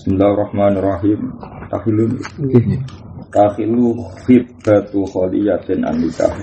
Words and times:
Bismillahirrahmanirrahim. 0.00 1.28
Tahilun. 1.68 2.24
Tahilu 3.28 4.00
khibbatu 4.24 5.04
kholiyatin 5.04 5.84
an 5.84 6.00
nikah. 6.00 6.40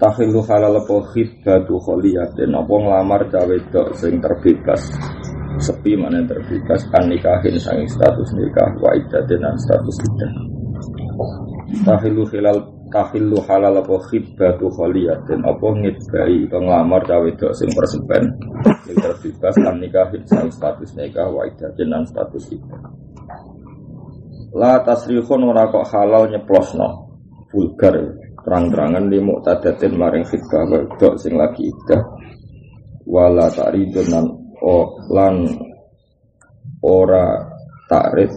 Tahilu 0.00 0.40
halal 0.48 0.80
apa 0.80 0.96
khibbatu 1.12 1.76
kholiyatin 1.84 2.56
apa 2.56 2.72
nglamar 2.72 3.28
cawe 3.28 3.56
dok 3.68 4.00
sing 4.00 4.16
terbebas. 4.16 4.80
Sepi 5.60 5.92
mana 6.00 6.24
yang 6.24 6.32
terbebas 6.32 6.88
an 6.96 7.04
nikahin 7.04 7.60
sanging 7.60 7.92
status 7.92 8.32
nikah 8.32 8.72
wa 8.80 8.96
dan 9.12 9.52
status 9.60 9.96
iddah. 10.08 10.32
Tahilu 11.84 12.24
hilal 12.32 12.64
tahilu 12.94 13.42
halal 13.42 13.82
apa 13.82 13.98
khibbatu 14.06 14.70
kholiyatin 14.70 15.42
apa 15.42 15.66
ngidbai 15.82 16.46
atau 16.46 16.62
nglamar 16.62 17.02
cawe 17.02 17.30
dok 17.34 17.50
sing 17.58 17.66
persepen 17.74 18.22
sing 18.86 18.94
terbebas 19.02 19.56
an 19.66 19.82
nikahin 19.82 20.22
sanging 20.30 20.54
status 20.54 20.94
nikah 20.94 21.26
wa 21.26 21.42
iddatin 21.42 21.90
dan 21.90 22.06
status 22.06 22.54
iddah. 22.54 22.82
La 24.54 24.78
tasrihun 24.86 25.42
ora 25.50 25.66
kok 25.66 25.90
halal 25.90 26.30
nyeplosno. 26.30 27.10
Vulgar 27.50 27.98
terang-terangan 28.46 29.10
di 29.10 29.18
muktadatin 29.18 29.98
maring 29.98 30.22
khidbah 30.22 30.62
wedok 30.70 31.18
sing 31.18 31.34
lagi 31.34 31.66
idah. 31.66 32.02
Wala 33.10 33.50
ta'ridun 33.50 34.06
nan 34.06 34.26
o 34.62 35.02
lan 35.10 35.50
ora 36.86 37.42
takrid 37.90 38.30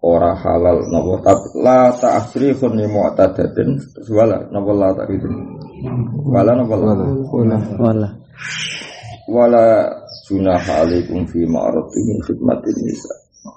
ora 0.00 0.32
halal 0.32 0.80
napa? 0.88 1.14
Tapi 1.24 1.46
la 1.60 1.92
ta'srihun 1.92 2.72
li 2.76 2.86
mu'tadatin. 2.88 3.68
Wala 4.08 4.36
napa 4.48 4.72
la 4.72 4.88
ta'ridun 4.96 5.34
wala 6.24 6.52
napa 6.56 6.74
la? 6.76 6.92
Wala. 7.76 8.08
wala. 9.28 9.64
Junaha 10.30 10.86
alaikum 10.86 11.26
fi 11.26 11.42
ma'rufin 11.42 12.02
min 12.06 12.18
khidmatin 12.22 12.76
nisa. 12.86 13.12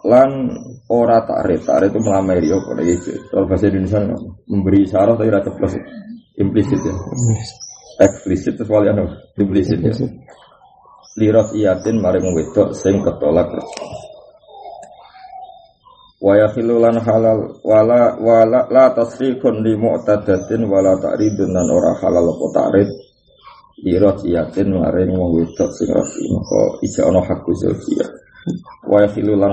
Lan 0.10 0.50
ora 0.90 1.22
takrif 1.22 1.70
takrif 1.70 1.94
itu 1.94 2.00
melamari 2.02 2.50
apa? 2.50 2.72
Iki 2.82 3.14
kalau 3.30 3.46
bahasa 3.46 3.70
Indonesia 3.70 4.00
memberi 4.50 4.90
syarat 4.90 5.16
tapi 5.22 5.30
rasa 5.30 5.52
plus 5.54 5.74
implisit 6.42 6.82
ya. 6.82 6.94
Eksplisit 8.02 8.58
terus 8.58 8.74
wali 8.74 8.90
anu? 8.90 9.06
Implisit 9.38 9.80
ya. 9.86 9.94
Liras 11.14 11.54
iyatin 11.54 12.02
maring 12.02 12.26
wedok 12.34 12.74
sing 12.74 13.06
ketolak. 13.06 13.54
kerja 13.54 14.13
wa 16.24 16.40
yakhilu 16.40 16.80
halal 16.80 17.60
wala 17.68 18.16
wala 18.16 18.64
la 18.72 18.96
tasrifun 18.96 19.60
li 19.60 19.76
mu'tadatin 19.76 20.64
wala 20.72 20.96
ta'ridun 20.96 21.52
lan 21.52 21.68
ora 21.68 22.00
halal 22.00 22.32
apa 22.32 22.48
ta'rid. 22.56 22.90
Liras 23.84 24.24
iyatin 24.24 24.72
maring 24.72 25.12
wong 25.12 25.44
wedok 25.44 25.68
sing 25.76 25.92
rafi 25.92 26.24
maka 26.32 26.80
ija 26.88 27.04
ana 27.04 27.20
hakku 27.20 27.52
zaujiyah 27.52 28.08
wa 28.88 29.04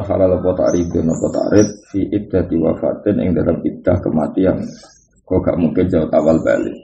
halal 0.06 0.32
apa 0.38 0.50
ta'ridun 0.54 1.10
apa 1.10 1.26
ta'rid 1.34 1.68
fi 1.90 2.06
iddati 2.06 2.54
wafatin 2.54 3.18
ing 3.18 3.34
dalam 3.34 3.58
iddah 3.66 3.98
kematian. 3.98 4.62
Kok 5.26 5.46
gak 5.46 5.58
mungkin 5.62 5.86
jauh 5.86 6.10
awal 6.10 6.42
balik. 6.42 6.74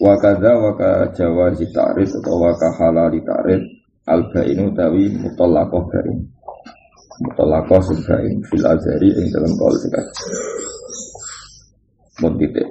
Wa 0.00 0.16
kadza 0.20 0.52
wa 0.56 0.72
ta'rid 0.76 2.10
atau 2.12 2.36
wa 2.36 2.52
ka 2.60 2.68
halali 2.76 3.24
ta'rid 3.24 3.62
al 4.04 4.28
bainu 4.28 4.72
tawi 4.76 5.16
mutallaqah 5.16 5.84
bain 5.88 6.33
mutallaqah 7.22 7.80
sing 7.84 7.98
bain 8.06 8.36
fil 8.48 8.64
azari 8.66 9.10
ing 9.14 9.26
dalam 9.30 9.52
kaul 9.54 9.74
sekat 9.78 10.06
mun 12.22 12.34
titik 12.38 12.68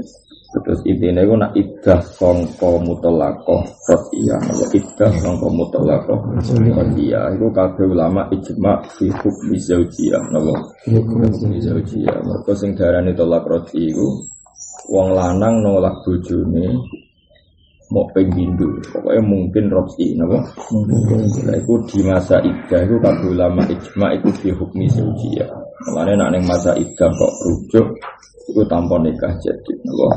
Terus 0.53 0.85
intinya 0.85 1.25
itu 1.25 1.33
nak 1.33 1.51
iddah 1.57 1.97
songko 2.13 2.77
mutolakoh 2.85 3.65
rodiyah 3.89 4.37
Kalau 4.37 4.69
iddah 4.69 5.11
songko 5.17 5.49
mutolakoh 5.49 6.19
rodiyah 6.77 7.33
Itu 7.33 7.49
kabeh 7.49 7.89
ulama 7.89 8.29
ijma 8.29 8.85
fi 8.85 9.09
hukmi 9.09 9.57
zaujiyah. 9.57 10.21
Napa? 10.29 10.53
Hukmi 10.85 11.57
Mereka 12.05 12.53
sing 12.53 12.77
darani 12.77 13.17
tolak 13.17 13.49
rodi 13.49 13.89
itu 13.89 14.07
Wong 14.93 15.17
lanang 15.17 15.65
nolak 15.65 16.05
bojone 16.05 16.69
mau 17.93 18.09
penggindu 18.09 18.65
pokoknya 18.89 19.21
mungkin 19.21 19.69
roksi 19.69 20.17
napa? 20.17 20.41
Nah, 21.45 21.53
itu 21.53 21.73
di 21.93 21.99
masa 22.01 22.41
iddah 22.41 22.81
itu 22.81 22.97
kabeh 22.97 23.29
ulama 23.29 23.61
ijma 23.69 24.17
itu 24.17 24.33
fi 24.41 24.49
hukmi 24.49 24.89
zaujiyah 24.89 25.45
Makanya 25.93 26.25
nak 26.25 26.29
ning 26.33 26.43
masa 26.49 26.73
iddah 26.73 27.09
kok 27.13 27.33
rujuk 27.45 27.87
itu 28.49 28.61
tanpa 28.65 28.97
nikah 28.97 29.29
jadi 29.37 29.73
napa? 29.85 30.09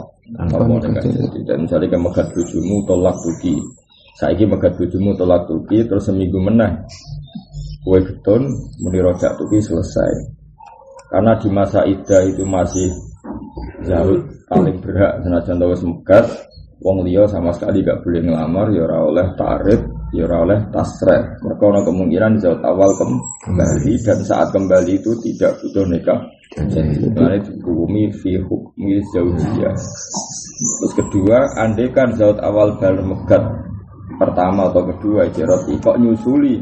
Tanpa 0.49 0.65
nikah 0.65 1.05
jadi 1.05 1.39
dan 1.45 1.69
misalnya 1.69 1.93
kayak 1.93 2.05
megat 2.09 2.27
bujumu 2.33 2.77
tolak 2.89 3.17
tuki 3.21 3.61
saiki 4.17 4.49
megat 4.49 4.73
bujumu 4.81 5.13
tolak 5.13 5.45
tuki 5.45 5.85
terus 5.85 6.09
seminggu 6.09 6.41
meneh 6.41 6.73
kue 7.85 8.01
getun 8.01 8.49
muni 8.81 8.99
rojak 9.05 9.37
tuki 9.37 9.61
selesai. 9.61 10.33
Karena 11.07 11.39
di 11.39 11.49
masa 11.53 11.87
ida 11.87 12.19
itu 12.27 12.43
masih 12.43 12.91
jauh 13.87 14.19
paling 14.51 14.83
berhak 14.83 15.23
senajan 15.23 15.61
tahu 15.61 15.71
megat 15.95 16.27
wong 16.81 17.09
liya 17.09 17.25
sama 17.29 17.53
sekali 17.57 17.81
gak 17.81 18.05
boleh 18.05 18.21
ngelamar 18.21 18.69
ya 18.73 18.85
ora 18.85 18.99
oleh 19.01 19.27
tarif 19.37 19.81
ya 20.13 20.29
ora 20.29 20.37
oleh 20.45 20.61
tasreh 20.71 21.23
mereka 21.43 21.83
kemungkinan 21.89 22.33
jauh 22.41 22.61
awal 22.63 22.91
kembali. 22.97 23.93
Dan 24.01 24.19
saat 24.23 24.49
kembali 24.53 24.93
itu 25.01 25.13
tidak 25.25 25.57
butuh 25.63 25.87
nikah. 25.89 26.21
Jadi 26.57 27.11
mana 27.13 27.37
dihukumi 27.43 28.09
fi 28.15 28.39
hukmi 28.39 29.03
zaujiyah. 29.13 29.75
Terus 30.57 30.93
kedua 30.95 31.53
andai 31.59 31.91
kan 31.91 32.15
zaut 32.17 32.39
awal 32.41 32.79
bal 32.81 32.97
megat 33.03 33.43
pertama 34.17 34.71
atau 34.73 34.89
kedua 34.89 35.29
jerot 35.35 35.69
kok 35.69 35.99
nyusuli 36.01 36.57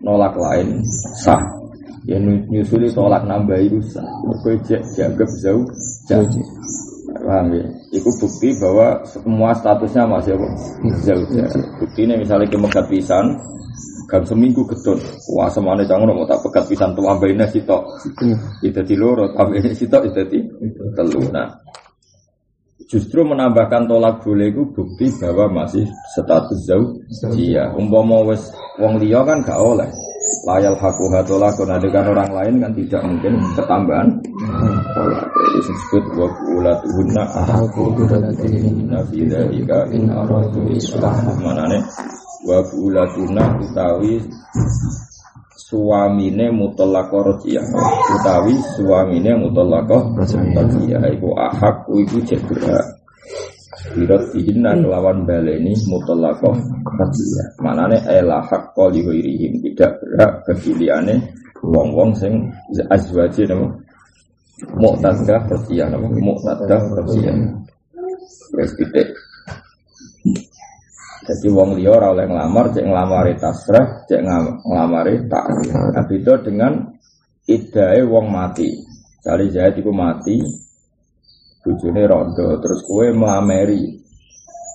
nolak 0.00 0.32
lain? 0.38 0.80
Sah. 1.18 1.42
Ya 2.08 2.16
nyusuli 2.22 2.88
tolak 2.94 3.26
nambah 3.26 3.58
itu 3.58 3.82
sah. 3.84 4.06
Dianggap 4.96 5.28
jauh 5.44 5.66
jauh 6.08 6.26
paham 7.28 7.52
ya 7.52 7.66
itu 7.92 8.08
bukti 8.16 8.48
bahwa 8.56 9.04
semua 9.04 9.52
statusnya 9.52 10.08
masih 10.08 10.32
apa 10.40 10.48
jauh 11.04 11.26
jauh 11.28 11.64
bukti 11.76 12.08
ini 12.08 12.16
misalnya 12.16 12.48
kemegat 12.48 12.88
pisan 12.88 13.36
Gam 14.08 14.24
seminggu 14.24 14.64
getun. 14.64 14.96
Wah 15.36 15.52
semane 15.52 15.84
cangon 15.84 16.16
mau 16.16 16.24
tak 16.24 16.40
pegat 16.40 16.64
pisan 16.64 16.96
tuh 16.96 17.04
ambainnya 17.04 17.44
sitok. 17.44 17.84
Itu 18.64 18.80
di 18.80 18.96
loro, 18.96 19.36
ambainnya 19.36 19.76
sitok 19.76 20.08
itu 20.08 20.20
di 20.32 20.38
telu. 20.96 21.28
Nah, 21.28 21.52
justru 22.88 23.20
menambahkan 23.20 23.84
tolak 23.84 24.24
boleh 24.24 24.48
itu 24.48 24.64
bukti 24.72 25.12
bahwa 25.20 25.60
masih 25.60 25.84
status 26.16 26.56
jauh. 26.64 26.96
Iya, 27.36 27.76
umpama 27.76 28.24
wes 28.32 28.48
wong 28.80 28.96
liya 28.96 29.28
kan 29.28 29.44
gak 29.44 29.60
oleh. 29.60 29.92
Layal 30.46 30.76
haku 30.78 31.04
hatola 31.12 31.52
adegan 31.52 32.06
orang 32.08 32.30
lain 32.32 32.54
kan 32.62 32.72
tidak 32.72 33.02
mungkin 33.04 33.32
ketambahan. 33.54 34.08
Pola 34.94 35.20
itu 35.48 35.58
disebut 35.68 36.04
wa 36.16 36.28
ulatuhunna 36.56 37.22
ahaqu 37.24 37.82
nabi 38.88 39.18
dalika 39.28 39.88
in 39.92 40.08
aradu 40.08 40.68
islah. 40.72 41.12
Mana 41.40 41.68
nih? 41.68 41.82
wa 42.48 42.62
bulatuna 42.70 43.58
utawi 43.58 44.22
suamine 45.58 46.54
mutallaqah 46.54 47.34
rajiyah 47.34 47.66
utawi 48.14 48.54
suamine 48.78 49.34
mutallaqah 49.36 50.02
rajiyah 50.16 51.02
iku 51.12 51.34
ahak 51.34 51.84
iku 51.90 52.18
jebra 52.22 52.97
Birat 53.94 54.22
dihina 54.34 54.76
kelawan 54.76 55.24
baleni 55.24 55.72
mutallaqah 55.88 56.56
rajiyah 56.84 57.46
manane 57.62 57.98
ela 58.08 58.44
hak 58.44 58.76
qali 58.76 59.00
ghairihim. 59.04 59.64
Tidak 59.64 59.90
berhak 60.02 60.32
kepiliane 60.48 61.14
wong-wong 61.64 62.12
sing 62.14 62.48
azwaji 62.88 63.48
nama 63.48 63.66
mu'tadah 64.76 65.40
rajiyah 65.48 65.88
nama 65.88 66.06
mu'tadah 66.06 66.82
rajiyah 67.02 67.36
wis 68.54 68.72
titik 68.76 69.08
jadi 71.28 71.52
wong 71.52 71.76
liya 71.76 71.92
ora 71.92 72.16
oleh 72.16 72.24
nglamar, 72.24 72.72
cek 72.72 72.88
nglamari 72.88 73.36
tasrah, 73.36 74.08
cek 74.08 74.24
nglamari 74.64 75.28
ta'rif. 75.28 75.68
Nah, 75.68 76.04
beda 76.08 76.40
dengan 76.40 76.72
idae 77.44 78.00
wong 78.08 78.32
mati. 78.32 78.72
Cari 79.20 79.52
Zaid 79.52 79.76
iku 79.76 79.92
mati, 79.92 80.40
bojone 81.68 82.02
rondo, 82.08 82.56
terus 82.64 82.80
kue 82.88 83.12
melamari. 83.12 84.00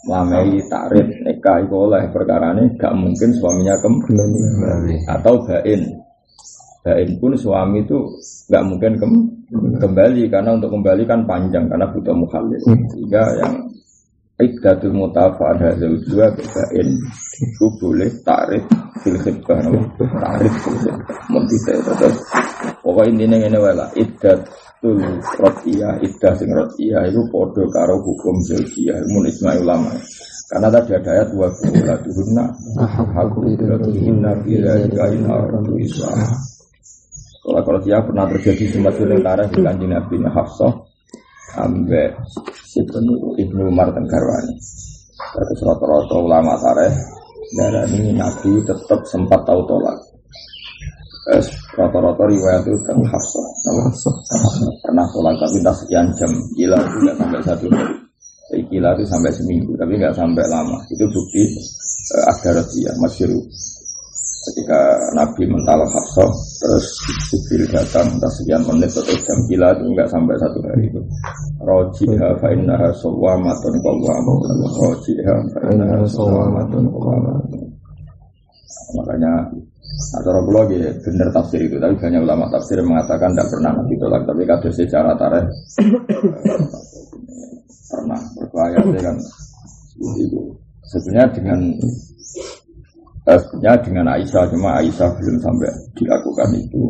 Melamari 0.06 0.62
takrif 0.70 1.10
nikah 1.26 1.64
iku 1.66 1.90
oleh 1.90 2.06
perkara 2.14 2.54
ini 2.54 2.78
gak 2.78 2.94
mungkin 2.94 3.34
suaminya 3.34 3.74
kembali 3.82 5.10
atau 5.10 5.42
bain. 5.48 5.82
Bain 6.84 7.10
pun 7.18 7.34
suami 7.34 7.82
itu 7.82 7.98
gak 8.52 8.68
mungkin 8.68 9.00
kembali 9.80 10.28
karena 10.28 10.54
untuk 10.54 10.76
kembali 10.76 11.08
kan 11.08 11.24
panjang 11.26 11.66
karena 11.72 11.88
butuh 11.90 12.14
mukhalif. 12.14 12.62
Sehingga 12.92 13.24
yang 13.42 13.74
Ikdatul 14.34 14.98
mutafa'an 14.98 15.62
hadal 15.62 15.94
dua 16.10 16.26
bebain 16.34 16.90
Itu 17.38 17.70
boleh 17.78 18.10
takrif 18.26 18.66
fil 19.06 19.14
khidbah 19.22 19.62
Takrif 19.62 20.54
fil 20.58 20.78
khidbah 20.82 21.30
Mentisa 21.30 21.78
terus 21.78 22.18
Pokoknya 22.82 23.30
intinya 23.30 23.38
ini 23.46 23.60
wala 23.62 23.86
Iddatul 24.84 25.24
rotiyah 25.40 25.96
Iddah 26.04 26.34
sing 26.36 26.52
rotiyah 26.52 27.08
Itu 27.08 27.24
podo 27.32 27.64
karo 27.72 28.04
hukum 28.04 28.36
Mun 29.16 29.24
isma'i 29.32 29.64
ulama 29.64 29.96
karena 30.52 30.70
tadi 30.70 30.92
ada 30.94 31.10
ayat 31.18 31.30
wa 31.34 31.50
bu'ulatuhunna 31.50 32.46
Haku 33.16 33.40
idatuhunna 33.58 34.32
Bila 34.44 34.74
ika 34.86 35.06
in 35.10 35.24
aradu 35.26 35.74
islah 35.82 36.14
Tolak 37.44 37.68
Rodia 37.68 38.00
pernah 38.06 38.24
terjadi 38.32 38.72
sempat 38.72 38.96
sudah 38.96 39.20
tarah 39.20 39.48
di 39.52 39.60
kanji 39.60 39.84
Nabi 39.84 40.16
Hafsah 40.32 40.72
ambek 41.60 42.16
Ibnu 43.36 43.62
Umar 43.68 43.92
Tenggarwani. 43.92 44.56
Terus 45.14 45.60
rata-rata 45.60 46.16
ulama 46.24 46.56
tareh 46.56 46.94
darah 47.60 47.86
ini 47.92 48.16
Nabi 48.16 48.64
tetap 48.64 49.04
sempat 49.06 49.44
tahu 49.44 49.60
tolak. 49.68 50.13
Rata-rata 51.74 52.24
riwayat 52.28 52.64
itu 52.68 52.80
kan 52.84 53.00
Hafsah. 53.08 53.48
Pernah 54.84 55.06
tolak 55.16 55.40
tapi 55.40 55.58
tak 55.64 55.76
sekian 55.80 56.08
jam. 56.20 56.32
Gila 56.60 56.78
tidak 56.78 57.16
sampai 57.16 57.40
satu 57.48 57.66
hari. 57.72 57.96
Gila 58.68 58.90
itu 59.00 59.04
sampai 59.08 59.32
seminggu 59.32 59.72
tapi 59.80 59.96
nggak 59.96 60.14
sampai 60.14 60.46
lama. 60.52 60.78
Itu 60.92 61.08
bukti 61.08 61.44
uh, 62.12 62.24
ada 62.28 62.60
rahasia 62.60 62.92
masyur 63.00 63.32
ketika 64.44 65.00
Nabi 65.16 65.48
mental 65.48 65.88
Hafsah 65.88 66.28
terus 66.60 66.86
Jibril 67.32 67.64
datang 67.72 68.12
entah 68.12 68.28
sekian 68.36 68.60
menit 68.68 68.92
atau 68.92 69.16
jam 69.16 69.40
gila 69.48 69.72
itu 69.72 69.84
enggak 69.88 70.08
sampai 70.12 70.36
satu 70.36 70.60
hari 70.68 70.92
itu 70.92 71.00
rojiha 71.64 72.30
fa 72.44 72.48
innaha 72.52 72.92
sawwamatun 73.00 73.74
qawwamatun 73.80 74.60
rojiha 74.84 75.36
fa 75.56 75.60
innaha 75.72 76.04
sawwamatun 76.12 76.84
qawwamatun 76.92 77.64
makanya 79.00 79.32
Acara 80.14 80.40
pulau 80.46 80.66
ya 80.72 80.90
benar 81.04 81.30
tafsir 81.36 81.60
itu, 81.66 81.78
tapi 81.78 81.94
banyak 82.00 82.22
ulama 82.24 82.48
tafsir 82.50 82.80
mengatakan 82.82 83.36
tidak 83.36 83.50
pernah 83.52 83.72
Nabi 83.78 83.96
tolak, 84.00 84.22
tapi 84.26 84.42
kado 84.48 84.70
secara 84.72 85.12
tareh 85.20 85.46
pernah 87.92 88.20
berbahaya 88.40 88.80
kan 89.02 89.16
itu. 90.18 90.40
Sebenarnya 90.88 91.28
dengan 91.34 91.60
Sebenarnya 93.24 93.80
dengan 93.80 94.06
Aisyah 94.12 94.44
cuma 94.52 94.84
Aisyah 94.84 95.10
belum 95.16 95.40
sampai 95.40 95.72
dilakukan 95.96 96.50
itu. 96.60 96.84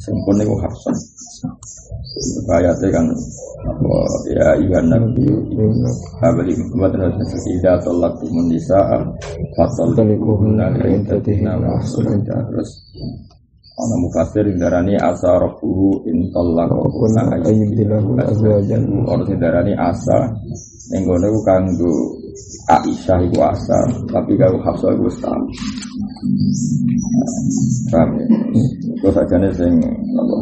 Sempun 0.00 0.40
itu 0.40 0.56
Hafsah. 0.56 0.96
Ayatnya 2.44 2.88
kan 2.92 3.06
apa 3.62 3.98
ya 4.28 4.48
iya 4.60 4.80
nabi 4.84 5.24
abadi 6.20 6.52
buat 6.74 6.92
nasi 6.92 7.38
tidak 7.46 7.80
tolak 7.86 8.12
tumun 8.20 8.52
nisa 8.52 9.00
fatal 9.56 9.96
talikuhunna 9.96 10.76
intatina 10.84 11.56
terus 12.52 12.70
ana 13.80 13.96
mufasir 13.96 14.44
darani 14.60 14.98
asa 15.00 15.40
rabbuhu 15.40 16.04
in 16.04 16.28
talaqahunna 16.36 17.38
ayyibdilahu 17.48 18.18
azwajan 18.20 18.82
ana 19.08 19.34
darani 19.40 19.72
asa 19.78 20.28
ning 20.92 21.08
gone 21.08 21.28
kanggo 21.48 21.92
Aisyah 22.62 23.20
itu 23.28 23.42
asal, 23.42 23.84
tapi 24.08 24.38
kalau 24.40 24.56
Hafsah 24.64 24.94
itu 24.94 25.10
tahu. 25.20 25.44
Paham 27.92 28.08
ya? 28.16 28.24
Itu 28.96 29.08
saja 29.12 29.34
nih 29.36 29.52
sing 29.52 29.74
apa? 30.16 30.38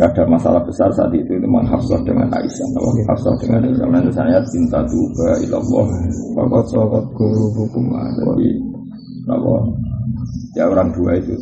Ada 0.00 0.24
masalah 0.24 0.64
besar 0.64 0.88
saat 0.96 1.12
itu 1.12 1.28
itu 1.28 1.44
memang 1.44 1.68
Hafsah 1.68 2.00
dengan 2.08 2.24
Aisyah, 2.32 2.68
apa? 2.72 2.90
Hafsah 3.12 3.34
dengan 3.36 3.60
Aisyah. 3.68 3.86
Nanti 3.92 4.10
saya 4.16 4.40
cinta 4.48 4.80
juga 4.88 5.36
ilallah, 5.44 5.86
bapak 6.32 6.62
sahabat 6.72 7.04
guru 7.12 7.52
hukum 7.52 7.92
Jadi, 7.92 8.48
apa? 9.28 9.54
Ya 10.56 10.64
orang 10.72 10.88
dua 10.96 11.20
itu. 11.20 11.36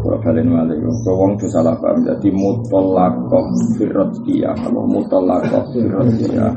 Kalau 0.00 0.18
kalian 0.20 0.52
malik, 0.52 0.78
wong 1.08 1.40
itu 1.40 1.46
salah 1.48 1.74
paham. 1.80 2.04
Jadi 2.04 2.28
mutolakoh 2.32 3.44
firrotiyah, 3.76 4.54
kalau 4.60 4.84
mutolakoh 4.84 5.64
firrotiyah 5.72 6.52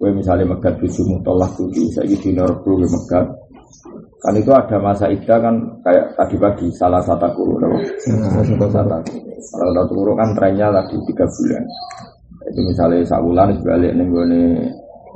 Kue 0.00 0.08
misalnya 0.16 0.56
megat 0.56 0.80
bujumu 0.80 1.20
tolak 1.20 1.52
tujuh, 1.60 1.92
saya 1.92 2.08
gitu 2.08 2.32
norbu 2.32 2.88
megat. 2.88 3.28
Kan 4.24 4.32
itu 4.32 4.48
ada 4.48 4.80
masa 4.80 5.12
ida 5.12 5.36
kan 5.36 5.60
kayak 5.84 6.16
tadi 6.16 6.36
pagi 6.40 6.66
salah 6.72 7.04
satu 7.04 7.28
guru, 7.36 7.60
salah 8.00 8.68
satu 8.72 9.29
Kalau 9.48 9.72
satu 9.72 9.92
guru 9.96 10.12
kan 10.14 10.36
trennya 10.36 10.68
lagi 10.68 10.96
tiga 11.08 11.24
bulan. 11.24 11.64
Itu 12.50 12.60
misalnya 12.64 13.04
sabulan 13.04 13.52
sebalik 13.60 13.92
nih 13.96 14.06
gue 14.08 14.24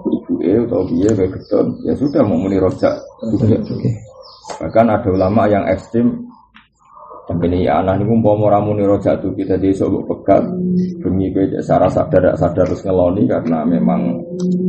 ibu 0.05 0.35
e 0.45 0.53
atau 0.69 0.85
dia 0.93 1.11
kayak 1.17 1.33
gitu, 1.33 1.59
ya 1.89 1.93
sudah 1.97 2.21
mau 2.29 2.37
muni 2.37 2.61
rojak. 2.61 2.93
Bahkan 4.61 4.87
ada 4.93 5.09
ulama 5.09 5.49
yang 5.49 5.65
ekstrim 5.65 6.29
tapi 7.25 7.49
ini 7.49 7.65
ya 7.65 7.81
anak 7.81 8.05
ini 8.05 8.05
mau 8.21 8.37
ramu 8.37 8.77
nih 8.77 8.85
roja 8.85 9.17
tuh 9.17 9.33
kita 9.33 9.57
di 9.57 9.73
sobok 9.73 10.05
pekat 10.13 10.45
demi 11.01 11.33
gue 11.33 11.57
secara 11.61 11.89
sadar 11.89 12.37
sadar 12.37 12.69
terus 12.69 12.85
ngeloni 12.85 13.25
karena 13.25 13.65
memang 13.65 14.01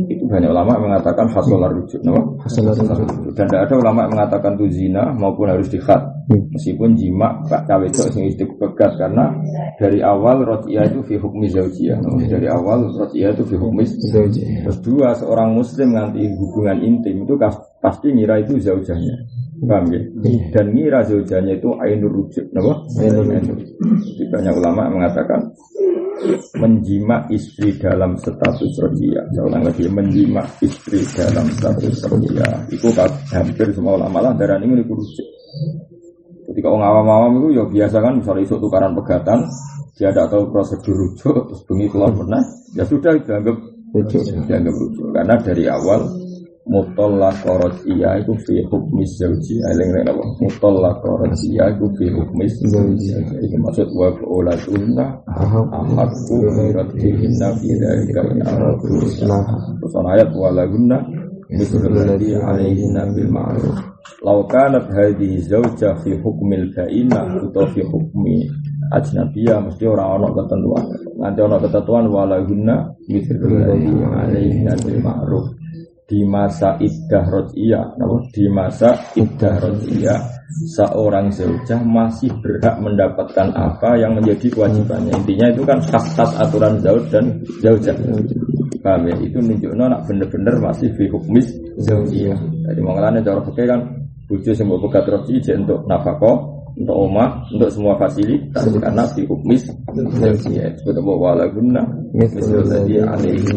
itu 0.06 0.24
banyak 0.30 0.50
ulama 0.50 0.78
mengatakan 0.78 1.26
hasil 1.30 1.58
rujuk, 1.58 2.00
no? 2.06 2.38
hasil 2.46 2.62
rujuk. 2.62 3.34
Dan 3.34 3.50
tidak 3.50 3.66
ada 3.66 3.74
ulama 3.78 4.06
mengatakan 4.06 4.54
itu 4.54 4.66
zina 4.70 5.10
maupun 5.10 5.50
harus 5.50 5.66
dikhat. 5.66 5.98
Meskipun 6.26 6.98
jima 6.98 7.38
pak 7.46 7.70
cawe 7.70 7.86
itu 7.86 8.02
sing 8.10 8.26
pekat 8.34 8.98
karena 8.98 9.30
dari 9.78 10.02
awal 10.02 10.42
rotia 10.42 10.82
itu 10.86 11.02
fi 11.06 11.14
hukmi 11.18 11.46
zaujiyah. 11.50 11.98
No? 12.02 12.18
Dari 12.22 12.46
awal 12.50 12.90
rotia 12.90 13.34
itu 13.34 13.42
fi 13.46 13.54
hukmi 13.58 13.82
zaujiyah. 13.86 14.66
Terus 14.66 14.78
dua 14.82 15.14
seorang 15.14 15.54
muslim 15.54 15.94
nanti 15.94 16.26
hubungan 16.38 16.78
intim 16.82 17.26
itu 17.26 17.34
pasti 17.82 18.10
ngira 18.14 18.42
itu 18.42 18.58
zaujahnya. 18.62 19.45
Paham 19.56 19.84
ya? 19.88 20.00
Iya. 20.20 20.44
Dan 20.52 20.66
ngira 20.76 21.00
zaujanya 21.08 21.56
itu 21.56 21.72
ainur 21.80 22.12
rujuk? 22.12 22.44
Ainur 22.52 23.24
rujuk. 23.24 23.58
Banyak 24.28 24.52
ulama 24.52 24.92
mengatakan 24.92 25.40
menjima 26.56 27.28
istri 27.32 27.76
dalam 27.76 28.16
status 28.20 28.72
rodia. 28.80 29.24
Saya 29.32 29.44
ulang 29.48 29.64
lagi, 29.64 29.88
menjima 29.88 30.44
istri 30.60 31.00
dalam 31.16 31.48
status 31.56 32.04
rodia. 32.08 32.48
Itu 32.68 32.92
hampir 33.32 33.72
semua 33.72 33.96
ulama 33.96 34.28
lah 34.28 34.32
darah 34.36 34.60
ini 34.60 34.80
rujuk. 34.84 35.28
Ketika 36.46 36.68
orang 36.72 36.88
awam-awam 36.88 37.32
itu 37.42 37.48
ya 37.58 37.64
biasa 37.68 37.96
kan 38.00 38.12
misalnya 38.22 38.42
isu 38.48 38.56
tukaran 38.60 38.92
pegatan, 38.96 39.44
dia 39.96 40.12
tidak 40.12 40.28
tahu 40.30 40.52
prosedur 40.52 40.94
rujuk, 40.94 41.36
terus 41.52 41.62
bengi 41.68 41.86
keluar 41.90 42.12
pernah, 42.12 42.42
ya 42.76 42.84
sudah 42.86 43.12
dianggap 43.18 43.56
rujuk, 43.92 44.22
dianggap 44.46 44.74
rujuk. 44.76 45.06
Karena 45.10 45.34
dari 45.42 45.64
awal 45.66 46.00
mutallaq 46.66 47.46
iya 47.86 48.18
itu 48.18 48.34
fi 48.42 48.58
hukmi 48.66 49.06
zauji 49.06 49.62
eling 49.70 49.90
nek 49.94 50.10
apa? 50.10 50.24
Mutallaq 50.42 50.98
iya 51.46 51.70
itu 51.70 51.86
fi 51.94 52.06
hukmi 52.10 52.44
zauji 52.66 53.14
iki 53.46 53.56
maksud 53.62 53.86
wa 53.94 54.10
ulatunna 54.26 55.06
ahadku 55.30 56.42
miratihinna 56.58 57.54
fi 57.62 57.68
dzalika 57.70 58.20
in 58.34 58.42
aradu 58.42 58.82
terus 58.82 59.94
ayat 59.94 60.30
wa 60.34 60.50
lagunna 60.50 60.98
mislul 61.46 61.94
ladzi 61.94 62.34
alaihinna 62.34 63.14
bil 63.14 63.30
ma'ruf. 63.30 63.78
Law 64.26 64.42
kanat 64.50 64.90
hadhihi 64.90 65.46
zauja 65.46 65.94
fi 66.02 66.18
hukmil 66.18 66.74
ba'ina 66.74 67.46
atau 67.46 67.62
fi 67.70 67.86
hukmi 67.86 68.42
ajnabiyah 68.90 69.62
mesti 69.62 69.86
orang 69.86 70.18
ono 70.18 70.34
ketentuan. 70.34 70.84
Nanti 71.14 71.38
ono 71.46 71.62
ketentuan 71.62 72.10
wala 72.10 72.42
guna 72.42 72.90
mislul 73.06 73.54
ladzi 73.54 73.94
alaihinna 74.02 74.74
ma'ruf 75.06 75.65
di 76.06 76.22
masa 76.22 76.78
iddah 76.78 77.26
rodiyah, 77.26 77.98
di 78.30 78.46
masa 78.46 78.94
iddah 79.18 79.58
rodiyah 79.58 80.22
seorang 80.70 81.34
zaujah 81.34 81.82
masih 81.82 82.30
berhak 82.38 82.78
mendapatkan 82.78 83.50
apa 83.52 83.98
yang 83.98 84.14
menjadi 84.14 84.46
kewajibannya. 84.54 85.12
Intinya 85.18 85.46
itu 85.50 85.62
kan 85.66 85.78
khas-khas 85.82 86.30
aturan 86.38 86.78
zauj 86.78 87.02
dan 87.10 87.42
zaujah. 87.58 87.94
Paham 88.80 89.10
ya? 89.10 89.14
Itu 89.18 89.42
nunjukno 89.42 89.84
nak 89.90 90.06
bener-bener 90.06 90.54
masih 90.62 90.94
fi 90.94 91.10
hukmis 91.10 91.50
zaujiyah. 91.82 92.38
Jadi 92.70 92.80
mengalami 92.80 93.26
cara 93.26 93.42
fikih 93.42 93.66
kan 93.66 93.80
bujuk 94.30 94.54
semua 94.54 94.78
bekat 94.78 95.10
roti 95.10 95.42
untuk 95.54 95.82
nafkah 95.90 96.54
untuk 96.76 96.92
omah, 96.92 97.48
untuk 97.56 97.72
semua 97.72 97.96
fasilitas 97.98 98.62
karena 98.62 99.02
fi 99.10 99.26
hukmis 99.26 99.66
zaujiyah. 99.90 100.70
Sebut 100.78 101.02
wala 101.02 101.50
guna 101.50 101.82
misalnya 102.14 103.10
alaihi 103.10 103.50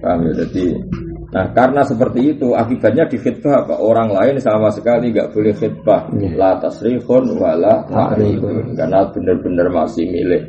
Paham 0.00 0.28
ya? 0.28 0.32
Jadi 0.44 0.64
Nah 1.30 1.46
karena 1.54 1.86
seperti 1.86 2.34
itu 2.34 2.58
akibatnya 2.58 3.06
di 3.06 3.14
khidbah 3.14 3.62
apa? 3.62 3.78
Orang 3.78 4.10
lain 4.10 4.42
sama 4.42 4.66
sekali 4.74 5.14
nggak 5.14 5.30
boleh 5.30 5.54
khidbah 5.54 6.10
yeah. 6.18 6.34
La 6.34 6.50
tasrihun 6.58 7.38
wala 7.38 7.86
ta'rifun 7.86 8.74
Karena 8.74 9.06
benar-benar 9.14 9.70
masih 9.70 10.10
milik 10.10 10.42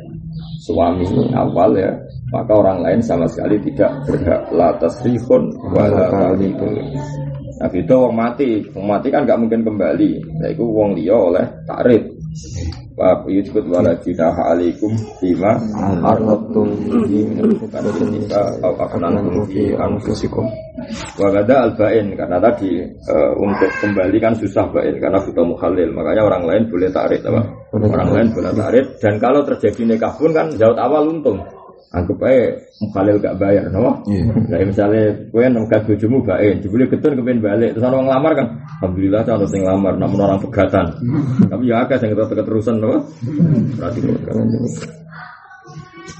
suami 0.66 1.06
awal 1.38 1.78
ya. 1.78 1.94
Maka 2.34 2.50
orang 2.50 2.82
lain 2.82 2.98
sama 2.98 3.30
sekali 3.30 3.62
tidak 3.62 3.94
berhak. 4.10 4.42
La 4.50 4.74
tasrihun 4.82 5.54
wala 5.70 6.10
ta'rifun 6.10 6.74
Nah 7.62 7.70
itu 7.70 7.94
orang 7.94 8.16
mati. 8.18 8.50
Orang 8.74 8.88
mati 8.90 9.08
kan 9.14 9.22
nggak 9.22 9.38
mungkin 9.38 9.62
kembali. 9.62 10.10
Nah 10.42 10.48
itu 10.50 10.66
orang 10.66 10.98
dia 10.98 11.14
oleh 11.14 11.46
takrif 11.62 12.21
Bab 12.96 13.28
yusbut 13.28 13.68
wala 13.68 13.92
junaha 14.00 14.56
alaikum 14.56 14.88
bima 15.20 15.52
arrotum 16.00 16.64
bihi 16.80 17.28
min 17.28 17.44
al-fuqati 17.44 18.08
nisa 18.08 18.40
au 18.64 18.72
aqnantum 18.80 19.44
fi 19.52 19.76
anfusikum. 19.76 20.48
Wa 21.20 21.28
gada 21.28 21.68
al-bain 21.68 22.16
karena 22.16 22.40
tadi 22.40 22.88
uh, 22.88 23.32
untuk 23.36 23.68
kembali 23.84 24.16
kan 24.16 24.32
susah 24.32 24.64
bain 24.72 24.96
karena 24.96 25.20
butuh 25.20 25.44
mukhalil. 25.44 25.92
Makanya 25.92 26.22
orang 26.24 26.44
lain 26.48 26.62
boleh 26.72 26.88
tarik 26.88 27.20
apa? 27.28 27.42
Orang 27.76 28.10
lain 28.16 28.28
boleh 28.32 28.52
tarik 28.56 28.86
dan 29.00 29.20
kalau 29.20 29.44
terjadi 29.44 29.82
nikah 29.84 30.12
pun 30.16 30.32
kan 30.32 30.48
jauh 30.56 30.76
awal 30.76 31.12
untung. 31.12 31.40
Anggap 31.92 32.24
aja 32.24 32.56
mukhalil 32.80 33.20
gak 33.20 33.36
bayar, 33.36 33.68
no? 33.68 34.00
Iya. 34.08 34.32
Kayak 34.48 34.66
misalnya 34.72 35.04
gue 35.28 35.44
nengkat 35.44 35.80
bojomu 35.84 36.24
baik, 36.24 36.64
jebule 36.64 36.88
ketun 36.88 37.20
kepen 37.20 37.44
balik, 37.44 37.76
terus 37.76 37.84
orang 37.84 38.08
ngelamar 38.08 38.32
kan, 38.32 38.46
alhamdulillah 38.80 39.20
calon 39.28 39.48
sing 39.52 39.60
ngelamar, 39.60 39.94
namun 40.00 40.18
orang 40.24 40.40
pegatan. 40.40 40.86
Tapi 41.52 41.68
ya 41.68 41.84
agak 41.84 42.00
yang 42.00 42.16
ketat 42.16 42.32
keterusan, 42.32 42.80
no? 42.80 43.04
Berarti 43.76 43.98
kan. 44.08 44.36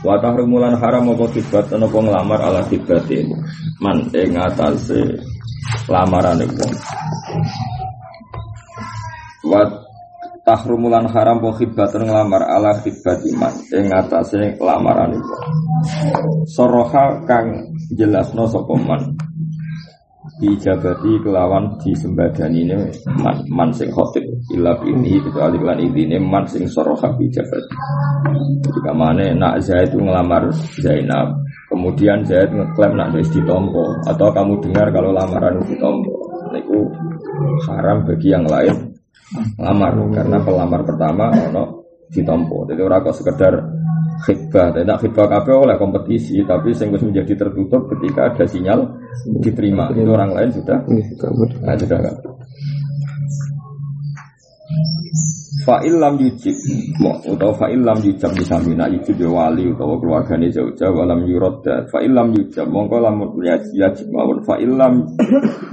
Wa 0.03 0.19
tahrumulan 0.19 0.75
haram 0.83 1.15
apa 1.15 1.25
kibat 1.31 1.71
apa 1.71 1.87
ngelamar 1.87 2.41
ala 2.43 2.63
kibatin 2.67 3.31
man 3.79 4.03
ing 4.11 4.35
atase 4.35 4.99
lamaran 5.87 6.43
wong. 6.43 6.75
Wa 9.47 9.63
tahrumulan 10.43 11.07
haram 11.07 11.39
apa 11.39 11.63
kibatun 11.63 12.11
ngelamar 12.11 12.43
ala 12.43 12.83
kibat 12.83 13.23
iman. 13.35 13.55
Ing 13.71 13.87
atase 13.95 14.59
lamaran 14.59 15.15
wong. 15.15 15.45
Soroha 16.47 17.23
kang 17.27 17.75
jelasno 17.95 18.47
sapa 18.51 18.75
man? 18.75 19.03
Dijabati 20.43 21.23
kelawan 21.23 21.79
disembadani 21.79 22.67
ini 22.67 22.75
man, 23.23 23.47
man 23.47 23.71
sing 23.71 23.95
khotib. 23.95 24.27
Ila 24.51 24.75
ini 24.87 25.23
kecuali 25.23 25.59
kelan 25.59 25.79
ini 25.79 26.19
man 26.19 26.47
sing 26.51 26.67
soroha 26.67 27.15
dijabati. 27.15 27.75
Jadi 28.63 28.81
kamane 28.83 29.27
nak 29.39 29.63
Zaid 29.63 29.95
itu 29.95 30.03
ngelamar 30.03 30.51
Zainab. 30.83 31.39
Kemudian 31.71 32.27
Zaid 32.27 32.51
ngeklaim 32.51 32.99
nak 32.99 33.15
wis 33.15 33.31
ditompo. 33.31 33.95
Atau 34.07 34.35
kamu 34.35 34.59
dengar 34.67 34.91
kalau 34.91 35.15
lamaran 35.15 35.63
itu 35.63 35.79
ditompo. 35.79 36.15
Itu 36.53 36.79
haram 37.67 38.05
bagi 38.07 38.29
yang 38.29 38.45
lain 38.45 38.92
lamar 39.57 39.97
karena 40.13 40.39
pelamar 40.45 40.81
pertama 40.85 41.33
ono 41.33 41.65
ditompo. 42.13 42.69
Jadi 42.69 42.81
orang 42.85 43.01
kok 43.09 43.17
sekedar 43.17 43.55
khidbah. 44.29 44.77
Tidak 44.77 44.99
khidbah 45.01 45.27
kafe 45.29 45.53
oleh 45.57 45.77
kompetisi 45.81 46.45
tapi 46.45 46.77
sing 46.77 46.93
wis 46.93 47.03
menjadi 47.03 47.33
tertutup 47.35 47.89
ketika 47.97 48.29
ada 48.33 48.45
sinyal 48.45 48.81
diterima. 49.41 49.89
Itu 49.97 50.13
orang 50.13 50.37
lain 50.37 50.51
sudah 50.53 50.79
nah, 51.65 51.77
sudah 51.77 51.99
kan 52.01 52.17
Fa'il 55.63 55.95
lam 55.95 56.19
yujib. 56.19 56.59
Atau 57.23 57.55
fa'il 57.55 57.79
lam 57.87 58.03
yujab 58.03 58.35
disamina 58.35 58.91
Yujib 58.91 59.15
ya 59.15 59.31
wali 59.31 59.71
Atau 59.71 59.95
keluarganya 60.03 60.51
jauh-jauh 60.51 60.91
Walam 60.91 61.23
yurodda 61.23 61.87
Fa'il 61.87 62.11
lam 62.11 62.35
yujab. 62.35 62.67
Mongko 62.67 62.99
lamun 62.99 63.31
yajib 63.47 64.11
Mawun 64.11 64.43
fa'il 64.43 64.75
lam 64.75 65.07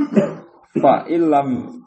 Fa'il 0.85 1.25
lam 1.25 1.79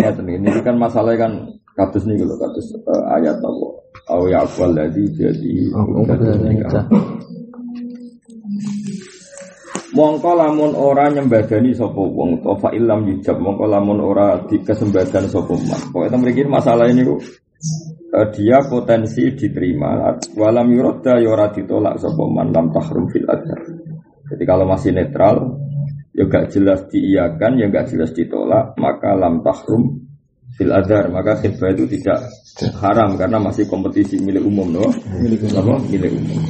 Ya 0.00 0.08
ini 0.16 0.48
kan 0.64 0.76
masalahnya 0.80 1.28
kan 1.28 1.32
Katus 1.72 2.04
nih 2.04 2.20
kalau 2.20 2.36
katus 2.36 2.66
uh, 2.84 3.16
ayat 3.16 3.40
apa 3.40 3.68
Au 4.12 4.28
ya'fal 4.28 4.76
ladhi 4.76 5.08
jadi 5.16 5.72
Mongko 9.92 10.32
lamun 10.32 10.72
ora 10.72 11.12
nyembadani 11.12 11.76
sapa 11.76 12.00
wong 12.00 12.40
to 12.40 12.56
fa 12.56 12.72
illam 12.72 13.04
yujab 13.12 13.36
mongko 13.36 13.68
lamun 13.68 14.00
ora 14.00 14.40
dikesembadan 14.48 15.28
sapa 15.28 15.52
man. 15.52 15.80
Pokoke 15.92 16.16
mriki 16.16 16.48
masalah 16.48 16.88
ini 16.88 17.04
kok 17.04 17.20
uh, 18.16 18.26
dia 18.32 18.64
potensi 18.64 19.36
diterima 19.36 20.16
walam 20.32 20.72
yuradda 20.72 21.20
ya 21.20 21.28
ora 21.28 21.52
ditolak 21.52 22.00
sapa 22.00 22.24
man 22.24 22.56
lam 22.56 22.72
tahrum 22.72 23.04
fil 23.12 23.28
adhar. 23.28 23.60
Jadi 24.32 24.44
kalau 24.48 24.64
masih 24.64 24.96
netral 24.96 25.60
ya 26.12 26.24
gak 26.28 26.52
jelas 26.52 26.84
diiyakan 26.92 27.52
ya 27.56 27.66
gak 27.72 27.88
jelas 27.92 28.12
ditolak 28.12 28.76
maka 28.76 29.16
lam 29.16 29.40
tahrum 29.40 30.04
fil 30.52 30.72
adhar 30.72 31.08
maka 31.08 31.40
khidbah 31.40 31.72
itu 31.72 31.88
tidak 31.98 32.28
haram 32.84 33.16
karena 33.16 33.40
masih 33.40 33.64
kompetisi 33.64 34.20
milik 34.20 34.44
umum 34.44 34.68
no? 34.68 34.84
Milik 35.24 35.48
umum. 35.48 35.80
Milik 35.88 36.12
umum. 36.12 36.40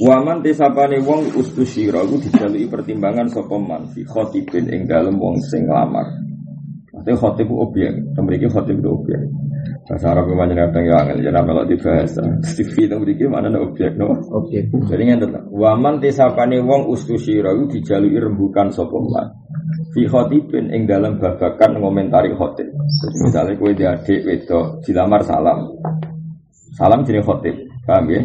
Waman 0.00 0.40
tisapane 0.40 0.96
wong 1.04 1.36
ustusira 1.36 2.00
iku 2.00 2.16
dijalui 2.16 2.64
pertimbangan 2.72 3.28
sapa 3.28 3.56
man 3.60 3.84
fi 3.92 4.00
khatibin 4.06 4.70
ing 4.72 4.88
dalem 4.88 5.20
wong 5.20 5.36
sing 5.44 5.68
lamar. 5.68 6.08
Maksudnya 7.00 7.16
khotib 7.16 7.48
itu 7.48 7.56
objek, 7.56 7.90
memiliki 8.12 8.46
khotib 8.52 8.76
itu 8.76 8.90
objek. 8.92 9.20
Bahasa 9.88 10.12
Arab 10.12 10.28
yang 10.28 10.38
banyak 10.44 10.56
kadang 10.60 10.84
ya 10.84 10.96
angel, 11.00 11.18
jadi 11.24 11.40
melok 11.40 11.66
dibahas. 11.72 12.12
TV 12.44 12.74
itu 12.84 12.94
memiliki 13.00 13.24
mana 13.24 13.48
ada 13.48 13.64
objek, 13.64 13.96
no? 13.96 14.20
Objek. 14.36 14.68
Jadi 14.68 15.02
ngerti 15.08 15.48
Waman 15.48 16.04
tisapane 16.04 16.60
wong 16.60 16.92
ustusira 16.92 17.56
iku 17.56 17.72
dijalui 17.72 18.20
rembukan 18.20 18.68
sapa 18.68 19.00
man. 19.00 19.32
Fi 19.96 20.04
khotibin 20.04 20.68
ing 20.68 20.84
dalam 20.84 21.16
babakan 21.16 21.80
ngomentari 21.80 22.36
khotib. 22.36 22.68
Jadi 22.68 23.16
misalnya 23.24 23.56
kue 23.56 23.72
di 23.72 23.84
adik 23.88 24.20
wedok 24.28 24.84
dilamar 24.84 25.24
salam. 25.24 25.72
Salam 26.80 27.04
jenis 27.04 27.28
khotib, 27.28 27.68
paham 27.84 28.08
ya? 28.08 28.24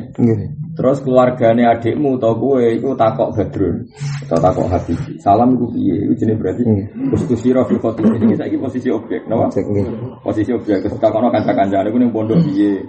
Terus 0.79 1.03
keluarganya 1.03 1.75
adikmu 1.75 2.15
atau 2.15 2.39
gue 2.39 2.79
itu 2.79 2.95
takok 2.95 3.35
badrun 3.35 3.83
atau 4.23 4.39
takok 4.39 4.67
habib. 4.71 4.99
Salam 5.19 5.59
itu 5.59 5.67
piye? 5.75 5.95
Itu 6.07 6.13
jenis 6.23 6.39
berarti 6.39 6.63
ustusiro 7.11 7.67
fi 7.67 7.75
khotib. 7.75 8.07
Ini 8.15 8.31
kita 8.31 8.47
posisi 8.55 8.87
objek, 8.87 9.27
nggih. 9.27 10.19
Posisi 10.23 10.55
objek. 10.55 10.87
Terus 10.87 10.95
takono 11.03 11.27
kanca-kanca 11.35 11.83
aku 11.83 11.99
ning 11.99 12.15
pondok 12.15 12.39
piye? 12.47 12.79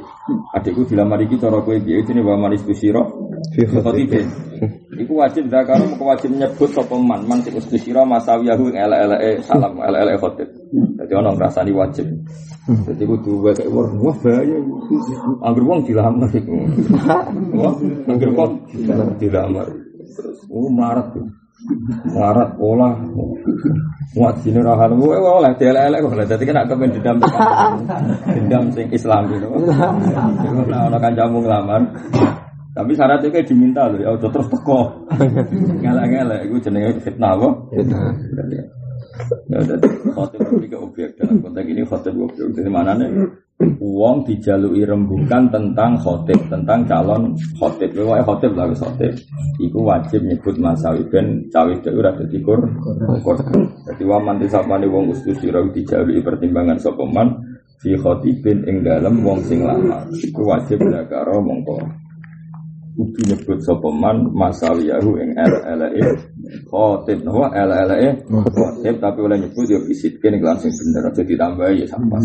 Adikku 0.54 0.86
dilamar 0.86 1.18
iki 1.26 1.34
cara 1.34 1.58
kowe 1.58 1.74
piye? 1.82 1.98
Jenenge 2.06 2.30
wa 2.30 2.38
manis 2.38 2.62
ustusiro 2.62 3.25
Fi 3.54 3.62
fi 3.68 3.76
khotib. 3.78 4.12
Iku 4.96 5.12
wajib 5.20 5.52
zakaro 5.52 5.84
muka 5.84 6.16
wajib 6.16 6.30
nyebut 6.32 6.70
sapa 6.72 6.96
man 6.96 7.20
man 7.28 7.38
sing 7.44 7.52
ustusiro 7.52 8.02
masawiyahu 8.08 8.72
ing 8.72 8.76
elek-eleke 8.80 9.44
salam 9.44 9.76
elek-eleke 9.76 10.18
khotib. 10.18 10.48
Jadi 10.96 11.12
ono 11.12 11.30
ngrasani 11.36 11.72
wajib. 11.76 12.06
Jadi 12.66 13.02
kudu 13.04 13.44
wae 13.44 13.64
wah 13.68 13.88
wah 14.00 14.16
bahaya. 14.24 14.58
Angger 15.44 15.64
wong 15.68 15.80
dilamar. 15.84 16.30
Wah, 17.54 17.74
angger 18.08 18.30
wong 18.32 18.50
dilamar. 19.20 19.68
Terus 20.16 20.38
oh 20.48 20.70
melarat. 20.72 21.06
tuh. 21.12 21.28
Melarat 22.10 22.48
pola. 22.56 22.90
Muat 24.16 24.40
sini 24.40 24.64
rahan 24.64 24.96
gue 24.96 25.12
oleh 25.12 25.52
dielek-elek 25.60 26.00
kok. 26.00 26.24
Dadi 26.24 26.44
kena 26.48 26.64
kepen 26.64 26.88
dendam 26.96 27.16
dendam 28.24 28.64
sing 28.72 28.88
Islam 28.88 29.28
gitu. 29.28 29.46
Nah, 29.68 30.88
ono 30.88 30.96
kancamu 30.96 31.44
ngelamar. 31.44 31.82
Tapi 32.76 32.92
syaratnya 32.92 33.32
kayak 33.32 33.48
diminta 33.48 33.88
loh, 33.88 33.96
ya 34.04 34.12
udah 34.12 34.28
terus 34.28 34.52
teko. 34.52 35.08
Ngelak-ngelak, 35.80 36.44
itu 36.44 36.68
jenenge 36.68 37.00
fitnah 37.00 37.32
kok. 37.40 37.72
Ya 39.48 39.56
udah, 39.64 39.76
khotib 40.12 40.44
ke 40.68 40.76
objek 40.76 41.16
dalam 41.16 41.40
konteks 41.40 41.72
ini 41.72 41.82
khotib 41.88 42.14
objek. 42.20 42.52
Jadi 42.52 42.68
mana 42.68 42.92
nih? 43.00 43.08
Uang 43.80 44.28
dijalui 44.28 44.84
rembukan 44.84 45.48
tentang 45.48 45.96
khotib, 45.96 46.36
tentang 46.52 46.84
calon 46.84 47.32
khotib. 47.56 47.96
Wah 48.04 48.20
khotib 48.20 48.52
lah 48.52 48.68
khotib. 48.76 49.16
Iku 49.56 49.80
wajib 49.80 50.20
nyebut 50.28 50.60
masawi 50.60 51.00
ben 51.08 51.48
cawe 51.48 51.72
itu 51.72 51.88
udah 51.88 52.12
jadi 52.12 52.38
kur. 52.44 52.60
kur. 53.24 53.36
Jadi 53.88 54.04
waman 54.04 54.36
disapani 54.36 54.84
wong 54.84 55.16
ustus 55.16 55.40
sirawi 55.40 55.72
dijalui 55.72 56.20
pertimbangan 56.20 56.76
sopeman 56.76 57.40
fi 57.80 57.96
khotibin 57.96 58.68
ing 58.68 58.84
dalam 58.84 59.24
wong 59.24 59.40
sing 59.48 59.64
lama. 59.64 60.04
Iku 60.12 60.44
wajib 60.44 60.84
zakaro 60.92 61.40
mongko 61.40 62.04
kudu 62.96 63.20
nyebut 63.28 63.58
sapa 63.60 63.88
man 63.92 64.32
masawiyahu 64.32 65.20
ing 65.20 65.30
LLE 65.36 66.02
khotib 66.72 67.20
napa 67.22 67.52
LLE 67.52 68.08
khotib 68.56 68.96
tapi 68.96 69.18
oleh 69.20 69.36
nyebut 69.44 69.68
ya 69.68 69.78
bisitke 69.84 70.32
ning 70.32 70.40
langsung 70.40 70.72
bener 70.72 71.12
aja 71.12 71.22
ditambahi 71.22 71.84
ya 71.84 71.86
sampas 71.86 72.24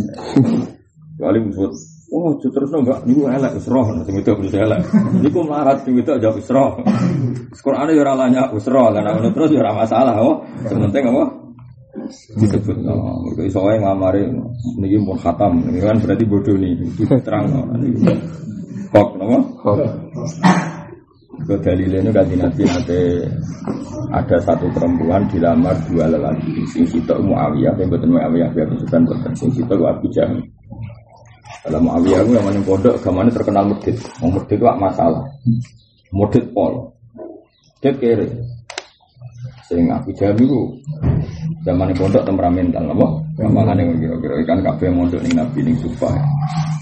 Kecuali 1.12 1.38
disebut 1.44 1.74
Oh, 2.12 2.36
terus 2.36 2.68
enggak, 2.76 3.08
niku 3.08 3.24
elek 3.24 3.56
wis 3.56 3.72
roh, 3.72 3.88
sing 4.04 4.20
itu 4.20 4.36
wis 4.36 4.52
elek. 4.52 4.84
Niku 5.24 5.48
melarat 5.48 5.80
sing 5.88 5.96
itu 5.96 6.12
aja 6.12 6.28
wis 6.36 6.52
roh. 6.52 6.84
Quran 7.56 7.88
ya 7.88 8.04
ora 8.04 8.14
lanya 8.20 8.52
wis 8.52 8.68
roh, 8.68 8.92
lan 8.92 9.08
ngono 9.08 9.32
terus 9.32 9.56
ya 9.56 9.64
ora 9.64 9.72
masalah, 9.80 10.20
oh. 10.20 10.44
Sing 10.68 10.76
penting 10.76 11.08
apa? 11.08 11.24
disebut 12.12 12.78
no, 12.84 13.24
mereka 13.28 13.42
iso 13.48 13.64
ngamari 13.64 14.28
niki 14.80 14.98
pun 15.04 15.16
khatam, 15.20 15.60
ini 15.72 15.80
kan 15.80 16.00
berarti 16.04 16.24
bodoh 16.28 16.56
nih, 16.60 16.72
terang 17.24 17.48
no. 17.48 17.62
Kok, 18.92 19.08
nama? 19.16 19.40
Ke 21.42 21.56
dalilnya 21.64 22.04
itu 22.04 22.12
kaji 22.12 22.36
nabi 22.38 22.62
nanti 22.68 23.00
ada 24.12 24.38
satu 24.44 24.68
perempuan 24.76 25.24
dilamar 25.32 25.74
dua 25.88 26.12
lelaki. 26.12 26.60
Sing 26.68 26.84
sitok 26.84 27.24
Muawiyah, 27.24 27.72
yang 27.80 27.88
betul 27.88 28.12
Muawiyah 28.14 28.52
biar 28.52 28.68
bukan 28.68 29.02
betul. 29.08 29.32
Sing 29.40 29.50
sitok 29.56 29.80
Abu 29.88 30.12
Jahal. 30.12 30.44
Dalam 31.64 31.88
Muawiyah 31.88 32.20
itu 32.28 32.32
yang 32.36 32.46
mana 32.46 32.60
pondok, 32.68 33.00
gamane 33.00 33.32
terkenal 33.32 33.64
mudit. 33.72 33.96
Mau 34.20 34.28
mudit 34.28 34.60
itu 34.60 34.66
masalah. 34.68 35.24
Mudit 36.12 36.46
pol. 36.52 36.92
Mudit 37.80 37.96
kere. 37.96 38.28
Sing 39.72 39.88
Abu 39.88 40.12
Jahal 40.12 40.36
itu 40.36 40.78
zaman 41.64 41.96
pondok 41.96 42.28
temperamental, 42.28 42.92
apa? 42.92 43.08
Gampangan 43.40 43.80
yang 43.80 43.96
kira-kira 43.96 44.36
ikan 44.44 44.60
kafe 44.60 44.92
mondok 44.92 45.24
ning 45.24 45.34
Nabi 45.40 45.60
ning 45.64 45.76
Sufah. 45.80 46.12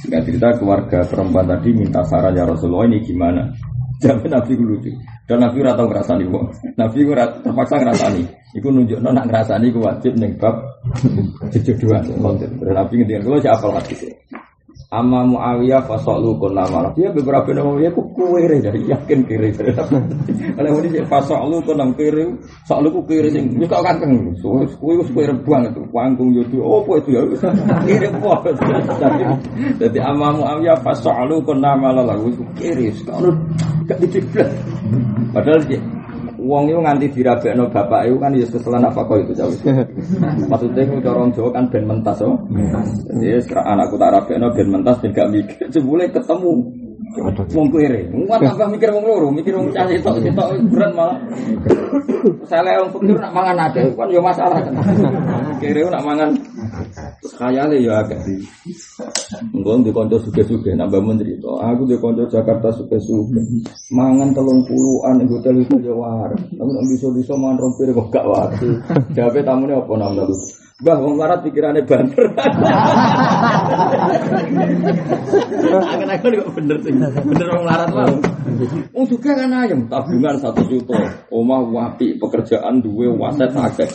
Singkat 0.02 0.22
cerita 0.26 0.48
keluarga 0.58 1.00
perempuan 1.06 1.46
tadi 1.46 1.70
minta 1.76 2.02
saran 2.08 2.34
ya 2.34 2.48
Rasulullah 2.48 2.90
ini 2.90 2.98
gimana? 3.06 3.44
Jadi 4.00 4.32
Nabi 4.32 4.56
lucu. 4.56 4.92
Dan 5.28 5.44
Nabi 5.44 5.60
ora 5.60 5.76
tau 5.76 5.86
ngrasani 5.92 6.26
wong. 6.26 6.46
Nabi 6.80 7.00
terpaksa 7.44 7.76
ngrasani. 7.84 8.24
Iku 8.56 8.72
nunjukno 8.72 9.12
nak 9.12 9.28
ngrasani 9.28 9.68
ku 9.70 9.84
wajib 9.84 10.16
ning 10.18 10.34
bab 10.40 10.56
konten. 12.24 12.50
Dan 12.58 12.74
Nabi 12.74 12.94
ngendikan 12.98 13.22
kula 13.28 13.38
siapa 13.44 13.68
hadis 13.76 14.08
Amma 14.90 15.22
Muawiyah 15.22 15.86
fasolu 15.86 16.34
kun 16.42 16.58
nama 16.58 16.90
Dia 16.98 17.14
beberapa 17.14 17.54
nama 17.54 17.78
dia 17.78 17.94
ku 17.94 18.10
kiri 18.10 18.58
dari 18.58 18.90
yakin 18.90 19.22
kiri. 19.22 19.54
Kalau 19.54 20.82
ini 20.82 21.06
fasolu 21.06 21.62
kun 21.62 21.78
nam 21.78 21.94
kiri, 21.94 22.26
solu 22.66 22.90
ku 22.90 23.06
kiri 23.06 23.30
sing 23.30 23.54
kau 23.70 23.86
kanteng. 23.86 24.34
So 24.42 24.58
kue 24.82 24.98
ku 24.98 25.06
kue 25.14 25.30
rebuang 25.30 25.70
itu 25.70 25.86
panggung 25.94 26.34
itu. 26.34 26.58
Oh 26.58 26.82
apa 26.82 27.06
itu 27.06 27.10
ya? 27.14 27.22
Kiri 27.86 28.10
apa? 28.10 28.50
Jadi 29.78 29.98
amma 30.02 30.34
Muawiyah 30.34 30.82
fasolu 30.82 31.38
kun 31.46 31.62
nama 31.62 31.94
lalu 31.94 32.34
kiri. 32.58 32.90
Kalau 33.06 33.30
gak 33.86 34.02
diciplet. 34.02 34.50
Padahal 35.38 35.62
Wong 36.50 36.66
itu 36.66 36.82
nganti 36.82 37.06
dirabekno 37.14 37.70
bapak 37.70 38.10
itu 38.10 38.18
kan 38.18 38.34
ya 38.34 38.46
keselan 38.50 38.82
apa 38.82 39.06
kok 39.06 39.22
itu 39.22 39.34
jauh. 39.38 39.54
Maksudnya 40.50 40.82
itu 40.82 41.06
orang 41.06 41.30
Jawa 41.30 41.50
kan 41.54 41.70
ben 41.70 41.86
mentas 41.86 42.26
oh. 42.26 42.42
Jadi 43.06 43.54
anakku 43.54 44.02
tak 44.02 44.18
rabekno 44.18 44.50
ben 44.58 44.68
mentas 44.74 44.98
ben 44.98 45.14
gak 45.14 45.30
mikir. 45.30 45.70
Jebule 45.70 46.10
ketemu 46.10 46.74
wong 47.18 47.68
kere. 47.74 48.02
Wong 48.14 48.40
tambah 48.42 48.68
mikir 48.70 48.90
wong 48.94 49.06
loro, 49.06 49.28
mikir 49.34 49.54
wong 49.58 49.74
cah 49.74 49.90
itu 49.90 50.06
itu 50.22 50.32
berat 50.70 50.92
malah. 50.94 51.18
Saya 52.46 52.84
wong 52.86 52.92
pikir 53.02 53.18
nak 53.18 53.34
mangan 53.34 53.58
ada 53.58 53.82
kan 53.96 54.08
ya 54.14 54.22
masalah. 54.22 54.60
Kere 55.58 55.82
nak 55.90 56.04
mangan 56.06 56.30
terus 57.20 57.34
khayale 57.36 57.78
ya 57.82 58.06
agak. 58.06 58.22
Engko 59.56 59.82
di 59.82 59.92
kanca 59.92 60.18
suge-suge 60.22 60.78
nambah 60.78 61.02
menteri 61.02 61.40
to. 61.42 61.58
Aku 61.58 61.90
di 61.90 61.98
kanca 61.98 62.24
Jakarta 62.30 62.70
suge-suge. 62.76 63.42
Mangan 63.90 64.30
telung 64.36 64.62
puluhan 64.68 65.24
ing 65.24 65.28
hotel 65.34 65.56
itu 65.66 65.76
ya 65.82 65.94
waras. 65.96 66.40
Tapi 66.54 66.70
nek 66.70 66.86
bisa-bisa 66.94 67.34
mangan 67.36 67.58
rompir 67.66 67.90
kok 67.92 68.08
gak 68.14 68.26
waras. 68.28 68.62
Jawabe 69.18 69.42
tamune 69.42 69.74
apa 69.74 69.94
nama 69.98 70.24
lu? 70.28 70.38
Bah, 70.80 70.96
wong 70.96 71.20
larat 71.20 71.44
pikirannya 71.44 71.84
banter. 71.84 72.24
Akan-akan 75.70 76.32
kok 76.42 76.54
bener 76.58 76.78
sih. 76.82 76.94
Bener 76.98 77.48
wong 77.54 77.66
larat 77.66 77.90
lah. 77.94 78.08
Wong 78.94 79.06
juga 79.08 79.38
kan 79.38 79.54
ayam, 79.54 79.86
tabungan 79.88 80.36
satu 80.42 80.62
juta, 80.68 80.98
omah 81.30 81.62
wapi, 81.70 82.18
pekerjaan 82.20 82.82
duwe 82.82 83.08
waset 83.14 83.54
akeh. 83.54 83.90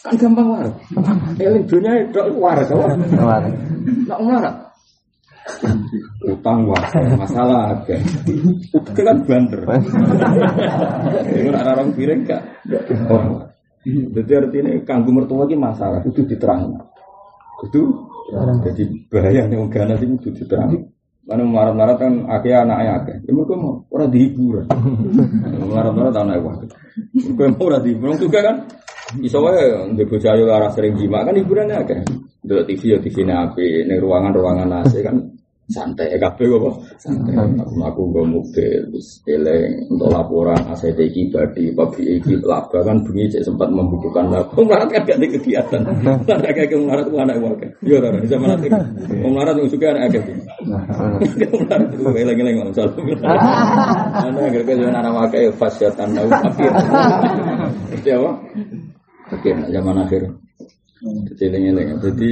Kan 0.00 0.16
gampang 0.16 0.48
waras. 0.48 0.74
Eling 1.36 1.64
dunia 1.68 1.92
itu 2.08 2.20
waras, 2.40 2.68
waras. 2.72 2.96
Nak 4.08 4.20
waras. 4.24 4.56
Utang 6.24 6.64
waras, 6.68 6.92
masalah 7.20 7.76
akeh. 7.80 8.00
Utang 8.72 9.04
kan 9.04 9.18
banter. 9.28 9.60
Ini 11.36 11.48
ada 11.52 11.76
orang 11.76 11.92
piring 11.92 12.24
gak? 12.24 12.42
Jadi 13.88 14.32
artinya 14.36 14.72
kanggu 14.84 15.08
mertua 15.12 15.48
ini 15.48 15.56
masalah 15.56 16.04
itu 16.04 16.24
diterang. 16.24 16.80
Itu 17.64 18.08
jadi 18.64 18.84
bahaya 19.10 19.42
nih 19.50 19.56
orang 19.58 19.70
Ghana 19.70 19.94
itu 19.98 20.28
diterang. 20.30 20.90
Karena 21.30 21.46
marah-marah 21.46 21.94
kan 21.94 22.12
akhirnya 22.26 22.66
anaknya 22.66 22.92
akeh. 23.02 23.16
Ya 23.22 23.30
mereka 23.30 23.54
mau 23.54 23.86
orang 23.94 24.10
dihibur. 24.10 24.66
Marah-marah 25.74 26.10
anaknya 26.10 26.42
wakil. 26.42 26.68
Mereka 27.14 27.50
mau 27.54 27.64
orang 27.70 27.82
dihibur 27.86 28.08
juga 28.18 28.38
kan. 28.42 28.56
Iso 29.22 29.38
wae 29.42 29.94
ndek 29.94 30.10
arah 30.26 30.70
sering 30.74 30.98
jima 30.98 31.22
kan 31.22 31.34
hiburannya 31.38 31.76
akeh. 31.86 31.98
Delok 32.40 32.66
TV 32.66 32.82
ya 32.96 32.98
TV 32.98 33.16
api, 33.28 33.84
ning 33.84 33.98
ruangan-ruangan 34.00 34.80
AC 34.80 35.04
kan 35.04 35.39
santai. 35.70 36.18
Kabeh 36.18 36.46
kok 36.50 36.74
santai. 36.98 37.34
Aku 37.38 37.80
aku 37.80 38.00
nggo 38.10 38.22
mobil 38.26 38.82
wis 38.92 39.22
eleng 39.24 39.86
untuk 39.88 40.10
laporan 40.10 40.60
ACT 40.68 40.98
iki 40.98 41.30
badi 41.30 41.70
pabrik 41.70 42.20
iki 42.20 42.34
laba. 42.42 42.82
Kan 42.82 43.06
bengi 43.06 43.30
cek 43.30 43.46
sempat 43.46 43.70
membukukan 43.70 44.28
lagu 44.28 44.60
melarat 44.60 44.90
kan 44.90 45.06
gak 45.06 45.16
ada 45.16 45.26
kegiatan. 45.30 45.80
Ada 46.26 46.50
kayak 46.50 46.76
melarat 46.76 47.06
itu 47.06 47.18
anak 47.18 47.36
wae 47.38 47.68
yo 47.86 47.94
ora 48.02 48.18
bisa 48.18 48.36
melarat 48.36 48.60
melarat 49.08 49.54
itu 49.62 49.68
suka 49.78 49.86
anak 49.94 50.02
akeh. 50.10 50.22
Melarat 51.60 51.88
itu 51.94 52.02
eleng-eleng 52.04 52.54
ngomong 52.60 52.74
salah. 52.74 52.94
Ana 54.20 54.40
agar 54.50 54.62
ke 54.66 54.72
anak 54.74 55.12
wae 55.14 55.42
fasyatan 55.54 56.08
lau 56.18 56.26
kafir 56.28 56.72
itu 57.94 58.10
apa? 58.16 58.30
Oke 59.30 59.50
zaman 59.70 59.96
akhir. 60.02 60.22
Jadi, 61.00 61.56
jadi 61.80 62.30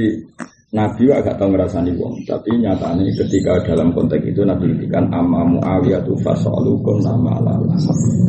Nabi 0.69 1.09
agak 1.09 1.41
tahu 1.41 1.57
ngerasani 1.57 1.97
wong, 1.97 2.13
tapi 2.29 2.53
nyatanya 2.61 3.01
ketika 3.17 3.57
dalam 3.65 3.89
konteks 3.89 4.21
itu 4.21 4.45
Nabi 4.45 4.69
ngendikan 4.69 5.09
amma 5.09 5.41
Muawiyah 5.41 6.05
tu 6.05 6.13
fasalukum 6.21 7.01
nama 7.01 7.41
lala. 7.41 7.73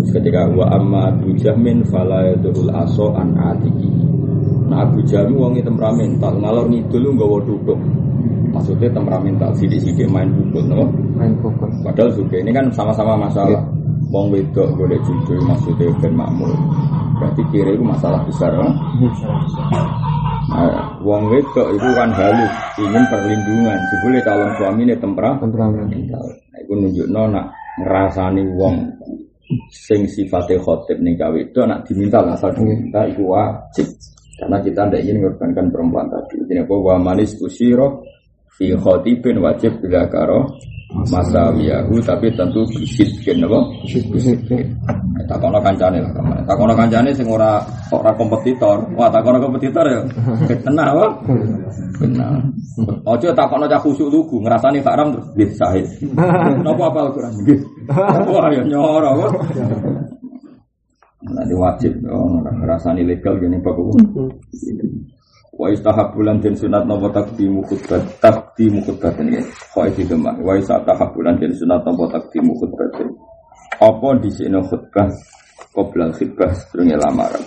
ketika 0.09 0.48
wa 0.48 0.64
amma 0.72 1.12
Abu 1.12 1.37
Jahmin 1.37 1.85
fala 1.92 2.33
yadul 2.33 2.72
aso 2.72 3.12
an 3.12 3.37
atiki. 3.37 3.92
Nah 4.72 4.88
Abu 4.88 5.05
Jahmin 5.05 5.37
wong 5.37 5.61
temperamental, 5.61 6.33
ngalor 6.40 6.64
ngidul 6.72 7.12
nggawa 7.12 7.44
duduk. 7.44 7.76
Maksudnya 8.57 8.88
temperamental, 8.88 9.53
sidik-sidik 9.61 10.09
main 10.09 10.33
pukul, 10.33 10.64
no? 10.64 10.88
Main 11.20 11.37
pukul. 11.44 11.68
Padahal 11.85 12.09
juga 12.16 12.40
ini 12.40 12.57
kan 12.57 12.72
sama-sama 12.72 13.20
masalah. 13.20 13.61
Wong 14.09 14.33
wedok 14.33 14.81
boleh 14.81 14.96
jujur 15.05 15.44
maksudnya 15.44 15.92
ben 16.00 16.16
makmur. 16.16 16.48
Berarti 17.20 17.44
kira 17.53 17.76
itu 17.76 17.85
masalah 17.85 18.24
besar, 18.24 18.48
no? 18.57 18.72
Nah, 18.72 19.87
wong 21.00 21.22
wedok 21.30 21.68
itu 21.74 21.88
kan 21.94 22.10
halus, 22.10 22.52
ingin 22.78 23.04
perlindungan. 23.06 23.78
Jebule 23.90 24.18
calon 24.26 24.50
suami 24.58 24.82
ini 24.86 24.94
tempera, 24.98 25.38
temperamental. 25.38 26.24
Nah, 26.26 26.58
itu 26.58 26.72
nunjuk 26.74 27.06
nak 27.10 27.54
ngerasani 27.80 28.42
wong 28.58 28.76
sing 29.70 30.06
sifatnya 30.06 30.62
khotib 30.62 30.98
nih 31.02 31.18
gawe 31.18 31.38
itu 31.38 31.60
nak 31.66 31.82
diminta 31.86 32.22
lah 32.22 32.38
asal 32.38 32.54
diminta 32.54 33.02
itu 33.06 33.26
wajib 33.26 33.86
karena 34.38 34.56
kita 34.62 34.86
tidak 34.86 35.00
ingin 35.02 35.16
mengorbankan 35.20 35.66
perempuan 35.74 36.06
tadi 36.06 36.38
ini 36.46 36.62
apa 36.62 36.74
wa 36.74 36.96
manis 37.02 37.34
usiro 37.42 38.06
fi 38.54 38.70
khotibin 38.78 39.42
wajib 39.42 39.82
bila 39.82 40.06
karo 40.06 40.54
masawiyahu 40.90 42.03
tapi 42.03 42.35
tentu 42.35 42.66
bisitkin 42.74 43.46
apa? 43.46 43.61
Bisitkin 43.87 44.74
takono 45.31 45.62
kancane 45.62 46.03
lah 46.03 46.11
ke 46.11 46.20
mana 46.20 46.42
takono 46.42 46.74
kancane 46.74 47.14
sing 47.14 47.31
ora 47.31 47.62
ora 47.94 48.11
kompetitor. 48.18 48.83
Wah 48.98 49.07
takono 49.11 49.38
kompetitor 49.38 49.85
ya? 49.87 50.00
Tenang 50.66 50.88
apa? 50.98 51.07
Benar 52.03 52.42
ojo 53.07 53.29
takono 53.35 53.64
cah 53.70 53.81
khusuk 53.81 54.09
lugu 54.11 54.42
ngrasani 54.42 54.83
haram 54.83 55.14
terus 55.14 55.26
nggih 55.37 55.50
sahih. 55.55 55.87
Napa 56.66 56.83
apa 56.90 56.98
Al-Qur'an 57.07 57.35
nggih 57.38 57.59
wah 58.31 58.48
ya 58.50 58.62
nyoro 58.66 59.11
kok 59.18 59.33
Nanti 61.20 61.53
wajib, 61.53 62.00
oh, 62.09 62.40
ngerasani 62.42 63.05
legal 63.05 63.37
gini 63.37 63.61
pak 63.61 63.76
Wa 65.53 65.68
istahabulan 65.68 66.40
den 66.40 66.57
sunat 66.57 66.88
nopo 66.88 67.12
takdimu 67.12 67.61
khutbah 67.68 68.00
takdimu 68.61 68.85
khutbah 68.85 69.16
ini. 69.25 69.40
Kau 69.73 69.88
itu 69.88 70.05
demah. 70.05 70.37
Wa 70.44 70.53
istahabulan 70.61 71.40
den 71.40 71.57
sunat 71.57 71.81
nopo 71.88 72.05
takdimu 72.12 72.53
khutbah 72.61 72.92
ini. 73.01 73.16
Apa 73.81 74.09
di 74.20 74.29
sini 74.29 74.61
khutbah 74.61 75.09
qoblal 75.73 76.12
khutbah 76.12 76.53
sedurunge 76.53 77.01
lamaran. 77.01 77.40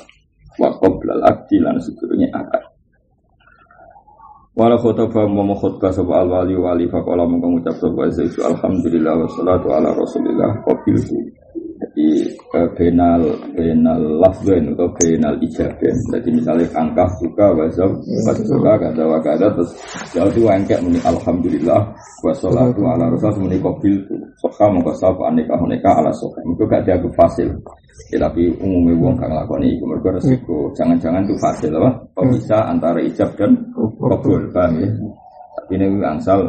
Wa 0.58 0.74
qoblal 0.82 1.22
akdi 1.22 1.62
lan 1.62 1.78
sedurunge 1.78 2.34
akad. 2.34 2.66
Wala 4.58 4.74
khutbah 4.82 5.30
mau 5.30 5.54
khutbah 5.54 5.94
sapa 5.94 6.26
al 6.26 6.34
wali 6.34 6.58
wali 6.58 6.90
faqala 6.90 7.30
mung 7.30 7.62
ngucap 7.62 7.78
sapa 7.78 8.10
Zaidu 8.10 8.42
alhamdulillah 8.50 9.14
wassalatu 9.22 9.70
ala 9.70 9.94
rasulillah 9.94 10.66
qabiltu 10.66 11.14
jadi 11.84 12.08
uh, 12.56 12.70
benal 12.80 13.22
benal 13.52 14.02
lafzen 14.24 14.72
atau 14.72 14.88
benal 14.96 15.36
ijaben 15.44 15.96
jadi 16.16 16.30
misalnya 16.32 16.68
angka 16.80 17.06
suka 17.20 17.52
wasab 17.52 17.92
suka 18.48 18.72
kata 18.80 19.04
wakada 19.04 19.52
terus 19.52 19.72
jauh 20.16 20.32
itu 20.32 20.48
angkat 20.48 20.80
muni 20.80 21.00
alhamdulillah 21.04 21.92
wassalatu 22.24 22.82
ala 22.88 23.12
rasul 23.12 23.44
muni 23.44 23.60
kobil 23.60 24.00
soka 24.40 24.68
mongko 24.72 24.92
sapa 24.96 25.32
aneka 25.32 25.56
aneka 25.60 25.90
ala 25.92 26.12
soka. 26.16 26.40
Itu 26.44 26.64
gak 26.68 26.84
dianggap 26.88 27.14
fasil. 27.16 27.50
Ya, 28.10 28.18
tapi 28.26 28.50
umumnya 28.58 28.98
wong 28.98 29.16
kang 29.22 29.30
lakoni 29.30 29.78
itu 29.78 29.86
mereka 29.86 30.18
resiko 30.18 30.74
jangan-jangan 30.74 31.30
itu 31.30 31.36
fasil 31.38 31.72
apa? 31.78 31.92
Bisa 32.30 32.58
antara 32.66 32.98
ijab 33.02 33.30
dan 33.38 33.54
kabul 33.74 34.50
paham 34.50 34.82
ya? 34.82 34.90
Tapi 35.54 35.72
ini 35.78 36.02
angsal 36.02 36.42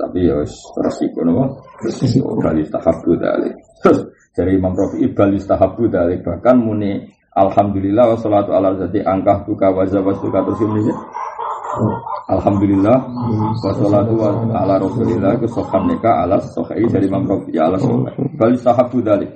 tapi 0.00 0.24
ya 0.24 0.40
resiko 0.80 1.20
nopo 1.20 1.60
resiko. 1.84 2.40
Kali 2.40 2.64
tahap 2.72 3.04
dari 3.04 3.52
terus 3.84 4.00
dari 4.32 4.56
Imam 4.56 4.72
Rafi 4.72 5.04
ibal 5.04 5.36
istahabu 5.36 5.92
dari 5.92 6.16
bahkan 6.24 6.56
muni 6.56 7.04
Alhamdulillah 7.30 8.10
wassalatu 8.16 8.50
ala 8.56 8.74
zati 8.74 9.04
angkah 9.06 9.46
tuka 9.46 9.70
wazawaz 9.70 10.18
tuka 10.18 10.42
terus 10.48 10.60
ini 10.66 10.88
ya. 10.88 10.96
Alhamdulillah 12.32 12.96
wassalatu 13.60 14.18
ala 14.50 14.74
rasulillah. 14.80 15.38
Ke 15.38 15.46
soham 15.46 15.86
neka 15.86 16.26
ala 16.26 16.42
sohai 16.42 16.82
dari 16.88 17.06
Imam 17.06 17.28
Rafi 17.28 17.54
ala 17.54 17.78
sohai 17.78 18.16
bal 18.34 18.56
istahabu 18.56 19.04
dari 19.04 19.28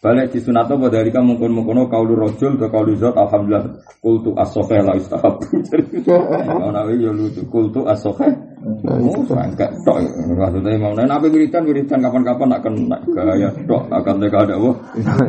Balik 0.00 0.32
di 0.32 0.40
sunatnya 0.40 0.80
bahwa 0.80 0.88
dari 0.88 1.12
kamu 1.12 1.36
mungkin 1.36 1.60
mungkin 1.60 1.84
kaulu 1.92 2.16
rojul 2.16 2.56
ke 2.56 2.72
kaulu 2.72 2.96
zat 2.96 3.12
alhamdulillah. 3.20 3.84
Kultu 4.00 4.32
asofe 4.32 4.80
la 4.80 4.96
istahabu. 4.96 5.44
Jadi, 5.44 6.08
nawi 6.72 7.04
ya 7.04 7.12
lucu. 7.12 7.44
Kultu 7.52 7.84
asofe 7.84 8.24
Oh, 8.59 8.59
enggak 8.60 9.70
tok. 9.88 9.96
Maksudnya 10.36 10.76
mau 10.76 10.92
nanya 10.92 11.16
apa 11.16 11.26
wiridan 11.32 11.64
wiridan 11.64 12.04
kapan-kapan 12.04 12.46
nak 12.52 12.60
kena 12.60 12.98
gaya 13.08 13.48
tok 13.64 13.88
akan 13.88 14.14
mereka 14.20 14.44
ada 14.44 14.56
wah. 14.60 14.76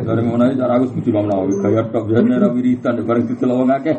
Dari 0.04 0.22
mana 0.24 0.52
cara 0.52 0.76
aku 0.76 0.86
setuju 0.92 1.08
mau 1.16 1.24
nawi 1.24 1.56
gaya 1.64 1.82
tok 1.88 2.12
biasanya 2.12 2.36
ada 2.44 2.48
wiridan 2.52 2.94
bareng 3.08 3.24
di 3.24 3.34
telawang 3.40 3.70
akeh. 3.72 3.96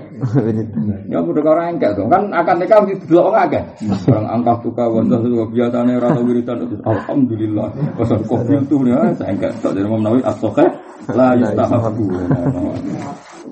Ya 1.09 1.17
udah 1.21 1.43
orang 1.49 1.81
enggak 1.81 1.91
dong 1.97 2.09
kan 2.13 2.23
akan 2.29 2.55
mereka 2.61 2.85
di 2.85 2.95
telawang 3.09 3.37
akeh. 3.49 3.63
Orang 4.05 4.27
angkat 4.29 4.57
tuka 4.61 4.85
wajah 4.85 5.19
itu 5.25 5.37
biasanya 5.49 5.93
rata 5.97 6.21
wiridan 6.21 6.57
itu 6.69 6.75
alhamdulillah. 6.85 7.67
Pasal 7.97 8.21
kopi 8.29 8.53
itu 8.53 8.75
ya 8.85 9.01
saya 9.17 9.33
enggak 9.33 9.57
tok 9.65 9.73
dari 9.73 9.87
mau 9.89 9.97
nawi 9.97 10.21
asokeh 10.21 10.69
lah 11.09 11.33
yustahabu. 11.41 12.05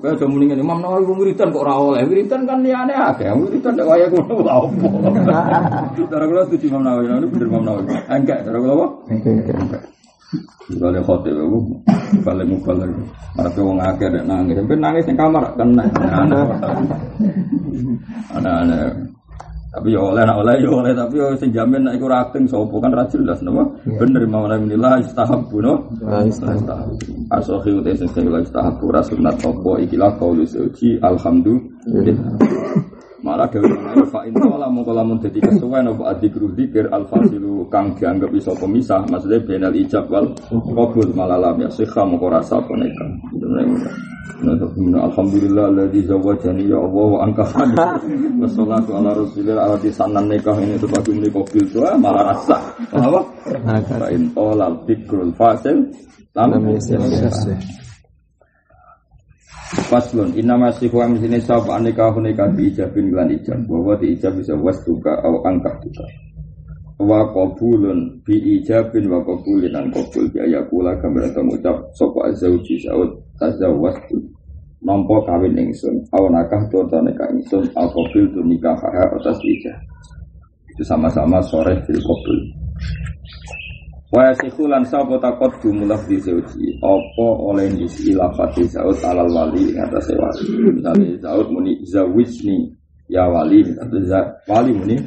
Kayak 0.02 0.18
udah 0.18 0.28
mendingan 0.34 0.58
Imam 0.58 0.82
Nawawi 0.82 1.14
wiridan 1.14 1.54
kok 1.54 1.62
ora 1.62 1.78
oleh. 1.78 2.02
Wiridan 2.02 2.42
kan 2.42 2.58
liyane 2.58 2.90
akeh. 2.90 3.30
Wiridan 3.30 3.78
nek 3.78 3.86
waya 3.86 4.06
kulo 4.10 4.34
apa. 4.42 4.66
Cara 6.10 6.24
kula 6.26 6.42
setuju 6.50 6.74
Imam 6.74 6.82
Nawawi, 6.82 7.06
ini 7.06 7.26
bener 7.30 7.46
Imam 7.46 7.62
Nawawi. 7.62 7.94
Enggak, 8.10 8.38
cara 8.42 8.58
kula 8.58 8.74
apa? 8.74 8.86
Enggak. 9.14 9.82
Kalau 10.72 10.88
ada 10.88 11.00
khotib 11.04 11.36
aku 11.38 11.58
balik 12.24 12.46
mubalik. 12.50 12.90
Ada 13.38 13.60
wong 13.62 13.78
akeh 13.78 14.08
ada 14.10 14.20
nangis. 14.26 14.58
Sampai 14.58 14.80
nangis 14.82 15.06
di 15.06 15.14
kamar 15.14 15.44
kena. 15.54 15.84
Anak-anak. 18.34 19.14
Tapi 19.72 19.96
ya 19.96 20.04
oleh 20.04 20.20
nak 20.28 20.36
oleh 20.44 20.60
ya 20.60 20.68
oleh 20.68 20.92
tapi 20.92 21.16
ya 21.16 21.32
sing 21.40 21.48
jamin 21.48 21.88
nek 21.88 21.96
iku 21.96 22.04
ra 22.04 22.28
akting 22.28 22.44
sapa 22.44 22.76
kan 22.76 22.92
ra 22.92 23.08
jelas 23.08 23.40
napa. 23.40 23.64
Bener 23.88 24.28
mau 24.28 24.44
alhamdulillah 24.44 25.00
istahabbu 25.00 25.56
no. 25.64 25.74
Istahabbu. 26.28 27.32
Asohi 27.32 27.80
utek 27.80 27.96
sing 27.96 28.08
sing 28.12 28.28
istahabbu 28.28 28.84
ra 28.92 29.00
sunat 29.00 29.40
apa 29.40 29.72
iki 29.80 29.96
la 29.96 30.12
qaulu 30.20 30.44
suci 30.44 31.00
alhamdulillah. 31.00 32.36
Malah 33.22 33.46
dewe 33.54 33.70
mengenai 33.70 34.02
fa 34.10 34.26
in 34.26 34.34
qala 34.34 34.66
mongko 34.66 34.90
lamun 34.90 35.22
dadi 35.22 35.38
kesuwen 35.38 35.86
apa 35.86 36.10
adikru 36.10 36.50
zikir 36.58 36.90
al 36.90 37.06
fasilu 37.06 37.70
kang 37.70 37.94
dianggap 37.94 38.34
iso 38.34 38.50
pemisah 38.58 39.06
maksudnya 39.06 39.38
benal 39.46 39.70
ijab 39.78 40.10
wal 40.10 40.26
qabul 40.50 41.06
malah 41.14 41.38
lam 41.38 41.62
ya 41.62 41.70
sikha 41.70 42.02
mongko 42.02 42.26
rasa 42.26 42.58
poneka. 42.66 43.06
Alhamdulillah 44.42 45.70
alladzi 45.70 46.02
zawajani 46.02 46.66
ya 46.66 46.82
Allah 46.82 47.06
wa 47.14 47.18
angkahani. 47.22 47.76
Wassalatu 48.42 48.90
ala 48.98 49.14
rasulillah 49.14 49.70
ala 49.70 49.78
sanan 49.78 50.26
nikah 50.26 50.58
ini 50.58 50.74
sebagai 50.82 51.14
menikah 51.14 51.46
bil 51.46 51.66
tua 51.70 51.94
malah 51.94 52.34
rasa. 52.34 52.58
Apa? 52.90 53.22
Fa 53.86 54.10
in 54.10 54.34
qala 54.34 54.66
al 54.66 54.76
zikrul 54.82 55.30
fasil 55.38 55.78
lam 56.34 56.74
yasih. 56.74 56.98
Faslun. 59.72 60.36
Inna 60.36 60.60
masih 60.60 60.92
wa 60.92 61.08
misini 61.08 61.40
sab 61.40 61.64
anika 61.72 62.12
hunika 62.12 62.44
di 62.52 62.68
ijabin 62.68 63.08
lan 63.08 63.32
ijab. 63.32 63.64
Bahwa 63.64 63.96
di 63.96 64.12
ijab 64.12 64.36
bisa 64.36 64.52
was 64.52 64.76
duka 64.84 65.16
au 65.24 65.40
angkat. 65.48 65.80
Duka 65.80 66.04
wa 67.02 67.24
qabulun 67.32 68.20
bi 68.22 68.36
ijabin 68.60 69.08
wa 69.08 69.24
qabulin 69.24 69.74
an 69.74 69.90
qabul 69.90 70.28
bi 70.30 70.38
ayakula 70.38 70.94
gambar 71.02 71.34
ngucap 71.34 71.76
sapa 71.98 72.30
azauji 72.30 72.78
saud 72.84 73.10
tazawwas 73.40 73.96
nampa 74.84 75.16
kawin 75.24 75.56
ingsun. 75.56 76.04
Au 76.12 76.28
nakah 76.28 76.68
to 76.68 76.84
nikah 77.00 77.32
ingsun. 77.32 77.64
Au 77.72 77.88
qabil 77.88 78.28
tu 78.28 78.44
nikah 78.44 78.76
atas 78.76 79.40
ijab. 79.40 79.80
Itu 80.68 80.84
sama-sama 80.84 81.40
sore 81.40 81.80
fil 81.88 82.00
qabul 82.00 82.38
Wa 84.12 84.28
yasiku 84.28 84.68
lan 84.68 84.84
sapa 84.84 85.16
takot 85.16 85.48
jumlah 85.64 85.96
di 86.04 86.20
zauji 86.20 86.76
apa 86.84 87.26
oleh 87.48 87.64
disi 87.72 88.12
lafati 88.12 88.68
zaud 88.68 89.00
alal 89.08 89.32
wali 89.32 89.72
atas 89.72 90.12
wali? 90.12 90.68
Misalnya 90.68 91.16
zaud 91.16 91.48
muni 91.48 91.80
zawijni 91.88 92.68
ya 93.08 93.24
wali 93.24 93.64
misalnya 93.64 94.36
wali 94.44 94.76
muni 94.76 95.00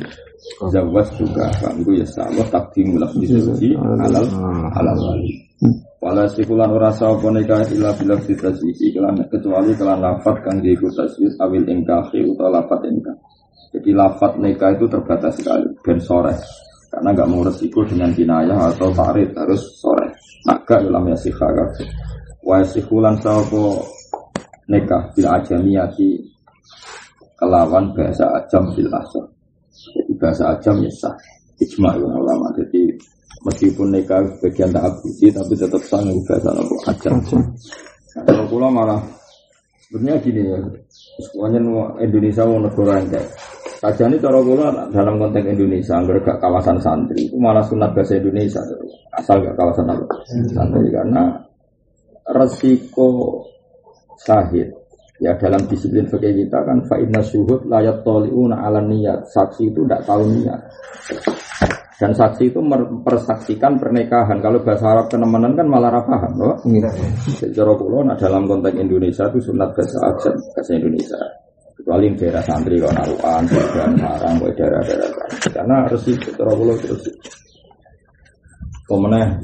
zawas 0.73 1.05
juga. 1.21 1.45
Kan 1.61 1.85
ya 1.85 2.01
sama 2.09 2.41
takdim 2.49 2.97
di 3.21 3.29
zauji 3.29 3.77
alal 3.77 4.25
alal 4.73 4.97
wali. 4.97 5.29
Wala 6.01 6.25
sikulan 6.25 6.73
ora 6.73 6.89
sapa 6.89 7.29
nikah 7.29 7.61
ila 7.77 7.93
bila 8.01 8.17
taswisi 8.17 8.89
kelan 8.89 9.21
kecuali 9.29 9.77
kelan 9.77 10.01
lafat 10.01 10.41
kang 10.41 10.65
diiku 10.65 10.89
taswis 10.89 11.37
awil 11.37 11.61
ingkahi 11.61 12.25
utawa 12.25 12.57
lafat 12.57 12.89
ingkah. 12.89 13.13
Jadi 13.69 13.93
lafat 13.93 14.41
nikah 14.41 14.73
itu 14.73 14.89
terbatas 14.89 15.37
sekali 15.37 15.69
ben 15.85 16.01
sore 16.01 16.33
karena 16.95 17.11
nggak 17.11 17.27
mau 17.27 17.43
resiko 17.43 17.83
dengan 17.83 18.07
kinayah 18.15 18.71
atau 18.71 18.87
tarik 18.95 19.35
harus 19.35 19.59
sore. 19.75 20.07
Maka 20.47 20.79
dalam 20.79 21.11
ya 21.11 21.17
sikha 21.19 21.51
wa 22.39 22.63
sikhulan 22.63 23.19
sawo 23.19 23.83
nikah 24.71 25.11
bil 25.11 25.27
ajamiyati 25.27 26.23
kelawan 27.35 27.91
bahasa 27.91 28.23
ajam 28.39 28.71
bil 28.71 28.87
asal 28.95 29.27
jadi 29.91 30.13
bahasa 30.15 30.55
ajam 30.55 30.79
ya 30.87 30.91
sah. 30.95 31.15
Ijma 31.59 31.95
ulama. 31.99 32.47
Jadi 32.55 32.95
meskipun 33.43 33.91
nikah 33.91 34.23
bagian 34.39 34.71
tak 34.71 34.87
abuji 34.87 35.27
tapi 35.35 35.53
tetap 35.55 35.83
sah 35.83 35.99
bahasa 35.99 36.49
apa? 36.55 36.75
Ajam. 36.95 37.15
Nah, 38.15 38.23
kalau 38.23 38.47
pulau 38.47 38.71
malah 38.71 39.03
sebenarnya 39.87 40.23
gini 40.23 40.41
ya. 40.47 40.59
Semuanya 41.19 41.59
Indonesia 41.99 42.43
mau 42.47 42.59
negara 42.59 43.03
yang 43.03 43.07
kayak 43.11 43.27
Saja 43.85 44.09
ini 44.09 44.17
cara 44.17 44.41
kula 44.41 44.89
dalam 44.89 45.21
konteks 45.21 45.45
Indonesia, 45.45 46.01
agar 46.01 46.17
gak 46.25 46.41
kawasan 46.41 46.81
santri, 46.81 47.29
itu 47.29 47.37
malah 47.37 47.61
sunat 47.61 47.93
bahasa 47.93 48.17
Indonesia, 48.17 48.57
asal 49.13 49.45
gak 49.45 49.53
kawasan 49.53 49.93
apa? 49.93 50.05
Santri 50.49 50.89
karena 50.89 51.37
resiko 52.33 53.45
sahid. 54.17 54.73
Ya 55.21 55.37
dalam 55.37 55.69
disiplin 55.69 56.09
fikih 56.09 56.33
kita 56.33 56.65
kan 56.65 56.81
fa'inna 56.89 57.21
syuhud 57.21 57.69
layat 57.69 58.01
toliuna 58.01 58.65
ala 58.65 58.81
niat 58.81 59.29
saksi 59.31 59.71
itu 59.71 59.87
tidak 59.87 60.03
tahu 60.03 60.27
niat 60.27 60.59
dan 61.95 62.11
saksi 62.11 62.51
itu 62.51 62.59
mempersaksikan 62.59 63.79
pernikahan. 63.79 64.43
Kalau 64.43 64.59
bahasa 64.59 64.91
Arab 64.91 65.07
kenemenan 65.07 65.55
kan 65.55 65.71
malah 65.71 66.03
paham 66.03 66.35
loh 66.35 66.59
secara 67.31 67.71
kulo 67.79 68.03
nah 68.03 68.19
dalam 68.19 68.43
konteks 68.43 68.75
Indonesia 68.75 69.23
itu 69.31 69.39
sunat 69.39 69.71
bahasa 69.71 70.03
Arab 70.03 70.35
bahasa 70.51 70.71
Indonesia 70.75 71.44
kecuali 71.85 72.09
daerah 72.17 72.41
santri 72.41 72.81
kalau 72.81 72.97
naruhan, 72.97 73.45
dan 73.45 73.93
sarang, 73.93 74.41
kalau 74.41 74.53
daerah-daerah. 74.57 75.09
Karena 75.53 75.75
harus 75.85 76.01
itu 76.09 76.33
terlalu 76.33 76.73
terus 76.81 77.05
ke 78.89 78.93
mana 78.97 79.37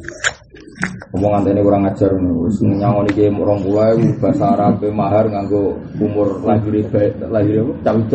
omongan 1.14 1.54
ini 1.54 1.62
kurang 1.62 1.86
ajar 1.86 2.10
terus 2.18 2.58
nyangon 2.66 3.06
iki 3.14 3.30
orang 3.30 3.62
tua 3.62 3.94
bahasa 4.18 4.58
Arab 4.58 4.82
eh, 4.82 4.90
mahar 4.90 5.30
nganggo 5.30 5.78
umur 6.02 6.42
lahir 6.42 6.82
e 6.82 7.14
lahir 7.30 7.62
e 7.62 7.62
apa? 7.62 7.74
Cabut 7.86 8.10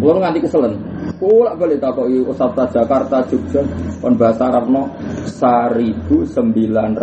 kalau 0.00 0.20
nganti 0.24 0.40
keselen. 0.48 0.72
Boleh 1.20 1.52
balik 1.60 1.76
takoki 1.76 2.24
Ustaz 2.24 2.72
Jakarta 2.72 3.20
Jogja 3.28 3.60
kon 4.00 4.16
bahasa 4.16 4.48
Arab 4.48 4.72
no 4.72 4.88
1982 5.28 6.96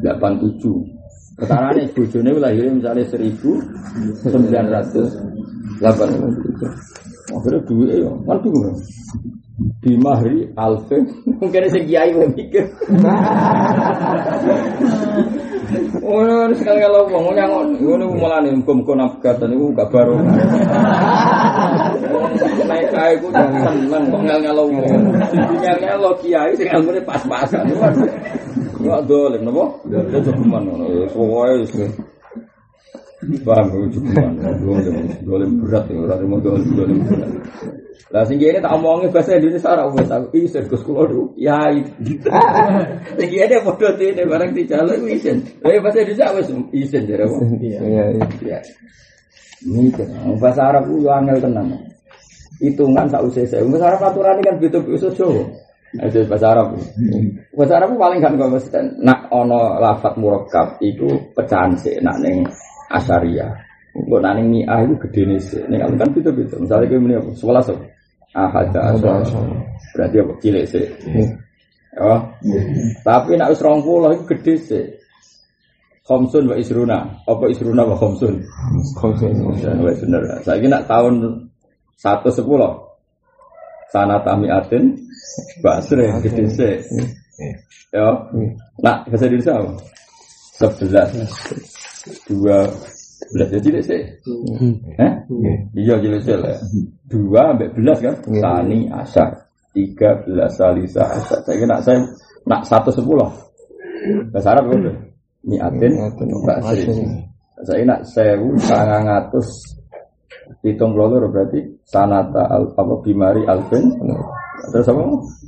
87 0.00 0.93
Perkara 1.34 1.74
ini 1.74 1.90
bujone 1.90 2.30
lahirnya 2.38 2.72
misalnya 2.78 3.04
seribu 3.10 3.58
sembilan 4.22 4.64
ratus 4.70 5.08
delapan 5.82 6.08
Akhirnya 7.34 7.60
duit 7.66 8.04
ya, 8.04 8.12
kan 8.28 8.38
bingung. 8.44 8.78
Bimahri 9.54 10.50
Alfe 10.58 10.98
Mungkin 11.38 11.70
ini 11.70 11.80
kiai 11.86 12.10
mau 12.10 12.26
mikir 12.26 12.64
Oh, 16.04 16.20
ini 16.22 16.54
sekali 16.54 16.78
kalau 16.84 17.08
ngomong, 17.08 17.34
ini 17.34 17.40
yang 17.40 17.50
ini 17.74 18.04
mulai 18.06 18.44
nih, 18.44 18.52
gue 18.62 18.76
mau 19.58 19.74
gak 19.74 19.90
baru. 19.90 20.20
Naik 22.68 22.86
kayak 22.92 23.18
ku 23.18 23.32
udah 23.32 23.48
seneng, 23.64 24.04
gue 24.12 24.20
ngel 24.22 24.38
ngelau 24.44 24.70
wong 24.70 24.84
Ini 25.34 25.64
yang 25.66 25.78
kiai, 26.20 26.54
sing 26.54 26.68
ngelau 26.70 27.02
pas-pasan. 27.02 27.66
Gue 27.66 28.86
gak 28.86 29.02
napa 29.08 29.42
nopo? 29.42 29.82
Gak 29.88 30.22
dolim, 30.22 30.46
nopo? 30.46 30.94
Gak? 31.72 32.13
Paham 33.44 33.66
ya 33.72 33.86
cukuman. 33.92 34.32
Dolim, 35.24 35.50
berat 35.64 35.84
ya 35.88 35.96
ora 35.96 36.14
mau 36.24 36.40
dolim 36.40 36.68
dolim 36.76 36.98
berat. 37.08 37.32
Lah 38.12 38.22
sing 38.28 38.38
kene 38.38 38.62
tak 38.62 38.78
omongi 38.78 39.10
bahasa 39.10 39.34
Indonesia 39.34 39.74
ora 39.74 39.90
wis 39.90 40.06
aku 40.06 40.38
isin 40.38 40.64
Gus 40.70 40.82
kula 40.86 41.08
dulu. 41.08 41.34
Ya. 41.34 41.58
Sing 43.18 43.28
kene 43.32 43.56
padha 43.64 43.88
tene 43.98 44.22
barang 44.22 44.50
dijaluk 44.54 45.02
isin. 45.10 45.42
Lah 45.64 45.74
bahasa 45.82 46.04
Indonesia 46.04 46.26
wis 46.36 46.48
isin 46.76 47.02
jare 47.10 47.26
wong. 47.26 47.58
Iya. 47.58 47.80
Iya. 48.38 48.58
Ini 49.64 49.90
kan 49.96 50.08
bahasa 50.38 50.62
Arab 50.68 50.86
ku 50.86 51.00
yo 51.00 51.10
angel 51.10 51.40
tenan. 51.40 51.74
Hitungan 52.62 53.10
sak 53.10 53.24
usai 53.24 53.50
saya. 53.50 53.66
Bahasa 53.66 53.86
Arab 53.90 54.00
aturan 54.12 54.38
kan 54.44 54.56
beda-beda 54.62 55.08
Jawa. 55.10 55.44
Itu 56.06 56.18
bahasa 56.30 56.46
Arab. 56.54 56.66
Bahasa 57.56 57.72
Arab 57.82 57.98
paling 57.98 58.20
kan 58.22 58.38
kalau 58.38 58.54
mesti 58.54 58.78
nak 59.02 59.26
ono 59.34 59.78
lafat 59.82 60.14
murakab 60.20 60.78
itu 60.82 61.06
pecahan 61.34 61.74
sih 61.78 61.98
nak 61.98 62.22
neng 62.22 62.46
asaria. 62.94 63.48
Gue 63.94 64.18
nak 64.18 64.38
neng 64.38 64.50
ni'ah 64.50 64.82
itu 64.82 64.94
gede 65.06 65.22
nih 65.26 65.38
sih. 65.38 65.62
Nih 65.70 65.78
kan 65.78 66.10
itu 66.10 66.30
gitu. 66.34 66.54
Misalnya 66.58 66.86
kayak 66.90 67.02
ini 67.06 67.14
apa? 67.14 67.30
Sebelah 67.38 67.62
so. 67.62 67.74
Ahada 68.34 68.98
Berarti 69.94 70.16
apa? 70.18 70.32
Cilik 70.42 70.64
sih. 70.66 70.86
Oh. 72.02 72.20
Tapi 73.06 73.38
nak 73.38 73.54
usrong 73.54 73.86
pulau 73.86 74.10
itu 74.10 74.26
gede 74.34 74.54
sih. 74.58 74.84
Khomsun 76.04 76.50
wa 76.50 76.58
isruna. 76.58 77.06
Apa 77.22 77.46
isruna 77.46 77.86
wa 77.86 77.94
khomsun? 77.94 78.34
Khomsun. 78.98 79.34
Wa 79.78 79.94
bener. 79.94 80.22
Saya 80.42 80.66
nak 80.66 80.90
tahun 80.90 81.46
satu 81.94 82.28
sepuluh. 82.34 82.84
sana 83.94 84.18
tamiatin 84.26 84.98
basre 85.62 86.10
gede 86.18 86.44
se. 86.50 86.70
Ya. 87.94 88.10
Nah, 88.82 89.06
bahasa 89.06 89.30
Indonesia 89.30 89.54
apa? 89.54 89.70
Sebelas. 90.58 91.10
Dua 92.28 92.68
belas 93.32 93.48
jadi 93.48 93.64
tidak 93.64 93.82
sih. 93.88 94.02
Eh? 95.00 95.12
Iya 95.74 95.94
jadi 96.00 96.18
sih 96.20 96.36
lah. 96.36 96.58
Dua 97.08 97.52
sampai 97.52 97.68
belas 97.72 97.98
kan? 98.00 98.14
Tani 98.20 98.78
asar. 98.92 99.30
Tiga 99.74 100.20
belas 100.22 100.54
salisa 100.54 101.02
asar. 101.08 101.40
Saya 101.42 101.56
kira 101.56 101.76
saya 101.82 101.98
nak 102.44 102.62
satu 102.68 102.90
sepuluh. 102.92 103.28
Bahasa 104.30 104.52
Arab 104.52 104.74
udah. 104.76 104.96
Miatin 105.44 105.92
basre. 106.44 106.84
Saya 107.64 107.82
nak 107.88 108.00
sewu 108.04 108.56
sangang 108.60 109.08
atus 109.08 109.48
hitung 110.64 110.96
loro 110.96 111.28
berarti 111.28 111.60
sanata 111.84 112.48
al 112.48 112.72
apa 112.76 112.94
bimari 113.04 113.44
alfin 113.48 113.84
terus 114.72 114.88
apa 114.88 115.02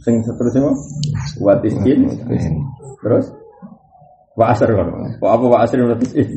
sing 0.04 0.20
seterusnya 0.24 0.60
apa 0.64 0.72
watiskin 1.40 2.04
terus 3.00 3.32
wa 4.36 4.52
asr 4.52 4.68
kan 4.68 4.88
apa 5.16 5.26
apa 5.32 5.44
wa 5.48 5.58
asr 5.64 5.78
watiskin 5.80 6.28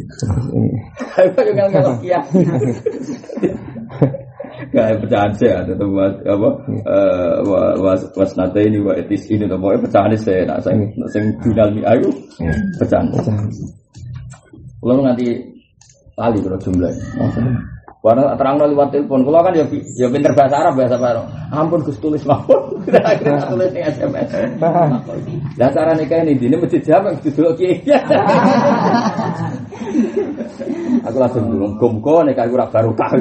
apa 1.20 1.40
juga 1.44 1.64
nggak 1.68 1.96
kia 2.00 2.20
Kayak 4.70 5.02
pecahan 5.08 5.32
saya 5.40 5.64
ada 5.64 5.72
tuh 5.72 5.88
apa 5.96 6.50
was 7.80 8.02
was 8.14 8.32
nate 8.36 8.60
ini 8.60 8.84
wa 8.84 8.92
etis 8.92 9.26
ini 9.32 9.48
tuh. 9.48 9.56
Pokoknya 9.56 9.88
pecahan 9.88 10.14
saya 10.20 10.44
nak 10.46 10.60
sing 10.62 10.78
sing 11.10 11.32
jurnal 11.42 11.72
mi 11.74 11.82
ayu 11.88 12.12
pecahan 12.78 13.08
lalu 14.84 15.02
nanti 15.04 15.26
tali 16.16 16.40
kalau 16.44 16.60
jumlahnya 16.60 17.04
Warna 18.00 18.32
terang 18.40 18.56
lewat 18.56 18.96
telepon. 18.96 19.28
Kalau 19.28 19.44
kan 19.44 19.52
ya 19.52 19.68
ya 20.00 20.08
pinter 20.08 20.32
bahasa 20.32 20.56
Arab 20.56 20.80
bahasa 20.80 20.96
baru. 20.96 21.28
Ampun 21.52 21.84
Gus 21.84 22.00
tulis 22.00 22.24
mawon. 22.24 22.80
Akhirnya 23.12 23.44
tulis 23.44 23.76
di 23.76 23.84
SMS. 23.84 24.56
Lah 25.60 25.70
cara 25.76 25.92
nikah 26.00 26.24
ini 26.24 26.40
ini 26.40 26.56
masjid 26.56 26.80
jam 26.80 27.04
yang 27.04 27.20
dulu 27.20 27.52
kiai. 27.60 27.84
Aku 31.00 31.16
langsung 31.16 31.48
bilang, 31.48 31.80
gomko 31.80 32.24
nikah 32.24 32.44
aku 32.48 32.56
baru 32.72 32.92
kah. 32.96 33.12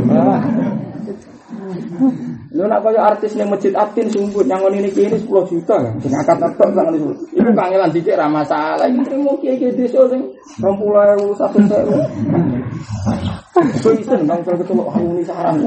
Lu 2.49 2.65
nak 2.65 2.81
kaya 2.81 3.13
artis 3.13 3.37
ning 3.37 3.53
masjid 3.53 3.77
Atin 3.77 4.09
sumput 4.09 4.49
nyangon 4.49 4.73
ini 4.73 4.89
kini 4.89 5.21
10 5.21 5.53
juta 5.53 5.85
kan. 5.85 5.93
Sing 6.01 6.17
akad 6.17 6.41
tok 6.57 6.73
nang 6.73 6.89
niku. 6.97 7.13
Iku 7.37 7.53
kangelan 7.53 7.93
dicek 7.93 8.17
ra 8.17 8.25
masalah. 8.25 8.89
Iki 8.89 9.05
trimo 9.05 9.37
kiai-kiai 9.37 9.77
desa 9.77 10.09
sing 10.09 10.25
20.000 10.57 11.29
100.000. 11.37 13.85
So 13.85 13.93
itu 13.93 14.17
nang 14.25 14.41
kalau 14.49 14.65
ketemu 14.65 14.83
harmoni 14.89 15.21
sarang. 15.29 15.61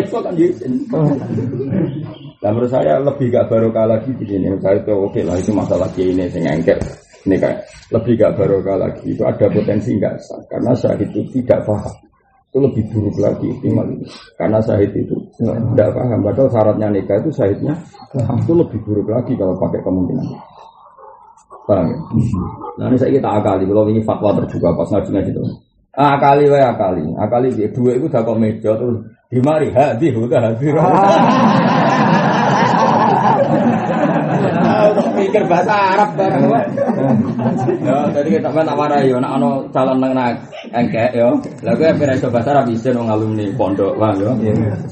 Itu 0.00 0.16
kan 0.24 0.32
jadi. 0.32 0.56
Nah 2.40 2.48
menurut 2.48 2.72
saya 2.72 2.96
lebih 2.96 3.28
gak 3.28 3.52
barokah 3.52 3.84
lagi 3.84 4.08
begini. 4.16 4.48
Menurut 4.48 4.64
saya 4.64 4.80
itu 4.80 4.96
oke 4.96 5.20
lah 5.20 5.36
itu 5.36 5.52
masalah 5.52 5.88
kiai 5.92 6.16
ini 6.16 6.32
sing 6.32 6.48
engkel. 6.48 6.80
Ini 7.28 7.36
kayak 7.36 7.60
lebih 7.92 8.16
gak 8.16 8.40
barokah 8.40 8.80
lagi. 8.80 9.12
Itu 9.12 9.20
ada 9.28 9.52
potensi 9.52 9.92
nggak 10.00 10.16
sah 10.24 10.40
karena 10.48 10.72
saya 10.72 10.96
itu 10.96 11.28
tidak 11.28 11.60
paham 11.68 12.05
itu 12.56 12.64
lebih 12.64 12.84
buruk 12.88 13.16
lagi 13.20 13.52
optimal. 13.52 13.84
Karena 14.40 14.58
syahid 14.64 14.88
itu 14.96 15.12
tidak 15.36 15.92
paham. 15.92 16.24
Padahal 16.24 16.48
syaratnya 16.48 16.88
nikah 16.88 17.20
itu 17.20 17.28
syahidnya 17.36 17.76
itu 18.16 18.52
lebih 18.56 18.80
buruk 18.80 19.12
lagi 19.12 19.36
kalau 19.36 19.60
pakai 19.60 19.84
kemungkinan. 19.84 20.24
Paham 21.68 21.92
ya? 21.92 21.98
nah 22.80 22.88
ini 22.88 22.96
saya 22.96 23.12
kita 23.12 23.28
akali. 23.28 23.68
Kalau 23.68 23.92
ini 23.92 24.00
fatwa 24.00 24.32
terbuka 24.40 24.72
pas 24.72 24.88
ngaji 24.88 25.10
ngaji 25.12 25.30
itu 25.36 25.42
akali 25.92 26.44
wae 26.48 26.64
akali. 26.64 27.04
Akali 27.20 27.52
dia 27.52 27.68
dua 27.68 27.92
itu 27.92 28.08
kok 28.08 28.38
meja 28.40 28.72
terus 28.72 29.04
di 29.28 29.38
mari 29.44 29.68
hadir 29.76 30.16
udah 30.16 30.40
hadir. 30.40 30.72
Mikir 35.16 35.44
bahasa 35.48 35.72
Arab 35.96 36.10
bareng 36.14 36.44
Ya, 37.82 37.98
jadi 38.12 38.28
kita 38.38 38.48
kan 38.52 38.68
tak 38.68 38.76
warai 38.76 39.08
yo, 39.08 39.16
nak 39.16 39.40
ono 39.40 39.64
calon 39.72 39.98
nang 40.02 40.36
nak 40.76 40.92
engkek 40.92 41.10
yo. 41.16 41.28
Lah 41.64 41.72
kowe 41.72 41.88
ora 41.88 42.12
iso 42.12 42.28
bahasa 42.28 42.52
Arab 42.52 42.68
iso 42.68 42.92
nang 42.92 43.08
alumni 43.08 43.48
pondok 43.56 43.96
lah 43.96 44.12
yo. 44.20 44.36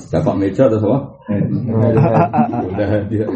Dapat 0.08 0.34
meja 0.40 0.64
terus 0.64 0.80
apa? 0.80 0.98
Udah 2.72 2.90
dia. 3.12 3.26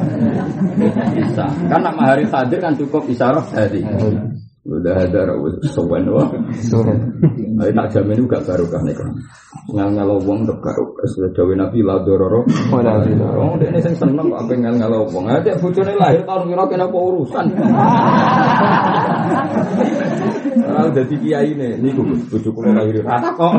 Bisa. 1.14 1.44
Kan 1.68 1.80
nak 1.84 1.94
mahari 2.00 2.24
hadir 2.24 2.58
kan 2.64 2.72
cukup 2.80 3.04
isyarat 3.04 3.44
tadi. 3.52 3.84
Udah 4.64 4.96
ada 4.96 5.28
rawat 5.28 5.60
sowan 5.76 6.08
wah. 6.08 6.24
Ayo 7.60 7.70
tak 7.76 7.88
jamin 7.92 8.16
juga 8.16 8.40
barokah 8.40 8.80
nih 8.80 8.96
kan. 8.96 9.12
Ngal 9.68 9.92
ngalau 9.92 10.16
wong 10.24 10.48
untuk 10.48 10.56
barokah. 10.64 11.04
Sudah 11.12 11.28
jauh 11.36 11.52
nabi 11.52 11.84
lah 11.84 12.00
dororo. 12.00 12.48
Oh, 12.72 12.80
dia 13.60 13.68
ini 13.68 13.80
sing 13.84 13.92
seneng 13.92 14.32
kok 14.32 14.40
apa 14.40 14.56
ngal 14.56 14.80
ngalau 14.80 15.04
wong. 15.12 15.28
Aja 15.28 15.52
bujone 15.60 15.92
lahir 16.00 16.24
tahun 16.24 16.48
kira 16.48 16.64
kena 16.64 16.88
apa 16.88 16.96
urusan. 16.96 17.46
Kalau 20.64 20.90
udah 20.90 21.04
di 21.06 21.16
kiai 21.20 21.52
ini, 21.52 21.76
nih 21.84 21.90
gue 21.92 22.04
bujuk 22.32 22.52
kulo 22.56 22.72
lahir 22.72 23.04
rata 23.04 23.36
kok. 23.36 23.52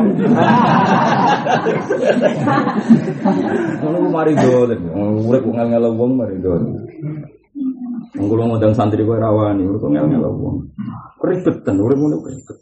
Kalau 3.78 3.98
gue 4.02 4.10
mari 4.10 4.34
dolen, 4.34 4.80
urip 5.22 5.46
ngal 5.46 5.66
ngalau 5.70 5.94
wong 5.94 6.18
mari 6.18 6.34
dolen. 6.42 6.85
Mengkulo 8.16 8.42
ngundang 8.48 8.72
santri 8.72 9.04
gue 9.04 9.16
rawani, 9.20 9.68
urip 9.68 9.84
ngel 9.84 10.08
ngel 10.08 10.24
wong. 10.24 10.56
Keribetan, 11.20 11.76
urip 11.76 11.98
ngono 12.00 12.16
keribet. 12.24 12.56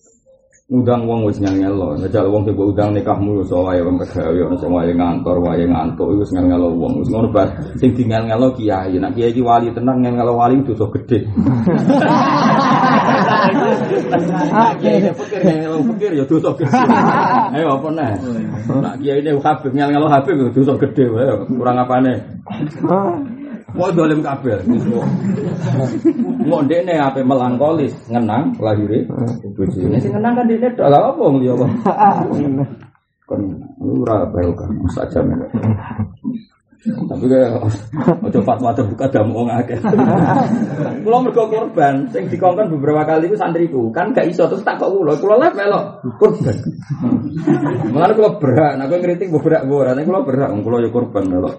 Ngundang 0.64 1.04
wong 1.04 1.28
wis 1.28 1.38
ngel 1.38 1.60
ngel 1.60 1.74
lo, 1.76 1.92
ngejak 2.00 2.24
wong 2.24 2.42
tiba 2.48 2.64
udang 2.64 2.90
nikahmu 2.96 3.44
so 3.44 3.68
wae 3.68 3.84
wong 3.84 4.00
pegawe 4.00 4.32
ono 4.48 4.56
sing 4.56 4.72
wae 4.72 4.90
ngantor, 4.96 5.36
wae 5.44 5.60
ngantuk 5.60 6.08
wis 6.16 6.32
ngel 6.34 6.48
ngel 6.50 6.72
wong. 6.74 7.04
Wis 7.04 7.12
ngono 7.12 7.28
bar 7.30 7.52
sing 7.78 7.94
di 7.94 8.02
ngel 8.08 8.26
ngel 8.26 8.50
kiai, 8.58 8.96
nek 8.98 9.12
kiai 9.14 9.30
iki 9.30 9.44
wali 9.44 9.70
tenang 9.70 10.02
ngel 10.02 10.16
ngel 10.18 10.32
wali 10.34 10.64
dosa 10.64 10.88
ini 14.80 15.78
pikir 15.94 16.10
ya 16.16 16.24
dosa 16.24 16.50
gede. 16.56 16.80
Ayo 17.54 17.66
apa 17.78 17.88
nih? 17.94 18.10
Nak 18.72 18.94
kiai 19.04 19.20
ini 19.20 19.30
habib 19.38 19.72
ngel 19.76 19.88
ngel 19.92 20.08
habib 20.10 20.34
ya 20.34 20.50
dosa 20.50 20.72
gede 20.80 21.04
wae, 21.12 21.28
kurang 21.46 21.76
apane? 21.76 22.24
Mau 23.74 23.90
dolim 23.90 24.22
kabel. 24.22 24.62
Mau 26.46 26.62
dene 26.62 26.94
apa 26.94 27.18
melankolis 27.26 27.90
ngenang 28.06 28.54
lahire 28.62 29.02
bojone. 29.58 29.98
Sing 29.98 30.14
ngenang 30.14 30.38
kan 30.38 30.46
dene 30.46 30.68
tok 30.78 30.86
lha 30.86 30.98
opo 31.10 31.34
liya 31.42 31.58
kok. 31.58 31.70
Kon 33.26 33.42
ora 33.82 34.22
bae 34.30 34.46
kan 34.54 34.70
saja 34.94 35.18
men. 35.26 35.42
Tapi 36.84 37.24
kayak 37.24 37.64
ojo 38.20 38.40
fatwa 38.44 38.68
ada 38.68 38.84
buka 38.84 39.08
damu 39.08 39.42
wong 39.42 39.48
akeh. 39.48 39.80
Kula 41.00 41.18
mergo 41.24 41.48
korban 41.48 42.06
sing 42.12 42.28
dikongkon 42.28 42.76
beberapa 42.76 43.08
kali 43.08 43.32
ku 43.32 43.36
santriku 43.40 43.88
kan 43.88 44.12
gak 44.12 44.28
iso 44.28 44.44
terus 44.44 44.60
tak 44.62 44.76
kok 44.76 44.92
kula 44.92 45.16
kula 45.16 45.40
lah 45.40 45.50
melok 45.56 45.84
korban. 46.20 46.56
Mulane 47.88 48.12
kula 48.12 48.30
berak, 48.36 48.72
nek 48.76 48.92
ngritik 48.92 49.32
berak 49.32 49.64
ora, 49.64 49.96
nek 49.96 50.04
kula 50.04 50.20
berak 50.28 50.52
kula 50.60 50.76
ya 50.84 50.88
korban 50.92 51.24
melok. 51.24 51.56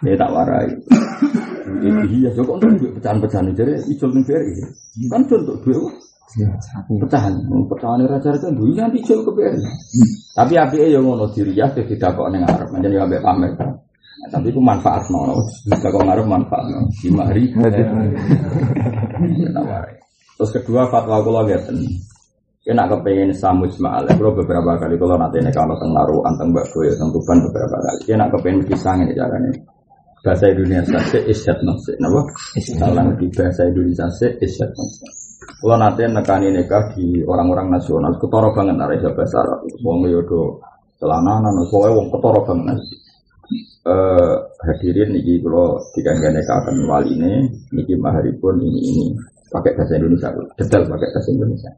Ya 0.00 0.16
tak 0.16 0.32
warai. 0.32 0.72
Iya, 1.84 2.32
kok 2.34 2.56
untuk 2.56 2.72
duit 2.80 2.92
pecahan-pecahan 2.98 3.52
jadi 3.52 3.78
ijol 3.92 4.10
ning 4.16 4.24
BRI. 4.24 4.52
Kan 5.12 5.22
contoh 5.28 5.56
duit 5.60 5.78
pecahan, 7.04 7.34
pecahan 7.68 8.00
raja-raja 8.08 8.48
duit 8.54 8.74
nanti 8.80 8.98
ijol 9.04 9.20
ke 9.22 9.30
BRI. 9.30 9.60
Tapi 10.34 10.52
api 10.56 10.88
yang 10.88 11.04
ngono 11.04 11.28
diriah 11.30 11.68
tidak 11.70 12.16
kok 12.16 12.28
neng 12.32 12.48
Arab, 12.48 12.68
menjadi 12.72 13.04
ambek 13.04 13.20
pamer. 13.22 13.52
Tapi 14.30 14.52
itu 14.52 14.60
manfaat 14.60 15.04
nono, 15.08 15.40
bisa 15.68 15.88
kok 15.88 16.04
ngarep 16.04 16.26
manfaat 16.28 16.64
hari. 16.68 17.44
Tak 19.52 19.64
warai. 19.64 19.96
Terus 20.40 20.50
kedua 20.56 20.88
fatwa 20.88 21.20
kula 21.20 21.44
ngeten. 21.44 21.76
Kena 22.60 22.84
kepengen 22.84 23.32
samus 23.32 23.80
ma'al, 23.80 24.04
kalau 24.04 24.36
beberapa 24.36 24.76
kali 24.76 25.00
kalau 25.00 25.16
nanti 25.16 25.40
ini 25.40 25.48
kalau 25.48 25.72
teng 25.80 25.96
naruhan, 25.96 26.36
teng 26.36 26.52
mbak 26.52 26.68
ya 26.84 26.92
teng 26.92 27.08
tuban 27.08 27.40
beberapa 27.48 27.76
kali. 27.80 28.00
Kena 28.04 28.28
kepengen 28.28 28.60
kisah 28.68 28.94
ini 29.00 29.16
caranya 29.16 29.52
bahasa 30.20 30.44
Indonesia 30.52 31.00
se 31.08 31.18
isyat 31.24 31.58
nafsi 31.64 31.92
napa? 31.96 32.20
Salah 32.60 33.08
di 33.16 33.26
bahasa 33.32 33.64
Indonesia 33.64 34.06
se 34.12 34.28
isyat 34.40 34.70
nafsi 34.72 35.04
kalau 35.60 35.76
nanti 35.76 36.04
nekani 36.04 36.52
nikah 36.52 36.92
di 36.96 37.24
orang-orang 37.24 37.72
nasional 37.72 38.12
ketoro 38.20 38.52
banget 38.52 38.76
nara 38.76 38.96
bahasa 39.12 39.40
Arab 39.40 39.60
wong 39.80 40.08
yodo 40.08 40.60
celananan 41.00 41.52
pokoknya 41.68 41.96
wong 41.96 42.06
ketoro 42.12 42.40
banget. 42.44 42.78
Eh 43.80 44.36
hadirin 44.68 45.16
niki 45.16 45.40
kalau 45.40 45.80
dikanggan 45.96 46.36
nikah 46.36 46.56
akan 46.64 46.76
wali 46.84 47.16
ini 47.16 47.32
niki 47.72 47.96
maharipun 47.96 48.60
ini 48.60 48.80
ini 48.84 49.06
pakai 49.48 49.72
bahasa 49.76 49.96
Indonesia 49.96 50.28
detail 50.60 50.84
pakai 50.86 51.08
bahasa 51.12 51.28
Indonesia. 51.32 51.70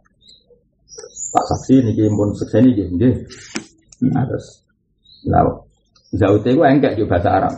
Pak 1.32 1.44
saksi 1.48 1.74
niki 1.86 2.02
pun 2.12 2.28
sukses 2.34 2.60
niki 2.62 2.84
nggih. 2.86 3.14
Nah 4.10 4.26
terus. 4.26 4.62
Zaute 6.12 6.50
itu 6.50 6.60
enggak 6.60 6.98
juga 6.98 7.16
bahasa 7.16 7.30
Arab 7.30 7.54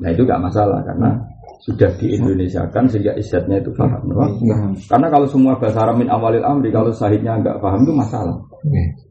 Nah 0.00 0.08
itu 0.10 0.22
gak 0.24 0.40
masalah 0.40 0.80
karena 0.82 1.12
sudah 1.60 1.92
di 2.00 2.16
Indonesia 2.16 2.64
kan 2.72 2.88
sehingga 2.88 3.12
isyatnya 3.20 3.60
itu 3.60 3.70
paham. 3.76 4.00
Ya. 4.40 4.56
Karena 4.88 5.12
kalau 5.12 5.28
semua 5.28 5.60
bahasa 5.60 5.84
Arab 5.84 6.00
min 6.00 6.08
awalil 6.08 6.40
amri 6.40 6.72
kalau 6.72 6.88
sahidnya 6.88 7.36
nggak 7.36 7.60
paham 7.60 7.84
itu 7.84 7.92
masalah. 7.92 8.36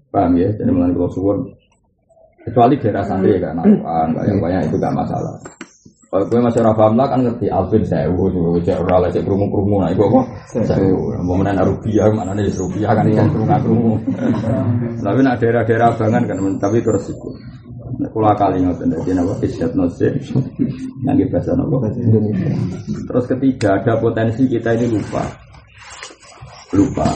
Paham 0.09 0.33
ya? 0.33 0.49
Jadi 0.57 0.69
mulai 0.73 0.89
kalau 0.97 1.13
suwun 1.13 1.39
Kecuali 2.39 2.79
daerah 2.79 3.03
santri 3.03 3.35
ya 3.35 3.51
kan, 3.51 3.61
banyak 4.15 4.37
banyak 4.39 4.61
itu 4.71 4.75
gak 4.79 4.95
masalah. 4.95 5.35
Kalau 6.09 6.25
gue 6.25 6.41
masih 6.41 6.65
ora 6.65 6.73
paham 6.73 6.97
lah 6.97 7.05
kan 7.05 7.21
ngerti 7.21 7.45
Alvin 7.53 7.85
sewu, 7.85 8.33
cek 8.65 8.81
ora 8.81 9.05
lah 9.05 9.09
cek 9.13 9.21
kerumu 9.21 9.45
kerumu, 9.53 9.77
nah 9.77 9.93
itu 9.93 10.01
apa? 10.09 10.21
Sewu. 10.65 11.13
Mau 11.21 11.37
menan 11.37 11.61
rupiah, 11.61 12.09
mana 12.09 12.33
nih 12.33 12.49
rupiah 12.57 12.97
kan 12.97 13.05
ikan 13.05 13.29
kerumu 13.29 13.53
kerumu. 13.61 13.93
Tapi 15.05 15.19
nak 15.21 15.37
daerah-daerah 15.37 15.93
bangan 15.93 16.23
kan, 16.25 16.37
tapi 16.57 16.81
terus 16.81 17.13
itu. 17.13 17.29
Kula 17.99 18.31
kali 18.31 18.63
ngoten 18.63 18.95
dadi 18.95 19.11
napa 19.11 19.35
isyat 19.43 19.75
nose 19.75 20.07
yang 21.03 21.19
bahasa 21.27 21.51
napa 21.51 21.91
Indonesia. 21.99 22.55
Terus 22.87 23.25
ketiga 23.27 23.75
ada 23.75 23.99
potensi 23.99 24.47
kita 24.47 24.71
ini 24.79 24.95
lupa. 24.95 25.23
Lupa. 26.71 27.09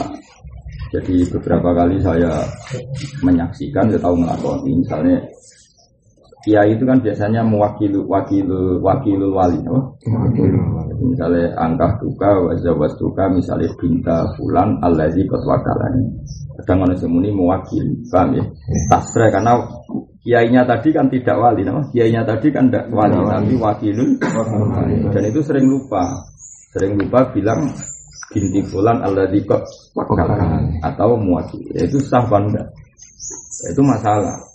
Jadi 0.92 1.24
beberapa 1.26 1.74
kali 1.74 1.98
saya 2.04 2.44
menyaksikan, 3.24 3.90
saya 3.90 3.98
tahu 3.98 4.14
melakoni, 4.14 4.78
misalnya 4.78 5.18
Kiai 6.44 6.76
itu 6.76 6.84
kan 6.84 7.00
biasanya 7.00 7.40
mewakili 7.40 7.96
wakil 8.04 8.44
wakil 8.84 9.20
wali, 9.32 9.64
no? 9.64 9.96
misalnya 11.00 11.56
angkah 11.56 11.96
duka, 11.96 12.36
wajah 12.36 12.76
duka, 13.00 13.24
misalnya 13.32 13.72
binta 13.80 14.28
fulan, 14.36 14.76
allazi 14.84 15.24
kot 15.24 15.40
wakalani. 15.40 16.04
Kadang 16.60 16.84
manusia 16.84 17.08
muni 17.08 17.32
mewakili, 17.32 17.96
paham 18.12 18.36
ya? 18.36 18.44
Tasre 18.92 19.32
karena 19.32 19.56
kiainya 20.20 20.68
tadi 20.68 20.92
kan 20.92 21.08
tidak 21.08 21.36
wali, 21.40 21.64
no? 21.64 21.80
kiainya 21.96 22.28
tadi 22.28 22.52
kan 22.52 22.68
tidak 22.68 22.92
wali, 22.92 23.16
tapi 23.24 23.54
wakilun. 23.56 24.10
Dan 25.16 25.22
itu 25.24 25.40
sering 25.40 25.64
lupa, 25.64 26.12
sering 26.76 27.00
lupa 27.00 27.24
bilang 27.32 27.72
binti 28.36 28.60
fulan 28.68 29.00
kot 29.48 29.64
wakalani 29.96 30.76
atau 30.84 31.16
mewakili. 31.16 31.72
Itu 31.72 32.04
sah 32.04 32.28
bangga. 32.28 32.68
Itu 33.72 33.80
masalah. 33.80 34.53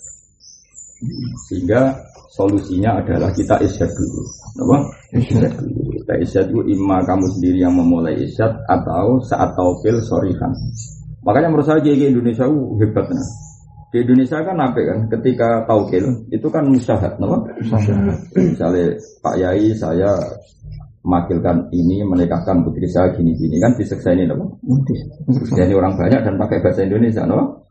Sehingga 1.47 1.95
solusinya 2.31 2.99
adalah 2.99 3.31
kita 3.31 3.55
isyad 3.63 3.89
dulu. 3.91 4.21
Apa? 4.63 4.77
Isyad 5.15 5.53
dulu. 5.55 5.79
Kita 5.95 6.13
isyad 6.19 6.45
dulu 6.51 6.63
imma 6.67 6.99
kamu 7.07 7.25
sendiri 7.39 7.57
yang 7.63 7.75
memulai 7.75 8.15
isyad 8.19 8.51
atau 8.67 9.19
saat 9.23 9.55
taufil 9.55 9.97
sorihan. 10.03 10.51
Makanya 11.23 11.51
menurut 11.51 11.67
saya 11.67 11.83
JG 11.83 12.15
Indonesia 12.15 12.47
uh, 12.47 12.75
hebat 12.79 13.07
nah. 13.11 13.29
Di 13.89 14.05
Indonesia 14.05 14.37
kan 14.45 14.53
apa 14.61 14.79
kan 14.85 14.99
ketika 15.17 15.65
taukil 15.65 16.05
itu 16.29 16.45
kan 16.53 16.61
musyahat, 16.61 17.17
nama? 17.17 17.41
Misalnya 18.37 18.93
Pak 19.17 19.35
Yai 19.41 19.73
saya 19.73 20.13
makilkan 21.09 21.73
ini 21.73 22.05
menikahkan 22.05 22.61
putri 22.61 22.85
saya 22.85 23.09
gini 23.17 23.33
gini 23.33 23.57
kan 23.57 23.73
diseksa 23.73 24.13
ini 24.13 24.29
apa? 24.29 24.45
Jadi 25.57 25.73
orang 25.73 25.97
banyak 25.97 26.21
dan 26.21 26.37
pakai 26.37 26.61
bahasa 26.61 26.85
Indonesia, 26.85 27.25
no? 27.25 27.65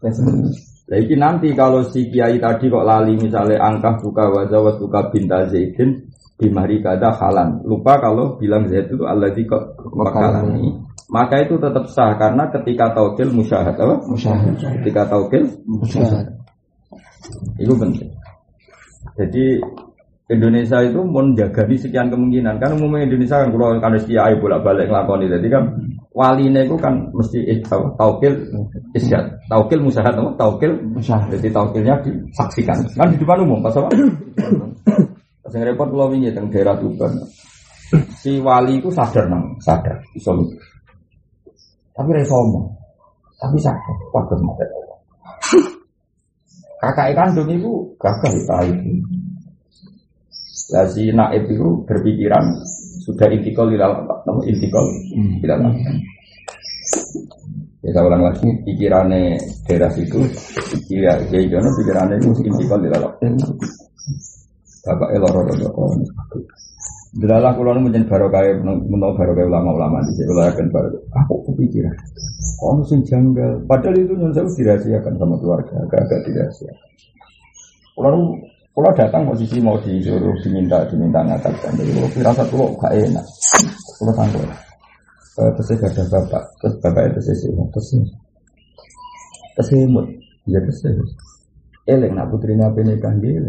Lagi 0.89 1.15
nanti 1.15 1.55
kalau 1.55 1.87
si 1.87 2.11
kiai 2.11 2.43
tadi 2.43 2.67
kok 2.67 2.83
lali 2.83 3.15
misalnya 3.15 3.63
angka 3.63 4.03
buka 4.03 4.25
wajah 4.33 4.61
buka 4.81 5.01
binta 5.15 5.47
zaidin 5.47 6.11
bimari 6.35 6.83
kata 6.83 7.15
halan. 7.15 7.63
Lupa 7.63 8.03
kalau 8.03 8.35
bilang 8.41 8.67
zaid 8.67 8.91
itu 8.91 9.05
Allah 9.07 9.31
di 9.31 9.47
kok 9.47 9.79
ini. 10.49 10.71
Maka 11.09 11.41
itu 11.41 11.57
tetap 11.57 11.89
sah 11.89 12.17
karena 12.21 12.53
ketika 12.53 12.93
taukil 12.93 13.33
musyahad 13.33 13.73
apa? 13.73 13.97
Musyahad. 14.05 14.55
Ketika 14.61 15.09
taukil 15.09 15.45
musyahad. 15.65 16.27
Itu 17.57 17.73
penting. 17.77 18.13
Jadi 19.17 19.59
Indonesia 20.29 20.85
itu 20.85 21.01
mau 21.01 21.25
menjaga 21.25 21.65
sekian 21.65 22.13
kemungkinan. 22.13 22.61
Kan 22.61 22.77
umumnya 22.77 23.09
Indonesia 23.09 23.41
kan 23.41 23.49
kalau 23.49 23.81
kan 23.81 23.97
kiai 23.97 24.37
bolak 24.37 24.61
balik 24.61 24.93
ngelakoni 24.93 25.25
jadi 25.25 25.49
kan 25.49 25.65
wali 26.13 26.53
itu 26.53 26.77
kan 26.77 27.09
mesti 27.17 27.39
eh, 27.49 27.59
taukil 27.97 28.37
isyad 28.93 29.25
taukil 29.49 29.81
musyahad 29.81 30.13
no? 30.21 30.37
taukil 30.37 30.77
musyahad. 30.93 31.33
Jadi 31.33 31.49
taukilnya 31.49 31.97
disaksikan. 32.05 32.77
Kan 32.93 33.09
di 33.13 33.17
depan 33.17 33.41
umum 33.49 33.65
pas 33.65 33.73
apa? 33.73 33.89
Pas 35.41 35.53
yang 35.57 35.65
repot 35.65 35.89
kalau 35.89 36.13
ini 36.13 36.29
tentang 36.29 36.53
daerah 36.53 36.77
Tuban. 36.77 37.13
Si 38.21 38.37
wali 38.37 38.85
itu 38.85 38.93
sadar 38.93 39.33
nang 39.33 39.57
sadar 39.65 39.97
iso 40.13 40.37
tapi 41.99 42.15
resomo 42.15 42.79
tapi 43.43 43.59
sadar 43.59 43.97
pada 44.15 44.37
mata 44.39 44.67
kakak 46.79 47.11
kandung 47.19 47.51
itu 47.51 47.73
gagal 47.99 48.35
itu 48.71 48.93
lah 50.69 50.85
si 50.89 51.09
naib 51.09 51.49
itu 51.49 51.81
berpikiran 51.89 52.45
sudah 53.01 53.29
intikal 53.33 53.73
di 53.73 53.81
dalam 53.81 54.05
namun 54.05 54.43
intikal 54.45 54.85
di 55.17 55.47
dalam. 55.49 55.73
Ya 57.79 57.95
saya 57.95 58.05
ulang 58.05 58.27
lagi 58.27 58.49
pikirannya 58.69 59.39
daerah 59.65 59.89
situ 59.89 60.21
pikiran 60.77 61.25
jadi 61.33 61.47
jono 61.57 61.69
pikirannya 61.73 62.17
itu 62.21 62.29
intikal 62.45 62.79
di 62.85 62.89
dalam. 62.93 63.13
Bapak 64.85 65.09
eloro 65.17 65.41
eloro 65.49 65.97
Delalah 67.09 67.57
kulo 67.57 67.73
nu 67.73 67.89
menjadi 67.89 68.05
barokah 68.05 68.45
menau 68.61 69.17
barokah 69.17 69.49
ulama-ulama 69.49 70.05
di 70.05 70.13
sini 70.13 70.29
akan 70.29 70.69
baru. 70.69 71.01
Aku 71.25 71.35
kepikiran. 71.49 71.97
Oh 72.61 72.85
sing 72.85 73.01
janggal. 73.09 73.65
Padahal 73.65 73.97
itu 73.97 74.13
nyun 74.13 74.37
saya 74.37 74.45
dirahasiakan 74.45 75.17
sama 75.17 75.41
keluarga, 75.41 75.89
agak-agak 75.89 76.21
dirahasiakan. 76.29 76.89
Kulo 77.97 78.37
kalau 78.79 78.95
datang 78.95 79.27
posisi 79.27 79.59
mau 79.59 79.75
disuruh 79.83 80.39
diminta 80.39 80.87
diminta 80.87 81.19
ngatakan, 81.27 81.75
jadi 81.75 81.99
kalau 81.99 82.11
firasat 82.15 82.47
kalau 82.47 82.71
gak 82.79 82.95
enak, 82.95 83.27
kalau 83.99 84.15
tangguh. 84.15 84.47
Terus 85.35 85.69
gak 85.83 85.91
ada 85.99 86.03
bapak, 86.15 86.43
terus 86.63 86.75
bapak 86.79 87.03
itu 87.11 87.21
sih 87.27 87.51
terus 87.75 87.89
terus 89.59 89.69
imut, 89.75 90.07
ya 90.47 90.63
terus 90.63 90.79
eleng 91.91 92.15
nak 92.15 92.31
putrinya 92.31 92.71
apa 92.71 92.79
nikah 92.87 93.11
dia 93.19 93.43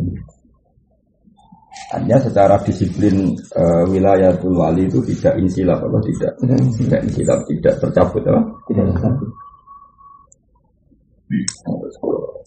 Hanya 1.93 2.17
secara 2.25 2.57
disiplin 2.65 3.37
uh, 3.53 3.85
wilayah 3.85 4.33
wali 4.41 4.89
itu 4.89 4.97
tidak 5.13 5.37
insilap 5.37 5.77
atau 5.77 6.01
tidak. 6.01 6.33
Tidak 6.73 6.99
insilap 7.05 7.39
tidak 7.45 7.73
tercabut 7.77 8.25
apa? 8.25 8.41
Tidak 8.65 8.83
tercabut. 8.93 9.29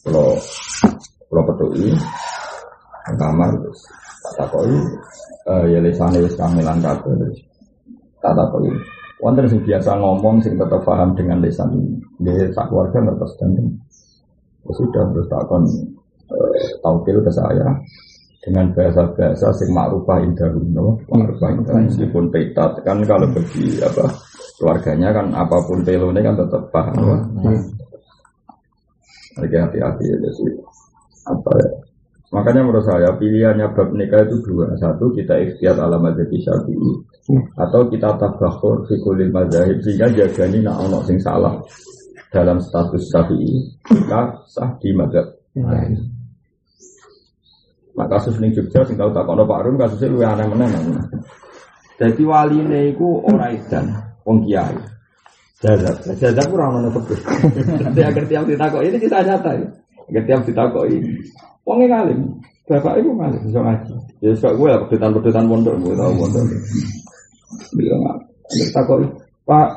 Kalau 0.03 0.35
kalau 1.31 1.43
kalau 1.47 1.71
kamar 3.19 3.51
terus 3.59 3.81
tak 4.23 4.33
takoi 4.47 4.77
uh, 5.51 5.65
ya 5.67 5.79
lesane 5.83 6.23
wis 6.23 6.35
kamilan 6.39 6.79
kabeh 6.79 7.13
terus 7.19 7.39
tak 8.23 8.33
takoi 8.39 8.71
wonten 9.19 9.47
sing 9.51 9.61
biasa 9.67 9.99
ngomong 9.99 10.39
sing 10.43 10.55
tetap 10.55 10.83
paham 10.87 11.15
dengan 11.19 11.43
lesan 11.43 11.71
dia 12.23 12.47
sak 12.55 12.71
keluarga 12.71 12.99
ngertos 13.03 13.35
dan 13.39 13.51
terus 14.63 14.77
sudah 14.79 15.05
terus 15.11 15.27
takon 15.31 15.63
taukil 16.83 17.19
ke 17.23 17.31
saya 17.35 17.69
dengan 18.43 18.67
bahasa-bahasa 18.75 19.55
sing 19.55 19.71
makrufah 19.71 20.19
indah 20.23 20.51
no 20.75 20.99
makrufah 21.11 21.51
indah 21.55 21.75
meskipun 21.87 22.27
peta 22.31 22.67
kan 22.83 22.99
kalau 23.07 23.27
bagi 23.31 23.79
apa 23.83 24.07
keluarganya 24.59 25.15
kan 25.15 25.27
apa 25.35 25.57
pun 25.67 25.83
pelone 25.83 26.23
kan 26.23 26.39
tetap 26.39 26.63
paham. 26.71 26.95
No? 27.03 27.15
Lagi 29.43 29.57
hati-hati 29.59 30.05
ya 30.07 30.31
sih 30.35 30.55
apa 31.23 31.51
ya 31.63 31.71
Makanya 32.33 32.65
menurut 32.65 32.89
saya 32.89 33.13
pilihannya 33.21 33.77
bab 33.77 33.93
nikah 33.93 34.25
itu 34.25 34.41
dua. 34.41 34.73
Satu 34.81 35.13
kita 35.13 35.37
ikhtiar 35.37 35.77
ala 35.77 36.01
mazhab 36.01 36.33
syafi'i 36.33 36.93
atau 37.61 37.93
kita 37.93 38.17
tabakhur 38.17 38.89
fi 38.89 38.97
kulil 39.05 39.29
mazhab 39.29 39.77
sehingga 39.85 40.09
jagani 40.17 40.65
nak 40.65 40.81
ono 40.81 41.05
sing 41.05 41.21
salah 41.21 41.61
dalam 42.33 42.57
status 42.57 43.05
syafi'i 43.13 43.69
maka 44.09 44.41
sah 44.49 44.73
di 44.81 44.97
mazhab 44.97 45.29
lain. 45.61 45.93
Nah 47.93 48.09
kasus 48.09 48.41
ning 48.41 48.57
Jogja 48.57 48.81
sing 48.89 48.97
tau 48.97 49.13
tak 49.13 49.29
ono 49.29 49.45
Pak 49.45 49.69
Rum 49.69 49.77
kasusnya 49.77 50.09
luwih 50.09 50.25
aneh 50.25 50.49
meneh. 50.49 50.73
Jadi 52.01 52.25
wali 52.25 52.65
iku 52.97 53.29
ora 53.29 53.53
edan 53.53 53.93
wong 54.25 54.49
kiai. 54.49 54.73
Jazab, 55.61 56.01
jazab 56.17 56.49
ora 56.49 56.73
ono 56.81 56.89
tebus. 56.89 57.21
Dadi 57.85 58.01
agar 58.01 58.25
tiap 58.25 58.49
ditakoki 58.49 58.89
ini 58.89 58.99
kita 58.99 59.21
nyata 59.21 59.53
ya. 59.53 59.69
Agar 60.13 60.23
tiap 60.29 60.41
ditakoki 60.45 61.01
Wongnya 61.63 61.87
ngalim, 61.95 62.21
bapak 62.67 62.99
ibu 62.99 63.15
ngalim, 63.15 63.41
bisa 63.47 63.63
ngaji. 63.63 63.95
Ya 64.19 64.35
suka 64.35 64.51
gue 64.59 64.67
lah, 64.67 64.83
pedutan-pedutan 64.91 65.47
pondok, 65.47 65.79
gue 65.79 65.95
tau 65.95 66.11
pondok. 66.11 66.43
Bilang 67.79 68.03
ada 68.03 68.65
takut, 68.75 69.07
Pak, 69.47 69.69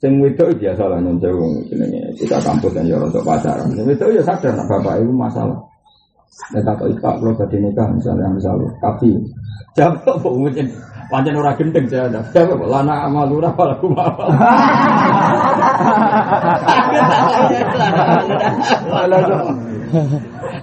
sing 0.00 0.20
itu 0.20 0.44
biasa 0.56 0.82
lah 0.84 1.00
nyoncer 1.00 1.32
wong 1.32 1.64
jenenge 1.68 2.12
kita 2.20 2.36
kampus 2.44 2.76
dan 2.76 2.88
ya 2.88 3.00
untuk 3.00 3.24
pacaran. 3.24 3.68
Sing 3.72 3.88
itu 3.88 4.06
ya 4.12 4.22
sadar 4.24 4.52
nak 4.52 4.68
bapak 4.68 5.00
ibu 5.00 5.12
masalah. 5.16 5.56
Nek 6.56 6.62
tak 6.64 6.74
kok 6.80 6.88
Pak 7.00 7.14
kalau 7.20 7.32
badhe 7.36 7.56
nikah 7.60 7.88
misalnya 7.92 8.28
misalnya 8.32 8.68
tapi 8.80 9.12
jam 9.78 9.94
kok 10.02 10.18
mungkin 10.22 10.66
pancen 11.10 11.34
ora 11.34 11.52
gendeng 11.58 11.86
ada. 11.90 12.22
Jawab 12.30 12.62
lana 12.70 13.10
amal 13.10 13.30
ora 13.30 13.50
aku 13.50 13.86
mau. 13.90 14.14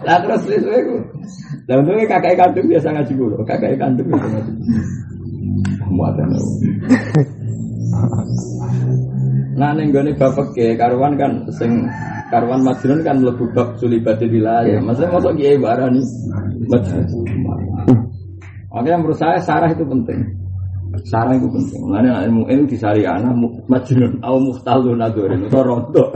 Lah 0.07 0.17
terus 0.23 0.43
wis 0.47 0.63
aku. 0.63 0.95
Lah 1.67 1.75
untungnya 1.83 2.07
kakak 2.07 2.39
kandung 2.39 2.67
biasa 2.71 2.95
ngaji 2.95 3.13
dulu. 3.15 3.43
Kakak 3.43 3.75
kandung 3.75 4.07
biasa 4.07 4.27
ngaji. 4.31 4.51
Muatan. 5.91 6.31
Nah 9.57 9.73
ning 9.75 9.89
gone 9.91 10.11
bapak 10.15 10.53
ke 10.55 10.77
karuan 10.79 11.17
kan 11.19 11.43
sing 11.59 11.89
karuan 12.29 12.61
majnun 12.63 13.03
kan 13.03 13.19
mlebu 13.19 13.51
bab 13.51 13.75
sulibatil 13.81 14.31
wilayah. 14.31 14.79
Maksudnya 14.79 15.11
masuk 15.11 15.33
kiai 15.35 15.59
barani 15.59 16.03
majnun. 16.71 17.03
Makanya 18.77 19.01
menurut 19.01 19.17
saya 19.17 19.41
sarah 19.41 19.73
itu 19.73 19.81
penting. 19.81 20.21
Sarah 21.09 21.33
itu 21.33 21.49
penting. 21.49 21.81
Mulanya 21.81 22.21
ilmu 22.29 22.45
ilmu 22.45 22.69
di 22.69 22.77
anak 23.09 23.33
majnun 23.65 24.21
au 24.21 24.37
muhtalun 24.37 25.01
adorin 25.01 25.49
itu 25.49 25.57
rondo. 25.57 26.13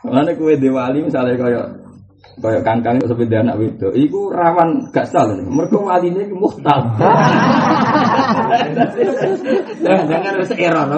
Mulanya 0.00 0.32
kue 0.32 0.56
dewali 0.56 1.04
misalnya 1.04 1.36
kayak 1.36 1.66
kayak 2.40 2.64
kangkang 2.64 2.96
itu 2.96 3.12
seperti 3.12 3.36
anak 3.36 3.60
itu, 3.60 3.88
itu 3.92 4.32
rawan 4.32 4.88
gak 4.96 5.12
salah. 5.12 5.36
Mereka 5.36 5.76
wali 5.76 6.08
ini 6.08 6.32
muhtal. 6.32 6.88
Jangan 9.84 10.22
harus 10.24 10.48
error, 10.56 10.88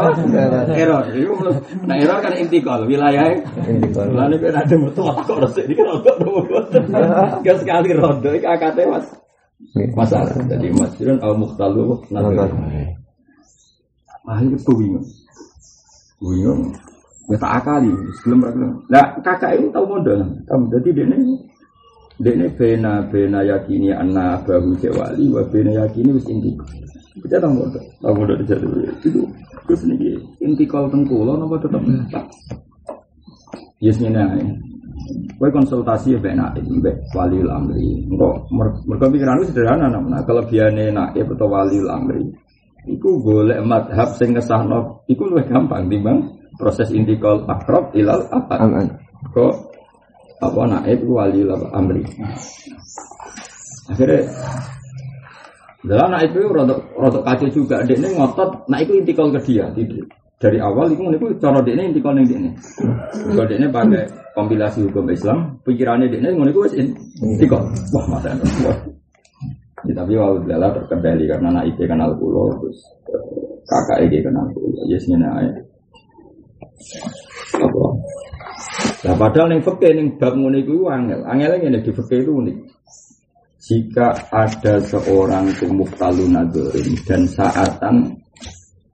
error. 0.70 1.05
Itu 1.11 1.35
nah 1.83 1.99
error 1.99 2.18
kan 2.23 2.33
intikal 2.39 2.87
wilayah. 2.87 3.43
Intikal. 3.66 4.07
Lalu 4.14 4.39
kan 4.39 4.55
ada 4.62 4.75
mertua 4.79 5.18
kok 5.27 5.51
ini 5.59 5.75
kan 5.75 5.87
rondo, 5.91 6.14
Gak 7.43 7.57
sekali 7.59 7.91
rondo, 7.91 8.31
itu 8.31 8.47
akadnya 8.47 8.87
mas. 8.87 9.22
Masalah. 9.96 10.36
Jadi 10.48 10.68
masjidun 10.76 11.18
al 11.24 11.34
muhtalu 11.38 11.96
nazar. 12.12 12.50
Ah 14.28 14.38
itu 14.42 14.72
bingung. 14.76 15.06
Bingung. 16.22 16.70
Ya 17.30 17.38
tak 17.38 17.62
akali, 17.62 17.94
sebelum 18.18 18.38
mereka. 18.42 18.66
Nah, 18.90 19.06
kakak 19.22 19.54
itu 19.56 19.70
tahu 19.70 19.86
modal. 19.94 20.26
Kamu 20.42 20.64
jadi 20.74 20.88
dia 20.90 21.04
ini 21.06 21.38
dia 22.18 22.34
ini 22.34 22.46
bena 22.58 23.02
bena 23.08 23.40
yakini 23.46 23.94
anak 23.94 24.42
bahu 24.44 24.74
cewali, 24.82 25.30
wa 25.30 25.42
bena 25.46 25.86
yakini 25.86 26.12
wis 26.18 26.26
inti. 26.26 26.50
Kita 27.22 27.38
tahu 27.38 27.62
modal, 27.62 27.82
tahu 28.02 28.14
modal 28.18 28.36
jadi 28.42 28.68
itu. 29.00 29.22
Terus 29.64 29.80
nih 29.86 30.18
inti 30.42 30.66
kalau 30.66 30.90
tengkulo, 30.90 31.38
nopo 31.38 31.56
tetap 31.62 31.80
tak. 32.10 32.26
Yes 33.78 34.02
ini 34.02 34.18
Kue 35.38 35.48
konsultasi 35.50 36.14
ya 36.14 36.18
benak 36.22 36.59
mbek 36.62 36.96
wali 37.12 37.42
amri. 37.42 38.07
Engko 38.07 38.46
mereka 38.86 39.11
pikiran 39.11 39.42
sederhana 39.42 39.90
namanya. 39.90 40.22
Kelebihannya 40.22 40.94
naib 40.94 41.26
atau 41.34 41.48
wali 41.50 41.78
amri. 41.82 42.22
Iku 42.82 43.22
golek 43.22 43.62
madhab 43.62 44.18
sing 44.18 44.34
ngesahno, 44.34 45.07
iku 45.07 45.30
lebih 45.30 45.55
gampang 45.55 45.86
timbang 45.86 46.42
proses 46.59 46.92
intikal 46.92 47.42
akrab 47.48 47.94
ilal 47.96 48.28
apa 48.28 48.86
kok 49.32 49.55
apa 50.42 50.61
naib 50.68 51.00
wali 51.07 51.46
amri 51.72 52.03
akhirnya 53.88 54.20
dalam 55.82 56.09
naib 56.14 56.30
itu 56.30 56.46
rodok 56.46 56.80
rodok 56.94 57.22
kacau 57.26 57.48
juga 57.50 57.82
dia 57.86 57.98
ngotot 57.98 58.66
nah 58.68 58.78
itu 58.82 58.98
intikal 58.98 59.30
ke 59.32 59.40
dia 59.46 59.70
dari 60.43 60.59
awal 60.59 60.90
itu 60.90 61.07
itu 61.07 61.26
cara 61.38 61.62
dia 61.62 61.78
ini 61.78 61.95
intikal 61.95 62.18
nih 62.18 62.26
ini 62.26 62.51
kalau 63.30 63.47
dia 63.47 63.57
ini 63.62 63.70
pakai 63.70 64.03
kompilasi 64.34 64.90
hukum 64.90 65.07
Islam 65.14 65.55
pikirannya 65.62 66.11
dia 66.11 66.18
ini 66.18 66.34
itu 66.34 66.59
wes 66.59 66.74
intikal 67.22 67.62
wah 67.95 68.07
masa 68.11 68.34
ya, 69.86 69.93
tapi 69.95 70.18
walau 70.18 70.70
terkendali 70.74 71.30
karena 71.30 71.62
naib 71.62 71.78
kenal 71.78 72.11
pulau 72.18 72.51
terus 72.59 72.82
kakak 73.70 74.11
ini 74.11 74.18
kenal 74.18 74.51
pulau 74.51 74.82
yes 74.90 75.07
ini 75.07 75.22
apa? 77.53 77.86
Nah 79.03 79.14
padahal 79.18 79.51
yang 79.51 79.62
fakir 79.62 79.95
yang 79.95 80.14
bab 80.18 80.34
ngono 80.34 80.57
iku 80.62 80.86
angel. 80.90 81.26
Angel 81.26 81.59
ngene 81.59 81.82
di 81.82 81.90
fakir 81.90 82.22
itu 82.22 82.32
unik. 82.32 82.57
Jika 83.62 84.09
ada 84.34 84.82
seorang 84.82 85.47
itu 85.47 85.70
muhtalun 85.70 86.34
dan 87.07 87.22
saatan 87.30 88.11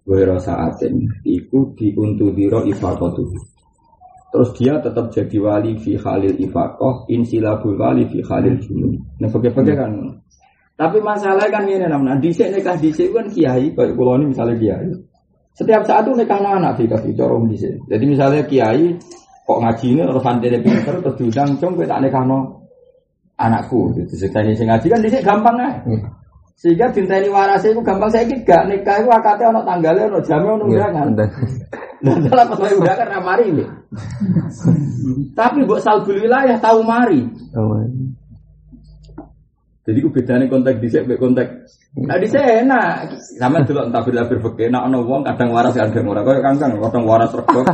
wero 0.09 0.40
saatin 0.40 1.04
iku 1.28 1.76
diuntudiro 1.76 2.64
ifaqatu. 2.64 3.28
Terus 4.28 4.50
dia 4.56 4.80
tetap 4.80 5.12
jadi 5.12 5.36
wali 5.40 5.76
fi 5.76 5.96
khalil 5.96 6.36
ifaqah, 6.36 7.09
insilabul 7.12 7.76
wali 7.76 8.09
fi 8.09 8.24
khalil 8.24 8.56
junub. 8.61 8.96
Nah 9.20 9.28
fakir-fakir 9.28 9.76
kan. 9.76 9.92
Tapi 10.78 10.98
masalahnya 11.02 11.52
kan 11.52 11.64
ini 11.66 11.84
namanya, 11.84 12.20
disek 12.22 12.54
nikah 12.54 12.78
disek 12.78 13.11
kan 13.11 13.26
kiai, 13.28 13.72
kayak 13.72 13.96
pulau 13.98 14.16
ini 14.20 14.30
misalnya 14.30 14.56
kiai. 14.56 14.88
Setiap 15.59 15.82
saat 15.82 16.06
itu 16.06 16.14
nikah 16.14 16.38
anak 16.38 16.78
dikasih 16.78 17.12
corong 17.18 17.50
di 17.50 17.59
sini. 17.59 17.82
Jadi 17.90 18.04
misalnya 18.06 18.42
kiai 18.46 18.94
kok 19.48 19.59
ngaji 19.64 19.86
ini 19.96 20.02
terus 20.06 20.22
santri 20.22 20.59
pinter 20.61 20.94
terus 21.02 21.16
diundang 21.18 21.50
cung 21.59 21.72
tak 21.82 22.00
nikah 22.04 22.22
no 22.22 22.38
anakku. 23.40 23.90
Jadi 23.96 24.54
sing 24.54 24.68
ngaji 24.70 24.86
kan 24.86 25.00
di 25.02 25.09
sini 25.11 25.24
gampang 25.24 25.56
ya. 25.59 25.70
Sehingga 26.59 26.90
cinta 26.90 27.22
ini 27.22 27.30
waras 27.30 27.62
itu 27.62 27.78
gampang 27.86 28.11
saya 28.11 28.26
gak 28.26 28.66
nikah 28.66 28.98
itu 28.98 29.11
akadnya 29.14 29.54
ono 29.54 29.62
tanggalnya 29.62 30.11
ono 30.11 30.18
jamnya 30.26 30.50
ono 30.59 30.64
undangan. 30.66 31.06
Dan 32.02 32.18
dalam 32.26 32.46
pas 32.50 32.59
undangan 32.59 33.09
ramari 33.14 33.44
ini. 33.54 33.64
Tapi 35.38 35.62
buat 35.70 35.86
salbul 35.86 36.18
wilayah 36.18 36.59
tahu 36.59 36.82
mari. 36.82 37.22
Jadi 39.89 40.05
ku 40.05 40.12
bedane 40.12 40.45
konteks 40.53 40.84
dhisik 40.84 41.09
mek 41.09 41.16
konteks. 41.16 41.49
Nah 41.97 42.20
dhisik 42.20 42.45
enak. 42.45 43.09
Sama 43.41 43.64
dulu 43.64 43.89
entah 43.89 44.05
bila 44.05 44.28
berpikir 44.28 44.68
enak 44.68 44.84
ana 44.84 45.01
wong 45.01 45.24
kadang 45.24 45.49
waras 45.49 45.72
kadang 45.72 46.12
ora 46.12 46.20
kaya 46.20 46.45
kangkang 46.45 46.76
kadang 46.76 47.09
waras 47.09 47.32
rego, 47.32 47.64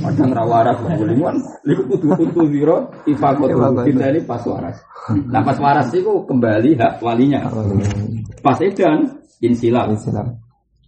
kadang 0.00 0.32
ra 0.32 0.48
waras 0.48 0.80
bulingan. 0.80 1.36
Iku 1.68 1.82
kudu 1.92 2.16
kudu 2.16 2.42
zero 2.56 2.88
ifaqatu 3.04 3.84
ini 3.84 4.24
pas 4.24 4.40
waras. 4.48 4.80
Nah 5.28 5.44
pas 5.44 5.60
waras 5.60 5.92
iku 5.92 6.24
kembali 6.24 6.80
hak 6.80 7.04
walinya. 7.04 7.52
Pas 8.40 8.56
edan 8.64 9.20
insilah. 9.44 9.92
Insilah. 9.92 10.24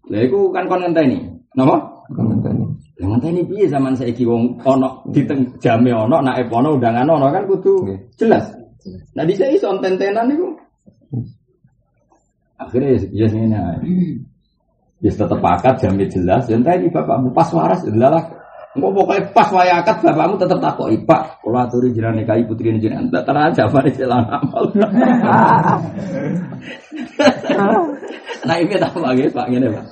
Lah 0.08 0.20
iku 0.24 0.48
kan 0.48 0.64
kon 0.64 0.80
ngenteni. 0.80 1.28
Napa? 1.60 1.76
Kon 2.08 2.24
ngenteni. 2.24 2.64
Lah 3.04 3.06
ngenteni 3.12 3.44
piye 3.44 3.68
zaman 3.68 4.00
saiki 4.00 4.24
wong 4.24 4.64
ana 4.64 4.88
di 5.12 5.28
teng 5.28 5.44
jame 5.60 5.92
ana 5.92 6.24
naik 6.24 6.48
ana 6.48 6.72
undangan 6.72 7.04
ana 7.04 7.28
kan 7.28 7.44
kudu 7.44 7.84
jelas. 8.16 8.48
Nah 9.12 9.28
di 9.28 9.36
sini 9.36 9.60
son 9.60 9.84
tentenan 9.84 10.32
itu 10.32 10.56
Akhirnya 12.60 13.00
ya 13.08 13.26
ini 13.32 14.20
Ya 15.00 15.08
tetap 15.08 15.40
akad 15.40 15.80
jamnya 15.80 16.04
jelas. 16.12 16.44
Dan 16.44 16.60
tadi 16.60 16.92
bapakmu 16.92 17.32
pas 17.32 17.48
waras 17.56 17.80
adalah 17.88 18.20
Enggak 18.70 18.92
pokoknya 18.94 19.22
pas 19.34 19.48
waya 19.50 19.80
akad 19.80 19.96
bapakmu 20.04 20.36
tetap 20.38 20.60
takut 20.62 20.92
Pak, 21.08 21.42
kalau 21.42 21.58
aturi 21.58 21.90
jiran 21.90 22.14
nikahi 22.14 22.44
putri 22.46 22.70
ini 22.70 22.78
jiran 22.78 23.08
Tak 23.10 23.24
terang 23.26 23.50
nih 23.56 23.94
jalan 23.96 24.28
amal 24.28 24.64
Nah 28.46 28.56
ini 28.60 28.74
tak 28.78 28.94
lagi 28.94 29.26
Pak 29.32 29.46
ini 29.50 29.66
Pak 29.72 29.84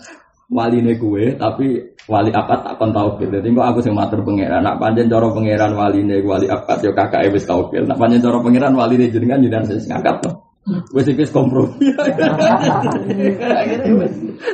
Wali 0.48 0.80
ini 0.80 0.96
kue 0.96 1.36
tapi 1.36 1.76
wali 2.08 2.32
akad 2.32 2.64
tak 2.64 2.80
kon 2.80 2.88
tau 2.88 3.20
gitu. 3.20 3.36
Jadi 3.36 3.52
aku 3.52 3.84
sing 3.84 3.92
matur 3.92 4.24
pangeran. 4.24 4.64
Nak 4.64 4.80
panjen 4.80 5.04
coro 5.12 5.28
pangeran 5.36 5.76
wali 5.76 6.00
ini 6.00 6.24
wali 6.24 6.48
akad 6.48 6.80
yo 6.80 6.96
kakak 6.96 7.28
wis 7.28 7.44
tau 7.44 7.68
Nak 7.68 8.00
panjen 8.00 8.24
coro 8.24 8.40
pangeran 8.40 8.72
wali 8.72 8.96
ini 8.96 9.12
jenengan 9.12 9.44
jenengan 9.44 9.68
sing 9.68 9.84
ngangkat 9.92 10.24
tuh. 10.24 10.47
Wes 10.92 11.06
iki 11.08 11.24
kompromi. 11.32 11.92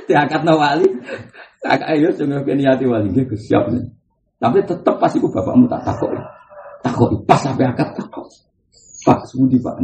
Diangkat 0.06 0.40
no 0.46 0.54
wali. 0.58 0.86
Kakak 1.64 1.88
ayo 1.96 2.08
sing 2.14 2.30
niati 2.30 2.84
wali 2.86 3.08
iki 3.10 3.34
siap. 3.34 3.66
Tapi 4.38 4.58
tetep 4.62 4.94
pas 5.00 5.12
iku 5.14 5.26
bapakmu 5.32 5.66
tak 5.66 5.82
takok. 5.88 6.12
Takok 6.84 7.10
pas 7.24 7.40
sampai 7.40 7.66
akad 7.66 7.96
takok. 7.96 8.26
Pak 9.04 9.20
Sudi 9.28 9.56
Pak. 9.58 9.80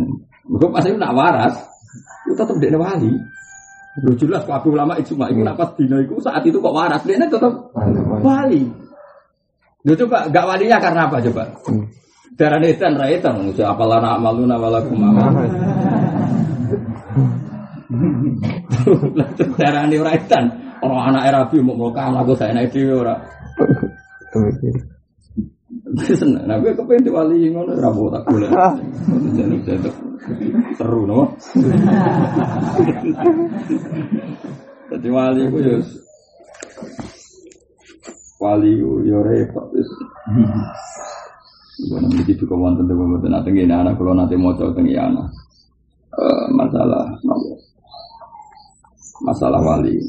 Mergo 0.51 0.67
pas 0.73 0.85
iku 0.85 0.97
nak 0.97 1.15
waras, 1.17 1.55
itu 2.27 2.35
tetep 2.37 2.57
dekne 2.61 2.79
wali. 2.81 3.13
Lu 4.01 4.15
jelas 4.15 4.47
kabeh 4.47 4.71
ulama 4.71 4.97
ijma 5.01 5.29
iku 5.33 5.41
nak 5.43 5.57
pas 5.59 5.71
dina 5.75 5.99
iku 6.01 6.21
saat 6.23 6.45
itu 6.47 6.61
kok 6.61 6.75
waras, 6.75 7.03
dekne 7.05 7.27
tetep 7.27 7.53
wali. 8.23 8.63
Lu 9.81 9.93
coba 9.97 10.29
gak 10.29 10.45
walinya 10.45 10.77
karena 10.77 11.09
apa 11.09 11.25
coba? 11.25 11.45
Darah 12.37 12.61
netan 12.61 13.01
raitan, 13.01 13.49
apa 13.57 13.85
lana 13.89 14.17
amaluna 14.17 14.57
walakum 14.61 15.01
amal. 15.01 15.33
Darah 19.61 19.85
ini 19.89 19.97
raitan, 20.01 20.45
orang 20.81 21.13
anak 21.13 21.23
Arabi 21.33 21.61
mau 21.61 21.93
kalah, 21.93 22.25
aku 22.25 22.33
saya 22.37 22.57
naik 22.57 22.73
dia 22.73 22.93
ora. 22.97 23.15
Seneng, 25.91 26.47
nah 26.47 26.55
gue 26.63 26.71
kepengen 26.71 27.03
di 27.03 27.11
wali 27.11 27.51
ngono 27.51 27.75
rabu 27.75 28.07
tak 28.15 28.23
boleh. 28.31 28.47
Jadi 29.35 29.57
jadi 29.67 29.91
seru 30.79 31.03
no. 31.03 31.27
Jadi 34.91 35.09
wali 35.11 35.51
gue 35.51 35.63
yo 35.67 35.83
wali 38.39 38.71
yo 38.79 39.19
repot. 39.19 39.67
Gue 41.91 41.99
nanti 41.99 42.23
gitu 42.23 42.47
kawan 42.47 42.79
tentu 42.79 42.95
gue 42.95 43.27
nanti 43.27 43.51
gini 43.51 43.75
anak 43.75 43.99
kalau 43.99 44.15
nanti 44.15 44.39
mau 44.39 44.55
coba 44.55 44.71
tinggi 44.79 44.95
anak 44.95 45.27
masalah 46.55 47.17
masalah 49.25 49.61
wali. 49.61 50.01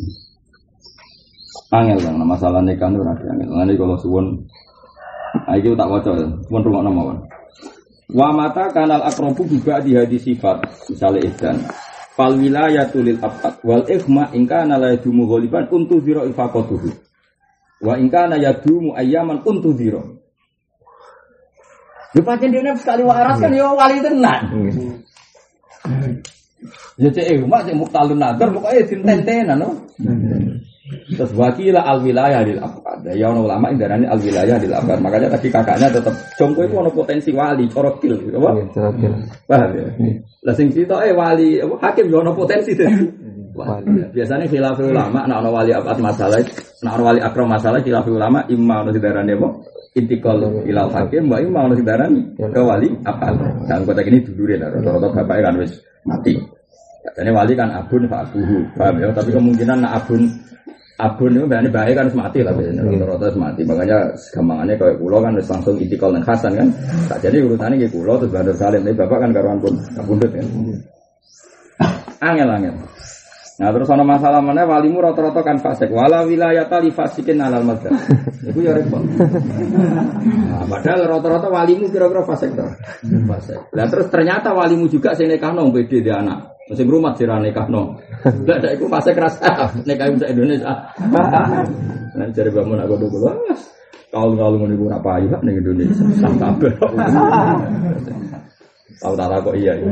Angel 1.71 1.99
kan 2.03 2.19
masalah 2.27 2.59
nikah 2.59 2.91
itu 2.91 2.99
nanti 2.99 3.23
angel. 3.31 3.49
Nanti 3.55 3.73
kalau 3.79 3.95
suwon, 3.95 4.25
nah 5.47 5.55
itu 5.55 5.71
tak 5.75 5.87
wajar, 5.87 6.15
suwon 6.47 6.61
rumah 6.67 6.83
nama 6.83 7.01
wan. 7.11 7.17
Wa 8.11 8.27
mata 8.35 8.67
kanal 8.75 9.07
akrobu 9.07 9.47
juga 9.47 9.79
di 9.79 9.95
hadis 9.95 10.27
sifat 10.27 10.67
misalnya 10.91 11.31
ikan. 11.31 11.55
Fal 12.11 12.35
wilayah 12.35 12.91
tulil 12.91 13.15
abad 13.23 13.63
wal 13.63 13.87
ikhma 13.87 14.35
ingka 14.35 14.67
nalai 14.67 14.99
dumu 14.99 15.23
goliban 15.23 15.63
untuk 15.71 16.03
zero 16.03 16.27
ifakotuhu. 16.27 16.91
Wa 17.79 17.95
ingka 17.95 18.27
na 18.27 18.35
yadumu 18.35 18.91
ayyaman 18.99 19.39
untudhiro. 19.47 20.19
Yo 22.11 22.21
pancen 22.27 22.51
dene 22.51 22.75
sekali 22.75 23.07
waras 23.07 23.39
kan 23.39 23.55
yo 23.55 23.71
wali 23.79 24.03
tenan. 24.03 24.43
Ya 27.01 27.09
cek 27.09 27.25
eh 27.25 27.37
mak 27.41 27.65
cek 27.65 27.73
muktalun 27.73 28.21
nadar 28.21 28.53
pokoke 28.53 28.85
dinten-tenan 28.85 29.57
no. 29.57 29.73
Terus 30.91 31.31
wakila 31.33 31.81
al 31.81 32.03
wilayah 32.05 32.45
lil 32.45 32.61
afad. 32.61 33.01
Ya 33.15 33.31
ono 33.31 33.49
ulama 33.49 33.73
indarani 33.73 34.05
al 34.05 34.21
wilayah 34.21 34.61
lil 34.61 34.69
afad. 34.69 35.01
Makanya 35.01 35.33
tadi 35.33 35.49
kakaknya 35.49 35.89
tetap 35.89 36.13
jongko 36.37 36.61
itu 36.67 36.75
ono 36.77 36.91
potensi 36.93 37.33
wali, 37.33 37.65
corokil, 37.71 38.21
apa? 38.37 38.49
Paham 39.49 39.69
ya? 39.73 39.87
Lah 40.45 40.53
sing 40.53 40.69
eh 40.77 41.13
wali, 41.15 41.57
hakim 41.57 42.05
yo 42.11 42.21
ono 42.21 42.37
potensi 42.37 42.77
deh. 42.77 42.91
Wali. 43.51 44.13
Biasanya 44.13 44.45
khilaf 44.47 44.79
ulama, 44.79 45.25
nak 45.25 45.37
ono 45.41 45.49
wali 45.51 45.71
apa 45.73 45.97
masalah, 45.97 46.39
nak 46.85 46.93
ono 46.99 47.03
wali 47.07 47.19
akram 47.19 47.49
masalah 47.49 47.79
khilaf 47.81 48.05
ulama 48.05 48.45
imma 48.51 48.85
ono 48.85 48.91
didarani 48.93 49.33
apa? 49.33 49.47
Intikal 49.91 50.39
ilal 50.63 50.87
hakim, 50.93 51.27
mbak 51.27 51.39
imma 51.49 51.59
ono 51.65 51.73
didarani 51.75 52.21
ke 52.37 52.61
wali 52.61 52.87
apa? 53.03 53.31
Dan 53.67 53.83
kota 53.89 54.05
ini 54.05 54.23
dulu 54.23 54.53
ya, 54.53 54.69
rata-rata 54.69 55.07
bapaknya 55.17 55.41
kan 55.49 55.55
wis 55.59 55.73
mati. 56.07 56.60
Katanya 57.11 57.31
wali 57.35 57.53
kan 57.59 57.69
abun 57.75 58.07
pak 58.07 58.31
abuhu, 58.31 58.63
paham 58.79 58.95
ya? 59.03 59.11
Tapi 59.11 59.29
kemungkinan 59.35 59.83
nak 59.83 59.93
abun 59.99 60.31
abun 61.01 61.33
itu 61.33 61.45
berarti 61.49 61.69
baik 61.73 61.93
kan 61.97 62.07
mati 62.13 62.39
lah 62.45 62.53
biasanya 62.53 62.81
rata-rata 62.85 63.37
mati 63.37 63.61
makanya 63.65 63.97
gampangannya 64.37 64.75
kayak 64.77 64.97
pulau 65.01 65.19
kan 65.19 65.33
langsung 65.33 65.75
itikal 65.81 66.13
dan 66.13 66.21
khasan 66.21 66.53
kan 66.53 66.67
tak 67.09 67.19
jadi 67.25 67.41
urusannya 67.41 67.81
kayak 67.81 67.93
pulau 67.93 68.21
terus 68.21 68.29
bandar 68.29 68.53
salim 68.53 68.85
ini 68.85 68.93
bapak 68.93 69.17
kan 69.17 69.29
karuan 69.33 69.57
pun 69.57 69.73
kabundut 69.97 70.29
ya 70.29 70.45
angel 72.21 72.49
angel 72.53 72.75
Nah 73.61 73.69
terus 73.69 73.93
ada 73.93 74.01
masalah 74.01 74.41
mana 74.41 74.65
walimu 74.65 75.05
rata-rata 75.05 75.45
kan 75.45 75.61
fasik. 75.61 75.93
Wala 75.93 76.25
wilayah 76.25 76.65
tali 76.65 76.89
fasikin 76.89 77.37
alal 77.37 77.61
mazhab. 77.61 77.93
Itu 78.41 78.57
ya 78.57 78.73
repot. 78.73 79.05
Nah, 79.05 80.65
padahal 80.65 81.05
rata-rata 81.05 81.45
walimu 81.45 81.85
kira-kira 81.93 82.25
fasik 82.25 82.57
tuh. 82.57 82.65
Fasik. 83.05 83.61
Nah 83.77 83.85
terus 83.85 84.09
ternyata 84.09 84.57
walimu 84.57 84.89
juga 84.89 85.13
sing 85.13 85.29
nekahno 85.29 85.69
beda 85.69 85.93
dia 86.01 86.25
anak. 86.25 86.50
Sing 86.69 86.87
rumah 86.87 87.17
sira 87.17 87.41
nekahno. 87.41 87.97
Lah 88.45 88.55
ada 88.61 88.69
iku 88.77 88.85
fasik 88.85 89.17
rasa 89.17 89.73
nekah 89.87 90.13
bisa 90.13 90.27
Indonesia. 90.29 90.73
Nah 92.11 92.27
cari 92.35 92.51
bangun 92.51 92.75
aku 92.75 93.07
dulu. 93.07 93.31
Kalau 94.11 94.35
kalau 94.35 94.59
mau 94.59 94.67
niku 94.67 94.91
apa 94.91 95.23
ya 95.23 95.39
ning 95.47 95.63
Indonesia. 95.63 96.03
Sampai 96.21 96.75
Tahu 99.01 99.13
tak 99.17 99.41
kok 99.41 99.55
iya 99.55 99.73
ya. 99.79 99.87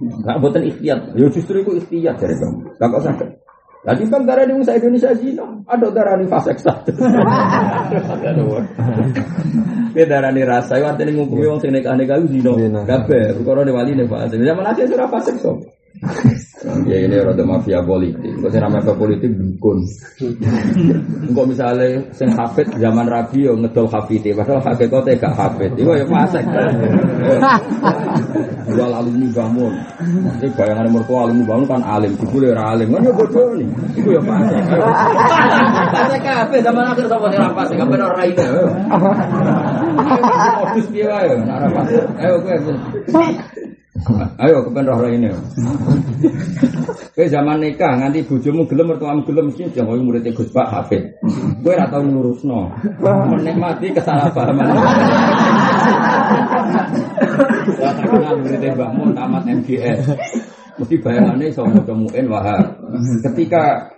Nggak 0.00 0.36
buatan 0.38 0.62
ikhtiar. 0.64 0.98
Ya 1.18 1.26
justru 1.28 1.60
itu 1.60 1.76
ikhtiar 1.82 2.14
dari 2.16 2.38
kamu. 2.38 2.58
Gak 2.78 2.88
kok 2.88 3.02
sakit. 3.04 3.28
Lagi 3.84 4.08
kan 4.08 4.24
darah 4.24 4.48
di 4.48 4.56
Musa 4.56 4.72
Indonesia 4.80 5.12
zina, 5.12 5.44
ada 5.68 5.92
darah 5.92 6.16
di 6.16 6.24
fase 6.24 6.56
satu. 6.56 6.88
Ini 9.92 10.04
darah 10.08 10.32
di 10.32 10.40
rasa, 10.40 10.80
artinya 10.80 11.12
ngukumi 11.20 11.44
orang 11.44 11.60
sing 11.60 11.70
nekah 11.76 11.92
nekah 11.92 12.24
zina. 12.24 12.80
Gabe, 12.88 13.36
kalau 13.44 13.60
di 13.60 13.72
wali 13.76 13.92
nih 13.92 14.08
fase. 14.08 14.40
Zaman 14.40 14.64
aja 14.64 14.88
sudah 14.88 15.08
fase 15.12 15.36
so. 15.36 15.60
Ya 16.88 16.96
ini 16.96 17.16
rada 17.22 17.44
mafia 17.46 17.78
politik. 17.84 18.34
Kok 18.42 18.50
sing 18.50 18.60
namanya 18.60 18.96
politik 18.98 19.30
dukun. 19.30 19.84
Engko 21.28 21.42
misalnya 21.46 22.02
sing 22.10 22.34
hafid 22.34 22.66
zaman 22.80 23.06
Rabi 23.06 23.46
yo 23.46 23.54
ngedol 23.54 23.86
hafite, 23.86 24.34
padahal 24.34 24.64
hakikate 24.64 25.14
gak 25.20 25.32
hafid. 25.38 25.70
Iku 25.78 25.94
ya 25.94 26.06
fasik. 26.08 26.42
Jual 28.74 28.90
alumni 28.90 29.28
bangun. 29.30 29.74
Nanti 30.02 30.46
bayangan 30.56 30.88
mertua 30.90 31.28
alumni 31.28 31.44
bangun 31.46 31.66
kan 31.68 31.82
alim, 31.84 32.12
dibule 32.18 32.50
ora 32.50 32.74
alim. 32.74 32.88
Kan 32.90 33.06
yo 33.06 33.12
bodoh 33.14 33.48
nih. 33.54 33.68
Iku 34.00 34.08
ya 34.18 34.22
fasik. 34.24 34.62
Fasik 35.94 36.20
kabeh 36.26 36.60
zaman 36.64 36.84
akhir 36.90 37.06
sapa 37.06 37.26
sing 37.30 37.40
fasik, 37.54 37.76
kabeh 37.78 37.96
ora 38.02 38.24
ide. 38.26 38.46
Modus 40.58 40.86
piye 40.90 41.06
wae, 41.06 41.32
ora 41.38 41.68
fasik. 41.70 42.02
Ayo 42.18 42.34
kowe. 42.42 42.56
Ayo 44.42 44.66
kepen 44.66 44.90
roh 44.90 45.06
ini. 45.06 45.30
Kowe 47.14 47.26
zaman 47.30 47.62
nikah 47.62 47.94
nganti 47.94 48.26
bojomu 48.26 48.66
gelem 48.66 48.90
mertuamu 48.90 49.22
gelem 49.22 49.54
mesti 49.54 49.70
jangan 49.70 50.02
murid 50.02 50.26
Gus 50.34 50.50
Pak 50.50 50.66
Hafid. 50.66 51.14
Kowe 51.62 51.70
ora 51.70 51.86
tau 51.86 52.02
ngurusno. 52.02 52.74
Menikmati 53.30 53.94
kesalahpahaman. 53.94 54.66
Ya 57.78 57.90
terkenal 58.02 58.34
murid 58.42 58.62
Mbak 58.74 58.90
Mun 58.98 59.10
tamat 59.14 59.46
MGS. 59.46 60.10
Mesti 60.74 60.94
bayangannya 60.98 61.54
iso 61.54 61.62
maca 61.62 61.94
muin 61.94 62.26
wahab. 62.26 62.66
Ketika 63.30 63.94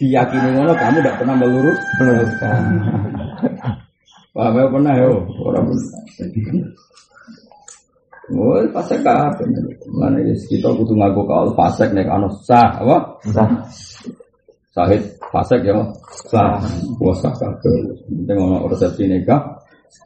diyakini 0.00 0.56
ngono 0.56 0.72
kamu 0.72 1.04
tidak 1.04 1.20
pernah 1.20 1.36
melurus 1.36 1.78
meluruskan. 2.00 2.60
Wah, 4.34 4.50
pernah 4.50 4.98
yo, 4.98 5.22
orang 5.46 5.70
Oh, 8.32 8.56
fasek 8.72 9.04
kabeh. 9.04 9.44
Mana 9.92 10.16
ya 10.24 10.32
kita 10.48 10.72
kudu 10.72 10.96
ngaku 10.96 11.28
kaul 11.28 11.52
fasek 11.52 11.92
nek 11.92 12.08
ana 12.08 12.28
sah, 12.40 12.80
apa? 12.80 12.96
Sah. 13.28 13.48
Sahid 14.72 15.02
fasek 15.28 15.60
ya, 15.68 15.76
sah. 16.32 16.56
Wah 16.96 17.16
sah 17.20 17.32
kabeh. 17.36 17.84
Penting 18.08 18.36
ana 18.40 18.64
resepsi 18.64 19.04
nikah, 19.04 19.44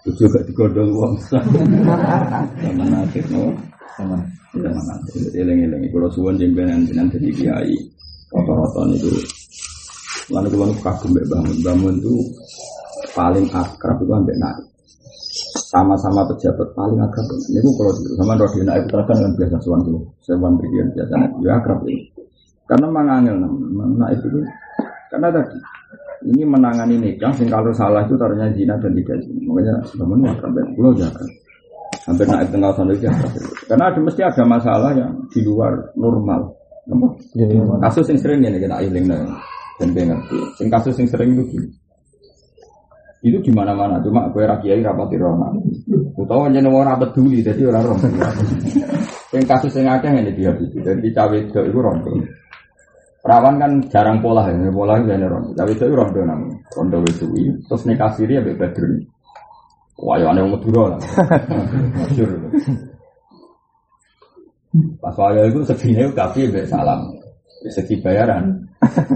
kudu 0.03 0.27
gak 0.35 0.43
digondol 0.51 0.89
wong. 0.99 1.14
Sama 1.31 2.87
akhir 3.07 3.25
no. 3.31 3.55
Sama 3.95 4.19
sama 4.51 4.83
akhir. 4.99 5.39
Eling-eling 5.39 5.87
kula 5.95 6.11
suwun 6.11 6.35
jembenan 6.35 6.83
jenengan 6.91 7.14
dadi 7.14 7.31
kiai. 7.31 7.77
Rata-rata 8.35 8.83
niku 8.91 9.09
Lalu 10.29 10.49
kalau 10.53 10.77
kagum 10.85 11.11
mbak 11.16 11.25
bangun, 11.33 11.57
bangun 11.64 11.95
itu 12.05 12.14
paling 13.16 13.49
akrab 13.49 13.97
itu 13.97 14.12
ambek 14.12 14.37
naik 14.37 14.61
sama-sama 15.69 16.25
pejabat 16.33 16.73
paling 16.73 16.97
akrab. 17.05 17.29
Ini 17.29 17.61
pun 17.61 17.73
kalau 17.77 17.93
sama 18.16 18.33
Rodi 18.41 18.64
naik 18.64 18.89
terasa 18.89 19.12
dengan 19.21 19.33
biasa 19.37 19.57
suan 19.61 19.81
dulu. 19.85 20.01
Saya 20.25 20.41
berikan 20.41 20.89
biasa, 20.97 21.14
ya 21.45 21.53
akrab 21.61 21.85
ini. 21.85 22.09
Karena 22.64 22.89
mangangil 22.89 23.37
nah 23.97 24.09
itu 24.12 24.29
karena 25.09 25.29
tadi 25.33 25.57
ini 26.29 26.45
menangani 26.45 26.97
nikah 27.01 27.33
sing 27.37 27.49
kalau 27.49 27.73
salah 27.73 28.05
itu 28.05 28.16
taruhnya 28.16 28.49
zina 28.57 28.81
dan 28.81 28.97
tidak 28.97 29.21
zina. 29.21 29.41
Makanya 29.45 29.73
sebenarnya 29.85 30.29
akrab 30.41 30.53
dan 30.57 30.66
pulau 30.73 30.93
jaga. 30.97 31.25
Hampir 32.09 32.25
naik 32.25 32.49
tengah 32.49 32.73
sana 32.73 32.93
itu. 32.97 33.05
Karena 33.69 33.85
ada 33.93 34.01
mesti 34.01 34.21
ada 34.25 34.43
masalah 34.49 34.91
yang 34.97 35.12
di 35.29 35.41
luar 35.45 35.93
normal. 35.93 36.57
Kasus 37.85 38.09
yang 38.09 38.21
sering 38.25 38.41
ini 38.41 38.57
kita 38.57 38.81
iling 38.81 39.05
dan 39.77 39.89
ngerti. 39.93 40.39
Sing 40.57 40.73
kasus 40.73 40.97
yang 40.97 41.09
sering 41.12 41.37
itu 41.37 41.45
gini 41.53 41.69
itu 43.19 43.39
di 43.43 43.51
mana 43.51 43.75
mana 43.75 43.99
cuma 43.99 44.31
gue 44.31 44.47
rakyat 44.47 44.79
rapati 44.87 45.16
rona 45.19 45.51
utawa 46.14 46.47
jadi 46.51 46.71
orang 46.71 46.95
apa 46.95 47.11
peduli 47.11 47.43
jadi 47.43 47.66
orang 47.66 47.85
rom 47.91 48.01
yang 49.35 49.45
kasus 49.45 49.75
yang 49.75 49.99
ada 49.99 50.09
ini 50.14 50.31
dia 50.35 50.55
itu 50.55 50.79
dan 50.87 51.03
di 51.03 51.11
cawe 51.11 51.35
itu 51.35 51.59
itu 51.59 51.79
rom 51.79 51.99
perawan 53.19 53.59
kan 53.59 53.73
jarang 53.91 54.23
pola 54.23 54.47
ya 54.47 54.71
pola 54.71 55.03
itu 55.03 55.11
ini 55.11 55.27
rom 55.27 55.51
cawe 55.51 55.71
itu 55.71 55.85
rondo 55.91 56.21
nang 56.23 56.41
rondo 56.79 56.99
itu 57.11 57.27
terus 57.66 57.83
nikah 57.91 58.14
siri 58.14 58.39
ya 58.39 58.43
bedroom 58.47 59.03
wah 59.99 60.14
ya 60.14 60.31
aneh 60.31 60.47
madura 60.47 60.95
lah. 60.95 61.01
Masyur 61.99 62.31
pas 65.03 65.16
waya 65.16 65.49
itu 65.49 65.64
segini 65.64 66.07
kafe 66.14 66.47
salam. 66.71 67.11
Segi 67.66 67.99
bayaran 67.99 68.68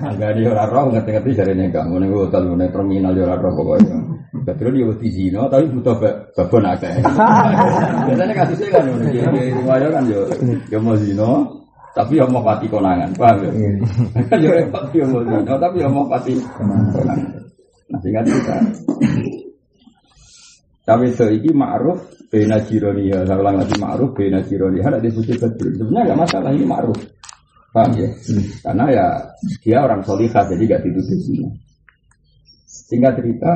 Angga 0.02 0.34
di 0.34 0.42
orang 0.42 0.68
roh 0.74 0.84
ngerti-ngerti 0.90 1.30
dari 1.38 1.52
nengkang, 1.54 1.86
mau 1.86 2.02
nengok 2.02 2.26
hotel, 2.26 2.50
mau 2.50 2.66
terminal 2.66 3.14
di 3.14 3.22
orang 3.22 3.38
roh 3.38 3.52
pokoknya. 3.54 3.96
Betul 4.42 4.74
dia 4.74 4.86
butuh 4.90 5.10
zino, 5.14 5.42
tapi 5.46 5.64
butuh 5.70 5.94
babon 6.34 6.66
akeh. 6.66 6.94
Biasanya 8.10 8.34
kasusnya 8.34 8.68
kan, 8.74 8.84
dia 9.14 9.28
riwayat 9.30 9.90
kan 9.94 10.04
yo, 10.10 10.26
yo 10.66 10.78
mau 10.82 10.98
zino, 10.98 11.62
tapi 11.94 12.18
yo 12.18 12.26
mau 12.26 12.42
pati 12.42 12.66
konangan, 12.66 13.14
paham 13.14 13.38
ya? 13.46 13.50
Yo 14.42 14.50
repot 14.50 14.90
yo 14.90 15.06
mau 15.06 15.22
zino, 15.22 15.52
tapi 15.54 15.76
yo 15.78 15.88
mau 15.94 16.10
pati 16.10 16.34
konangan. 16.58 17.14
Nah 17.86 17.98
sehingga 18.02 18.24
kita 18.26 18.56
tapi 20.82 21.14
itu 21.14 21.24
ini 21.30 21.50
ma'ruf 21.54 22.26
bena 22.26 22.58
jironia, 22.66 23.22
saya 23.22 23.38
ulang 23.38 23.62
lagi 23.62 23.78
ma'ruf 23.78 24.10
bena 24.18 24.42
jironia, 24.42 24.82
ada 24.90 24.98
di 24.98 25.14
bujuk 25.14 25.38
betul. 25.38 25.70
Sebenarnya 25.78 26.10
nggak 26.10 26.20
masalah 26.26 26.50
ini 26.50 26.66
ma'ruf. 26.66 26.98
Paham 27.72 27.90
ya? 27.96 28.08
Hmm. 28.12 28.44
Karena 28.60 28.84
ya 28.92 29.06
dia 29.64 29.78
orang 29.80 30.04
solihah 30.04 30.44
jadi 30.44 30.62
gak 30.76 30.82
dituduh 30.84 31.04
sini. 31.24 31.48
Singkat 32.68 33.16
cerita, 33.16 33.52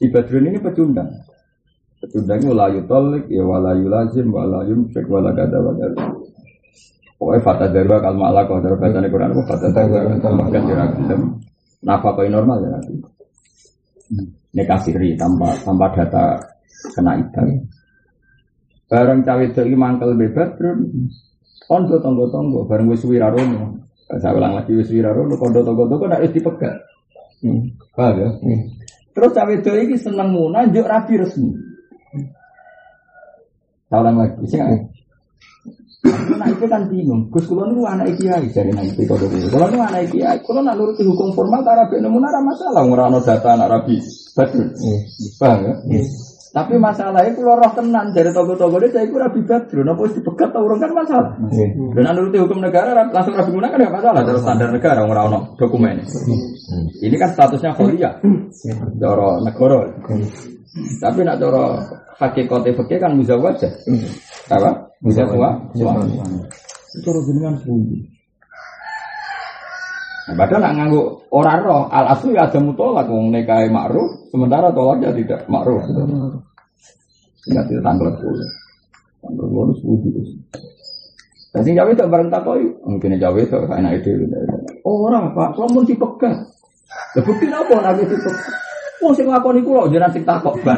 si 0.00 0.08
Badrun 0.08 0.48
ini 0.48 0.58
pecundang. 0.60 1.12
Pecundangnya 2.00 2.56
layu 2.56 2.80
tolik, 2.88 3.28
ya 3.28 3.44
walayu 3.44 3.92
lazim, 3.92 4.32
walayu 4.32 4.88
cek 4.96 5.04
wala 5.04 5.36
gada 5.36 5.60
wala 5.60 5.92
Pokoknya 7.20 7.44
fata 7.44 7.68
darwa 7.68 8.00
kal 8.00 8.16
malah 8.16 8.48
kau 8.48 8.64
darwa 8.64 8.80
bacaan 8.80 9.12
Quran 9.12 9.36
kau 9.36 9.44
fata 9.44 9.68
darwa 9.68 10.16
kal 10.24 10.32
makan 10.40 10.62
jirakem. 10.64 11.20
Nafkah 11.84 12.16
kau 12.16 12.24
normal 12.24 12.64
ya 12.64 12.68
nanti. 12.72 12.94
Ini 14.56 14.64
kasiri 14.64 15.20
tanpa 15.20 15.52
tanpa 15.60 15.92
data 15.92 16.40
kena 16.96 17.20
ikan. 17.20 17.60
Barang 18.88 19.20
cawe 19.20 19.44
itu 19.44 19.60
mangkel 19.76 20.16
bebas 20.16 20.56
Kondo 21.68 21.96
tonggo-tonggo, 22.00 22.68
bareng 22.68 22.88
wis 22.92 23.04
wirarono. 23.04 23.80
Saya 24.10 24.34
ulang 24.34 24.58
lagi 24.58 24.74
wis 24.74 24.90
wirarono, 24.90 25.36
kondo 25.36 25.64
tonggo-tonggo 25.64 26.06
nak 26.08 26.22
wis 26.24 26.32
dipegat. 26.34 26.76
Hmm. 27.40 27.72
Paham 27.96 28.16
ya? 28.20 28.28
Hmm. 28.40 28.60
Terus 29.10 29.30
cawe 29.34 29.52
itu 29.52 29.70
ini 29.74 29.96
seneng 29.98 30.30
muna, 30.32 30.68
juk 30.70 30.86
rapi 30.86 31.18
resmi. 31.18 31.50
Tahu 33.90 34.02
lagi, 34.06 34.46
sih 34.46 34.60
Nah 36.40 36.48
itu 36.48 36.64
kan 36.64 36.88
bingung. 36.88 37.28
Gus 37.28 37.44
kulo 37.44 37.68
nu 37.68 37.84
anak 37.84 38.16
kiai 38.16 38.48
dari 38.48 38.72
nanti 38.72 38.96
itu 38.96 39.04
kode 39.04 39.28
kulo. 39.28 39.52
Kalau 39.52 39.68
nu 39.68 39.78
anak 39.84 40.08
kiai, 40.08 40.40
kulo 40.40 40.64
nak 40.64 40.80
nuruti 40.80 41.04
hukum 41.04 41.36
formal 41.36 41.60
rabi 41.60 42.00
nemu 42.00 42.16
nara 42.16 42.40
masalah. 42.40 42.88
Ngurano 42.88 43.20
data 43.20 43.52
anak 43.52 43.68
rabi. 43.68 44.00
Betul. 44.32 44.72
Paham 45.36 45.58
ya? 45.68 45.74
Tapi 46.50 46.74
masalahnya 46.82 47.30
kulo 47.38 47.54
roh 47.54 47.72
tenan 47.78 48.10
dari 48.10 48.34
toko-toko 48.34 48.82
dia 48.82 48.90
saya 48.90 49.06
kurang 49.06 49.30
rabi 49.30 49.40
betul. 49.46 49.86
Nopo 49.86 50.02
dipegat 50.10 50.50
tau 50.50 50.66
orang 50.66 50.82
kan 50.82 50.90
masalah. 50.90 51.32
Dan 51.94 52.10
nuruti 52.10 52.42
hukum 52.42 52.58
negara 52.58 52.90
langsung 53.06 53.38
rabi 53.38 53.54
guna 53.54 53.70
kan 53.70 53.78
gak 53.78 53.94
masalah. 53.94 54.20
Terus 54.26 54.42
standar 54.42 54.68
negara 54.74 55.06
ngurano 55.06 55.54
dokumen. 55.54 56.02
Ini 56.98 57.16
kan 57.22 57.30
statusnya 57.38 57.70
kuliah. 57.78 58.18
Doro 58.98 59.38
negara. 59.46 59.94
Tapi 60.98 61.20
nak 61.22 61.38
doro 61.38 61.78
hakikatnya 62.18 62.74
fakir 62.74 62.98
kan 62.98 63.14
bisa 63.14 63.38
wajah. 63.38 63.70
Apa? 64.50 64.90
Bisa 65.00 65.22
tua, 65.30 65.54
suami. 65.72 66.18
Itu 66.98 67.10
dengan 67.30 67.54
suami. 67.62 68.19
Nah, 70.30 70.46
padahal 70.46 70.62
nak 70.62 70.74
nganggu 70.78 71.02
orang 71.34 71.58
roh, 71.66 71.82
al 71.90 72.06
asli 72.14 72.38
ada 72.38 72.54
mutolak, 72.62 73.10
wong 73.10 73.34
nekai 73.34 73.66
makruh, 73.66 74.30
sementara 74.30 74.70
tolaknya 74.70 75.10
tidak 75.10 75.42
makruh. 75.50 75.82
Sehingga 77.42 77.66
tidak 77.66 77.82
tanggal 77.82 78.14
sepuluh. 78.14 78.46
Tanggal 79.18 79.46
sepuluh 79.50 79.74
sepuluh. 79.74 80.22
Dan 81.50 81.60
sing 81.66 81.74
Jawa 81.74 81.90
itu 81.90 82.06
bareng 82.06 82.30
takoi, 82.30 82.62
mungkin 82.86 83.18
Jawa 83.18 83.42
itu 83.42 83.58
enak 83.58 84.06
ide. 84.06 84.22
Orang 84.86 85.34
pak, 85.34 85.58
kamu 85.58 85.82
dipegang. 85.82 86.46
Bukti 87.18 87.50
apa 87.50 87.74
nabi 87.82 88.06
dipegang? 88.06 88.38
Wong 89.00 89.16
sing 89.16 89.24
nglakoni 89.32 89.64
kula 89.64 89.88
jenengan 89.88 90.12
sing 90.12 90.24
takok 90.28 90.60
bar. 90.60 90.76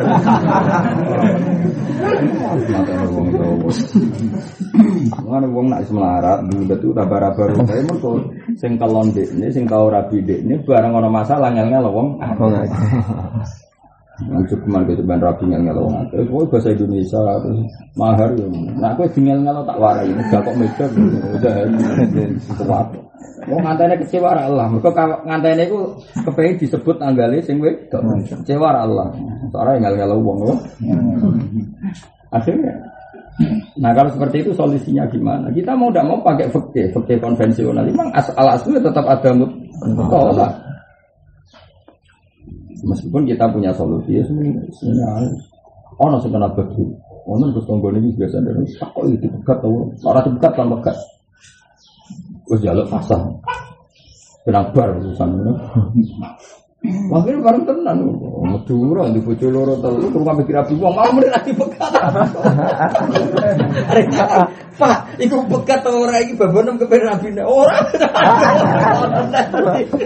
Mana 5.26 5.46
wong 5.50 5.66
nak 5.74 5.82
semelarat, 5.90 6.38
bulat 6.46 6.78
itu 6.78 6.94
raba-raba 6.94 7.50
rupanya 7.50 7.82
mereka 7.82 8.10
sing 8.54 8.78
kelon 8.78 9.10
ini, 9.10 9.50
sing 9.50 9.66
tau 9.66 9.90
rabi 9.90 10.22
ini, 10.22 10.54
barang 10.62 10.92
ono 10.94 11.10
masalah 11.10 11.50
ngel-ngel 11.50 11.90
wong. 11.90 12.22
Lanjut 14.22 14.54
ke 14.54 14.68
mana 14.70 14.86
gitu 14.86 15.02
ban 15.02 15.18
rabi 15.18 15.50
ngel-ngel 15.50 15.82
wong. 15.82 15.94
Terus 16.14 16.30
wong 16.30 16.46
bahasa 16.46 16.70
Indonesia, 16.70 17.18
terus 17.42 17.58
mahar 17.98 18.30
ya. 18.38 18.46
Nah 18.78 18.94
aku 18.94 19.02
ngel-ngel 19.18 19.66
tak 19.66 19.78
warai, 19.82 20.14
gak 20.30 20.46
kok 20.46 20.54
meja, 20.54 20.86
udah 21.42 21.54
sesuatu. 22.38 23.01
Wong 23.46 23.60
ngantene 23.62 23.94
kecewa 24.02 24.34
ra 24.34 24.48
Allah. 24.48 24.66
Mergo 24.70 24.90
ngantene 24.96 25.62
iku 25.66 25.78
kepengin 26.26 26.58
disebut 26.62 26.96
tanggale 26.98 27.38
sing 27.42 27.58
wedok. 27.58 28.02
Kecewa 28.26 28.68
ra 28.72 28.80
Allah. 28.86 29.08
Soalnya 29.50 29.88
ngel-ngel 29.88 30.18
wong 30.20 30.38
lho. 30.46 30.54
Akhirnya 32.32 32.72
Nah 33.80 33.90
kalau 33.96 34.12
seperti 34.12 34.44
itu 34.44 34.52
solusinya 34.52 35.08
gimana? 35.08 35.48
Kita 35.48 35.72
mau 35.72 35.88
tidak 35.88 36.04
mau 36.04 36.20
pakai 36.20 36.52
fakir, 36.52 36.92
fakir 36.92 37.16
konvensional. 37.16 37.88
Memang 37.88 38.12
asal 38.12 38.44
asli 38.44 38.76
tetap 38.76 39.04
ada 39.08 39.30
mutolak. 39.32 40.52
Meskipun 42.82 43.22
kita 43.24 43.46
punya 43.48 43.70
solusi, 43.72 44.18
ya 44.18 44.22
sebenarnya 44.26 45.30
oh 46.02 46.08
nasi 46.10 46.28
kena 46.28 46.50
begitu. 46.50 46.82
Oh 47.24 47.38
nasi 47.38 47.62
ini 47.62 48.10
biasa 48.18 48.42
dari 48.42 48.66
tak 48.74 48.90
kok 48.90 49.06
itu 49.06 49.26
bekat 49.38 49.58
tahu, 49.62 49.86
orang 50.02 50.34
bekat 50.34 50.52
kan 50.58 50.66
bekat. 50.66 50.96
Terus 52.52 52.68
jaluk 52.68 52.84
pasang. 52.92 53.32
Kenapa 54.44 54.92
urusan 54.92 55.40
ini? 55.40 55.52
Makanya 57.08 57.40
bareng 57.48 57.64
tenan. 57.64 57.96
Madura 58.44 59.08
di 59.08 59.24
bojo 59.24 59.48
loro 59.48 59.80
telu 59.80 60.12
terus 60.12 60.20
sampe 60.28 60.44
kira 60.44 60.60
wong 60.68 60.92
mau 60.92 61.08
mrene 61.16 61.32
lagi 61.32 61.48
pekat. 61.56 61.96
Pak, 64.76 65.16
iku 65.16 65.48
pekat 65.48 65.80
to 65.80 65.96
ora 65.96 66.20
iki 66.20 66.36
babonem 66.36 66.76
kepen 66.76 67.08
rabine. 67.08 67.40
Ora. 67.40 67.80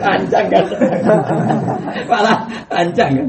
Ancang 0.07 0.47
kan. 0.47 0.65
Malah 2.07 2.39
ancang 2.71 3.11
kan. 3.11 3.27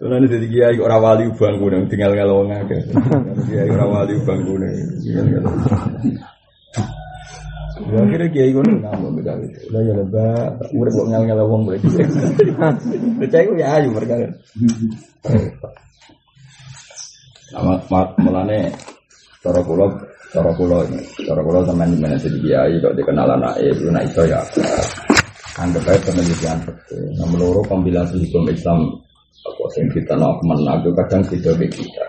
Soalnya 0.00 0.32
jadi 0.32 0.46
kiai 0.48 0.76
orang 0.80 1.00
wali 1.04 1.24
ubang 1.28 1.60
kuning, 1.60 1.84
tinggal 1.92 2.16
ngelawang 2.16 2.48
aja. 2.48 2.76
Kiai 3.44 3.68
orang 3.68 3.90
wali 3.92 4.12
ubang 4.16 4.40
kuning, 4.40 4.88
tinggal 5.04 5.24
ngelawang. 5.28 5.64
Ya 7.76 7.98
akhirnya 8.02 8.28
kiai 8.32 8.50
gue 8.56 8.64
nggak 8.64 9.12
beda 9.20 9.32
itu. 9.44 9.58
Udah 9.68 9.82
ya 9.84 9.94
lebah, 10.00 10.48
udah 10.72 10.92
kok 10.96 11.06
ngel 11.12 11.22
ngelawang 11.28 11.62
berarti. 11.68 11.88
Percaya 13.20 13.42
gue 13.44 13.56
ya 13.60 13.68
ayu 13.76 13.88
mereka. 13.92 14.14
Sama 17.52 18.00
mulane 18.16 18.72
cara 19.44 19.60
pulau, 19.60 19.92
cara 20.32 20.50
pulau 20.56 20.82
ini, 20.88 21.04
cara 21.20 21.40
pulau 21.44 21.62
teman 21.68 21.92
teman 21.94 22.16
jadi 22.16 22.38
kiai 22.40 22.74
kok 22.80 22.96
dikenal 22.96 23.28
anak 23.28 23.60
ibu, 23.60 23.92
nak 23.92 24.08
itu 24.08 24.24
ya. 24.24 24.40
Anggap 25.56 25.88
aja 25.88 26.00
penelitian. 26.04 26.58
Nah, 27.16 27.28
menurut 27.32 27.64
kompilasi 27.64 28.20
hukum 28.28 28.44
Islam 28.52 28.92
apa 29.46 29.64
yang 29.78 29.88
kita 29.94 30.12
nak 30.18 30.38
menang 30.42 30.78
kadang 30.82 31.22
kita 31.30 31.50
kita 31.54 32.06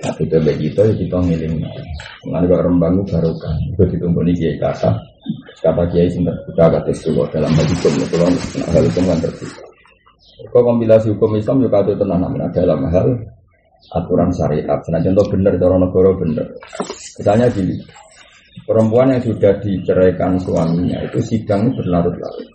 Nah, 0.00 0.12
kita 0.16 0.36
bagi 0.40 0.70
kita 0.70 0.80
ya 0.86 0.94
kita 0.96 1.16
ngiling. 1.20 1.54
Mengenai 2.24 2.48
kok 2.48 2.62
rembang 2.64 2.92
itu 2.96 3.04
baru 3.12 3.32
kan. 3.36 3.56
Itu 3.74 3.82
ditumpuk 3.90 4.22
ini 4.24 4.32
kiai 4.38 4.56
kata. 4.56 4.90
Kata 5.60 5.82
kiai 5.92 6.08
sing 6.08 6.24
terbuka 6.24 6.64
kata 6.72 6.90
dulu 7.04 7.22
dalam 7.28 7.52
hal 7.52 7.66
hukum. 7.68 7.92
Itu 8.00 8.16
kan 8.16 8.32
hal 8.70 8.82
hukum 8.86 9.04
kan 9.10 9.18
terbuka. 9.20 9.62
Kok 10.40 10.62
kompilasi 10.64 11.06
hukum 11.12 11.36
Islam 11.36 11.56
juga 11.66 11.84
ada 11.84 11.92
tenang 11.92 12.20
namanya 12.24 12.48
dalam 12.54 12.80
hal 12.88 13.06
aturan 13.92 14.30
syariat. 14.32 14.80
Nah 14.88 15.00
contoh 15.04 15.26
benar, 15.28 15.52
cara 15.60 15.76
negara 15.76 16.10
benar. 16.16 16.46
Misalnya 17.20 17.46
gini, 17.52 17.74
perempuan 18.64 19.12
yang 19.12 19.20
sudah 19.20 19.52
diceraikan 19.60 20.40
suaminya 20.40 20.96
itu 21.04 21.18
sidang 21.28 21.68
berlarut-larut. 21.76 22.48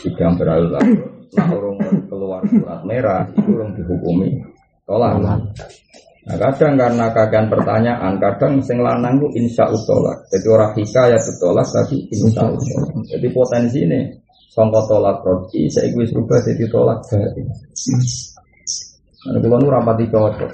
Sidang 0.00 0.40
berlarut-larut 0.40 1.19
nah 1.36 1.46
orang 1.54 1.78
keluar 2.10 2.42
surat 2.50 2.80
merah 2.82 3.22
itu 3.34 3.50
orang 3.54 3.70
dihukumi. 3.78 4.28
Tolak. 4.84 5.14
Nah 5.20 6.36
kadang 6.36 6.76
karena 6.76 7.06
kagian 7.16 7.46
pertanyaan 7.48 8.12
kadang 8.20 8.60
sing 8.60 8.78
lanang 8.82 9.16
itu 9.16 9.40
insya 9.40 9.64
Allah 9.64 10.20
jadi 10.28 10.46
orang 10.52 10.72
hikayat 10.76 11.22
tolak 11.40 11.66
tapi 11.72 11.96
insya 12.12 12.44
Allah 12.44 12.60
jadi 13.08 13.28
potensi 13.32 13.80
ini 13.88 14.00
songkot 14.52 14.84
tolak 14.84 15.24
roti 15.24 15.64
saya 15.72 15.88
ikut 15.88 16.12
rubah 16.12 16.38
jadi 16.44 16.64
tolak 16.68 17.00
dari 17.08 17.42
Nah, 19.20 19.36
kalau 19.36 19.60
nu 19.60 19.68
rapati 19.68 20.08
cocok, 20.08 20.48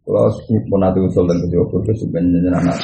kalau 0.00 0.32
pun 0.48 0.80
ada 0.80 0.96
usul 0.96 1.28
dan 1.28 1.44
kejauhan 1.44 1.84
itu 1.84 1.92
sebenarnya 2.00 2.56
anak. 2.56 2.80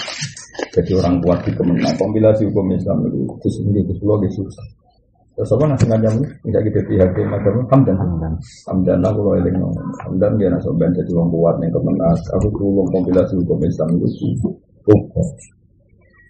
Jadi 0.77 0.93
orang 1.01 1.17
kuat 1.25 1.41
di 1.49 1.51
kemenang 1.57 1.97
kompilasi 1.97 2.45
hukum 2.45 2.77
Islam 2.77 3.09
itu 3.09 3.25
itu 3.25 3.49
sendiri 3.57 3.89
itu 3.89 3.97
susah. 4.37 4.84
Terus 5.35 5.51
apa 5.51 5.65
nasi 5.67 5.85
ngajam 5.91 6.15
tidak 6.47 6.63
gitu 6.71 6.79
hati 6.95 7.23
macam 7.27 7.55
hamdan 7.67 7.97
hamdan. 7.99 8.33
Hamdan 8.71 8.99
aku 9.03 9.19
loh 9.19 9.35
eling 9.35 9.59
hamdan 10.07 10.33
dia 10.39 10.47
nasi 10.47 10.71
ben 10.79 10.95
jadi 10.95 11.11
orang 11.11 11.31
kuat 11.35 11.55
yang 11.59 11.75
kemenas 11.75 12.21
aku 12.39 12.47
tulung 12.55 12.87
kompilasi 12.95 13.35
hukum 13.43 13.59
Islam 13.67 13.89
itu 13.99 14.09
cukup 14.87 15.01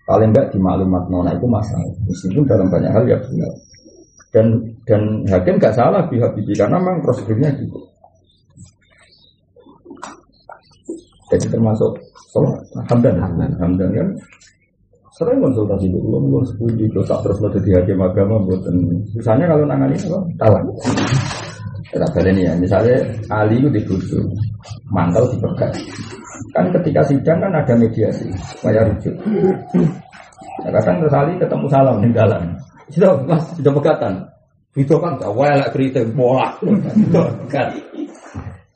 paling 0.08 0.32
enggak 0.32 0.52
di 0.52 0.58
maklumat 0.60 1.04
nona 1.12 1.36
itu 1.36 1.44
masalah. 1.44 1.92
Meskipun 2.08 2.44
dalam 2.48 2.68
banyak 2.72 2.90
hal 2.92 3.04
ya 3.04 3.20
benar. 3.20 3.52
Dan 4.32 4.46
dan 4.88 5.02
hakim 5.28 5.60
nggak 5.60 5.76
salah 5.76 6.08
pihak 6.08 6.32
pihak 6.32 6.56
karena 6.56 6.80
memang 6.80 7.04
prosedurnya 7.04 7.52
gitu. 7.60 7.76
Jadi 11.28 11.46
termasuk 11.52 11.92
sholat 12.32 12.56
hamdan 12.88 13.20
hamdan. 13.20 13.50
Hamdan 13.60 13.88
kan 13.92 14.08
sering 15.14 15.38
konsultasi 15.38 15.86
dulu, 15.94 16.18
belum 16.26 16.42
sepuluh 16.42 16.90
dosa 16.90 17.14
terus 17.22 17.38
lo 17.38 17.48
jadi 17.54 17.70
hakim 17.78 18.02
agama 18.02 18.42
buatan. 18.42 18.74
Misalnya 19.14 19.46
kalau 19.46 19.62
nangani 19.62 19.94
apa? 19.94 20.18
Talak. 20.42 20.62
Kita 21.94 22.20
ini 22.26 22.42
ya, 22.42 22.52
misalnya 22.58 22.98
Ali 23.30 23.62
itu 23.62 23.70
dibutuh, 23.70 24.26
mantel 24.90 25.30
dipegat. 25.30 25.70
Kan 26.50 26.66
ketika 26.74 27.06
sidang 27.06 27.38
kan 27.38 27.54
ada 27.54 27.74
mediasi, 27.78 28.26
supaya 28.58 28.82
rujuk. 28.90 29.14
Nah, 30.66 30.70
kadang 30.74 30.96
terus 30.98 31.14
Ali 31.14 31.38
ketemu 31.38 31.66
salam 31.70 32.02
di 32.02 32.10
dalam. 32.10 32.42
Sudah 32.90 33.14
mas, 33.30 33.46
sudah 33.54 33.70
pegatan. 33.70 34.14
Itu 34.74 34.98
kan 34.98 35.14
gak 35.22 35.30
welek 35.38 35.70
kritik 35.70 36.10
bola. 36.18 36.50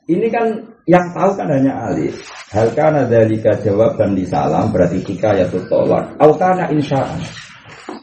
Ini 0.07 0.27
kan 0.31 0.47
yang 0.89 1.05
tahu 1.13 1.37
kan 1.37 1.45
hanya 1.53 1.69
Ali. 1.85 2.09
Hal 2.49 2.73
kana 2.73 3.05
dalika 3.05 3.53
jawaban 3.61 4.17
di 4.17 4.25
salam 4.25 4.73
berarti 4.73 5.05
tika 5.05 5.37
ya 5.37 5.45
tolak. 5.45 6.17
Au 6.17 6.33
kana 6.33 6.65
insya'an. 6.73 7.21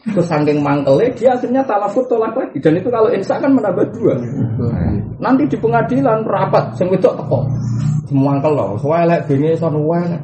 Itu 0.07 0.23
saking 0.23 0.63
mangkelnya 0.63 1.11
dia 1.19 1.35
akhirnya 1.35 1.67
talafut 1.67 2.07
tolak 2.07 2.31
lagi 2.31 2.63
dan 2.63 2.79
itu 2.79 2.87
kalau 2.87 3.11
insya 3.11 3.43
kan 3.43 3.51
menambah 3.51 3.91
dua. 3.91 4.15
Nanti 5.19 5.43
di 5.51 5.59
pengadilan 5.59 6.23
rapat 6.23 6.79
sing 6.79 6.87
wedok 6.87 7.19
teko. 7.19 7.43
Semangkel 8.07 8.55
loh, 8.55 8.79
soalnya 8.79 9.19
lek 9.19 9.21
bengi 9.27 9.51
son 9.59 9.83
welek. 9.83 10.23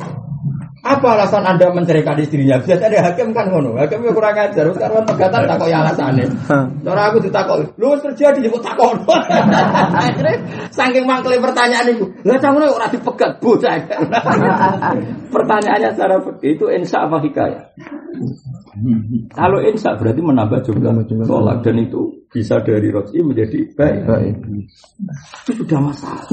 Apa 0.84 1.16
alasan 1.16 1.48
Anda 1.48 1.72
menceraikan 1.72 2.20
istrinya? 2.20 2.60
Biasanya 2.60 3.00
hakim 3.08 3.32
kan 3.32 3.48
ngono. 3.48 3.80
Hakim 3.80 4.04
kurang 4.12 4.36
ajar. 4.36 4.68
Sekarang 4.68 5.08
pegatan 5.08 5.48
tak 5.48 5.56
kok 5.56 5.72
ya 5.72 5.80
alasannya. 5.80 6.28
Cara 6.84 7.02
aku 7.08 7.24
ditakok, 7.24 7.80
lu 7.80 7.96
terjadi 8.04 8.52
kok 8.52 8.60
takok. 8.68 9.00
Akhirnya 10.04 10.36
saking 10.76 11.08
mangkle 11.08 11.40
pertanyaan 11.40 11.88
itu. 11.88 12.04
Lah 12.28 12.36
ngono 12.36 12.76
ora 12.76 12.92
dipegat 12.92 13.40
bocah. 13.40 13.80
Pertanyaannya 15.34 15.90
secara 15.96 16.20
itu 16.44 16.66
insya 16.68 17.08
apa 17.08 17.18
hikayah? 17.24 17.64
Kalau 19.32 19.64
insya 19.64 19.96
berarti 19.96 20.20
menambah 20.20 20.68
jumlah 20.68 21.08
tolak 21.24 21.64
dan 21.64 21.80
itu 21.80 22.28
bisa 22.28 22.60
dari 22.60 22.92
roji 22.92 23.24
menjadi 23.24 23.72
baik. 23.72 24.36
Itu 25.48 25.64
sudah 25.64 25.80
masalah. 25.80 26.28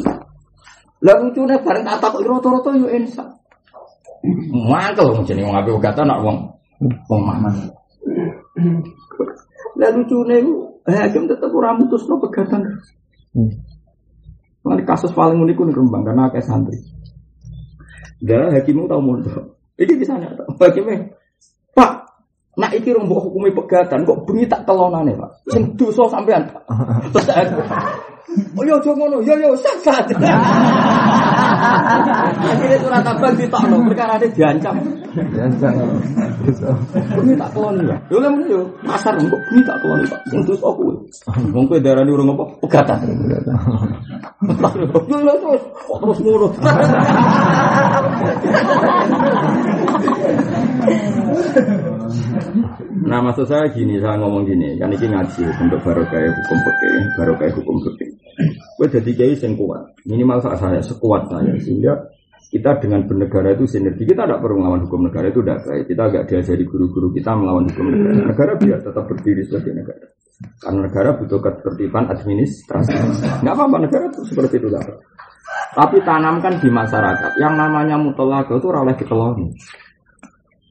Lalu 1.01 1.33
lucunya 1.33 1.57
bareng 1.63 1.87
tak 1.87 2.03
takut 2.03 2.27
roto-roto 2.27 2.75
yo 2.77 2.91
insya. 2.91 3.40
Mangkel 4.53 5.17
wong 5.17 5.25
jenenge 5.25 5.49
wong 5.49 5.57
ape 5.57 5.71
kata 5.81 6.05
nak 6.05 6.21
wong 6.21 6.39
wong 7.09 7.23
mangan. 7.25 7.55
Lah 9.81 9.91
lucune 9.97 10.35
iku 10.45 10.53
hakim 10.85 11.25
tetep 11.25 11.49
ora 11.49 11.73
mutusno 11.73 12.21
pegatan. 12.21 12.69
Hmm. 13.33 14.85
kasus 14.85 15.15
paling 15.17 15.41
unik 15.41 15.57
ning 15.57 15.73
Rembang 15.73 16.05
karena 16.05 16.29
akeh 16.29 16.45
santri. 16.45 16.77
Dah 18.21 18.53
hakim 18.53 18.85
tau 18.85 19.01
mondok. 19.01 19.57
Iki 19.81 19.97
bisa 19.97 20.21
nyata. 20.21 20.45
Hakime 20.61 21.17
Pak, 21.73 21.93
nak 22.61 22.77
iki 22.77 22.93
rong 22.93 23.09
mbok 23.09 23.31
hukumi 23.31 23.57
pegatan 23.57 24.05
kok 24.05 24.29
bengi 24.29 24.45
tak 24.45 24.69
kelonane, 24.69 25.17
Pak. 25.17 25.49
Sing 25.49 25.73
dosa 25.81 26.05
sampean. 26.13 26.45
Terus 27.09 27.27
Oh 28.59 28.65
yo 28.67 28.77
aja 28.79 28.93
ngono, 28.95 29.23
yo 29.25 29.35
yo 29.39 29.57
sat 29.57 29.81
Akhirnya 32.41 32.79
surat 32.81 33.05
abang 33.05 33.35
ditokno, 33.37 33.77
perkara 33.91 34.15
dia 34.21 34.31
diancam. 34.33 34.77
Diancam. 35.13 35.75
Ini 37.21 37.35
tak 37.37 37.51
kelon 37.55 37.83
ya. 37.85 37.97
Yo 38.11 38.19
lha 38.23 38.31
yo 38.49 38.65
pasar 38.87 39.15
kok 39.19 39.43
ini 39.53 39.63
tak 39.67 39.77
kelon 39.83 40.07
Pak. 40.07 40.21
Sing 40.31 40.41
terus 40.47 40.63
aku. 40.63 40.95
Wong 41.53 41.65
kowe 41.67 41.79
darani 41.83 42.11
urung 42.15 42.33
apa? 42.37 42.45
Pegatan. 42.65 42.99
Yo 45.11 45.19
lha 45.21 45.35
terus 45.37 45.63
kok 45.75 45.99
terus 46.01 46.19
ngono. 46.23 46.49
Nah 53.07 53.19
maksud 53.23 53.47
saya 53.47 53.71
gini, 53.71 53.99
saya 54.03 54.19
ngomong 54.19 54.47
gini, 54.47 54.77
kan 54.77 54.91
ini 54.91 55.07
ngaji 55.11 55.43
untuk 55.63 55.81
barokah 55.83 56.21
hukum 56.21 56.59
fikih, 56.63 57.03
barokah 57.17 57.49
hukum 57.55 57.77
fikih. 57.87 58.11
Gue 58.79 58.87
jadi 58.89 59.11
kiai 59.13 59.35
yang 59.37 59.53
kuat, 59.57 59.83
minimal 60.09 60.39
saat 60.41 60.59
saya 60.59 60.81
sekuat 60.81 61.29
saya 61.29 61.53
sehingga 61.61 61.93
kita 62.51 62.83
dengan 62.83 63.07
bernegara 63.07 63.55
itu 63.55 63.69
sinergi. 63.69 64.03
Kita 64.03 64.27
tidak 64.27 64.43
perlu 64.43 64.59
melawan 64.59 64.83
hukum 64.89 65.07
negara 65.07 65.31
itu 65.31 65.39
tidak 65.45 65.63
baik. 65.63 65.85
Kita 65.87 66.03
agak 66.11 66.23
diajari 66.27 66.65
guru-guru 66.67 67.15
kita 67.15 67.31
melawan 67.37 67.65
hukum 67.71 67.87
negara. 67.95 68.21
Negara 68.27 68.53
biar 68.59 68.79
tetap 68.83 69.05
berdiri 69.07 69.43
sebagai 69.47 69.73
negara. 69.77 70.07
Karena 70.59 70.79
negara 70.89 71.09
butuh 71.15 71.39
ketertiban 71.39 72.11
administrasi. 72.11 72.91
Nggak 73.45 73.55
apa-apa 73.55 73.77
negara 73.87 74.05
itu 74.11 74.21
seperti 74.27 74.59
itu 74.59 74.67
lah 74.73 74.83
tapi 75.75 76.03
tanamkan 76.03 76.59
di 76.59 76.69
masyarakat. 76.71 77.39
Yang 77.39 77.55
namanya 77.55 77.97
mutolak 77.99 78.51
itu 78.51 78.69
oleh 78.71 78.95
diteloni. 78.99 79.47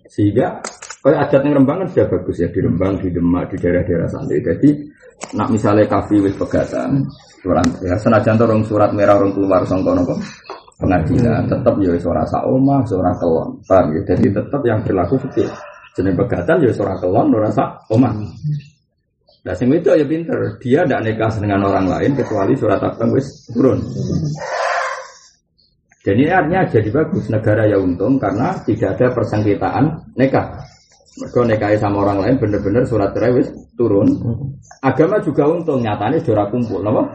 Sehingga 0.10 0.60
kayak 1.00 1.20
adat 1.30 1.42
yang 1.48 1.54
Rembang 1.64 1.78
kan 1.84 1.88
sudah 1.96 2.08
bagus 2.12 2.36
ya 2.44 2.48
di 2.52 2.60
Rembang, 2.60 2.94
di 3.00 3.08
Demak, 3.12 3.44
di 3.52 3.58
daerah-daerah 3.60 4.10
santri. 4.12 4.44
Jadi 4.44 4.70
nak 5.36 5.48
misalnya 5.52 5.86
kafe 5.88 6.20
wis 6.20 6.36
pegatan, 6.36 7.04
surat 7.44 7.68
ya 7.84 7.96
senajan 8.00 8.36
orang 8.40 8.62
surat 8.68 8.90
merah 8.92 9.16
orang 9.20 9.32
keluar 9.36 9.62
songko 9.64 9.92
nopo 9.96 10.16
pengadilan, 10.80 11.44
tetap 11.48 11.76
ya 11.84 11.92
suara 12.00 12.24
saoma, 12.28 12.80
suara 12.88 13.12
kelon, 13.20 13.60
paham 13.68 13.86
ya. 13.96 14.02
Jadi 14.16 14.26
tetap 14.32 14.62
yang 14.64 14.80
berlaku 14.84 15.20
seperti 15.20 15.44
jenis 16.00 16.16
pegatan 16.16 16.56
ya 16.64 16.72
suara 16.72 16.96
kelon, 17.00 17.28
suara 17.36 17.50
saoma. 17.52 18.12
Nah, 19.40 19.56
sing 19.56 19.72
itu 19.72 19.88
ya 19.88 20.04
pinter, 20.04 20.60
dia 20.60 20.84
tidak 20.84 21.00
nikah 21.00 21.32
dengan 21.40 21.64
orang 21.64 21.88
lain 21.88 22.12
kecuali 22.12 22.54
surat 22.60 22.80
abang 22.84 23.16
wis 23.16 23.48
turun. 23.56 23.80
Jadi 26.00 26.32
artinya 26.32 26.64
jadi 26.64 26.90
bagus 26.92 27.28
negara 27.28 27.68
ya 27.68 27.76
untung 27.76 28.16
karena 28.20 28.56
tidak 28.64 28.96
ada 28.96 29.12
persengketaan 29.16 30.16
nikah. 30.16 30.48
Mereka 31.20 31.40
nikahi 31.44 31.76
sama 31.76 32.08
orang 32.08 32.24
lain 32.24 32.36
bener-bener 32.40 32.88
surat 32.88 33.12
cerai 33.12 33.44
turun. 33.76 34.08
Agama 34.80 35.20
juga 35.20 35.52
untung 35.52 35.84
nyatanya 35.84 36.16
sudah 36.24 36.48
kumpul, 36.48 36.80
apa? 36.80 37.12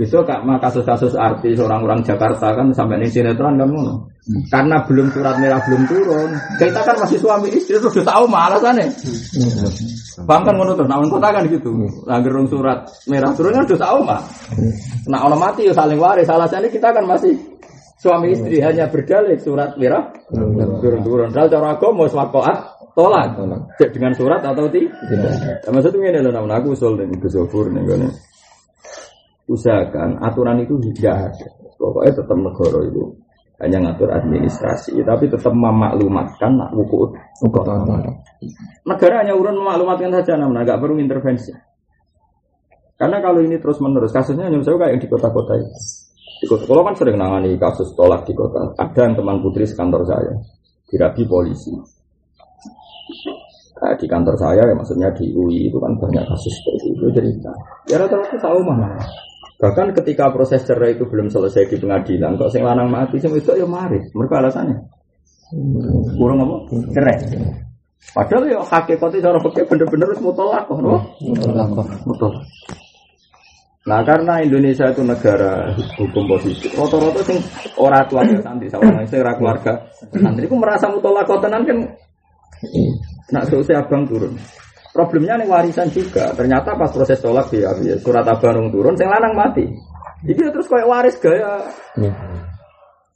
Bisa 0.00 0.24
kak 0.24 0.40
kasus-kasus 0.64 1.12
artis 1.12 1.60
orang-orang 1.60 2.00
Jakarta 2.00 2.56
kan 2.56 2.72
sampai 2.72 3.04
nih 3.04 3.12
sinetron 3.12 3.60
kan 3.60 3.68
ngono. 3.68 4.08
Karena 4.48 4.80
belum 4.88 5.12
surat 5.12 5.36
merah 5.38 5.60
belum 5.68 5.82
turun, 5.86 6.30
kita 6.58 6.80
kan 6.82 6.96
masih 6.98 7.20
suami 7.20 7.52
istri 7.52 7.78
terus 7.78 7.94
sudah 7.94 8.16
tahu 8.16 8.24
malah 8.26 8.58
sana. 8.58 8.88
Bang 10.24 10.42
kan 10.48 10.56
ngono 10.56 10.72
terus, 10.72 10.88
namun 10.88 11.12
kota 11.12 11.28
kan 11.30 11.44
gitu. 11.46 11.70
Langgar 12.08 12.32
surat 12.48 12.78
merah 13.06 13.30
turun 13.36 13.52
kan 13.52 13.64
sudah 13.68 13.82
tahu 13.84 13.98
mah. 14.02 14.20
Nah 15.06 15.20
orang 15.20 15.40
mati 15.40 15.68
ya 15.68 15.76
saling 15.76 16.00
waris, 16.00 16.26
alasannya 16.32 16.72
kita 16.72 16.90
kan 16.96 17.04
masih 17.04 17.36
suami 17.96 18.36
istri 18.36 18.60
hanya 18.60 18.88
berdalih 18.92 19.36
surat 19.40 19.76
merah 19.80 20.12
turun-turun. 20.80 21.32
Kalau 21.32 21.48
cara 21.48 21.76
agama 21.76 22.04
swakoat 22.08 22.75
tolak 22.96 23.36
cek 23.76 23.92
dengan 23.92 24.16
surat 24.16 24.40
atau 24.40 24.72
tidak. 24.72 24.96
Nah, 25.68 25.68
maksudnya 25.68 26.16
ini 26.16 26.32
namun 26.32 26.48
aku 26.48 26.72
usul 26.72 26.96
nih 26.96 27.20
ke 27.20 27.28
Zofur 27.28 27.68
nih 27.68 27.84
kan 27.84 28.08
usahakan 29.52 30.16
aturan 30.24 30.64
itu 30.64 30.80
tidak 30.96 31.30
ada. 31.30 31.48
Pokoknya 31.76 32.12
tetap 32.16 32.38
negara 32.40 32.80
itu 32.88 33.04
hanya 33.60 33.78
ngatur 33.84 34.08
administrasi 34.16 34.96
tapi 35.04 35.28
tetap 35.28 35.52
memaklumatkan 35.52 36.56
nak 36.56 36.72
buku 36.72 37.12
negara. 37.44 37.84
Hanya 39.20 39.36
urun 39.36 39.60
memaklumatkan 39.60 40.16
saja 40.16 40.40
namun 40.40 40.56
agak 40.56 40.80
perlu 40.80 40.96
intervensi. 40.96 41.52
Karena 42.96 43.20
kalau 43.20 43.44
ini 43.44 43.60
terus 43.60 43.76
menerus 43.76 44.08
kasusnya 44.08 44.48
hanya 44.48 44.64
saya 44.64 44.80
kayak 44.80 45.04
di 45.04 45.08
kota-kota 45.12 45.52
itu. 45.52 45.76
Di 46.40 46.48
kota 46.48 46.64
kalau 46.64 46.80
kan 46.80 46.96
sering 46.96 47.20
nangani 47.20 47.60
kasus 47.60 47.92
tolak 47.92 48.24
di 48.24 48.32
kota. 48.32 48.72
Ada 48.72 49.04
yang 49.04 49.14
teman 49.20 49.44
putri 49.44 49.68
sekantor 49.68 50.08
saya 50.08 50.32
dirabi 50.88 51.28
polisi 51.28 51.76
Nah, 53.76 53.92
di 53.92 54.06
kantor 54.08 54.34
saya 54.40 54.64
ya 54.64 54.74
maksudnya 54.74 55.12
di 55.12 55.36
UI 55.36 55.68
itu 55.68 55.76
kan 55.76 55.92
banyak 56.00 56.24
kasus 56.24 56.52
seperti 56.64 56.96
itu 56.96 57.06
cerita. 57.12 57.52
Ya 57.92 58.00
rata-rata 58.00 58.40
tahu 58.40 58.64
mana. 58.64 58.96
Bahkan 59.60 59.92
ketika 60.00 60.32
proses 60.32 60.64
cerai 60.64 60.96
itu 60.96 61.04
belum 61.08 61.28
selesai 61.28 61.68
di 61.68 61.76
pengadilan, 61.80 62.36
kok 62.40 62.52
sing 62.52 62.64
lanang 62.64 62.88
mati, 62.88 63.20
sing 63.20 63.32
itu 63.36 63.52
ya 63.52 63.68
mari. 63.68 64.00
Mereka 64.12 64.34
alasannya 64.40 64.76
kurang 66.16 66.42
apa? 66.42 66.56
Cerai. 66.90 67.16
Padahal 68.06 68.44
ya 68.48 68.60
hakikatnya 68.62 69.18
cara 69.30 69.38
pakai 69.42 69.62
bener-bener 69.66 70.06
harus 70.14 70.22
mutolak 70.22 70.62
kok, 70.68 70.78
Mutolak. 72.06 72.44
Nah 73.86 74.02
karena 74.02 74.42
Indonesia 74.42 74.90
itu 74.90 75.02
negara 75.06 75.70
hukum 75.94 76.26
positif, 76.26 76.74
rata-rata 76.74 77.22
sing 77.22 77.38
orang 77.78 78.02
keluarga 78.10 78.38
santri, 78.42 78.66
seorang 78.66 79.06
sing 79.06 79.22
keluarga 79.22 79.72
santri, 80.10 80.42
itu 80.50 80.56
merasa 80.58 80.90
mutolak 80.90 81.30
tenan 81.38 81.62
kan 81.62 81.78
Nak 83.32 83.50
selesai 83.50 83.82
abang 83.82 84.06
turun. 84.06 84.34
Problemnya 84.94 85.36
nih 85.36 85.48
warisan 85.50 85.92
juga. 85.92 86.32
Ternyata 86.32 86.72
pas 86.78 86.88
proses 86.88 87.20
dia, 87.20 87.70
ya, 87.84 87.96
surat 88.00 88.24
abang 88.24 88.72
turun, 88.72 88.96
saya 88.96 89.12
lanang 89.18 89.34
mati. 89.36 89.66
Jadi 90.24 90.40
ya 90.40 90.50
terus 90.50 90.66
kayak 90.72 90.88
waris 90.88 91.16
gaya. 91.20 91.68
Ya. 92.00 92.12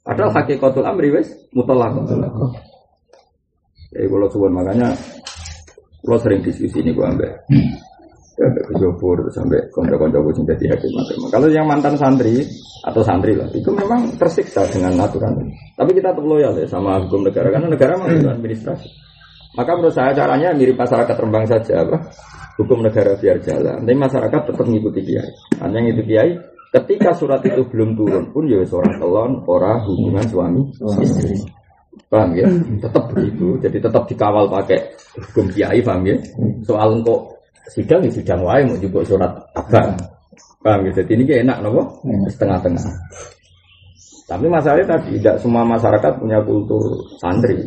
Padahal 0.01 0.33
hakikatul 0.33 0.85
amri 0.85 1.09
wes 1.13 1.29
mutolak. 1.53 1.93
Jadi 3.91 4.07
kalau 4.07 4.27
suwon 4.31 4.53
makanya 4.55 4.93
kalau 6.01 6.17
sering 6.17 6.41
diskusi 6.41 6.81
ini 6.81 6.95
gue 6.95 7.05
ambil. 7.05 7.29
Ya, 8.39 8.47
ke 8.47 8.73
Jopur 8.79 9.21
sampai 9.29 9.59
konco-konco 9.69 10.17
gue 10.17 10.33
cinta 10.33 10.55
di 10.57 10.65
hakim 10.65 10.89
Kalau 11.29 11.45
yang 11.51 11.67
mantan 11.69 11.93
santri 11.93 12.41
atau 12.81 13.03
santri 13.05 13.37
lah, 13.37 13.45
itu 13.53 13.69
memang 13.69 14.17
tersiksa 14.17 14.65
dengan 14.71 14.97
aturan. 14.97 15.37
Tapi 15.77 15.91
kita 15.93 16.09
tetap 16.09 16.25
loyal 16.25 16.57
ya 16.57 16.65
sama 16.65 16.97
hukum 17.05 17.27
negara 17.27 17.53
karena 17.53 17.69
negara 17.69 17.93
memang 18.01 18.41
administrasi. 18.41 18.89
Maka 19.51 19.71
menurut 19.75 19.95
saya 19.95 20.15
caranya 20.15 20.55
mirip 20.55 20.79
masyarakat 20.79 21.15
Rembang 21.15 21.43
saja 21.43 21.83
apa? 21.83 21.97
Hukum 22.55 22.83
negara 22.83 23.19
biar 23.19 23.41
jalan. 23.43 23.83
Tapi 23.83 23.97
masyarakat 23.97 24.41
tetap 24.47 24.63
mengikuti 24.63 25.01
kiai. 25.03 25.31
Hanya 25.59 25.83
yang 25.83 25.87
itu 25.95 26.01
kiai. 26.07 26.31
Ketika 26.71 27.11
surat 27.11 27.43
itu 27.43 27.67
belum 27.67 27.99
turun 27.99 28.31
pun 28.31 28.47
ya 28.47 28.63
seorang 28.63 28.95
telon, 28.95 29.43
orang 29.43 29.83
hubungan 29.91 30.23
suami 30.23 30.61
istri. 31.03 31.35
Paham 32.07 32.31
ya? 32.31 32.47
Tetap 32.79 33.11
begitu. 33.11 33.59
Jadi 33.59 33.77
tetap 33.83 34.03
dikawal 34.07 34.47
pakai 34.47 34.79
hukum 35.19 35.51
kiai, 35.51 35.83
paham 35.83 36.07
ya? 36.07 36.15
Soal 36.63 37.03
kok 37.03 37.43
sidang 37.75 38.07
ya 38.07 38.11
sidang 38.11 38.39
wae 38.47 38.63
mau 38.63 38.79
juga 38.79 39.03
surat 39.03 39.31
abang. 39.51 39.99
Paham 40.63 40.87
ya? 40.87 40.91
Jadi 41.03 41.11
ini 41.19 41.43
enak 41.43 41.57
nopo 41.59 41.99
setengah-tengah. 42.31 42.87
Tapi 44.31 44.47
masalahnya 44.47 44.95
tadi 44.95 45.19
tidak 45.19 45.43
semua 45.43 45.67
masyarakat 45.67 46.23
punya 46.23 46.39
kultur 46.39 47.03
santri. 47.19 47.59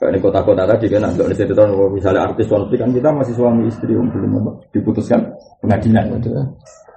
Kayak 0.00 0.16
di 0.16 0.20
kota-kota 0.24 0.64
tadi 0.64 0.88
kan, 0.88 1.04
ada 1.04 1.28
di 1.28 1.36
situ 1.36 1.52
misalnya 1.92 2.32
artis 2.32 2.48
wanita 2.48 2.72
kan 2.80 2.88
kita 2.88 3.08
masih 3.12 3.34
suami 3.36 3.68
istri 3.68 3.92
yang 3.92 4.08
belum 4.08 4.48
diputuskan 4.72 5.20
pengadilan. 5.60 6.16
Gitu. 6.16 6.32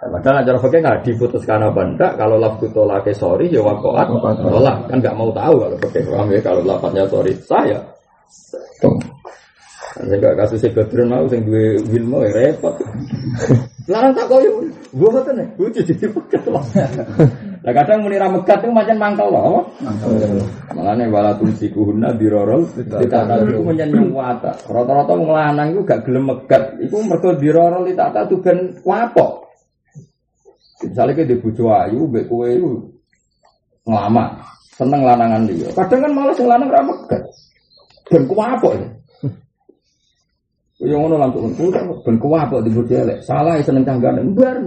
Padahal 0.03 0.43
acara 0.43 0.57
fakir 0.63 0.79
nggak 0.79 0.99
diputuskan 1.03 1.59
apa 1.67 1.81
enggak. 1.83 2.11
Kalau 2.15 2.39
lafku 2.39 2.71
tolak 2.71 3.03
sorry 3.11 3.51
ya 3.51 3.59
wakoat 3.59 4.07
tolak 4.39 4.87
kan 4.87 4.97
nggak 5.03 5.15
mau 5.19 5.35
tahu 5.35 5.55
kalau 5.67 5.77
fakir 5.83 6.03
paham 6.07 6.27
ya 6.31 6.39
kalau 6.39 6.61
lapatnya 6.63 7.03
sorry 7.11 7.35
saya. 7.43 7.79
Sehingga 9.99 10.33
kasusnya 10.39 10.73
Badrun 10.73 11.07
mau 11.11 11.27
sing 11.29 11.45
duwe 11.45 11.77
ilmu 11.83 12.25
ya 12.25 12.31
repot. 12.33 12.75
Larang 13.85 14.15
tak 14.15 14.31
koyo, 14.31 14.63
gua 14.95 15.11
ngoten 15.11 15.43
nih, 15.43 15.47
lucu 15.59 15.83
jadi 15.83 16.07
pekat 16.15 16.47
lah. 17.63 17.71
Kadang 17.71 18.03
muni 18.03 18.19
ra 18.19 18.27
megat 18.27 18.59
itu 18.59 18.71
macam 18.75 18.95
mangkel 18.99 19.27
loh. 19.31 19.63
Makanya 20.75 21.07
wala 21.07 21.31
tumsikuhunna 21.39 22.11
dirorol 22.19 22.67
ditata 22.75 23.39
itu 23.39 23.63
menyen 23.63 24.11
wata. 24.11 24.51
Rata-rata 24.67 25.15
wong 25.15 25.31
lanang 25.31 25.71
iku 25.71 25.81
gak 25.87 26.03
gelem 26.03 26.27
megat, 26.27 26.75
iku 26.83 26.99
mergo 27.07 27.31
dirorol 27.39 27.87
ditata 27.87 28.27
tuh 28.27 28.43
ben 28.43 28.75
wapok. 28.83 29.47
Misalnya 30.83 31.15
kita 31.15 31.29
di 31.31 31.35
bojo 31.39 31.71
ayu, 31.71 32.11
mbek 32.11 32.27
kowe 32.27 32.43
iku 32.43 32.91
ngelama, 33.87 34.43
seneng 34.75 35.01
lanangan 35.07 35.47
dia. 35.47 35.71
Kadang 35.71 36.03
kan 36.03 36.11
malah 36.11 36.35
sing 36.35 36.47
lanang 36.51 36.67
ra 36.67 36.83
megat. 36.83 37.23
Ben 38.11 38.27
kuwapok 38.27 38.75
ya. 38.75 38.87
Yang 40.83 40.99
ngono 40.99 41.15
langsung 41.15 41.47
pun 41.55 41.71
ben 42.03 42.15
kuwapok 42.19 42.59
di 42.59 42.69
bojo 42.75 42.91
elek. 42.91 43.23
Salah 43.23 43.55
ya 43.55 43.63
seneng 43.63 43.87
canggan 43.87 44.19
mbar. 44.35 44.59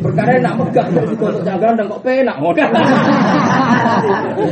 Perkara 0.00 0.40
nak 0.40 0.56
megat 0.56 0.88
kok 0.88 1.04
dikotok 1.04 1.42
canggan 1.44 1.84
kok 1.84 2.00
penak 2.00 2.36
ngono. 2.40 2.64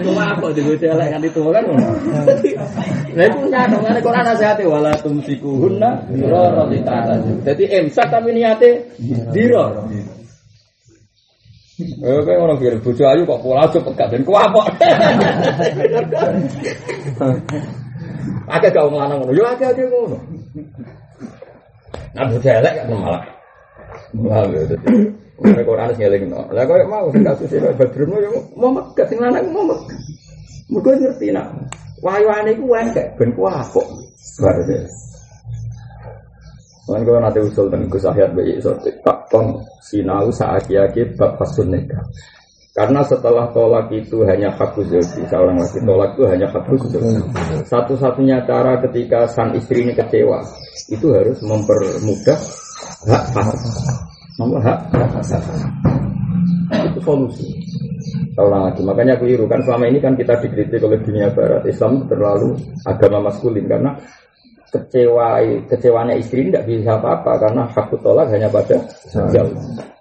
Kuwapok 0.04 0.50
di 0.52 0.60
bojo 0.60 0.84
elek 0.84 1.08
kan 1.16 1.20
itu 1.24 1.40
kan. 1.48 1.64
Lah 3.16 3.24
iku 3.24 3.40
nyadong 3.48 3.82
ngene 3.88 4.00
Quran 4.04 4.24
nasihate 4.28 4.64
wala 4.68 4.92
tumsikuhunna 5.00 6.12
dirara 6.12 6.68
ditata. 6.68 7.24
Dadi 7.40 7.64
imsak 7.72 8.12
tapi 8.12 8.36
niate 8.36 8.92
dira. 9.32 9.72
Eh, 11.76 12.20
kayak 12.24 12.40
orang 12.40 12.56
kira 12.56 12.76
bojo 12.80 13.04
ayu 13.04 13.24
kok 13.24 13.40
pola 13.40 13.64
aja 13.64 13.78
pegat 13.80 14.08
dan 14.12 14.24
kuapok. 14.24 14.64
Akeh 18.46 18.70
gak 18.70 18.84
ngomong 18.86 19.26
ngono, 19.26 19.32
yo 19.34 19.44
akeh 19.44 19.66
akeh 19.68 19.84
ngono. 19.84 20.16
Nah 22.16 22.24
bojo 22.32 22.48
elek 22.48 22.74
kan 22.80 22.86
malah. 22.90 23.22
Malah 24.16 24.42
ya. 24.52 24.76
Ora 25.36 25.60
kok 25.60 25.76
ana 25.76 25.92
ngeling 25.92 26.24
no. 26.32 26.40
Lah 26.48 26.64
koyo 26.64 26.84
mau 26.88 27.12
sing 27.12 27.20
kasus 27.20 27.52
e 27.52 27.60
Badrun 27.76 28.16
yo 28.16 28.40
mau 28.56 28.72
megat 28.72 29.06
sing 29.12 29.20
lanang 29.20 29.52
mau 29.52 29.68
megat. 29.68 30.00
Muga 30.72 30.92
ngerti 30.96 31.28
nak. 31.30 31.52
Wayuane 32.00 32.56
iku 32.56 32.72
engke 32.72 33.04
ben 33.20 33.30
kuapok. 33.36 33.86
Bar 34.40 34.56
Kan 36.86 37.02
kalau 37.02 37.18
nanti 37.18 37.42
usul 37.42 37.66
dan 37.66 37.90
Gus 37.90 38.06
Ahyad 38.06 38.30
bayi 38.30 38.62
sotik 38.62 39.02
tak 39.02 39.26
ton 39.26 39.58
sinau 39.82 40.30
saat 40.30 40.70
yaki 40.70 41.18
bab 41.18 41.34
fasun 41.34 41.74
nikah. 41.74 41.98
Karena 42.76 43.00
setelah 43.00 43.48
tolak 43.56 43.88
itu 43.88 44.20
hanya 44.28 44.52
hak 44.52 44.76
zauji, 44.76 45.24
seorang 45.32 45.56
laki 45.56 45.80
tolak 45.80 46.12
itu 46.12 46.22
hanya 46.28 46.44
zauji. 46.52 47.24
Satu-satunya 47.64 48.44
cara 48.44 48.76
ketika 48.84 49.24
sang 49.32 49.56
istri 49.56 49.80
ini 49.80 49.96
kecewa, 49.96 50.44
itu 50.92 51.08
harus 51.08 51.40
mempermudah 51.40 52.36
hak 53.08 53.24
fasad. 53.32 53.96
Nomor 54.36 54.60
hak. 54.60 54.92
Itu 56.92 57.00
solusi. 57.00 57.48
Seorang 58.36 58.68
lagi, 58.68 58.84
makanya 58.84 59.16
keliru 59.16 59.48
kan 59.48 59.64
selama 59.64 59.88
ini 59.88 59.96
kan 59.96 60.12
kita 60.12 60.36
dikritik 60.44 60.84
oleh 60.84 61.00
dunia 61.00 61.32
barat 61.32 61.64
Islam 61.64 62.04
terlalu 62.04 62.60
agama 62.84 63.32
maskulin 63.32 63.64
karena 63.64 63.96
kecewa 64.76 65.40
kecewanya 65.72 66.14
istri 66.20 66.52
tidak 66.52 66.68
bisa 66.68 67.00
apa-apa 67.00 67.32
karena 67.40 67.64
hak 67.72 67.88
tolak 68.04 68.28
hanya 68.28 68.52
pada 68.52 68.76
jauh. 69.32 69.56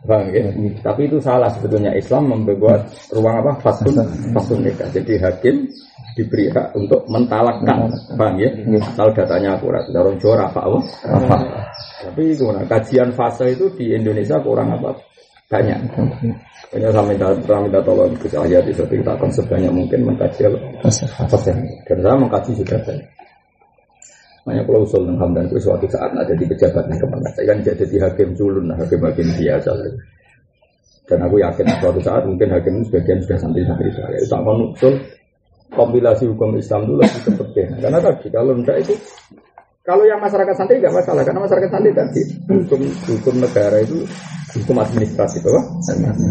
Bang, 0.06 0.30
ya? 0.30 0.46
Tapi 0.86 1.10
itu 1.10 1.18
salah 1.18 1.50
sebetulnya 1.50 1.90
Islam 1.98 2.30
membuat 2.30 2.86
ruang 3.10 3.42
apa? 3.42 3.58
Fasun, 3.64 3.98
fasun 4.38 4.62
nikah. 4.62 4.86
Jadi 4.94 5.18
hakim 5.18 5.66
diberi 6.14 6.46
hak 6.54 6.78
untuk 6.78 7.10
mentalakkan, 7.10 7.90
bang 8.14 8.36
ya? 8.38 8.50
Kalau 8.94 9.12
datanya 9.18 9.58
akurat, 9.58 9.82
dorong 9.90 10.22
juara 10.22 10.46
apa? 10.46 10.78
apa? 11.10 11.36
Tapi 12.06 12.38
gimana? 12.38 12.62
Kajian 12.70 13.10
fase 13.18 13.58
itu 13.58 13.66
di 13.74 13.98
Indonesia 13.98 14.38
kurang 14.46 14.78
apa? 14.78 14.94
Banyak. 15.50 15.80
Hanya 16.74 16.90
saya 16.90 17.06
minta, 17.06 17.28
saya 17.46 17.60
minta 17.62 17.80
tolong 17.82 18.14
ke 18.18 18.28
saya 18.30 18.62
di 18.62 18.74
kita 18.74 19.12
akan 19.14 19.30
sebanyak 19.34 19.72
mungkin 19.74 20.06
mengkaji 20.06 20.50
fase. 20.82 21.52
Dan 21.90 21.98
saya 21.98 22.16
mengkaji 22.18 22.52
juga 22.62 22.78
banyak. 22.86 23.10
Makanya 24.46 24.62
kalau 24.70 24.86
usul 24.86 25.02
dengan 25.10 25.26
hamdan 25.26 25.50
itu 25.50 25.58
suatu 25.58 25.90
saat 25.90 26.14
ada 26.14 26.34
di 26.38 26.46
pejabat 26.46 26.86
yang 26.86 27.02
ke 27.02 27.08
mana 27.10 27.30
saya 27.34 27.46
kan 27.50 27.58
jadi 27.66 27.98
hakim 28.06 28.30
culun, 28.38 28.70
hakim-hakim 28.78 29.28
biasa. 29.42 29.74
Dan 31.10 31.20
aku 31.26 31.42
yakin 31.42 31.66
suatu 31.82 32.00
saat 32.06 32.24
mungkin 32.30 32.54
hakim 32.54 32.86
sebagian 32.86 33.26
sudah 33.26 33.38
santri-santri 33.42 33.90
saya. 33.98 34.18
Itu 34.22 34.38
usul 34.38 34.94
kompilasi 35.74 36.30
hukum 36.30 36.54
Islam 36.62 36.86
dulu 36.86 37.02
lebih 37.02 37.34
penting. 37.42 37.68
Karena 37.82 37.98
tadi 37.98 38.28
kalau 38.30 38.54
tidak 38.62 38.78
itu 38.86 38.94
kalau 39.86 40.02
yang 40.02 40.18
masyarakat 40.18 40.58
santri 40.58 40.82
nggak 40.82 40.98
masalah 40.98 41.22
karena 41.22 41.46
masyarakat 41.46 41.70
santri 41.70 41.94
tadi 41.94 42.22
hukum 42.50 42.82
hukum 43.06 43.36
negara 43.38 43.78
itu 43.86 44.02
hukum 44.58 44.82
administrasi 44.82 45.46
bahwa 45.46 45.62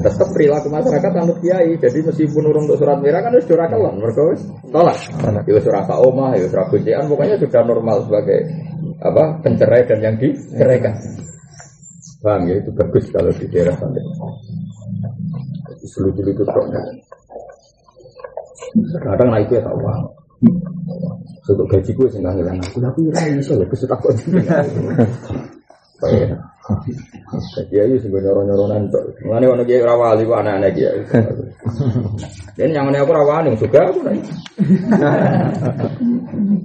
tetap 0.02 0.28
perilaku 0.34 0.68
masyarakat 0.74 1.11
anut 1.14 1.38
kiai. 1.38 1.78
Jadi 1.78 2.02
meskipun 2.02 2.50
urung 2.50 2.66
untuk 2.66 2.82
surat 2.82 2.98
merah 2.98 3.22
kan 3.22 3.30
harus 3.30 3.46
curah 3.46 3.70
kelon 3.70 4.02
mereka 4.02 4.26
tolak 4.74 4.98
itu 5.46 5.61
surat 5.62 5.86
oma 5.86 6.34
itu 6.34 6.50
surat 6.50 6.66
kuncian 6.66 7.07
pokoknya 7.07 7.36
sudah 7.38 7.62
normal 7.62 7.96
sebagai 8.02 8.40
apa 8.98 9.24
pencerai 9.46 9.82
dan 9.86 9.98
yang 10.02 10.16
diceraikan. 10.18 10.98
Bang 12.26 12.50
ya? 12.50 12.59
Itu 12.59 12.74
bagus 12.74 13.07
kalau 13.14 13.30
di 13.38 13.46
daerah 13.55 13.78
santri. 13.78 14.02
Seluruh 15.84 16.26
itu 16.26 16.42
kok 16.42 16.66
kadang 18.98 19.30
nah 19.30 19.38
itu 19.38 19.55
ya 19.55 19.62
tahu 19.62 19.78
untuk 21.45 21.66
gaji 21.68 21.90
gue 21.92 22.09
sih 22.09 22.18
nggak 22.20 22.34
ngilang 22.40 22.59
aku 22.61 22.78
tapi 22.80 23.01
rai 23.12 23.36
iso 23.36 23.57
ya 23.57 23.66
kesutak 23.68 23.99
kok. 24.01 24.12
Kayak 26.01 26.40
jadi 27.55 27.74
ayo 27.84 27.97
sih 28.01 28.09
nyoro 28.09 28.40
nyoronan 28.45 28.88
tuh. 28.88 29.05
Mana 29.28 29.49
orang 29.53 29.68
dia 29.68 29.84
rawali 29.84 30.24
kok 30.24 30.40
anak-anak 30.40 30.70
dia. 30.76 30.90
Dan 32.57 32.72
yang 32.72 32.88
mana 32.88 33.05
aku 33.05 33.12
rawani 33.12 33.53
juga 33.61 33.84
aku 33.84 34.01
nih. 34.05 34.20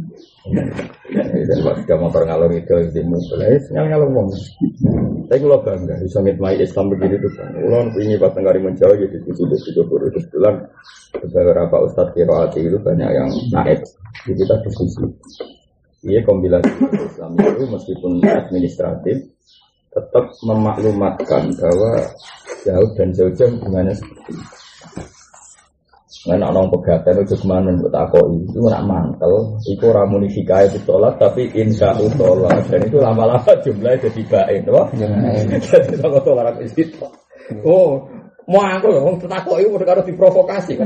Dan 1.10 1.58
kita 1.86 1.96
motor 1.98 2.22
ngalor 2.26 2.54
itu 2.54 2.74
di 2.94 3.02
mobil, 3.02 3.42
nyal 3.74 3.86
ngalor 3.90 4.10
ngomong. 4.14 4.30
Tapi 5.30 5.46
kalau 5.46 5.62
bangga, 5.62 5.96
bisa 6.02 6.20
ngitmai 6.26 6.58
Islam 6.58 6.90
begini 6.90 7.22
tuh. 7.22 7.32
Ulon 7.66 7.94
ini 8.02 8.18
pas 8.18 8.34
tenggari 8.34 8.58
menjauh 8.62 8.98
jadi 8.98 9.18
tujuh 9.30 9.46
tujuh 9.46 9.86
puluh 9.86 10.10
itu 10.10 10.22
bulan. 10.34 10.66
Beberapa 11.14 11.86
ustadz 11.86 12.14
kiroati 12.18 12.66
itu 12.66 12.78
banyak 12.82 13.10
yang 13.14 13.30
naik. 13.54 13.82
Jadi 14.26 14.42
kita 14.42 14.56
diskusi. 14.66 15.06
Iya 16.00 16.24
kombinasi 16.24 16.72
Islam 16.96 17.36
itu 17.38 17.64
meskipun 17.68 18.24
administratif 18.24 19.18
tetap 19.90 20.26
memaklumatkan 20.46 21.52
bahwa 21.60 21.92
jauh 22.64 22.90
dan 22.96 23.10
jauh-jauh 23.12 23.52
hubungannya 23.58 23.94
seperti 23.98 24.32
itu. 24.38 24.56
Nah, 26.28 26.52
orang 26.52 26.68
pegatan 26.68 27.24
itu 27.24 27.40
ke 27.40 27.48
mana 27.48 27.72
buat 27.80 27.96
aku 27.96 28.44
itu 28.44 28.60
nak 28.68 28.84
mantel, 28.84 29.56
itu 29.64 29.88
ramuni 29.88 30.28
hikayat 30.28 30.76
itu 30.76 30.84
tolak, 30.84 31.16
tapi 31.16 31.48
insya 31.56 31.96
Allah 31.96 32.12
tolak 32.20 32.60
dan 32.68 32.84
itu 32.84 33.00
lama-lama 33.00 33.52
jumlahnya 33.64 34.12
jadi 34.12 34.22
baik, 34.28 34.68
loh. 34.68 34.92
Jadi 35.72 35.96
kalau 35.96 36.20
tolak 36.20 36.60
itu, 36.60 36.84
oh 37.64 38.04
mau 38.50 38.66
aku 38.66 38.90
loh, 38.90 39.14
takut 39.30 39.62
itu 39.62 39.78
harus 39.86 40.06
diprovokasi, 40.10 40.82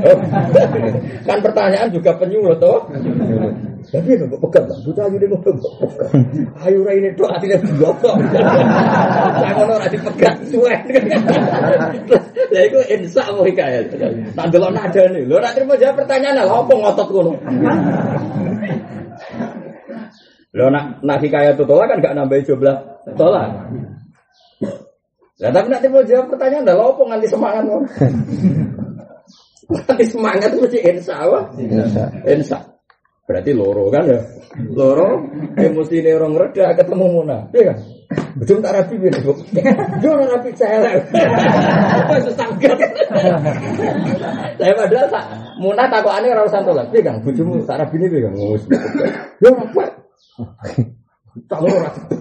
kan 1.28 1.38
pertanyaan 1.40 1.88
juga 1.88 2.12
penyuluh 2.20 2.52
toh. 2.60 2.84
Tapi 3.88 4.16
nggak 4.16 4.40
pegang 4.40 4.64
lah, 4.68 4.78
buta 4.84 5.02
aja 5.08 5.16
pegang. 5.16 5.58
Ayo 6.64 6.80
ini 6.92 7.08
tuh 7.16 7.28
kok. 8.00 8.16
Saya 9.40 9.52
mau 9.60 9.76
nanti 9.76 9.98
pegang 10.00 10.36
suwe. 10.48 10.76
Lah 12.52 12.62
itu 12.64 12.78
insya 12.92 13.28
mau 13.32 13.44
hikayat. 13.44 13.92
Tak 14.36 14.46
delok 14.52 14.72
nada 14.72 15.02
nih, 15.08 15.24
lo 15.24 15.36
nanti 15.40 15.60
mau 15.64 15.76
jawab 15.76 16.04
pertanyaan 16.04 16.44
lah, 16.44 16.64
apa 16.64 16.72
ngotot 16.72 17.08
kono. 17.12 17.32
Lo 20.54 20.66
nak 20.68 20.84
nak 21.00 21.18
hikayat 21.20 21.56
itu 21.56 21.64
tolak 21.64 21.86
kan 21.92 21.98
gak 22.04 22.14
nambahin 22.16 22.44
jumlah 22.44 22.76
tolak. 23.16 23.48
Lah 25.42 25.50
tapi 25.50 25.66
nanti 25.66 25.90
mau 25.90 26.06
jawab 26.06 26.30
pertanyaan 26.30 26.62
dah, 26.62 26.74
lo 26.78 26.94
apa 26.94 27.02
nganti 27.10 27.26
semangat 27.26 27.62
lo? 27.66 27.76
Nganti 29.64 30.04
semangat 30.06 30.50
mesti 30.54 30.78
insya 30.84 31.24
Allah. 31.24 31.50
Insya. 32.28 32.58
Berarti 33.24 33.50
loro 33.56 33.88
kan 33.88 34.04
ya. 34.04 34.20
Loro 34.76 35.24
emosi 35.56 36.04
ini 36.04 36.12
orang 36.12 36.36
reda 36.36 36.76
ketemu 36.76 37.06
Muna. 37.08 37.48
Iya 37.56 37.72
kan? 37.72 37.78
Betul 38.36 38.60
tak 38.60 38.76
rapi 38.76 38.94
bu. 39.00 39.08
Jangan 40.04 40.26
rapi 40.28 40.50
saya. 40.52 41.00
Susah 42.20 42.46
Saya 44.60 44.72
padahal 44.78 45.08
tak 45.08 45.24
Muna 45.56 45.88
aneh 45.88 46.30
orang 46.36 46.52
santo 46.52 46.76
lah. 46.76 46.84
Iya 46.92 47.00
kan? 47.10 47.16
Bujumu 47.24 47.64
tak 47.64 47.80
rapi 47.80 47.96
ini 47.96 48.06
kan. 48.12 48.32
Ngomong. 48.36 48.60
Ya 49.40 49.48
apa? 49.50 49.84
Tak 51.48 51.58
loro 51.64 51.78
rapi. 51.80 52.14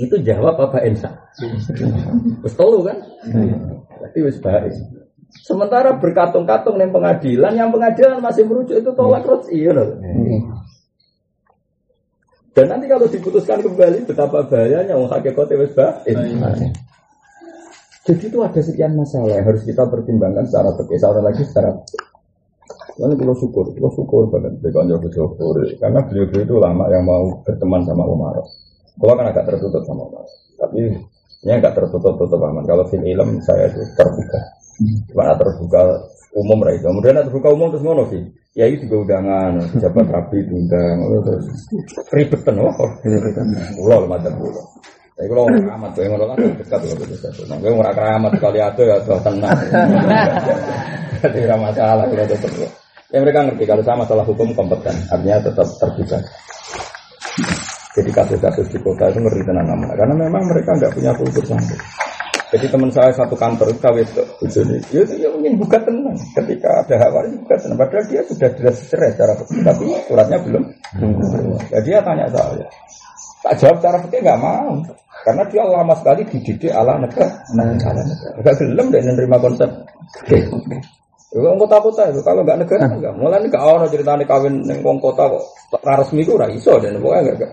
Itu 0.00 0.16
jawab 0.24 0.56
apa 0.56 0.84
Ensa? 0.88 1.12
Terus 1.36 2.54
tolu 2.56 2.88
kan? 2.88 2.96
Berarti 4.00 4.18
wis 4.24 4.38
baik. 4.40 4.72
Sementara 5.32 5.96
berkatung-katung 5.96 6.76
yang 6.76 6.92
pengadilan, 6.92 7.52
yang 7.56 7.72
pengadilan 7.72 8.20
masih 8.20 8.44
merujuk 8.44 8.76
itu 8.76 8.90
tolak 8.92 9.24
terus 9.24 9.48
iya 9.48 9.72
loh. 9.72 9.96
Dan 12.52 12.68
nanti 12.68 12.84
kalau 12.84 13.08
diputuskan 13.08 13.64
kembali 13.64 14.04
betapa 14.04 14.44
bahayanya 14.44 14.92
wong 14.96 15.08
hakikate 15.08 15.56
wis 15.56 15.72
baik. 15.72 16.16
Jadi 18.02 18.24
itu 18.28 18.38
ada 18.42 18.60
sekian 18.60 18.98
masalah 18.98 19.40
yang 19.40 19.46
harus 19.46 19.62
kita 19.62 19.86
pertimbangkan 19.86 20.44
secara 20.44 20.74
secara 20.74 21.20
lagi 21.22 21.46
secara 21.46 21.70
Lalu 23.00 23.24
kalau 23.24 23.34
syukur, 23.40 23.64
kalau 23.72 23.90
syukur 23.96 24.22
banget 24.28 24.52
dengan 24.60 25.00
syukur 25.00 25.64
karena 25.80 26.00
beliau 26.04 26.28
itu 26.28 26.54
lama 26.60 26.84
yang 26.92 27.08
mau 27.08 27.40
berteman 27.40 27.80
sama 27.88 28.04
Umar. 28.04 28.36
Kalau 29.00 29.14
kan 29.16 29.26
agak 29.32 29.44
tertutup 29.48 29.82
sama 29.88 30.02
Umar, 30.08 30.24
tapi 30.60 30.80
ini 31.42 31.52
agak 31.52 31.72
tertutup 31.74 32.14
tutup 32.20 32.40
aman. 32.44 32.62
Kalau 32.68 32.84
film 32.86 33.02
ilm 33.08 33.40
saya 33.42 33.66
itu 33.72 33.82
terbuka, 33.98 34.40
cuma 35.10 35.34
terbuka 35.34 35.80
umum 36.36 36.58
lah 36.62 36.72
itu. 36.76 36.86
Kemudian 36.86 37.18
terbuka 37.24 37.48
umum 37.50 37.72
terus 37.72 37.84
ngono 37.84 38.04
sih. 38.12 38.22
Ya 38.52 38.68
itu 38.68 38.84
juga 38.84 39.08
undangan, 39.08 39.64
siapa 39.80 40.04
rapi 40.04 40.44
diundang, 40.44 41.08
terus 41.24 41.48
ribetan, 42.12 42.60
oh, 42.60 42.68
pulau 43.80 44.04
macam 44.04 44.32
pulau. 44.36 44.64
Tapi 45.16 45.28
kalau 45.28 45.48
orang 45.48 45.64
keramat, 45.64 45.90
gue 45.96 46.04
ngono 46.08 46.24
kan 46.24 46.36
dekat 46.60 46.80
loh 46.84 47.16
satu. 47.16 47.42
Nah, 47.48 47.56
gue 47.60 47.70
orang 47.72 47.96
keramat 47.96 48.32
kali 48.36 48.60
ada 48.60 48.82
ya 48.84 48.96
sudah 49.04 49.20
tenang. 49.24 49.58
Tidak 51.22 51.58
masalah 51.60 52.04
kalau 52.08 52.26
tetap. 52.28 52.52
Ya 53.12 53.18
mereka 53.20 53.44
ngerti 53.44 53.64
kalau 53.68 53.84
sama 53.84 54.04
masalah 54.04 54.24
hukum 54.24 54.48
kompeten, 54.56 54.96
artinya 55.08 55.36
tetap 55.44 55.68
terbuka. 55.80 56.18
Jadi 58.02 58.10
kasus-kasus 58.18 58.66
di 58.66 58.82
kota 58.82 59.06
itu 59.14 59.22
ngeri 59.22 59.46
tenang 59.46 59.78
aman. 59.78 59.94
Karena 59.94 60.14
memang 60.18 60.42
mereka 60.50 60.74
nggak 60.74 60.90
punya 60.90 61.14
kultur 61.14 61.46
sampai. 61.46 61.78
Jadi 62.52 62.66
teman 62.68 62.90
saya 62.90 63.14
satu 63.14 63.38
kantor 63.38 63.72
kawin 63.80 64.04
itu, 64.04 64.60
ya, 64.92 65.06
ya 65.06 65.28
mungkin 65.30 65.56
buka 65.62 65.78
tenang. 65.86 66.18
Ketika 66.34 66.82
ada 66.82 66.94
hak 66.98 67.10
waris 67.14 67.32
buka 67.46 67.54
tenang. 67.62 67.78
Padahal 67.78 68.04
dia 68.10 68.20
sudah 68.26 68.50
jelas 68.58 68.76
cerai 68.90 69.14
secara 69.14 69.32
tapi 69.38 69.84
suratnya 70.10 70.38
belum. 70.42 70.64
Jadi 71.70 71.88
dia 71.88 72.02
tanya 72.02 72.26
saya, 72.28 72.66
tak 73.46 73.54
jawab 73.62 73.78
cara 73.78 73.96
fikih 74.02 74.20
nggak 74.20 74.40
mau. 74.42 74.82
Karena 75.22 75.42
dia 75.46 75.62
lama 75.62 75.94
sekali 75.94 76.26
dididik 76.26 76.74
ala 76.74 76.98
negara. 76.98 77.30
Nah, 77.54 77.70
ala 77.70 78.02
negara. 78.02 78.42
Gak 78.42 78.54
gelem 78.58 78.86
deh 78.90 79.00
menerima 79.06 79.36
konsep. 79.38 79.70
Kalau 81.32 81.56
kota-kota 81.56 82.12
itu 82.12 82.20
kalau 82.20 82.44
nggak 82.44 82.58
negara 82.66 82.84
nggak. 82.84 83.14
Mulai 83.16 83.40
nih 83.40 83.48
gak 83.48 83.64
orang 83.64 83.88
ceritanya 83.88 84.24
kawin 84.28 84.60
neng 84.68 84.84
kota 84.84 85.24
kok 85.24 85.44
resmi 85.80 86.20
itu 86.20 86.36
iso 86.36 86.76
dan 86.82 87.00
pokoknya 87.00 87.32
nggak. 87.32 87.52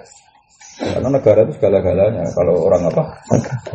Karena 0.80 1.10
negara 1.12 1.44
itu 1.44 1.54
segala-galanya. 1.60 2.24
Kalau 2.32 2.56
orang 2.72 2.88
apa? 2.88 3.04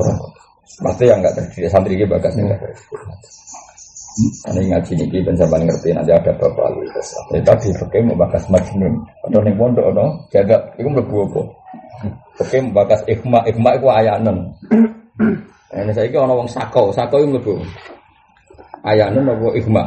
Orang 0.01 0.19
Pasti 0.65 1.05
yang 1.07 1.21
nggak 1.23 1.37
terdidik 1.39 1.71
santri 1.71 1.95
ini 1.95 2.09
bagas 2.09 2.35
nggak 2.35 2.59
Ini 4.47 4.71
ngaji 4.71 4.93
niki 4.95 5.19
dan 5.27 5.35
sampai 5.35 5.67
ngerti 5.67 5.91
nanti 5.91 6.15
ada 6.15 6.31
bapak 6.39 6.67
lu. 6.71 6.87
Tapi 6.87 7.43
tadi 7.43 7.69
pakai 7.75 8.01
mau 8.07 8.15
bakas 8.15 8.47
majnun. 8.47 8.95
Atau 9.27 9.43
neng 9.43 9.59
pondok 9.59 9.91
no, 9.91 10.07
jaga. 10.31 10.55
Itu 10.79 10.87
melebu 10.87 11.17
apa? 11.31 11.43
Oke, 12.39 12.59
bakas 12.71 13.03
ikhma, 13.11 13.43
ikhma 13.43 13.75
itu 13.75 13.87
ayanan. 13.91 14.55
Ini 15.75 15.91
saya 15.91 16.07
kira 16.07 16.31
orang 16.31 16.47
sako, 16.47 16.95
sako 16.95 17.27
itu 17.27 17.35
lebih 17.35 17.59
ayanan 18.87 19.35
apa 19.35 19.49
ikhma. 19.59 19.83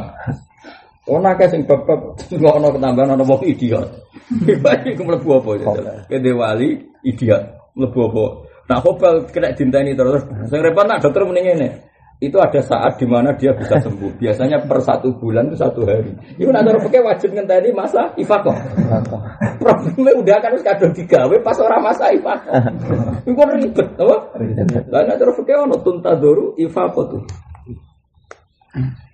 Ono 1.08 1.24
akeh 1.24 1.48
sing 1.48 1.64
bab-bab 1.64 2.20
nggak 2.28 2.54
ono 2.60 2.68
ketambahan 2.76 3.16
ono 3.16 3.24
wong 3.24 3.42
idiot. 3.48 3.88
Iku 4.92 5.02
mlebu 5.08 5.28
apa 5.40 5.50
ya. 5.56 5.68
Kene 6.04 6.30
wali 6.36 6.76
idiot 7.06 7.42
mlebu 7.78 7.98
apa. 8.10 8.24
Nah, 8.68 8.78
kobal 8.84 9.24
kena 9.32 9.56
dinteni 9.56 9.96
terus. 9.96 10.22
Sing 10.50 10.60
repot 10.60 10.84
nak 10.84 11.00
dokter 11.00 11.24
mending 11.24 11.46
ngene 11.54 11.68
itu 12.18 12.34
ada 12.42 12.58
saat 12.58 12.98
di 12.98 13.06
mana 13.06 13.30
dia 13.38 13.54
bisa 13.54 13.78
sembuh. 13.78 14.18
Biasanya 14.18 14.66
per 14.66 14.82
satu 14.82 15.14
bulan 15.14 15.46
itu 15.48 15.56
satu 15.62 15.86
hari. 15.86 16.10
Itu 16.34 16.50
nanti 16.50 16.74
orang 16.74 16.82
pakai 16.82 17.02
wajib 17.06 17.30
ngenteni 17.30 17.70
masa 17.70 18.10
ifakoh. 18.18 18.58
Problemnya 19.62 20.12
udah 20.18 20.36
kan 20.42 20.50
harus 20.50 20.66
kadang 20.66 20.90
digawe 20.90 21.36
pas 21.46 21.58
orang 21.62 21.80
masa 21.86 22.10
ifakoh. 22.10 22.52
Kan 23.22 23.48
ribet, 23.54 23.88
apa? 23.94 24.16
Lalu 24.90 25.04
nanti 25.06 25.22
orang 25.22 25.38
pakai 25.38 25.54
ono 25.62 25.76
tuntadoru 25.78 26.46
ifakoh 26.58 27.04
tuh. 27.06 27.22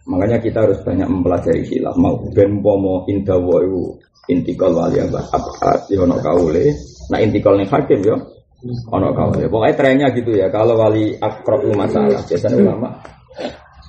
Makanya 0.05 0.36
kita 0.36 0.68
harus 0.68 0.78
banyak 0.84 1.09
mempelajari 1.09 1.64
khilaf. 1.64 1.96
Mau 1.96 2.20
ben 2.36 2.61
pomo 2.61 3.09
indawo 3.09 3.57
itu 3.64 3.82
intikal 4.28 4.76
wali 4.76 5.00
abad 5.00 5.24
abad 5.32 5.80
yono 5.88 6.20
kaule. 6.20 6.76
Nah 7.09 7.18
intikal 7.24 7.57
nih 7.57 7.68
hakim 7.68 8.00
yo. 8.05 8.16
Ono 8.64 9.12
kalau 9.12 9.36
ya 9.36 9.48
pokoknya 9.48 9.74
trennya 9.76 10.09
gitu 10.12 10.36
ya. 10.36 10.52
Kalau 10.52 10.76
wali 10.76 11.16
akrab 11.16 11.64
masalah 11.72 12.20
biasanya 12.20 12.57
ulama. 12.61 12.88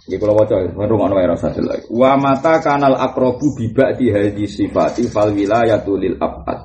Di 0.05 0.16
pulau 0.22 0.38
wajah 0.38 0.70
rumah 0.72 1.09
nomor 1.09 1.36
rasa 1.36 1.51
lagi. 1.51 1.89
Wa 1.91 2.16
mata 2.16 2.61
kanal 2.63 2.95
akrobu 2.95 3.51
bibak 3.57 3.99
di 3.99 4.45
sifati 4.47 5.11
fal 5.11 5.36
wilayatu 5.36 5.99
lil 5.99 6.16
abad. 6.16 6.63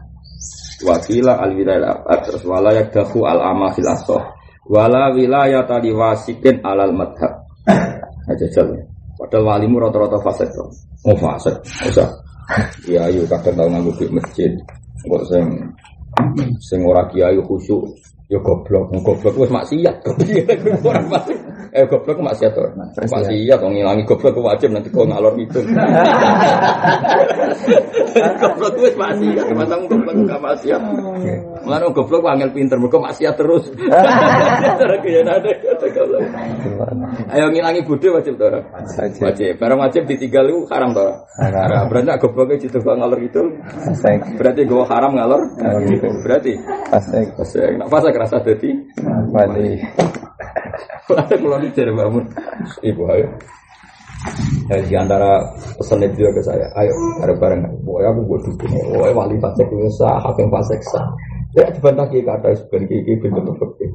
Wakila 0.87 1.43
al 1.43 1.59
wilayah 1.59 2.03
abad. 2.03 2.19
Terus 2.23 2.43
walayak 2.47 2.95
dahu 2.95 3.27
al 3.27 3.43
amafil 3.43 3.91
asoh. 3.91 4.23
Wala 4.71 5.11
wilayah 5.11 5.67
tadi 5.67 5.91
wasikin 5.91 6.63
alal 6.63 6.95
madhab. 6.95 7.43
Aja 8.31 8.47
jalan 8.55 9.00
padahal 9.31 9.47
walimu 9.47 9.79
rata-rata 9.79 10.19
fasik 10.27 10.51
oh 11.07 11.15
fasik 11.15 11.55
usah 11.87 12.11
ya 12.91 13.07
ayo 13.07 13.23
kadang 13.31 13.55
tahu 13.55 13.69
nganggu 13.71 14.11
masjid 14.11 14.51
Kok 15.01 15.23
sing 15.33 15.47
sing 16.61 16.83
ora 16.85 17.07
kiai 17.09 17.39
khusyuk 17.39 17.95
ya 18.27 18.43
goblok 18.43 18.91
goblok 19.07 19.39
wis 19.39 19.55
maksiat 19.55 20.03
goblok 20.03 20.83
ora 20.83 21.01
masuk 21.07 21.39
eh 21.71 21.87
goblok 21.87 22.19
maksiat 22.19 22.53
to? 22.55 22.67
Maksiat. 23.07 23.59
Wong 23.63 23.73
ngilangi 23.79 24.03
goblok 24.03 24.43
wajib 24.43 24.75
nanti 24.75 24.91
kok 24.91 25.07
ngalor 25.07 25.35
itu 25.39 25.61
goblok 28.43 28.75
wis 28.83 28.95
maksiat 28.99 29.47
matang 29.55 29.87
goblok 29.87 30.15
gak 30.27 30.41
maksiat. 30.43 30.83
Mulane 31.63 31.87
goblok 31.95 32.27
angel 32.27 32.51
pinter 32.51 32.79
mergo 32.79 32.99
maksiat 32.99 33.35
terus. 33.39 33.71
Ayo 37.31 37.47
ngilangi 37.55 37.87
budi 37.87 38.11
wajib 38.11 38.35
to 38.39 38.47
wajib. 39.23 39.55
Barang 39.59 39.79
wajib 39.79 40.11
ditinggal 40.11 40.51
itu 40.51 40.67
haram 40.71 40.91
to 40.91 41.07
haram. 41.39 41.87
Berarti 41.87 42.19
gobloknya 42.19 42.57
jitu 42.67 42.79
ngalor 42.83 43.21
itu 43.23 43.43
berarti 44.37 44.61
gue 44.67 44.83
haram 44.91 45.13
ngalor? 45.15 45.43
Berarti? 46.27 46.53
Fasik. 46.91 47.27
Fasik. 47.39 47.79
Nak 47.79 47.89
fasik 47.89 48.15
rasa 48.19 48.43
dadi? 48.43 48.71
Wali. 49.31 49.79
Kalau 51.11 51.59
cari 51.59 51.93
bangun, 51.93 52.25
ibu 52.87 53.03
ayo. 53.11 53.29
Ya, 54.69 54.77
di 54.85 54.95
antara 54.95 55.41
pesan 55.81 56.05
itu 56.05 56.29
ke 56.29 56.43
saya, 56.45 56.69
ayo 56.77 56.93
bareng-bareng. 57.19 57.83
Boy 57.83 58.05
aku 58.05 58.21
buat 58.29 58.41
dukung, 58.45 58.71
boy 58.93 59.11
wali 59.17 59.41
fasik 59.41 59.67
itu 59.67 59.89
sah, 59.97 60.21
hakim 60.21 60.53
fasik 60.53 60.79
sah. 60.87 61.03
Ya 61.57 61.67
dibantah 61.73 62.07
kiki 62.07 62.23
kata 62.23 62.55
sebenarnya 62.55 63.03
kiki 63.03 63.27
bentuk 63.27 63.57
fakir. 63.59 63.91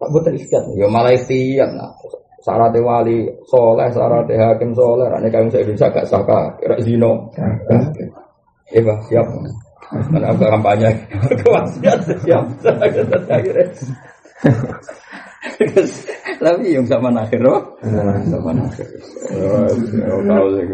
Tak 0.00 0.08
buat 0.12 0.28
istiad, 0.32 0.64
ya 0.78 0.86
malah 0.88 1.12
istiad. 1.12 1.76
Nah, 1.76 1.92
syarat 2.40 2.72
wali 2.78 3.28
soleh, 3.44 3.88
syarat 3.92 4.30
hakim 4.30 4.72
soleh, 4.72 5.10
ini 5.20 5.28
kami 5.28 5.52
saya 5.52 5.66
bisa 5.66 5.92
gak 5.92 6.08
sah 6.08 6.22
kira 6.56 6.78
zino. 6.80 7.28
Iya, 8.72 8.94
siap. 9.10 9.26
Mana 10.10 10.34
aku 10.34 10.50
kampanye 10.50 10.90
kewasiat 11.42 12.00
siap 12.26 12.42
akhirnya. 13.30 13.70
Tapi 16.36 16.74
yang 16.76 16.84
sama 16.84 17.08
akhir 17.16 17.40
loh, 17.40 17.80
sama 18.28 18.50
akhir. 18.54 18.86
Tahu 20.26 20.46
sih 20.52 20.66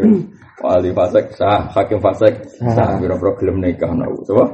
wali 0.63 0.95
fasek 0.95 1.25
sah, 1.35 1.67
hakim 1.75 1.99
fasek 1.99 2.33
sah, 2.71 2.95
biro 2.95 3.19
problem 3.19 3.59
nikah 3.59 3.91
nau, 3.91 4.15
coba. 4.23 4.47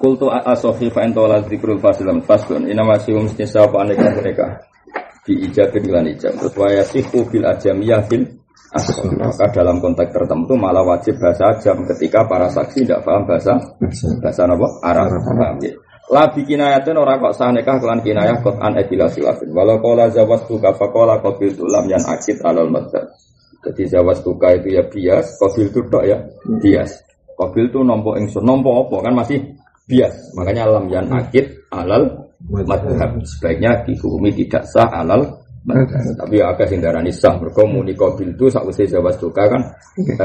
Kultu 0.00 0.32
asofi 0.32 0.88
fa 0.88 1.04
entola 1.04 1.44
zikrul 1.44 1.78
fasilam. 1.78 2.24
Fasun 2.24 2.66
ina 2.66 2.82
masih 2.82 3.20
mesti 3.20 3.44
sapa 3.44 3.84
nikah 3.84 4.16
mereka? 4.16 4.46
Di 5.22 5.36
ijabin 5.46 5.84
lan 5.92 6.08
ijab. 6.08 6.40
Terus 6.40 6.54
waya 6.56 6.82
sihu 6.88 7.28
bil 7.28 7.44
ajamiyah 7.44 8.08
fil 8.08 8.24
maka 9.18 9.50
dalam 9.50 9.82
konteks 9.82 10.14
tertentu 10.14 10.54
malah 10.54 10.86
wajib 10.86 11.18
bahasa 11.18 11.58
jam 11.58 11.82
ketika 11.90 12.22
para 12.30 12.46
saksi 12.46 12.86
tidak 12.86 13.02
paham 13.02 13.26
bahasa 13.26 13.58
bahasa. 14.22 14.46
apa? 14.46 14.68
Arab. 14.86 15.10
Paham 15.10 15.58
ya 15.58 15.74
Labi 16.10 16.42
kinayatin 16.42 16.98
orang 16.98 17.22
kok 17.22 17.38
sah 17.38 17.54
nikah 17.54 17.78
kelan 17.78 18.02
kinayah 18.02 18.42
kot 18.42 18.58
an 18.58 18.74
edila 18.74 19.06
silafin. 19.06 19.54
Walau 19.54 19.78
kola 19.78 20.10
zawas 20.10 20.42
tuka 20.50 20.74
fakola 20.74 21.22
kobil 21.22 21.54
tulam 21.54 21.86
yang 21.86 22.02
akid 22.02 22.42
alal 22.42 22.66
madzhab. 22.66 23.06
Jadi 23.62 23.86
zawas 23.86 24.18
tuka 24.26 24.50
itu 24.58 24.74
ya 24.74 24.82
bias, 24.90 25.38
kobil 25.38 25.70
itu 25.70 25.80
tok 25.86 26.02
ya 26.02 26.18
bias. 26.58 27.06
Kobil 27.38 27.70
itu 27.70 27.86
nompo 27.86 28.18
ingsun, 28.18 28.42
nompo 28.42 28.74
apa 28.82 29.06
kan 29.06 29.14
masih 29.22 29.38
bias. 29.86 30.34
Makanya 30.34 30.66
lam 30.66 30.90
yang 30.90 31.06
akid 31.14 31.46
alal 31.70 32.26
madzhab. 32.50 33.14
Sebaiknya 33.22 33.86
dihukumi 33.86 34.34
tidak 34.34 34.66
sah 34.66 34.90
alal 34.90 35.40
tapi 36.16 36.40
ya 36.40 36.56
agak 36.56 36.72
sindarani 36.72 37.12
sah 37.12 37.36
mereka 37.36 37.68
muni 37.68 37.92
kobil 37.92 38.32
itu 38.32 38.48
saat 38.48 38.64
usia 38.64 38.88
jawa 38.88 39.12
suka 39.12 39.44
kan 39.44 39.62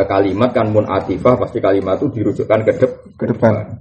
kalimat 0.08 0.56
kan 0.56 0.72
mun 0.72 0.88
atifah 0.88 1.36
pasti 1.36 1.60
kalimat 1.60 2.00
itu 2.00 2.08
dirujukkan 2.08 2.60
ke, 2.64 2.72
dep, 2.80 2.92
ke 3.20 3.26
depan 3.36 3.76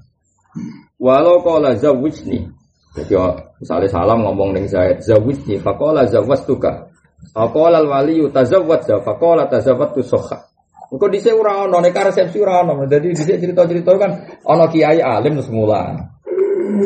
Walau 1.05 1.45
qala 1.45 1.77
zawwijni. 1.77 2.49
Jadi 2.97 3.13
oh, 3.21 3.37
misalnya 3.61 3.93
salam 3.93 4.25
ngomong 4.25 4.57
ning 4.57 4.65
Zaid, 4.65 5.05
zawwijni 5.05 5.61
faqala 5.61 6.09
zawwastuka. 6.09 6.89
Faqala 7.37 7.85
al-wali 7.85 8.25
tazawwad 8.33 8.89
faqala 9.05 9.45
tazawwadtu 9.53 10.01
sokha. 10.01 10.49
Engko 10.89 11.07
dhisik 11.13 11.37
ora 11.37 11.69
ono 11.69 11.85
nek 11.85 11.93
resepsi 11.93 12.41
ora 12.41 12.65
ono. 12.65 12.89
Dadi 12.89 13.13
dhisik 13.13 13.37
cerita-cerita 13.37 13.93
kan 14.01 14.13
ono 14.49 14.65
kiai 14.73 15.05
alim 15.05 15.37
terus 15.37 15.53
mulan. 15.53 15.93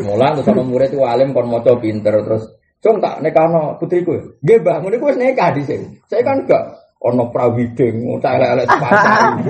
Mulan 0.03 0.35
terus 0.35 0.51
ono 0.51 0.63
murid 0.67 0.99
itu 0.99 1.07
alim 1.07 1.31
kon 1.31 1.47
maca 1.47 1.79
pinter 1.79 2.19
terus 2.27 2.59
Cung 2.79 3.03
tak 3.03 3.19
nekano 3.27 3.75
putriku. 3.75 4.39
Mbah, 4.39 4.79
ngene 4.79 5.03
ku 5.03 5.11
wis 5.11 5.19
nekah 5.19 5.51
dhisik. 5.51 6.07
Saya 6.07 6.23
kan 6.23 6.47
enggak 6.47 6.79
ono 6.99 7.31
prawiding, 7.31 8.19
tak 8.19 8.43
elek-elek 8.43 8.67
sepasang. 8.67 9.31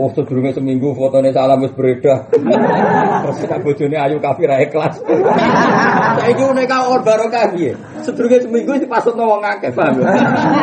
Oh, 0.00 0.08
sedurunge 0.16 0.56
seminggu 0.56 0.96
fotone 0.96 1.28
salam 1.28 1.60
wis 1.60 1.76
beredar. 1.76 2.32
Terus 2.32 3.36
nek 3.44 3.60
bojone 3.60 3.96
ayu 4.00 4.16
kafir 4.16 4.48
ae 4.48 4.64
kelas. 4.72 4.96
Saiki 4.96 6.40
nek 6.56 6.64
kaon 6.64 7.04
barokah 7.04 7.52
piye? 7.52 7.76
Sedurunge 8.00 8.40
seminggu 8.40 8.80
dipasutno 8.80 9.28
wong 9.28 9.44
akeh, 9.44 9.68
paham 9.76 10.00
ya? 10.00 10.08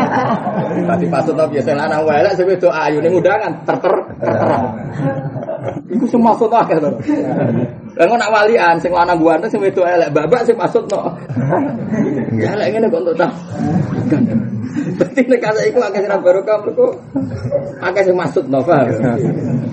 Tadi 0.89 1.05
pasutno 1.05 1.45
biasa 1.45 1.77
lanang 1.77 2.01
wae 2.09 2.25
lek 2.25 2.33
sing 2.33 2.49
wedok 2.49 2.73
ayu 2.73 2.97
ning 2.97 3.13
undangan 3.13 3.53
terter. 3.61 3.93
Iku 5.93 6.05
sing 6.09 6.21
maksud 6.25 6.49
akeh 6.49 6.81
to. 6.81 6.89
Lah 7.97 8.05
nak 8.05 8.29
walian 8.29 8.77
sing 8.77 8.93
lanang 8.93 9.17
ganteng 9.17 9.49
sing 9.49 9.61
wedok 9.61 9.89
elek 9.89 10.13
babak 10.13 10.45
sing 10.45 10.53
maksudno. 10.53 11.17
Ya 12.37 12.53
lek 12.53 12.69
ngene 12.77 12.87
kok 12.93 13.01
entuk 13.01 13.17
ta. 13.17 13.27
Berarti 14.97 15.21
nek 15.25 15.41
kasa 15.41 15.61
iku 15.65 15.81
akeh 15.81 16.05
sing 16.05 16.13
barokah 16.21 16.57
mergo 16.61 16.87
akeh 17.81 18.03
sing 18.05 18.13
maksud 18.13 18.45
no 18.53 18.61
paham. 18.61 18.93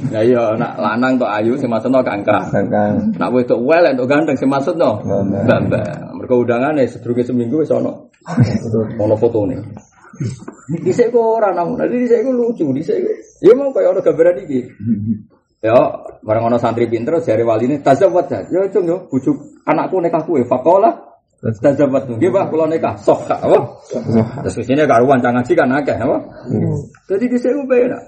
Ya 0.09 0.20
iya 0.25 0.57
nak 0.57 0.81
lanang 0.81 1.20
tok 1.20 1.29
ayu 1.37 1.53
sing 1.61 1.68
maksudno 1.68 2.01
kangkang. 2.01 2.49
Kangkang. 2.49 3.12
Nak 3.20 3.29
wedok 3.29 3.61
wel 3.61 3.93
entuk 3.93 4.09
ganteng 4.09 4.41
sing 4.41 4.49
maksudno 4.49 5.05
mbak-mbak. 5.05 6.16
Mergo 6.16 6.41
undangane 6.41 6.89
sedurunge 6.89 7.29
seminggu 7.29 7.61
wis 7.61 7.72
ono. 7.77 8.09
Ono 9.05 9.14
fotone. 9.20 9.61
Dhisik 10.81 11.12
kok 11.12 11.20
ora 11.20 11.53
namun. 11.53 11.77
Dhisik 11.85 12.25
iku 12.25 12.33
lucu, 12.33 12.72
dhisik. 12.72 12.97
Ya 13.45 13.53
mau 13.53 13.68
kaya 13.68 13.93
ono 13.93 14.01
gambaran 14.01 14.49
iki. 14.49 14.64
Ya, 15.65 15.81
bareng 16.21 16.53
ono 16.53 16.61
santri 16.61 16.85
pinter 16.93 17.17
jare 17.25 17.41
waline 17.41 17.81
tazawwad. 17.81 18.53
Ya 18.53 18.69
cung 18.69 18.85
yo 18.85 19.09
bujuk 19.09 19.65
anakku 19.65 19.97
nikah 20.05 20.21
kuwe 20.29 20.45
faqala 20.45 21.15
Tazawwad 21.45 22.09
nggih 22.09 22.33
Pak 22.33 22.49
kula 22.49 22.65
nikah 22.73 22.97
sok 22.97 23.29
apa? 23.29 23.59
Terus 24.49 24.65
sini 24.65 24.81
karuan 24.89 25.21
cang 25.21 25.37
ngaji 25.37 25.53
kan 25.53 25.77
akeh 25.77 25.93
apa? 25.93 26.17
Jadi 27.05 27.25
dhisik 27.29 27.53
ku 27.53 27.69
penak. 27.69 28.01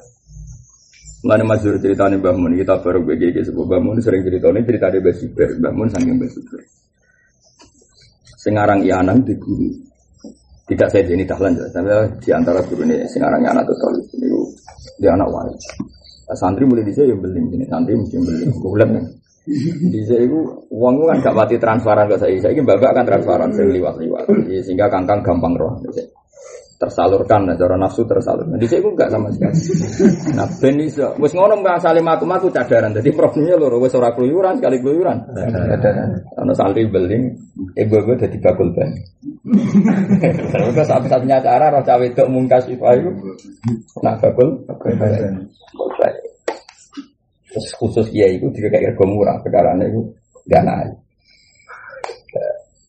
Mana 1.20 1.44
mazur 1.44 1.76
ceritanya 1.76 2.16
Mbah 2.16 2.32
Mun 2.32 2.56
kita 2.56 2.80
baru 2.80 3.04
BGG 3.04 3.50
sebuah 3.50 3.66
Mbah 3.68 3.80
Mun 3.84 3.98
sering 4.00 4.24
ceritanya 4.24 4.60
cerita 4.64 4.86
di 4.88 5.00
Basiber 5.04 5.48
Mbah 5.60 5.72
Mun 5.76 5.88
saking 5.92 6.16
Basiber. 6.16 6.60
Sengarang 8.40 8.80
Ianang 8.80 9.20
di 9.20 9.36
guru. 9.36 9.68
Tidak 10.66 10.88
saya 10.88 11.04
jadi 11.04 11.28
tahlan 11.28 11.60
tapi 11.76 11.92
di 12.24 12.30
antara 12.32 12.64
guru 12.64 12.88
ini 12.88 13.04
sengarang 13.04 13.44
anak 13.44 13.68
tuh 13.68 13.76
tol 13.84 13.94
ini 14.16 14.28
dia 14.96 15.12
anak 15.12 15.28
wali. 15.28 15.52
Santri 16.34 16.66
mulai 16.66 16.90
saya 16.90 17.14
yang 17.14 17.22
beling 17.22 17.54
ini 17.54 17.64
santri 17.70 17.94
mesti 17.94 18.18
beling. 18.18 18.50
Bulan 18.58 18.88
kan. 18.98 19.04
Saya 20.06 20.26
itu 20.26 20.38
uang 20.74 20.94
kan 21.06 21.22
gak 21.22 21.36
mati 21.38 21.54
transferan 21.54 22.10
ke 22.10 22.18
saya. 22.18 22.34
Saya 22.42 22.52
ini 22.58 22.66
babak 22.66 22.98
kan 22.98 23.06
transferan 23.06 23.50
sering 23.54 23.78
liwat-liwat. 23.78 24.26
Sehingga 24.66 24.90
kangkang 24.90 25.22
gampang 25.22 25.54
roh. 25.54 25.78
Tersalurkan, 26.76 27.48
nah, 27.48 27.56
cara 27.56 27.80
nafsu 27.80 28.04
tersalurkan. 28.04 28.60
Di 28.60 28.68
saya 28.68 28.84
itu 28.84 28.90
enggak 28.92 29.08
sama 29.08 29.28
sekali. 29.32 29.56
Nah, 30.36 30.44
ben 30.60 30.76
iso. 30.84 31.16
Wis 31.16 31.32
ngono 31.32 31.56
mbak 31.64 31.80
salim 31.80 32.04
aku 32.04 32.52
cadaran. 32.52 32.92
Jadi 32.92 33.08
problemnya 33.16 33.56
lho, 33.56 33.80
wis 33.80 33.96
ora 33.96 34.12
keluyuran 34.12 34.60
sekali 34.60 34.84
keluyuran. 34.84 35.24
Ana 36.36 36.52
santri 36.52 36.84
beling, 36.84 37.32
ibu-ibu 37.72 38.12
dadi 38.20 38.36
bakul 38.36 38.68
ban. 38.76 38.92
Terus 40.52 40.86
satu-satunya 40.86 41.40
cara 41.40 41.72
roh 41.72 41.80
cawe 41.80 42.04
itu 42.04 42.24
mungkas 42.28 42.68
itu 42.68 42.84
ayu. 42.84 43.08
Nah, 44.04 44.20
bakul. 44.20 44.60
Terus 47.48 47.66
khusus 47.80 48.06
kiai 48.12 48.36
itu 48.36 48.52
juga 48.52 48.76
kayak 48.76 49.00
murah, 49.00 49.40
sekarang 49.40 49.80
itu 49.80 50.12
gak 50.44 50.60
naik. 50.60 50.92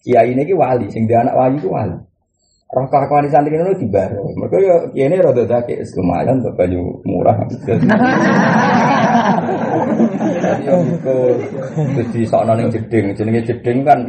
Kiai 0.04 0.32
ini 0.32 0.44
wali, 0.56 0.88
sing 0.92 1.08
dia 1.08 1.24
anak 1.24 1.36
wali 1.36 1.56
itu 1.60 1.72
wali. 1.72 2.07
Roh 2.68 2.84
kelakuan 2.92 3.24
di 3.24 3.32
santri 3.32 3.56
itu 3.56 3.80
di 3.80 3.88
baru. 3.88 4.28
Mereka 4.36 4.58
ya 4.60 5.08
ini 5.08 5.24
rada 5.24 5.48
dake, 5.48 5.88
lumayan 5.96 6.44
untuk 6.44 6.52
baju 6.60 6.82
murah. 7.08 7.38
Jadi 10.38 10.64
yang 10.68 10.84
di 12.12 12.28
sana 12.28 12.60
ning 12.60 12.68
jeding, 12.68 13.16
jenenge 13.16 13.48
jeding 13.48 13.88
kan, 13.88 14.04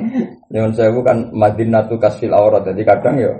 yang 0.50 0.74
saya 0.74 0.90
kan 1.06 1.30
Madinatu 1.30 1.94
Kasfil 2.02 2.34
Aurat. 2.34 2.66
Jadi 2.66 2.82
kadang 2.82 3.14
ya 3.22 3.30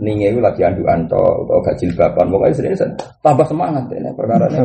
ninge 0.00 0.32
itu 0.32 0.40
lagi 0.40 0.64
andu 0.64 0.82
anto 0.88 1.20
atau 1.20 1.60
gak 1.60 1.76
jilbaban 1.76 2.32
pokoknya 2.32 2.56
sering 2.56 2.72
tambah 3.20 3.44
semangat 3.44 3.84
ini 3.92 4.10
perkara 4.16 4.48
ini 4.48 4.64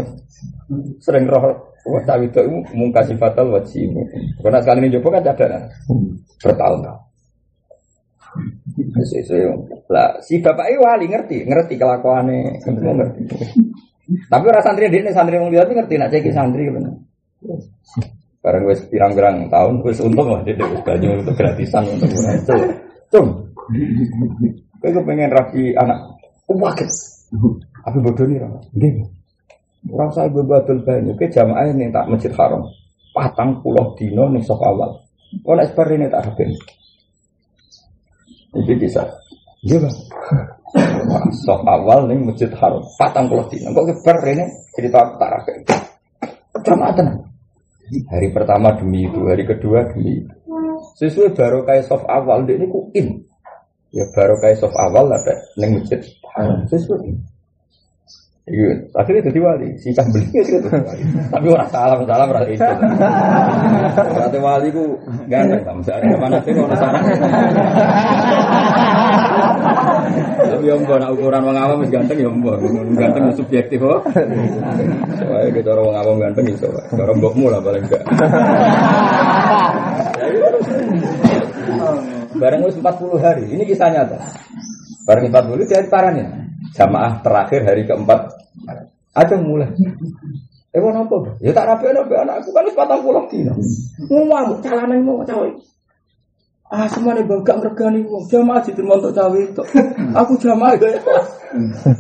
sering 1.04 1.28
roh 1.28 1.43
wah 1.86 2.04
cawi 2.08 2.26
itu 2.32 2.39
mungkasi 2.72 3.14
fatal 3.20 3.52
wajib 3.52 3.91
karena 4.39 4.64
sekali 4.64 4.88
ini 4.88 4.96
coba 4.98 5.20
kan 5.20 5.24
cadangan 5.28 5.64
bertahun-tahun 6.39 7.00
lah 9.90 10.20
si 10.22 10.42
bapak 10.42 10.66
ini 10.70 10.78
wali 10.82 11.06
ngerti 11.10 11.38
ngerti 11.46 11.74
kelakuannya 11.80 12.62
ngerti 12.62 13.22
tapi 14.30 14.44
orang 14.46 14.64
santri 14.66 14.90
dia 14.92 15.12
santri 15.14 15.42
mau 15.42 15.50
lihat 15.50 15.70
ngerti 15.70 15.96
nak 15.98 16.10
ceki 16.14 16.32
santri 16.34 16.70
benar 16.70 16.94
bareng 18.46 18.64
wes 18.70 18.86
pirang-pirang 18.90 19.50
tahun 19.50 19.82
wes 19.82 20.02
untung 20.02 20.30
lah 20.30 20.42
dia 20.46 20.58
wes 20.62 20.82
baju 20.86 21.08
untuk 21.26 21.34
gratisan 21.34 21.84
untuk 21.90 22.10
itu 22.14 22.58
cung 23.10 23.46
Kowe 24.86 25.02
pengen 25.02 25.34
rapi 25.34 25.74
anak. 25.74 25.98
Waket. 26.46 26.90
Tapi 27.82 27.98
bodoh 28.06 28.26
nih. 28.30 28.38
Gini. 28.78 29.02
Orang 29.90 30.14
saya 30.14 30.30
bebatul 30.30 30.82
banyu 30.82 31.14
ke 31.18 31.30
jamaah 31.30 31.70
ini 31.70 31.90
tak 31.90 32.10
masjid 32.10 32.34
haram. 32.38 32.66
Patang 33.14 33.62
pulau 33.62 33.98
dino 33.98 34.30
nih 34.30 34.46
sok 34.46 34.62
awal. 34.62 35.02
Kau 35.42 35.58
nak 35.58 35.74
seperti 35.74 35.94
ini 35.98 36.06
tak 36.10 36.22
rapi. 36.30 36.46
Jadi 38.56 38.74
bisa. 38.80 39.03
Iya 39.66 39.78
bang. 39.84 39.95
Sok 41.43 41.62
awal 41.68 42.08
nih 42.08 42.20
masjid 42.24 42.51
haram. 42.56 42.82
Patang 42.95 43.28
pulau 43.28 43.45
dino. 43.51 43.76
Kok 43.76 43.86
kebar 43.91 44.18
ini 44.32 44.45
cerita 44.72 44.99
tak 45.20 45.30
rapi. 45.30 45.51
Jamaah 46.64 46.93
tenang. 46.95 47.20
Hari 47.86 48.34
pertama 48.34 48.74
demi 48.74 49.06
itu, 49.06 49.22
hari 49.30 49.45
kedua 49.45 49.86
demi 49.93 50.26
itu. 50.26 50.34
Sesuai 50.95 51.36
baru 51.36 51.62
kayak 51.68 51.86
soft 51.86 52.08
awal 52.08 52.47
ini 52.47 52.66
ku 52.72 52.89
in. 52.95 53.22
Ya 53.93 54.08
baru 54.16 54.39
kayak 54.39 54.58
soft 54.58 54.76
awal 54.80 55.12
ada 55.12 55.36
neng 55.60 55.84
masjid 55.84 56.01
haram 56.34 56.64
sesuai. 56.72 57.35
Iya, 58.46 58.78
akhirnya 58.93 59.34
jadi 59.34 59.39
wali. 59.41 59.74
Si 59.82 59.89
cah 59.89 60.06
beli 60.06 60.30
itu 60.38 60.62
Tapi 61.34 61.46
orang 61.50 61.66
salam 61.74 62.06
salam 62.06 62.30
berarti 62.30 62.54
itu. 62.54 62.62
Berarti 63.89 64.38
wali 64.38 64.70
ku 64.70 65.02
ganteng. 65.26 65.66
Misalnya 65.82 66.14
mana 66.14 66.38
sih 66.46 66.54
orang 66.54 66.78
salah. 66.78 67.02
Tapi 70.46 70.62
yang 70.70 70.86
nak 70.86 71.10
ukuran 71.18 71.41
wong 71.41 71.58
awam 71.58 71.89
ganteng 71.89 72.22
ya 72.22 72.30
mbok. 72.30 72.62
Ganteng 72.93 73.34
subjektif 73.34 73.82
kok. 73.82 74.14
Soalnya 75.18 75.50
kita 75.50 75.74
orang 75.74 75.86
wong 75.89 75.98
awam 75.98 76.16
ganteng 76.22 76.46
iso. 76.54 76.70
Cara 76.93 77.18
mbokmu 77.18 77.50
lah 77.50 77.58
paling 77.66 77.82
enggak. 77.82 78.06
Bareng 82.38 82.62
wis 82.62 82.78
40 82.78 83.26
hari. 83.26 83.50
Ini 83.58 83.66
kisah 83.66 83.89
nyata. 83.89 84.22
Bareng 85.10 85.34
40 85.34 85.66
dari 85.66 85.89
parahnya. 85.89 86.45
Jamaah 86.74 87.22
terakhir 87.22 87.61
hari 87.68 87.86
keempat. 87.86 88.34
Ada 89.13 89.36
mulai. 89.38 89.70
Eh, 90.76 90.82
apa? 90.84 91.39
Ya 91.39 91.55
tak 91.55 91.72
rapi 91.72 91.88
rapi 91.88 92.13
anakku 92.20 92.51
kan 92.51 92.67
wis 92.67 92.75
40 92.75 93.32
dino. 93.32 93.54
Ngomong 94.12 94.59
calane 94.59 95.00
mau 95.00 95.24
cawe. 95.24 95.47
Ah 96.66 96.89
semuanya 96.89 97.21
bangga 97.21 97.62
meregani 97.62 98.01
wong 98.09 98.25
jamaah 98.25 98.58
diterima 98.58 98.97
untuk 98.97 99.13
cawe 99.13 99.37
itu. 99.37 99.63
Aku 100.17 100.33
jamaah 100.42 100.74
ya. 100.82 100.97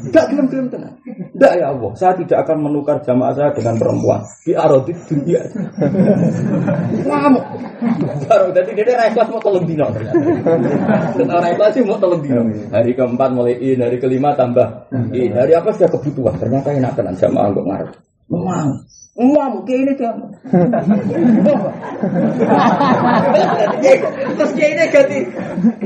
Tidak 0.09 0.25
gelem 0.33 0.49
gelem 0.49 0.67
tenang. 0.73 0.97
Tidak 1.05 1.53
ya 1.61 1.69
Allah, 1.69 1.91
saya 1.93 2.17
tidak 2.17 2.49
akan 2.49 2.65
menukar 2.65 2.97
jamaah 3.05 3.29
saya 3.37 3.53
dengan 3.53 3.77
perempuan 3.77 4.25
di 4.41 4.57
arodit 4.57 4.97
dunia. 5.05 5.37
Ngamuk. 7.05 7.45
Baru 8.25 8.49
jadi 8.57 8.71
dia 8.73 8.95
reklas 9.05 9.29
mau 9.29 9.37
tolong 9.37 9.69
dino 9.69 9.85
ternyata. 9.93 10.17
Orang 11.13 11.43
reklas 11.45 11.69
sih 11.77 11.85
mau 11.85 12.01
tolong 12.01 12.25
dino. 12.25 12.41
Hari 12.73 12.91
keempat 12.97 13.29
mulai 13.37 13.61
in, 13.61 13.85
hari 13.85 14.01
kelima 14.01 14.33
tambah 14.33 14.89
in. 15.13 15.29
Hari 15.29 15.53
apa 15.53 15.77
sudah 15.77 15.93
kebutuhan? 15.93 16.41
Ternyata 16.41 16.73
enak 16.73 16.97
tenan 16.97 17.13
jamaah 17.13 17.53
untuk 17.53 17.69
ngarep. 17.69 17.93
Memang. 18.25 18.67
Memang 19.15 19.63
kayak 19.63 19.79
ini 19.79 19.93
tuh. 19.95 20.11
Terus 24.35 24.51
kayak 24.59 24.71
ini 24.75 24.83
ganti. 24.91 25.19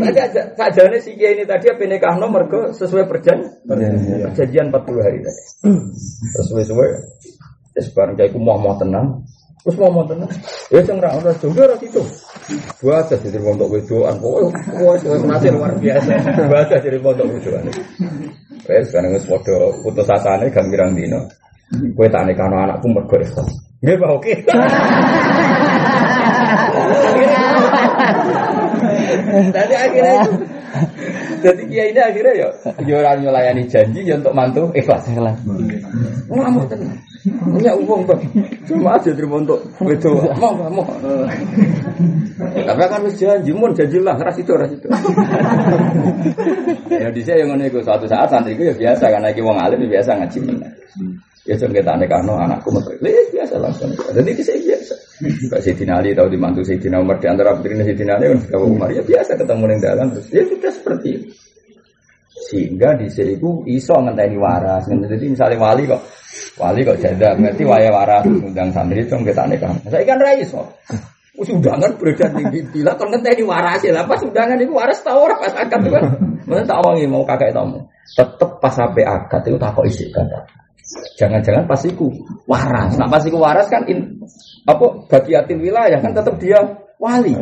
Saja 0.02 0.24
saja 0.58 0.98
si 0.98 1.14
kiai 1.14 1.38
ini 1.38 1.46
tadi 1.46 1.70
apa 1.70 1.84
nikah 1.86 2.18
nomor 2.18 2.50
ke 2.50 2.74
sesuai 2.74 3.06
perjan 3.06 3.38
perjanjian 3.70 4.74
40 4.74 5.06
hari 5.06 5.20
tadi. 5.22 5.44
Sesuai 6.42 6.64
sesuai. 6.66 6.90
Terus 7.78 7.88
bareng 7.94 8.18
kayak 8.18 8.34
mau 8.40 8.58
mau 8.58 8.74
tenang. 8.82 9.22
Terus 9.62 9.76
mau 9.78 10.02
tenan. 10.08 10.30
Ya 10.74 10.82
sing 10.82 10.98
ra 10.98 11.14
ora 11.14 11.36
juga 11.38 11.70
ora 11.70 11.76
itu. 11.78 12.02
Baca 12.82 13.14
jadi 13.14 13.38
pondok 13.38 13.78
wedoan. 13.78 14.16
Pokoke 14.18 15.06
masih 15.28 15.54
luar 15.54 15.76
biasa. 15.78 16.12
Baca 16.50 16.76
jadi 16.82 16.98
pondok 16.98 17.28
wedoan. 17.30 17.70
Wes 18.66 18.90
sekarang 18.90 19.14
wis 19.14 19.26
padha 19.30 19.70
putus 19.86 20.10
asane 20.10 20.50
gambirang 20.50 20.98
dino. 20.98 21.30
Kowe 21.70 22.08
tak 22.10 22.26
nekano 22.26 22.56
anakku 22.66 22.88
mergo 22.90 23.16
ikhlas. 23.22 23.50
Nggih, 23.80 23.96
Pak, 23.96 24.10
oke. 24.12 24.34
Tadi 29.54 29.74
akhirnya 29.76 30.14
itu 30.26 30.32
jadi 31.40 31.64
kiai 31.72 31.90
ini 31.96 32.02
akhirnya 32.04 32.34
ya, 32.36 32.48
ya 32.84 32.96
orang 33.00 33.24
nyelayani 33.24 33.64
janji 33.72 34.04
ya 34.04 34.20
untuk 34.20 34.36
mantu 34.36 34.64
ikhlas. 34.76 35.08
Ikhlas. 35.08 35.38
Ngamuk 36.28 36.66
tenang. 36.68 37.00
Punya 37.20 37.76
uang 37.76 38.08
bang, 38.08 38.22
cuma 38.64 38.96
aja 38.96 39.12
terima 39.12 39.44
untuk 39.44 39.60
itu. 39.84 40.12
Mau 40.40 40.56
mau. 40.56 40.88
Tapi 42.40 42.80
kan 42.80 43.04
harus 43.04 43.20
janji, 43.20 43.52
mun 43.52 43.76
janji 43.76 44.00
lah, 44.00 44.16
ras 44.16 44.40
itu 44.40 44.56
ras 44.56 44.72
itu. 44.72 44.88
ya 46.96 47.12
di 47.12 47.22
saya 47.24 47.44
yang 47.44 47.60
ngono 47.60 47.84
suatu 47.84 48.08
saat 48.08 48.32
santri 48.32 48.56
itu 48.56 48.72
ya 48.72 48.76
biasa 48.76 49.12
karena 49.12 49.36
iki 49.36 49.44
wong 49.44 49.60
alim 49.60 49.84
ya 49.84 50.00
biasa 50.00 50.16
ngaji. 50.16 50.40
Ya 51.50 51.58
cuma 51.58 51.74
kita 51.74 51.98
karena 52.06 52.34
anakku 52.46 52.70
mau 52.70 52.86
ya 53.02 53.24
biasa 53.34 53.58
langsung. 53.58 53.90
Dan 54.14 54.22
ini 54.22 54.38
saya 54.46 54.62
biasa. 54.62 54.94
Pak 55.50 55.60
Sayyidina 55.66 55.98
Ali 55.98 56.14
tahu 56.14 56.30
dimantu 56.30 56.62
Sayyidina 56.62 57.02
Umar 57.02 57.18
di 57.18 57.26
antara 57.26 57.58
putri 57.58 57.74
Sayyidina 57.74 58.22
kan 58.22 58.38
Sayyidina 58.38 58.60
Umar 58.62 58.90
ya 58.94 59.02
biasa 59.02 59.34
ketemu 59.34 59.64
di 59.66 59.82
dalam 59.82 60.08
terus 60.14 60.28
ya 60.30 60.46
sudah 60.46 60.72
seperti 60.72 61.08
itu. 61.10 61.28
Sehingga 62.54 62.94
di 63.02 63.10
sini 63.10 63.34
itu 63.42 63.66
iso 63.66 63.98
ngenteni 63.98 64.38
waras. 64.38 64.86
Jadi 64.86 65.26
misalnya 65.26 65.58
wali 65.58 65.90
kok 65.90 66.02
wali 66.62 66.86
kok 66.86 67.02
janda 67.02 67.34
ngerti 67.34 67.64
waya 67.66 67.90
waras 67.90 68.30
undang 68.30 68.70
santri 68.70 69.02
itu 69.02 69.18
kita 69.18 69.50
kan. 69.58 69.74
Saya 69.90 70.06
kan 70.06 70.22
rais 70.22 70.54
kok. 70.54 70.70
Us 71.34 71.50
undangan 71.50 71.98
beredar 71.98 72.30
tinggi 72.30 72.62
bila 72.70 72.94
kon 72.94 73.10
ngenteni 73.10 73.42
waras 73.42 73.82
ya. 73.82 74.06
Pas 74.06 74.22
undangan 74.22 74.62
itu 74.62 74.70
waras 74.70 75.02
tau 75.02 75.26
ora 75.26 75.34
pas 75.42 75.58
akad 75.58 75.82
itu 75.82 75.90
kan. 75.98 76.14
Mau 76.46 77.26
kakek 77.26 77.58
tamu. 77.58 77.90
Tetep 78.14 78.62
pas 78.62 78.74
sampai 78.78 79.02
akad 79.02 79.50
itu 79.50 79.58
tak 79.58 79.74
kok 79.74 79.86
isi 79.90 80.14
kata. 80.14 80.69
Jangan-jangan 81.18 81.70
pas 81.70 81.82
iku 81.86 82.10
waras. 82.50 82.98
Nah 82.98 83.06
pas 83.06 83.22
iku 83.22 83.38
waras 83.38 83.70
kan 83.70 83.86
in, 83.86 84.26
apa 84.66 85.06
bagiatil 85.06 85.62
wilayah 85.62 86.02
kan 86.02 86.18
tetap 86.18 86.36
dia 86.42 86.60
wali. 86.98 87.34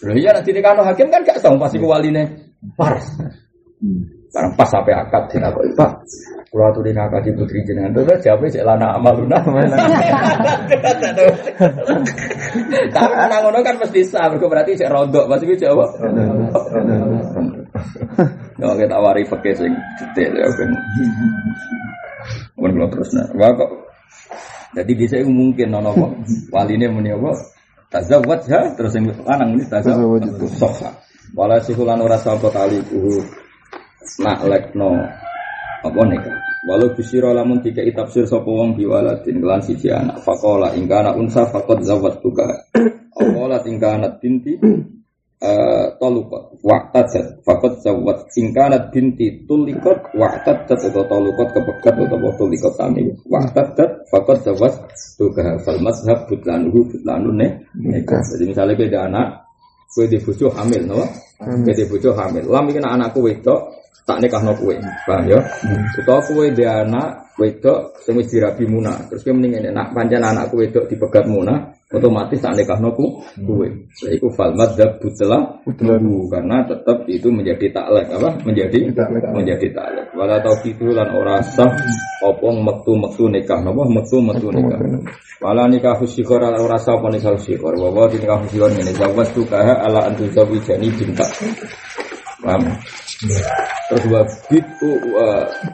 Loh 0.00 0.16
iya 0.16 0.32
nanti 0.32 0.52
kalau 0.60 0.84
hakim 0.84 1.08
kan 1.12 1.24
gak 1.24 1.40
tahu 1.40 1.56
pasti 1.60 1.80
waline 1.80 2.52
waras. 2.76 3.08
Sekarang 4.30 4.54
pas 4.54 4.68
sampai 4.70 4.94
akad 4.94 5.26
sih 5.34 5.42
aku 5.42 5.66
pak. 5.74 5.90
Kalau 6.54 6.70
tuh 6.70 6.86
di 6.86 6.94
akad 6.94 7.26
di 7.26 7.34
putri 7.34 7.66
jenengan 7.66 7.90
tuh 7.90 8.06
jawab 8.22 8.46
sih 8.46 8.62
lana 8.62 8.94
amaluna. 8.94 9.42
Tapi 12.94 13.14
anak 13.18 13.38
ngono 13.42 13.58
kan 13.66 13.74
mesti 13.82 14.06
sah, 14.06 14.30
berarti 14.30 14.78
sih 14.78 14.86
rodok 14.86 15.26
pasti 15.26 15.50
gue 15.50 15.58
jawab. 15.58 15.90
Nggak 18.58 18.76
kita 18.86 18.96
wari 19.02 19.22
pakai 19.26 19.52
sing 19.58 19.74
detail 19.98 20.32
ya 20.38 20.46
kan. 20.46 20.70
Kemudian 22.54 22.86
terus 22.92 23.10
nah, 23.16 23.26
wah 23.34 23.50
kok 23.56 23.70
jadi 24.78 24.92
bisa 24.94 25.16
mungkin 25.26 25.74
nono 25.74 25.90
kok 25.90 26.12
waline 26.54 26.86
muni 26.86 27.10
apa? 27.10 27.34
Tazawwaj 27.90 28.46
ya 28.46 28.60
terus 28.78 28.94
yang 28.94 29.10
lanang 29.26 29.58
ini 29.58 29.66
tazawwaj 29.66 30.22
sokha. 30.54 30.94
Wala 31.34 31.58
sihulan 31.62 31.98
ora 31.98 32.14
sapa 32.14 32.46
tali 32.54 32.78
nak 34.20 34.44
lekno 34.44 34.90
apa 35.80 36.00
nikah. 36.08 36.38
Walau 36.68 36.92
bisira 36.92 37.32
lamun 37.32 37.64
tiga 37.64 37.80
tafsir 37.96 38.28
sapa 38.28 38.44
wong 38.44 38.76
biwaladin 38.76 39.40
kelan 39.40 39.64
siji 39.64 39.88
anak. 39.88 40.20
Faqala 40.20 40.76
ing 40.76 40.84
kana 40.84 41.16
unsa 41.16 41.48
faqad 41.48 41.80
zawwatuka. 41.80 42.72
Aqala 43.16 43.64
ing 43.64 43.80
kana 43.80 44.12
binti 44.20 44.60
Uh, 45.40 45.96
tolukot 45.96 46.60
waktadat 46.60 47.40
fakot 47.48 47.80
zawat 47.80 48.28
singkanat 48.28 48.92
binti 48.92 49.40
tulikot 49.48 50.12
waktadat 50.12 50.76
atau 50.76 51.00
tolukot 51.08 51.48
kepegat 51.56 51.96
atau 51.96 52.28
tulikot 52.36 52.76
tani 52.76 53.08
waktadat 53.24 54.04
fakot 54.12 54.36
zawat 54.44 54.76
tuga 55.16 55.56
fal 55.64 55.80
mazhab 55.80 56.28
butlanuhu 56.28 56.92
butlanu 56.92 57.32
ne 57.32 57.56
jadi 57.72 58.44
misalnya 58.52 58.76
beda 58.76 58.98
anak 59.08 59.28
kue 59.90 60.06
di 60.06 60.18
bujo 60.22 60.48
hamil 60.54 60.82
no 60.86 61.02
kue 61.38 61.74
di 61.74 61.84
bujo 61.84 62.14
hamil. 62.14 62.46
Lam 62.46 62.70
ini 62.70 62.78
anakku 62.78 63.20
wedok 63.26 63.60
tak 64.06 64.18
nikah 64.22 64.42
no 64.42 64.54
kue 64.54 64.78
paham 65.06 65.26
ya? 65.26 65.38
Utawa 65.98 66.20
kue 66.24 66.54
di 66.54 66.64
anak 66.64 67.36
wedok 67.36 67.98
sing 68.04 68.14
wis 68.16 68.30
dirabi 68.30 68.64
muna 68.70 69.10
terus 69.10 69.26
kue 69.26 69.34
mending 69.34 69.70
nak 69.74 69.90
panjang 69.96 70.22
anakku 70.22 70.60
wedok 70.60 70.86
dipegat 70.86 71.26
muna 71.26 71.79
otomatis 71.90 72.38
tak 72.38 72.54
nikah 72.54 72.78
noku 72.78 73.18
kue. 73.42 73.66
Nah, 73.66 74.10
itu 74.14 74.30
fal 74.38 74.54
madzhab 74.54 75.02
butlah 75.02 75.58
karena 76.30 76.62
tetap 76.62 77.02
itu 77.10 77.28
menjadi 77.34 77.66
taklek 77.74 78.06
apa? 78.14 78.30
Menjadi 78.46 78.94
menjadi 79.34 79.66
taklek. 79.74 80.06
Wala 80.14 80.38
itu 80.38 80.86
lan 80.94 81.10
ora 81.10 81.42
sah 81.42 81.70
opong 82.22 82.62
metu 82.62 82.94
metu 82.94 83.26
nikah 83.26 83.58
napa 83.58 83.82
metu 83.90 84.22
metu 84.22 84.54
nikah. 84.54 84.78
Wala 85.42 85.66
nikah 85.66 85.98
husyikor 85.98 86.38
ora 86.38 86.78
sah 86.78 86.94
apa 86.94 87.10
nikah 87.10 87.34
husyikor. 87.34 87.74
Wa 87.74 87.90
wa 87.90 88.06
nikah 88.06 88.38
husyikor 88.38 88.70
ngene 88.70 88.94
jawab 88.94 89.26
tukaha 89.34 89.82
ala 89.82 90.06
antu 90.06 90.30
zawijani 90.30 90.94
binta. 90.94 91.26
Paham? 92.40 92.70
Terus 93.20 94.04
wabitu 94.08 94.90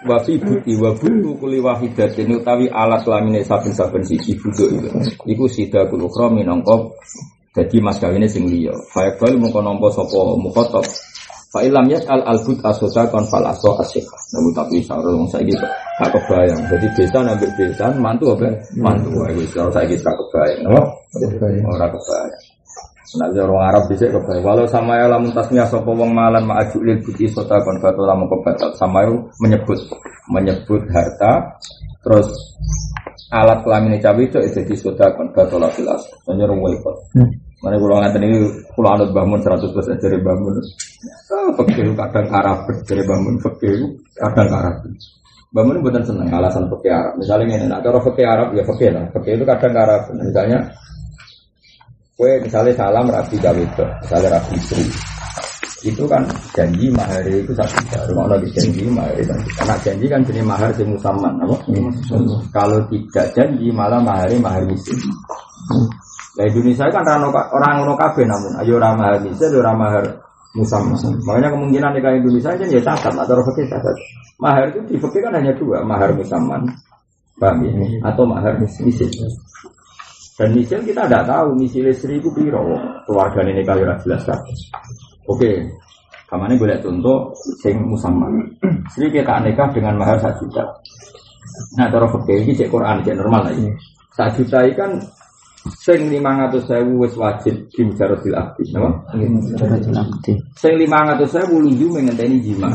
wafi 0.02 0.34
buti 0.42 0.72
wabutu 0.82 1.30
kuli 1.38 1.62
wahidatin 1.62 2.42
utawi 2.42 2.66
alas 2.74 3.06
lamine 3.06 3.46
saben-saben 3.46 4.02
siji 4.02 4.34
buduk 4.34 4.66
itu. 4.74 4.90
Iku 5.30 5.46
sida 5.46 5.86
kul 5.86 6.10
ukhra 6.10 6.26
minangka 6.26 6.90
dadi 7.54 7.78
mas 7.78 8.02
kawine 8.02 8.26
sing 8.26 8.50
liya. 8.50 8.74
Fa 8.90 9.06
bal 9.14 9.38
mongko 9.38 9.62
nampa 9.62 9.94
sapa 9.94 10.18
mukhatab. 10.42 10.82
Fa 11.54 11.62
ilam 11.62 11.86
al 11.86 12.22
albut 12.26 12.58
asota 12.66 13.06
kon 13.14 13.22
fal 13.30 13.46
aso 13.46 13.78
asyika. 13.78 14.18
Namun 14.34 14.50
tapi 14.50 14.82
sarung 14.82 15.22
wong 15.22 15.30
saiki 15.30 15.54
gak 15.54 16.10
kebayang. 16.10 16.60
Jadi 16.66 16.86
desa 16.98 17.22
nambah 17.22 17.50
desa 17.54 17.94
mantu 17.94 18.34
apa? 18.34 18.50
Mantu. 18.74 19.22
Wis 19.38 19.54
saiki 19.54 19.94
gak 20.02 20.18
kebayang. 20.18 20.66
Ora 21.62 21.86
kebayang. 21.94 22.45
Nah, 23.14 23.30
orang 23.30 23.70
Arab 23.70 23.84
bisa 23.86 24.10
kebaik. 24.10 24.42
Walau 24.42 24.66
sama 24.66 24.98
ya 24.98 25.06
lamun 25.06 25.30
tasnya 25.30 25.62
sopo 25.70 25.94
wong 25.94 26.10
malan 26.10 26.42
ma'ajuk 26.42 26.82
lil 26.82 26.98
buti 27.06 27.30
sota 27.30 27.62
kon 27.62 27.78
batu 27.78 28.02
lamun 28.02 28.26
kebatal. 28.26 28.74
Sama 28.74 29.06
menyebut 29.38 29.78
menyebut 30.26 30.82
harta 30.90 31.54
terus 32.02 32.26
alat 33.30 33.62
kelamin 33.62 34.02
cawe 34.02 34.18
itu 34.18 34.38
jadi 34.50 34.74
sota 34.74 35.06
kon 35.14 35.30
batu 35.30 35.54
lafilas. 35.54 36.02
Menyer 36.26 36.50
wipot. 36.50 36.98
Mana 37.62 37.78
pulau 37.80 38.02
ngatain 38.02 38.26
ini 38.26 38.38
pulau 38.74 38.90
anut 38.98 39.14
bangun 39.14 39.40
seratus 39.40 39.70
persen 39.70 39.96
dari 40.02 40.18
bangun. 40.20 40.58
Ah, 41.30 41.50
fakir 41.56 41.86
kadang 41.94 42.26
Arab 42.34 42.58
dari 42.84 43.02
bangun 43.06 43.38
fakir 43.38 43.80
kadang 44.18 44.50
Arab. 44.50 44.76
Bangun 45.54 45.78
bukan 45.80 46.02
seneng 46.04 46.28
alasan 46.34 46.68
fakir 46.68 46.92
Arab. 46.92 47.16
Misalnya 47.16 47.54
ini, 47.54 47.66
nah 47.70 47.80
kalau 47.80 48.02
fakir 48.02 48.28
Arab 48.28 48.52
ya 48.52 48.66
fakir 48.66 48.92
lah. 48.92 49.08
Fakir 49.14 49.40
itu 49.40 49.46
kadang 49.48 49.72
Arab. 49.72 50.10
Misalnya 50.12 50.58
Kue 52.16 52.32
misalnya 52.40 52.72
salam 52.72 53.12
rapi 53.12 53.36
gawe 53.36 53.64
misalnya 54.00 54.40
rapi 54.40 54.56
istri. 54.56 54.88
Itu 55.84 56.08
kan 56.08 56.24
janji 56.56 56.88
mahar 56.88 57.20
itu 57.28 57.52
satu 57.52 57.76
juta. 57.84 58.08
Rumah 58.08 58.24
lagi 58.32 58.48
janji 58.56 58.88
mahar 58.88 59.12
itu. 59.20 59.36
Karena 59.52 59.76
janji 59.84 60.06
kan 60.08 60.24
jenis 60.24 60.44
mahar 60.48 60.72
si 60.72 60.82
musaman, 60.88 61.36
apa? 61.44 61.56
Kalau 62.56 62.80
tidak 62.88 63.26
janji 63.36 63.68
malah 63.68 64.00
mahar 64.00 64.32
mahar 64.40 64.64
miskin. 64.64 64.96
Nah 66.40 66.44
Indonesia 66.48 66.88
kan 66.88 67.04
orang 67.04 67.52
orang 67.52 67.74
ono 67.84 67.94
kafe 68.00 68.24
namun 68.24 68.64
ayo 68.64 68.80
orang 68.80 68.96
mahar 68.96 69.16
miskin, 69.20 69.52
orang 69.52 69.76
mahar 69.76 70.04
musaman. 70.56 70.96
Makanya 71.20 71.52
kemungkinan 71.52 71.90
nikah 72.00 72.12
Indonesia 72.16 72.50
aja 72.56 72.64
ya 72.64 72.80
catat 72.80 73.12
atau 73.12 73.44
fakir 73.44 73.68
catat. 73.68 73.96
Mahar 74.40 74.72
itu 74.72 74.80
di 74.88 75.20
kan 75.20 75.36
hanya 75.36 75.52
dua, 75.52 75.84
mahar 75.84 76.16
musaman, 76.16 76.64
paham 77.36 77.60
ya? 77.60 77.72
Atau 78.08 78.24
mahar 78.24 78.56
miskin. 78.56 78.88
Dan 80.36 80.52
misil 80.52 80.84
kita 80.84 81.08
tidak 81.08 81.24
tahu 81.24 81.56
misil 81.56 81.88
istri 81.88 82.20
itu 82.20 82.28
piro 82.36 82.76
keluarga 83.08 83.40
ini 83.40 83.64
kayu 83.64 83.88
jelas 84.04 84.22
kados. 84.28 84.60
Oke, 85.24 85.64
kamarnya 86.28 86.60
boleh 86.60 86.76
contoh 86.84 87.32
sing 87.64 87.80
musamman. 87.88 88.44
Istri 88.92 89.16
kita 89.16 89.40
nikah 89.40 89.72
dengan 89.72 89.96
mahal 89.96 90.20
satu 90.20 90.44
juta. 90.44 90.64
Nah, 91.80 91.88
cara 91.88 92.04
oke 92.04 92.34
ini 92.36 92.52
cek 92.52 92.68
Quran, 92.68 93.00
cek 93.00 93.16
normal 93.16 93.48
lagi. 93.48 93.64
Satu 94.12 94.44
juta 94.44 94.60
ini 94.68 94.76
kan 94.76 94.90
sing 95.74 96.06
ratus 96.22 96.62
saya 96.70 96.86
wis 96.86 97.14
wajib 97.18 97.66
jim 97.74 97.90
jarosil 97.98 98.34
abdi 98.38 98.70
napa 98.70 99.02
sing 100.54 100.74
500 100.78 101.26
sewu 101.26 101.58
mengenai 101.90 102.26
ini 102.30 102.38
jima 102.38 102.70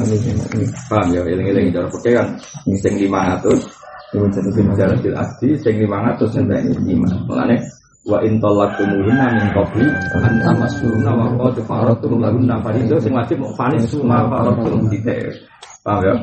paham 0.92 1.08
ya 1.16 1.24
eling-eling 1.24 1.72
cara 1.72 1.88
oke 1.88 2.10
kan 2.12 2.28
sing 2.76 3.00
500 3.00 3.64
Diwujudkan 4.12 4.76
jalatil 4.76 5.16
asli 5.16 5.56
Sing 5.60 5.76
lima 5.80 6.04
ratus 6.04 6.36
ini 6.36 7.00
iman 7.00 7.12
Mengenai 7.26 7.60
wa 8.02 8.18
intolak 8.26 8.82
tumuhuna 8.82 9.30
min 9.30 9.46
qabli 9.54 9.86
an 10.18 10.34
tamassuhuna 10.42 11.12
wa 11.14 11.26
qad 11.38 11.62
faratum 11.70 12.18
lahunna 12.18 12.58
faridu. 12.66 12.98
Sing 12.98 13.14
wajib 13.14 13.46
mau 13.46 13.54
fanis 13.54 13.86
suma 13.94 14.26
faratum 14.26 14.90
titik 14.90 15.38
paham 15.86 16.02
ya? 16.02 16.14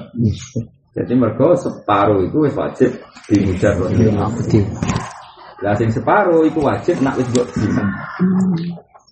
Jadi 0.98 1.14
mereka 1.14 1.54
separuh 1.54 2.26
itu 2.26 2.50
wajib 2.50 2.90
di 3.30 3.36
mujar 3.46 3.78
abdi 3.78 4.58
lah 5.58 5.74
sing 5.74 5.90
separuh 5.90 6.46
itu 6.46 6.58
wajib 6.62 6.98
nak 7.02 7.18
wis 7.18 7.26
mbok 7.34 7.46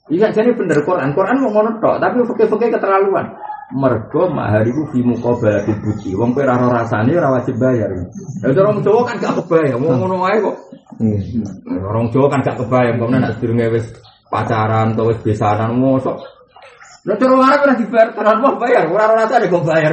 Iya 0.07 0.31
jadi 0.31 0.55
bener 0.55 0.87
Quran. 0.87 1.11
Quran 1.19 1.43
mau 1.43 1.51
ngono 1.51 1.83
tok, 1.83 1.99
tapi 1.99 2.23
fakih-fakih 2.23 2.79
keterlaluan. 2.79 3.27
Mergo 3.67 4.31
mahar 4.31 4.63
iku 4.63 4.87
fi 4.95 5.03
muqabalati 5.03 5.75
buci. 5.83 6.15
Wong 6.15 6.31
kowe 6.31 6.47
ora 6.47 6.55
ora 6.55 6.87
rasane 6.87 7.11
ora 7.19 7.35
wajib 7.35 7.59
bayar. 7.59 7.91
Lah 7.91 8.55
orang 8.55 8.79
Jawa 8.79 9.03
kan 9.03 9.19
gak 9.19 9.43
kebayang, 9.43 9.83
mau 9.83 9.91
ngono 9.99 10.23
wae 10.23 10.39
kok. 10.39 10.57
Orang 11.67 12.15
Jawa 12.15 12.27
kan 12.31 12.47
gak 12.47 12.63
kebayang, 12.63 13.03
kok 13.03 13.11
nek 13.11 13.35
sedurunge 13.35 13.67
wis 13.75 13.87
pacaran 14.31 14.95
atau 14.95 15.11
wis 15.11 15.19
besanan 15.19 15.75
mosok. 15.83 16.15
Lah 17.11 17.19
cara 17.19 17.35
Arab 17.43 17.61
ora 17.67 17.75
dibayar, 17.75 18.09
tenan 18.15 18.39
mau 18.39 18.55
bayar, 18.55 18.87
ora 18.87 19.05
ora 19.11 19.27
rasane 19.27 19.51
kok 19.51 19.67
bayar. 19.67 19.93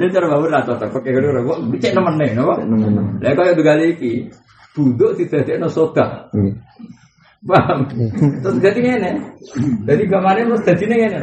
Ya 0.00 0.06
cara 0.08 0.26
bawa 0.32 0.44
ora 0.48 0.64
cocok, 0.64 0.88
pakai 0.88 1.12
ngono 1.12 1.40
kok 1.44 1.58
cek 1.76 1.92
nemene, 1.92 2.26
napa? 2.32 2.54
Lah 3.20 3.32
kaya 3.36 3.52
tunggal 3.52 3.84
iki, 3.84 4.32
buduk 4.72 5.12
didadekno 5.20 5.68
soda. 5.68 6.32
Paham? 7.44 7.86
Terus 8.42 8.56
jadi 8.64 8.80
ngene. 8.80 9.10
Jadi 9.84 10.02
gamane 10.08 10.48
terus 10.48 10.64
jadi 10.64 10.84
ngene. 10.88 11.18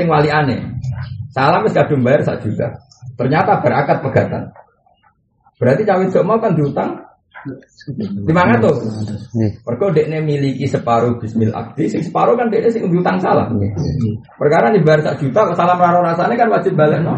Sing 0.00 0.08
wali 0.08 0.32
aneh. 0.32 0.64
Salam 1.28 1.60
wis 1.68 1.76
kadung 1.76 2.00
bayar 2.00 2.24
sak 2.24 2.40
juta. 2.40 2.72
Ternyata 3.20 3.60
berakad 3.60 4.00
pegatan. 4.00 4.48
Berarti 5.60 5.84
cawe 5.84 6.00
jok 6.08 6.24
mau 6.24 6.40
kan 6.40 6.56
diutang 6.56 6.96
lima 8.24 8.48
ratus. 8.48 8.80
Nggih. 9.36 9.52
Mergo 9.60 9.92
dekne 9.92 10.24
miliki 10.24 10.64
separuh 10.64 11.20
bismil 11.20 11.52
akdi, 11.52 11.92
sing 11.92 12.00
separuh 12.00 12.32
kan 12.32 12.48
dekne 12.48 12.72
sing 12.72 12.88
diutang 12.88 13.20
salah. 13.20 13.44
Perkara 14.40 14.72
dibayar 14.72 15.04
sak 15.04 15.20
juta, 15.20 15.52
kok 15.52 15.56
salam 15.60 15.76
raro 15.76 16.00
rasane 16.00 16.32
kan 16.32 16.48
wajib 16.48 16.72
balik 16.72 17.04
no. 17.04 17.12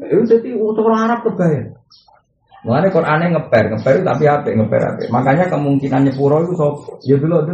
Itu 0.00 0.24
jadi 0.24 0.48
untuk 0.56 0.88
orang 0.88 1.12
Arab 1.12 1.28
kebayar. 1.28 1.76
Mulane 2.64 2.88
Qur'ane 2.90 3.30
ngeper, 3.30 3.64
ngeper 3.68 3.92
itu 4.00 4.04
tapi 4.04 4.24
apa? 4.26 4.48
Ngeper 4.48 4.80
apa? 4.82 5.02
Makanya 5.12 5.44
kemungkinan 5.46 6.08
nyepuro 6.08 6.42
itu 6.42 6.58
sop, 6.58 6.98
ya 7.06 7.14
dulu 7.20 7.46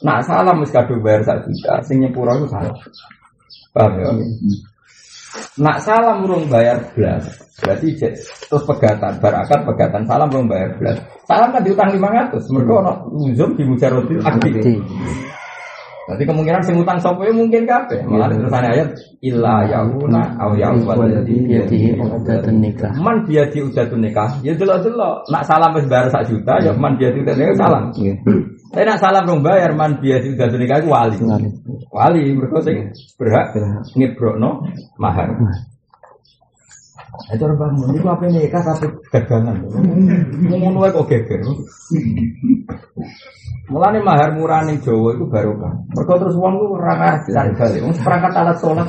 Nak 0.00 0.24
salam 0.24 0.64
wis 0.64 0.72
kadung 0.72 1.04
bayar 1.04 1.20
sak 1.22 1.44
juta, 1.44 1.84
sing 1.84 2.00
nyepuro 2.00 2.32
itu 2.40 2.48
salah. 2.48 2.72
Paham 3.76 3.92
ya? 4.00 4.08
Nak 5.60 5.78
salam 5.84 6.24
urung 6.24 6.48
bayar 6.48 6.80
belas, 6.92 7.24
berarti 7.60 7.96
terus 7.96 8.64
pegatan, 8.68 9.16
barakat 9.20 9.64
pegatan 9.64 10.04
salam 10.08 10.28
urung 10.32 10.48
bayar 10.48 10.76
belas. 10.80 10.96
Salam 11.28 11.52
kan 11.52 11.64
diutang 11.64 11.88
500, 11.92 12.52
mereka 12.52 12.72
ono 12.84 12.92
uzum 13.16 13.50
di 13.56 13.64
mujarodil 13.64 14.20
aktif. 14.20 14.52
Abdi. 14.60 14.74
Berarti 16.02 16.24
kemungkinan 16.26 16.62
sing 16.66 16.76
utang 16.82 16.98
sapa 16.98 17.22
ya 17.24 17.32
mungkin 17.32 17.62
kabeh. 17.62 18.02
Malah 18.04 18.26
terusannya 18.34 18.70
ayat 18.74 18.90
illa 19.22 19.62
yauna 19.70 20.34
au 20.42 20.52
yaubal 20.58 20.98
Waladi 20.98 21.46
biyadihi 21.46 21.94
uqdatun 21.94 22.58
nikah. 22.58 22.92
Man 22.98 23.22
dia 23.24 23.46
di 23.48 23.62
udatun 23.62 24.02
nikah, 24.02 24.28
ya 24.42 24.52
delok-delok. 24.52 25.30
Nak 25.30 25.46
salam 25.46 25.72
wis 25.78 25.86
bayar 25.86 26.10
sak 26.10 26.26
juta, 26.26 26.58
ya 26.58 26.74
man 26.74 26.98
dia 26.98 27.14
di 27.14 27.22
udatun 27.22 27.40
nikah 27.40 27.56
salam. 27.56 27.84
Tapi 28.72 28.88
nak 28.88 29.04
salam 29.04 29.28
rong 29.28 29.44
bayar, 29.44 29.76
man 29.76 30.00
dia 30.00 30.16
di 30.16 30.32
udatun 30.32 30.64
nikah 30.64 30.80
wali. 30.88 31.20
Wali. 31.92 32.20
Mergo 32.32 32.56
sing 32.64 32.88
berhak 33.20 33.52
ngebrokno 33.92 34.64
mahar. 34.96 35.36
Itu 37.12 37.44
orang 37.44 37.60
bangun, 37.60 37.92
itu 37.92 38.08
apa 38.08 38.24
nikah 38.24 38.62
tapi 38.64 38.88
gagangan. 39.12 39.56
Ngono 40.48 40.80
wae 40.80 40.96
kok 40.96 41.12
geger. 41.12 41.44
Mulane 43.68 44.00
mahar 44.00 44.32
murah 44.32 44.64
ning 44.64 44.80
Jawa 44.80 45.12
itu 45.12 45.28
barokah. 45.28 45.72
Mergo 45.92 46.14
terus 46.18 46.36
wong 46.40 46.56
ku 46.56 46.76
ora 46.76 46.96
balik. 46.96 47.28
Wong 47.84 47.92
perangkat 48.00 48.32
alat 48.32 48.56
sholat. 48.58 48.88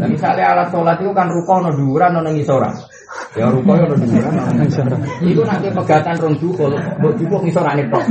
Nah, 0.00 0.08
misalnya 0.08 0.56
alat 0.56 0.68
sholat 0.72 0.96
itu 1.04 1.12
kan 1.12 1.28
ruko 1.28 1.60
ono 1.60 1.70
dhuwuran 1.76 2.16
ono 2.16 2.32
ngisoran. 2.32 2.72
Ya 3.36 3.52
ruko 3.52 3.76
ono 3.76 3.92
dhuwuran 3.92 4.32
ono 4.32 4.52
ngisoran. 4.64 5.00
Iku 5.20 5.42
nanti 5.44 5.68
pegatan 5.68 6.16
rong 6.16 6.34
jukul, 6.40 6.72
mbok 6.74 7.12
jupuk 7.20 7.44
ngisorane 7.44 7.84
tok. 7.92 8.04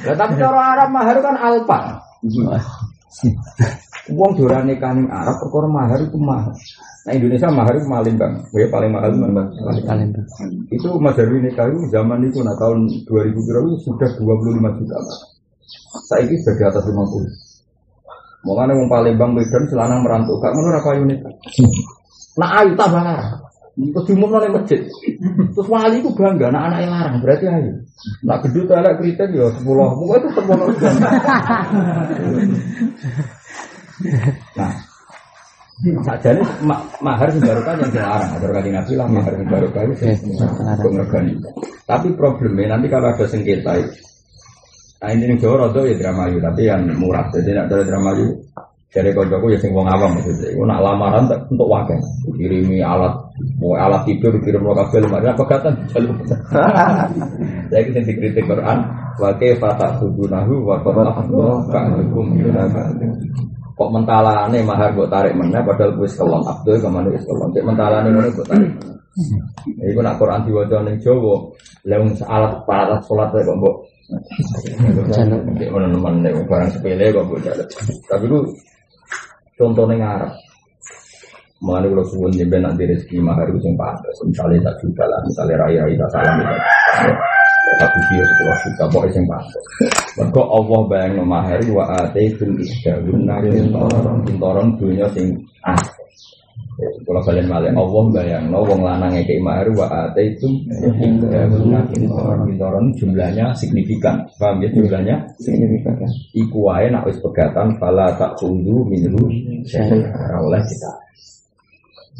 Ya? 0.00 0.12
Tapi 0.16 0.32
cara 0.40 0.60
Arab 0.72 0.88
mahar 0.88 1.16
kan 1.20 1.36
alfa. 4.06 4.16
Wong 4.16 4.30
dorane 4.36 4.74
kaning 4.80 5.08
Arab 5.12 5.36
perkara 5.44 5.68
mahar 5.68 6.00
itu 6.00 6.16
mahal. 6.16 6.52
Nah 7.00 7.12
Indonesia 7.16 7.48
mahar 7.48 7.74
itu 7.76 7.88
paling 7.88 8.16
bang, 8.16 8.34
ya 8.52 8.66
paling 8.68 8.90
mahal 8.92 9.10
itu 9.12 9.20
bang. 9.24 9.48
Kalender. 9.84 10.24
Itu 10.72 10.88
Mas 11.00 11.16
Darwin 11.16 11.42
nikah 11.44 11.66
itu 11.68 11.80
zaman 11.92 12.24
itu 12.24 12.42
nah 12.44 12.56
tahun 12.56 12.88
2000 13.08 13.46
kira 13.46 13.60
itu 13.64 13.76
sudah 13.84 14.08
25 14.16 14.78
juta 14.80 14.96
Mas. 15.00 15.18
Saya 16.08 16.22
ini 16.26 16.36
sudah 16.42 16.54
di 16.56 16.64
atas 16.66 16.84
50. 16.86 16.96
Makanya 18.40 18.72
wong 18.72 18.88
Palembang 18.88 19.36
Medan 19.36 19.68
selanang 19.68 20.00
merantau, 20.00 20.40
gak 20.40 20.56
ngono 20.56 20.72
ra 20.72 20.80
payu 20.80 21.04
nikah. 21.04 21.28
Nah 22.40 22.64
ayu 22.64 22.72
tambah 22.72 23.04
larang. 23.04 23.36
Terus 23.80 24.12
diumumno 24.12 24.44
ning 24.44 24.52
masjid. 24.52 24.84
Terus 25.56 25.68
wali 25.70 26.04
itu 26.04 26.10
bangga, 26.12 26.52
nah 26.52 26.68
anaknya 26.68 26.88
larang 26.88 27.16
berarti 27.24 27.48
ayu. 27.48 27.72
Nak 28.24 28.42
gedut 28.48 28.72
elek 28.72 28.96
kritik 29.00 29.28
ya 29.32 29.48
10. 29.56 29.64
Pokoknya 29.64 30.20
itu 30.20 30.28
10. 30.36 33.32
Nah, 34.56 34.72
Saja 35.80 36.36
ini 36.36 36.44
ma 36.68 36.76
mahar 37.00 37.32
barokah 37.40 37.72
yang 37.80 37.88
dilarang. 37.88 38.30
Ada 38.36 38.46
kan 38.52 38.68
Nabi 38.68 38.92
lah 39.00 39.06
mahar 39.08 39.32
barokah 39.48 39.82
itu 39.88 40.12
untuk 40.60 40.92
ngergani. 40.92 41.32
Tapi 41.88 42.12
problemnya 42.12 42.76
nanti 42.76 42.92
kalau 42.92 43.08
ada 43.08 43.24
sengketa 43.24 43.80
itu, 43.80 43.96
nah 45.00 45.08
ini 45.08 45.40
Jawa 45.40 45.66
rodo 45.66 45.88
ya 45.88 45.96
drama 45.96 46.28
yu, 46.28 46.36
tapi 46.36 46.68
yang 46.68 46.84
murah. 47.00 47.24
Jadi 47.32 47.56
nak 47.56 47.72
ada 47.72 47.80
drama 47.88 48.12
yu, 48.12 48.28
jadi 48.92 49.08
koncoku 49.16 49.56
ya 49.56 49.58
sing 49.58 49.72
wong 49.72 49.88
awam 49.88 50.20
maksudnya. 50.20 50.52
Aku 50.52 50.68
nak 50.68 50.84
lamaran 50.84 51.24
tak 51.32 51.48
untuk 51.48 51.66
wakil, 51.72 51.98
kirimi 52.36 52.84
alat, 52.84 53.16
mau 53.56 53.72
alat 53.74 54.04
tidur 54.04 54.36
kirim 54.44 54.60
lo 54.60 54.76
kabel, 54.76 55.08
mana 55.08 55.32
pegatan 55.32 55.74
jalur. 55.90 56.14
Saya 57.72 57.82
kita 57.88 58.00
dikritik 58.04 58.44
Quran, 58.44 58.84
wakil 59.16 59.56
fatah 59.56 59.96
subunahu, 59.96 60.60
wakil 60.68 60.92
fatah 60.92 61.24
ka'adukum 61.72 62.36
kok 63.80 63.88
mentalane 63.96 64.60
mahar 64.60 64.92
kok 64.92 65.08
tarik 65.08 65.32
meneh 65.32 65.64
padahal 65.64 65.96
wis 65.96 66.12
kelon 66.12 66.44
Abdul 66.44 66.76
ke 66.76 66.88
mana 66.92 67.08
wis 67.08 67.24
kelon 67.24 67.48
cek 67.48 67.64
mentalane 67.64 68.12
ngono 68.12 68.28
kok 68.36 68.48
tarik 68.52 68.72
Iku 69.90 70.00
nak 70.00 70.16
Quran 70.22 70.46
diwaca 70.46 70.86
ning 70.86 70.96
Jawa, 71.02 71.34
lha 71.82 71.98
alat 72.30 72.62
alat 72.62 73.00
salat 73.04 73.28
kok 73.34 73.56
mbok. 73.58 73.74
Cek 75.10 75.26
nemen 75.66 76.14
nek 76.22 76.32
barang 76.46 76.70
sepele 76.70 77.10
kok 77.10 77.26
mbok 77.26 77.40
jaluk. 77.42 77.68
Tapi 78.06 78.24
ku 78.30 78.38
contohnya 79.58 79.94
ngarep. 79.98 80.32
Mengenai 81.60 81.92
kalau 81.92 82.06
suwun 82.08 82.32
jemben 82.32 82.64
nanti 82.64 82.88
rezeki 82.88 83.20
mahar 83.20 83.44
itu 83.52 83.60
yang 83.60 83.76
pantas. 83.76 84.16
Misalnya 84.24 84.72
tak 84.72 84.80
juta 84.80 85.04
lah, 85.04 85.20
misalnya 85.28 85.60
raya 85.60 85.82
tak 85.92 86.08
salam 86.08 86.40
Satu 87.80 87.96
dia 88.12 88.20
sepuluh 88.28 88.56
juta, 88.60 88.84
pokoknya 88.92 89.16
yang 89.16 89.24
pantas. 89.24 89.64
Mereka 90.20 90.42
Allah 90.52 90.80
bayang 90.84 91.12
no 91.16 91.24
mahar 91.24 91.60
wa 91.72 91.84
ate 91.96 92.28
tul 92.36 92.52
isdahun 92.60 93.24
kintoron 93.24 94.16
kintoron 94.28 94.68
dunia 94.76 95.08
sing 95.16 95.32
asli. 95.64 96.04
Kalau 96.80 97.24
kalian 97.24 97.48
malah 97.48 97.72
Allah 97.72 98.04
bayang 98.12 98.52
no 98.52 98.60
wong 98.68 98.84
lanang 98.84 99.16
ngekei 99.16 99.40
mahar 99.40 99.64
wa 99.72 99.88
ate 99.88 100.36
tul 100.36 100.60
isdahun 100.68 101.72
kintoron 101.88 102.38
kintoron 102.52 102.84
jumlahnya 103.00 103.48
signifikan. 103.56 104.28
Paham 104.36 104.60
ya 104.60 104.68
jumlahnya? 104.76 105.16
Signifikan. 105.40 105.96
Iku 106.36 106.68
wae 106.68 106.92
nak 106.92 107.08
wis 107.08 107.16
pegatan 107.24 107.80
fala 107.80 108.12
tak 108.20 108.36
tunggu 108.36 108.84
minhu 108.92 109.24
syai'a 109.64 110.36
oleh 110.36 110.60
kita. 110.68 110.92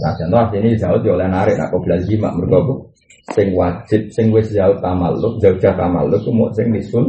Nah, 0.00 0.16
contoh 0.16 0.56
ini 0.56 0.80
jauh 0.80 0.96
oleh 0.96 1.28
narik 1.28 1.60
nak 1.60 1.68
kau 1.68 1.84
belajar 1.84 2.32
mergo 2.32 2.56
apa? 2.64 2.74
Sing 3.30 3.54
wajib 3.54 4.10
sing 4.10 4.34
wis 4.34 4.50
jauh 4.50 4.74
tamalluk 4.82 5.38
jauh 5.38 5.54
jauh 5.62 5.76
tamalluk 5.78 6.18
ku 6.26 6.34
mau 6.34 6.50
sing 6.50 6.66
nisul 6.74 7.06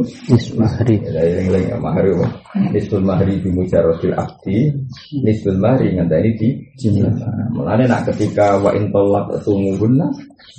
Mahri. 0.54 1.02
ya 1.02 1.18
eling 1.18 1.50
eling 1.50 1.64
ya 1.66 1.76
mahari 1.82 2.14
apa? 2.14 2.28
nisul 2.70 3.02
mahri 3.02 3.42
di 3.42 3.50
mujarodil 3.50 4.14
akdi 4.14 4.70
nisul 5.18 5.58
mahri 5.58 5.90
ngenteni 5.98 6.30
di 6.38 6.48
jumlah 6.78 7.10
mulane 7.50 7.90
nak 7.90 8.06
ketika 8.06 8.54
wa 8.62 8.70
in 8.70 8.86
talaq 8.94 9.34
tumuhunna 9.42 10.06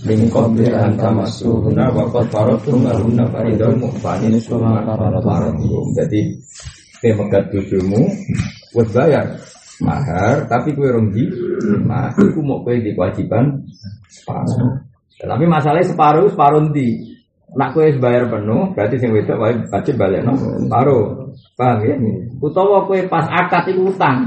min 0.04 0.28
qabli 0.28 0.68
an 0.68 1.00
tamassuhunna 1.00 1.96
wa 1.96 2.12
qad 2.12 2.28
faradtum 2.28 2.84
lahunna 2.84 3.24
fariidatan 3.32 3.80
mu'fanin 3.80 4.36
suma 4.44 4.84
faradtum. 5.24 5.96
Jadi 5.96 6.34
kowe 7.00 7.24
megat 7.24 7.44
bojomu 7.54 8.02
wis 8.76 8.90
bayar. 8.92 9.28
Mahar 9.84 10.48
tapi 10.48 10.76
kowe 10.76 10.88
rong 10.92 11.12
di 11.12 11.24
nah 11.88 12.12
iku 12.16 12.40
mau 12.44 12.64
kowe 12.66 12.76
di 12.76 12.92
kewajiban 12.96 13.64
separuh 14.12 14.93
tapi 15.22 15.46
masalahnya 15.46 15.88
separuh 15.88 16.28
separuh 16.34 16.74
di 16.74 17.14
nak 17.54 17.78
wis 17.78 18.02
bayar 18.02 18.26
penuh 18.34 18.74
berarti 18.74 18.98
sing 18.98 19.14
wedok 19.14 19.38
wajib 19.70 19.96
balik 19.98 20.26
no 20.26 20.34
separuh. 20.58 21.06
Paham 21.54 21.86
ya? 21.86 21.96
Utawa 22.42 22.90
kowe 22.90 22.98
pas 23.06 23.30
akad 23.30 23.70
iku 23.70 23.94
utang. 23.94 24.26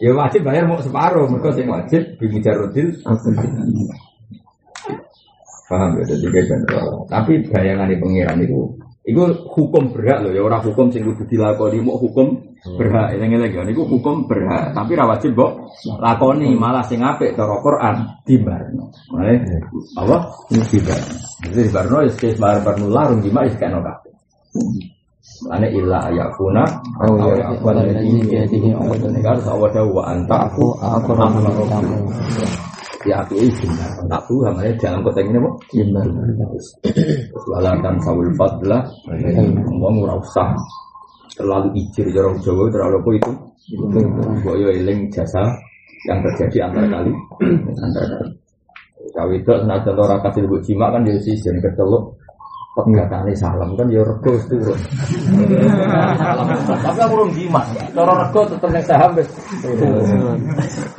Ya 0.00 0.16
wajib 0.16 0.48
bayar 0.48 0.64
mau 0.64 0.80
separuh 0.80 1.28
mereka 1.28 1.52
sing 1.52 1.68
wajib 1.68 2.16
bimujarrodil 2.16 2.88
paham 5.68 5.90
ya? 6.00 6.04
Jadi 6.08 6.26
kayak 6.32 6.46
gitu. 6.48 6.78
tapi 7.06 7.32
bayangan 7.52 7.92
di 7.92 7.96
pengiran 8.00 8.38
itu 8.40 8.79
Iku 9.00 9.48
hukum 9.48 9.96
berhak 9.96 10.20
loh 10.20 10.30
ya 10.36 10.44
orang 10.44 10.60
hukum 10.60 10.92
sing 10.92 11.08
kudu 11.08 11.24
dilakoni 11.24 11.80
mau 11.80 11.96
hukum 11.96 12.36
berhak 12.76 13.16
ini 13.16 13.40
lagi 13.40 13.56
kan 13.56 13.64
iku 13.72 13.88
hukum 13.88 14.28
berhak 14.28 14.76
tapi 14.76 14.92
ra 14.92 15.08
wajib 15.08 15.32
mbok 15.32 15.72
lakoni 15.96 16.52
malah 16.52 16.84
sing 16.84 17.00
apik 17.00 17.32
cara 17.32 17.56
Quran 17.64 17.96
dibarno. 18.28 18.92
Mulai 19.08 19.40
apa? 19.96 20.16
Dibarno. 20.52 21.16
Jadi 21.48 21.60
dibarno 21.64 21.96
ya 22.04 22.12
bar 22.36 22.56
barno 22.60 22.86
larung 22.92 23.24
jima 23.24 23.48
wis 23.48 23.56
kena 23.56 23.80
kabeh. 23.80 24.12
Mulane 25.40 25.68
illa 25.72 25.98
ayakuna 26.12 26.64
Oh 27.00 27.16
au 27.16 27.32
ya, 27.32 27.56
yakuna 27.56 27.80
ini 28.04 28.20
biadihi 28.28 28.76
kan 29.24 29.38
sawada 29.40 29.80
wa 29.88 30.12
anta 30.12 30.36
Aku 30.52 30.76
aku 30.76 31.10
rahmat 31.16 32.60
ya 33.08 33.24
aku 33.24 33.34
izin. 33.40 33.70
Tak 34.08 34.22
tuh 34.28 34.44
namanya 34.44 34.72
dalam 34.76 35.00
konteks 35.04 35.28
ini 35.28 35.38
kok 35.38 35.54
Jimbar. 35.72 36.06
walakan 37.48 37.94
sawul 38.04 38.30
fadlah. 38.36 38.82
Ngomong 39.68 40.04
ora 40.04 40.14
usah. 40.20 40.52
Terlalu 41.36 41.72
ijir 41.78 42.06
jorong 42.12 42.36
Jawa 42.44 42.68
terlalu 42.68 42.96
apa 43.00 43.10
itu? 43.16 43.32
Mbok 44.42 44.54
yo 44.60 44.68
eling 44.68 45.08
jasa 45.08 45.40
yang 46.10 46.20
terjadi 46.26 46.68
antara 46.68 46.86
kali. 46.90 47.12
Antara 47.80 48.06
kali. 48.18 48.32
Itu 49.40 49.52
senajan 49.52 50.20
kasih 50.20 50.42
buat 50.46 50.62
jima 50.64 50.86
kan 50.92 51.02
dia 51.02 51.16
season 51.18 51.58
kecelok 51.58 52.20
pegatane 52.70 53.32
salam 53.34 53.74
kan 53.74 53.90
ya 53.90 54.02
rego 54.06 54.32
turun. 54.46 54.78
Tapi 56.80 56.98
aku 57.02 57.14
urung 57.18 57.30
jima. 57.34 57.62
Cara 57.90 58.12
rego 58.26 58.40
tetep 58.46 58.70
ning 58.70 58.84
saham 58.86 59.10
wis 59.18 59.28
turun. 59.62 60.38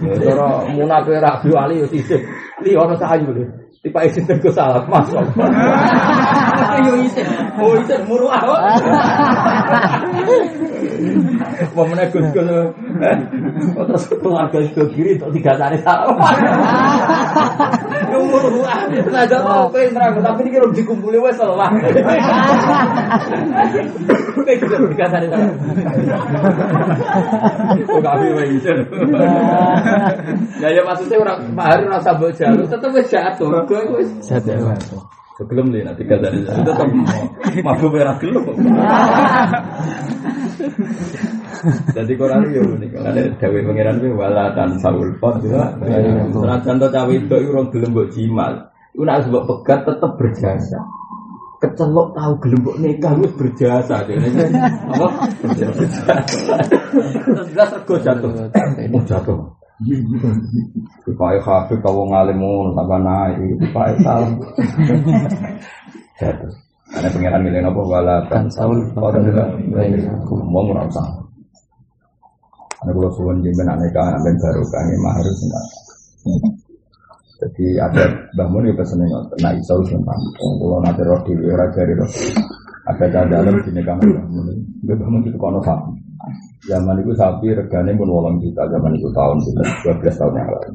Ya, 0.03 0.83
Cara 0.85 1.19
Rabi 1.23 1.49
Ali 1.55 1.75
yo 1.81 1.87
sisih. 1.87 2.19
Li 2.63 2.75
ono 2.75 2.95
sayu 2.99 3.31
lho. 3.31 3.60
Tiba 3.81 4.05
izin 4.05 4.29
tergo 4.29 4.53
salam 4.53 4.85
masuk. 4.85 5.25
Yo 6.85 6.93
izin. 7.01 7.25
Oh 7.57 7.73
izin 7.81 8.05
muruah. 8.05 8.37
Mau 11.75 11.83
menaik 11.87 12.11
gus-gus 12.13 12.45
Oh, 13.77 13.85
Terus 13.85 14.07
keluarga 14.17 14.59
itu 14.61 14.81
kiri 14.93 15.13
Untuk 15.17 15.31
tiga 15.37 15.53
hari 15.57 15.77
salam 15.81 16.17
Umur 18.11 18.43
ruah 18.49 18.89
Nah 18.89 19.25
tau 19.29 19.69
Kau 19.69 19.77
yang 19.77 19.93
terang 19.93 20.17
Tapi 20.21 20.41
ini 20.45 20.49
kira 20.53 20.65
dikumpuli 20.73 21.17
Wes 21.21 21.37
lah 21.37 21.69
Kau 21.69 21.77
juga 24.41 24.75
tiga 24.89 25.05
hari 25.09 25.27
Kau 27.85 28.01
gak 28.01 28.15
bisa 28.21 28.43
izin 28.51 28.77
Ya 30.61 30.69
ya 30.73 30.81
maksudnya 30.85 31.17
orang 31.21 31.39
Pak 31.53 31.65
Hari 31.65 31.83
rasa 31.89 32.13
bawa 32.17 32.31
jalur 32.33 32.65
Tetap 32.67 32.91
wes 32.93 33.09
jatuh 33.09 33.65
Kau 33.71 33.79
itu 33.79 33.93
wes 34.03 34.09
Satu. 34.19 34.51
Sebelum 35.39 35.71
nih 35.71 35.87
nanti 35.87 36.03
hari 36.03 36.43
salam 36.43 36.67
Tetap 36.67 36.87
Mabuk 37.63 37.95
merah 37.95 38.19
gelap 38.19 38.43
Jadi 41.95 42.17
Quran 42.17 42.49
yo 42.51 42.61
unik. 42.73 42.89
Ada 42.99 43.21
dewe 43.37 43.61
pangeran 43.61 44.01
kuwi 44.01 44.17
wala 44.17 44.49
tan 44.57 44.81
saul 44.81 45.13
pot 45.21 45.37
juga. 45.45 45.77
Senajan 46.33 46.81
to 46.81 46.87
cawe 46.89 47.13
itu 47.13 47.29
ora 47.29 47.61
gelem 47.69 47.89
mbok 47.93 48.09
jimal. 48.11 48.53
Iku 48.97 49.03
nek 49.05 49.29
mbok 49.29 49.45
pegat 49.45 49.85
tetep 49.85 50.11
berjasa. 50.17 50.81
Kecelok 51.61 52.17
tahu 52.17 52.33
gelem 52.41 52.59
mbok 52.65 52.75
nikah 52.81 53.13
wis 53.13 53.33
berjasa 53.37 54.01
dene. 54.09 54.25
Apa? 54.89 55.07
Berjasa. 55.45 55.85
Terus 57.29 57.47
jelas 57.53 57.69
rego 57.77 57.95
jatuh. 58.01 58.31
Oh 58.89 59.03
jatuh. 59.05 59.60
Dipakai 61.01 61.41
hafid 61.41 61.81
kau 61.81 62.05
ngalim 62.05 62.37
ngono 62.37 62.77
tambah 62.77 62.99
naik, 63.01 63.57
dipakai 63.57 63.95
salam. 64.05 64.31
Jatuh. 66.21 66.53
Karena 66.91 67.07
pengiran 67.07 67.41
milih 67.47 67.63
apa 67.65 67.81
wala 67.87 68.15
tan 68.27 68.45
saul 68.51 68.75
juga. 68.91 69.47
Mau 70.27 70.67
ora 70.67 70.83
usah. 70.85 71.07
Karena 72.83 72.91
kalau 72.97 73.11
suwon 73.15 73.39
jimin 73.39 73.69
aneka 73.69 74.03
ambil 74.19 74.35
baru 74.41 74.63
kami 74.69 74.95
mahar 74.99 75.23
enggak. 75.23 75.65
Jadi 77.41 77.65
ada 77.79 78.03
bangun 78.37 78.69
itu 78.69 78.75
pesennya 78.77 79.07
nggak 79.07 79.39
nah 79.39 79.53
iso 79.55 79.81
sumpah. 79.87 80.17
Kalau 80.37 80.77
nanti 80.83 81.01
roh 81.01 81.21
di 81.25 81.33
era 81.47 81.65
jari 81.73 81.93
roh. 81.95 82.09
Ada 82.89 83.29
dalam 83.29 83.55
sini 83.65 83.81
kamu 83.81 84.01
bangun. 84.17 84.57
Gue 84.83 84.95
bangun 84.97 85.25
itu 85.25 85.37
kono 85.39 85.61
sapi. 85.63 86.00
Zaman 86.69 87.01
itu 87.01 87.11
sapi 87.17 87.57
regane 87.57 87.97
pun 87.97 88.05
wolong 88.05 88.37
juta. 88.37 88.69
Zaman 88.69 88.93
itu 88.93 89.09
tahun 89.09 89.37
kita 89.41 89.63
12 89.97 90.19
tahun 90.21 90.33
yang 90.37 90.49
lalu. 90.53 90.71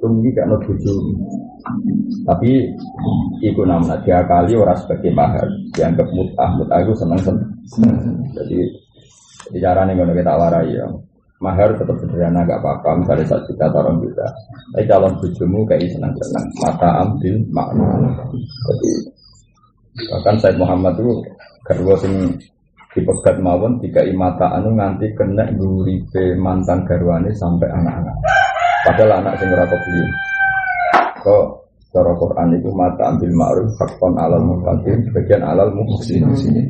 Rugi 0.00 0.28
gak 0.36 0.46
no 0.48 0.56
tujuh. 0.64 0.96
Tapi 2.24 2.50
itu 3.40 3.62
namanya 3.64 4.00
dia 4.04 4.20
kali 4.24 4.56
orang 4.56 4.76
sebagai 4.80 5.12
mahar 5.12 5.44
dianggap 5.76 6.08
mutah 6.12 6.50
mutah 6.56 6.78
itu 6.80 6.92
seneng 6.96 7.20
seneng. 7.20 7.48
Jadi 8.36 8.58
di 9.50 9.58
cara 9.60 9.84
nih 9.88 9.96
kalau 9.96 10.12
kita 10.16 10.32
warai 10.36 10.72
ya, 10.72 10.86
mahar 11.40 11.72
tetap 11.76 11.96
sederhana 12.00 12.44
gak 12.44 12.60
apa-apa, 12.60 13.00
misalnya 13.00 13.24
satu 13.28 13.48
juta 13.52 13.66
orang 13.72 13.96
juta. 14.04 14.26
Tapi 14.76 14.84
calon 14.88 15.12
bujumu 15.20 15.60
kayak 15.68 15.88
senang-senang, 15.92 16.46
mata 16.60 16.88
ambil 17.04 17.34
makna. 17.52 17.88
Jadi 18.68 18.90
bahkan 20.08 20.36
Said 20.40 20.56
Muhammad 20.56 20.96
itu 20.96 21.12
sing 22.00 22.14
dipegat 22.90 23.38
mawon 23.38 23.78
tiga 23.78 24.02
imata 24.02 24.50
anu 24.50 24.74
nganti 24.74 25.14
kena 25.14 25.46
nguripe 25.54 26.34
mantan 26.34 26.82
garwane 26.82 27.30
sampai 27.38 27.70
anak-anak. 27.70 28.16
Padahal 28.82 29.22
anak 29.22 29.34
sing 29.38 29.48
ora 29.52 29.66
kebeli. 29.68 30.04
Kok 31.20 31.44
cara 31.90 32.12
Quran 32.16 32.48
itu 32.56 32.70
mata 32.72 33.02
ambil 33.12 33.30
ma'ruf 33.34 33.70
hakon 33.78 34.14
alal 34.18 34.42
mukadim 34.42 35.06
sebagian 35.06 35.42
alal 35.46 35.70
muhsin 35.70 36.26
sini. 36.34 36.62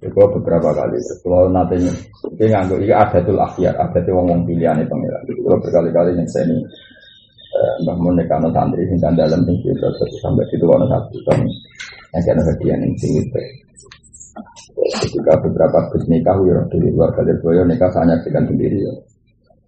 Itu 0.00 0.16
beberapa 0.16 0.72
kali. 0.72 0.96
Kalau 1.20 1.52
nanti 1.52 1.76
ini 1.76 2.44
nganggo 2.48 2.80
ini 2.80 2.88
adatul 2.88 3.36
akhir, 3.36 3.76
ada 3.76 4.00
tuh 4.00 4.16
ngomong 4.16 4.48
pilihan 4.48 4.80
itu 4.80 4.88
pengiran. 4.88 5.22
Itu 5.28 5.44
berkali-kali 5.44 6.16
yang 6.16 6.24
saya 6.32 6.48
ini 6.48 6.56
Mbah 7.84 7.96
Mun 7.98 8.14
nekano 8.14 8.48
santri 8.54 8.86
sing 8.86 8.98
dalam 9.02 9.42
sing 9.42 9.56
kita 9.60 9.88
sampai 10.22 10.46
situ 10.48 10.64
ono 10.64 10.86
satu 10.86 11.18
kan 11.26 11.42
yang 12.14 12.22
kena 12.22 12.42
hadiah 12.46 12.78
yang 12.78 12.94
sing. 12.96 13.12
Ketika 14.80 15.36
beberapa 15.44 15.78
bus 15.92 16.04
nikah, 16.08 16.36
ya 16.46 16.64
dari 16.72 16.88
luar 16.92 17.12
kali 17.12 17.36
boyo 17.44 17.62
nikah 17.68 17.92
saya 17.92 18.16
nyaksikan 18.16 18.48
sendiri 18.48 18.80
ya. 18.80 18.92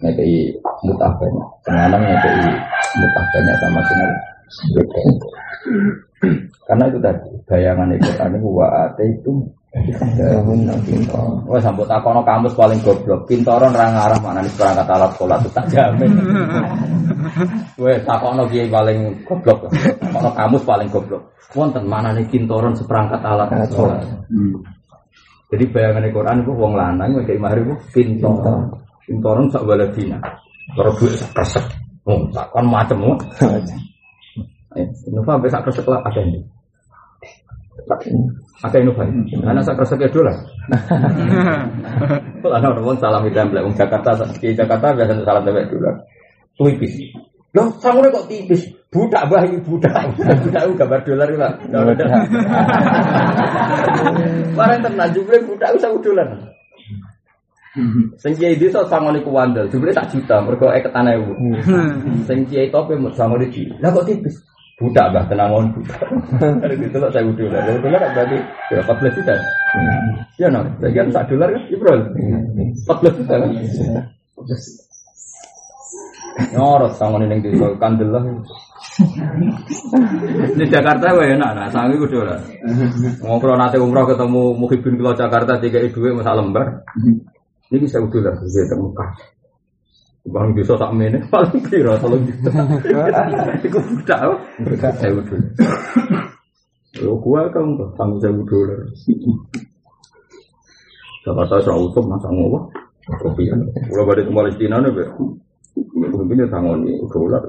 Ngekei 0.03 0.51
mutah 0.83 1.13
banyak, 1.21 1.49
sengalang 1.63 2.03
ngekei 2.03 2.51
mutah 2.99 3.25
banyak 3.31 3.57
sama 3.61 3.81
sinar. 3.87 4.11
Karena 6.67 6.85
itu 6.89 6.99
tadi 7.03 7.29
bayangan 7.47 7.89
itu 7.95 8.11
tadi 8.15 8.37
wa 8.41 8.89
itu 9.01 9.33
Wah 11.49 11.61
sampai 11.65 11.89
takono 11.89 12.21
kamus 12.21 12.53
paling 12.53 12.77
goblok. 12.85 13.25
Pintoron 13.25 13.73
ra 13.73 13.89
ngarah 13.89 14.21
mana 14.21 14.45
nih 14.45 14.53
perangkat 14.53 14.85
alat 14.85 15.11
sekolah 15.17 15.37
itu 15.41 15.49
tak 15.57 15.67
jamin. 15.73 16.13
Wah 17.81 17.97
takono 18.05 18.45
kiai 18.53 18.69
paling 18.69 19.25
goblok. 19.25 19.73
Takono 19.97 20.31
kamus 20.37 20.63
paling 20.69 20.89
goblok. 20.93 21.33
Wonten 21.57 21.89
mana 21.89 22.13
nih 22.13 22.29
pintoron 22.29 22.77
seperangkat 22.77 23.25
alat 23.25 23.49
sekolah. 23.73 23.97
Jadi 25.53 25.65
bayangan 25.69 26.09
Quran 26.09 26.41
itu 26.41 26.53
wong 26.57 26.73
lanang 26.73 27.13
kayak 27.29 27.37
mahar 27.37 27.61
itu 27.61 27.77
pintoron. 27.93 28.73
Pintoron 29.05 29.53
sak 29.53 29.69
waladina. 29.69 30.17
Kalau 30.73 30.97
duit 30.97 31.13
sak 31.13 31.29
kresek. 31.37 31.65
Oh, 32.09 32.25
takon 32.33 32.73
macam 32.73 33.13
oh. 33.13 33.17
Eh, 34.73 34.89
Nova 35.13 35.37
sampai 35.37 35.53
sak 35.53 35.63
kresek 35.69 35.85
lah 35.85 36.01
ada 36.01 36.21
ini. 36.25 36.41
Ada 38.65 38.81
Nova. 38.81 39.05
Karena 39.29 39.61
sak 39.61 39.77
kresek 39.77 40.01
ya 40.01 40.09
dolar. 40.09 40.37
Kalau 42.41 42.57
ada 42.57 42.73
orang 42.73 42.97
salam 42.97 43.23
hitam 43.29 43.53
belakang 43.53 43.69
wong 43.69 43.77
Jakarta 43.77 44.11
di 44.41 44.57
Jakarta 44.57 44.97
biasa 44.97 45.21
salam 45.21 45.45
tembak 45.45 45.69
dolar. 45.69 45.95
Tipis. 46.57 46.97
Loh, 47.53 47.69
sanggulnya 47.85 48.17
kok 48.17 48.33
tipis? 48.33 48.65
Budak 48.89 49.29
bayi, 49.29 49.61
budak. 49.61 49.93
Budak 50.17 50.63
itu 50.69 50.73
gambar 50.77 51.01
dolar 51.05 51.29
itu, 51.29 51.41
Pak. 51.41 51.55
Barang 54.57 54.81
tenang, 54.85 55.11
jumlah 55.13 55.41
budak 55.49 55.69
itu 55.73 55.79
satu 55.81 56.01
dolar. 56.01 56.29
Sing 58.21 58.37
kiai 58.37 58.57
desa 58.61 58.85
sangone 58.89 59.25
ku 59.25 59.33
wandel, 59.33 59.65
jumlah 59.73 59.97
tak 59.97 60.13
juta, 60.13 60.45
mergo 60.45 60.69
eketan 60.69 61.09
ewu. 61.09 61.33
Sing 62.29 62.45
kiai 62.49 62.69
tope 62.69 62.97
mut 63.01 63.17
sangone 63.17 63.49
di. 63.49 63.69
Lah 63.81 63.93
kok 63.93 64.05
tipis? 64.05 64.37
Budak 64.81 65.13
bah 65.13 65.25
tenang 65.29 65.53
on 65.53 65.67
budak. 65.77 66.01
Ada 66.41 66.75
gitu 66.77 66.97
lah 67.01 67.09
saya 67.13 67.29
dolar. 67.33 67.61
Kalau 67.65 67.81
dolar 67.81 68.01
berarti 68.13 68.39
berapa 68.73 68.93
belas 68.97 69.13
juta? 69.17 69.35
Ya 70.37 70.49
no, 70.53 70.65
bagian 70.81 71.09
sak 71.13 71.29
dolar 71.33 71.49
kan, 71.49 71.63
Ibrol. 71.69 72.01
Empat 72.81 72.97
belas 73.01 73.15
juta 73.21 73.35
kan? 73.41 73.51
Nyorot 76.33 76.93
sangone 76.97 77.29
ning 77.29 77.45
desa 77.45 77.77
kandel 77.77 78.09
lah. 78.09 78.25
Di 80.57 80.65
Jakarta 80.69 81.13
wae 81.13 81.37
enak, 81.37 81.51
nah 81.53 81.69
sangi 81.69 82.01
ku 82.01 82.09
dolar. 82.09 82.41
Ngobrol 83.21 83.57
nate 83.61 83.77
umroh 83.77 84.09
ketemu 84.09 84.57
Muhibin 84.57 84.97
Kulo 84.97 85.13
Jakarta 85.13 85.61
tiga 85.61 85.85
duit 85.85 86.13
masalah 86.17 86.41
lembar. 86.41 86.67
Ini 87.73 87.89
saya 87.89 88.05
udah 88.05 88.21
lah, 88.21 88.35
saya 88.49 88.69
temukan. 88.69 89.09
Bang 90.23 90.55
bisa 90.55 90.79
tak 90.79 90.95
mene 90.95 91.19
paling 91.33 91.59
piro 91.67 91.99
tolong 91.99 92.23
juta. 92.23 92.53
Iku 93.65 93.79
budak. 93.81 94.21
Saya 94.79 95.13
udah. 95.19 95.41
Yo 97.01 97.17
gua 97.19 97.49
kan 97.51 97.65
tanggung 97.99 98.21
sewu 98.23 98.41
dolar. 98.47 98.81
Jakarta 101.23 101.55
saya 101.61 101.77
utuh 101.77 102.05
masa 102.07 102.29
ngopo? 102.31 102.71
Kopi. 103.03 103.51
Kalau 103.51 104.07
balik 104.07 104.31
ke 104.31 104.33
Palestina 104.33 104.79
nih. 104.79 104.95
Mungkin 105.77 106.49
tangon 106.53 106.85
ini 106.85 107.01
dolar. 107.09 107.43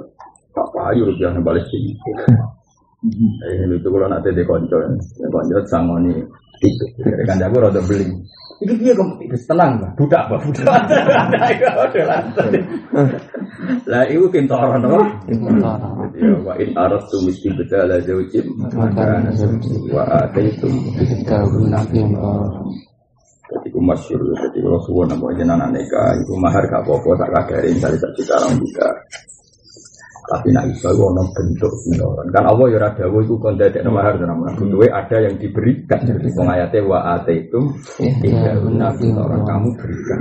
Tak 0.54 0.68
payu 0.70 1.10
rupiah 1.10 1.34
nih 1.34 1.42
Palestina. 1.42 1.92
Eh, 3.04 3.68
itu 3.68 3.88
kalau 3.90 4.08
nanti 4.08 4.32
di 4.32 4.46
konco, 4.48 4.78
ya 4.80 5.28
konco 5.28 5.58
sangon 5.68 6.08
ini 6.08 6.24
itu. 6.64 6.86
Kan 7.28 7.42
jago 7.42 7.58
rada 7.60 7.82
beli. 7.84 8.06
Iki 8.64 8.74
piye 8.80 8.94
kok 8.96 9.10
tenang, 9.50 9.76
Mbak. 9.76 9.92
Budak, 10.00 10.24
Mbak. 10.30 10.40
Budak. 10.48 10.82
Lah 13.88 14.04
iku 14.08 14.26
kintoro 14.32 14.78
no. 14.80 15.04
Ya 16.14 16.32
wa 16.44 16.54
in 16.60 16.72
arastu 16.76 17.24
mesti 17.24 17.48
bedala 17.56 18.00
zaujim 18.04 18.46
maka 18.60 19.24
wa 19.92 20.04
ataitum 20.24 20.74
Ketika 21.00 21.42
nabi 21.72 22.00
yang 23.80 24.30
Jadi 24.38 24.58
itu 24.60 24.60
kalau 24.62 24.80
suwon 24.86 25.10
apa 25.10 25.26
jenana 25.34 25.68
nikah, 25.74 26.14
itu 26.20 26.34
mahar 26.38 26.64
gak 26.70 26.86
apa-apa, 26.86 27.10
tak 27.18 27.30
kagari, 27.34 27.70
misalnya 27.74 27.98
tak 28.04 28.12
juta 28.20 28.34
orang 28.38 28.54
juga. 28.62 28.88
Tapi 30.24 30.48
nak 30.56 30.66
iso 30.72 30.88
itu 30.88 31.04
ono 31.04 31.24
bentuk. 31.36 31.74
Kan 32.32 32.48
Allah 32.48 32.66
ya 32.72 32.80
rada 32.80 33.06
wa 33.12 33.20
itu 33.20 33.36
kon 33.36 33.60
dadek 33.60 33.84
mahar 33.84 34.16
dan 34.16 34.32
nama 34.32 34.56
Butuhnya 34.56 34.88
ada 34.96 35.18
yang 35.20 35.36
diberikan. 35.36 36.00
Jadi 36.00 36.32
pengayatnya 36.32 36.80
wa 36.88 37.00
ataitum 37.20 37.76
tidak 38.00 38.56
nabi 38.72 39.12
orang 39.12 39.44
kamu 39.44 39.70
berikan. 39.76 40.20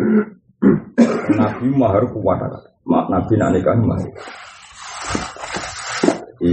Nabi 1.39 1.67
mahar 1.71 2.03
kuat 2.11 2.41
Nabi 2.85 3.33
nak 3.39 3.51
nikah 3.55 3.79
mahar. 3.79 4.11
Jadi 6.43 6.51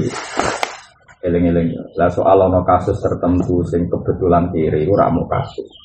eleng-eleng. 1.25 1.67
Lah 1.97 2.09
soal 2.13 2.37
ono 2.37 2.61
kasus 2.61 3.01
tertentu 3.01 3.65
sing 3.65 3.89
kebetulan 3.89 4.53
kiri, 4.53 4.85
ora 4.87 5.09
kasus. 5.09 5.78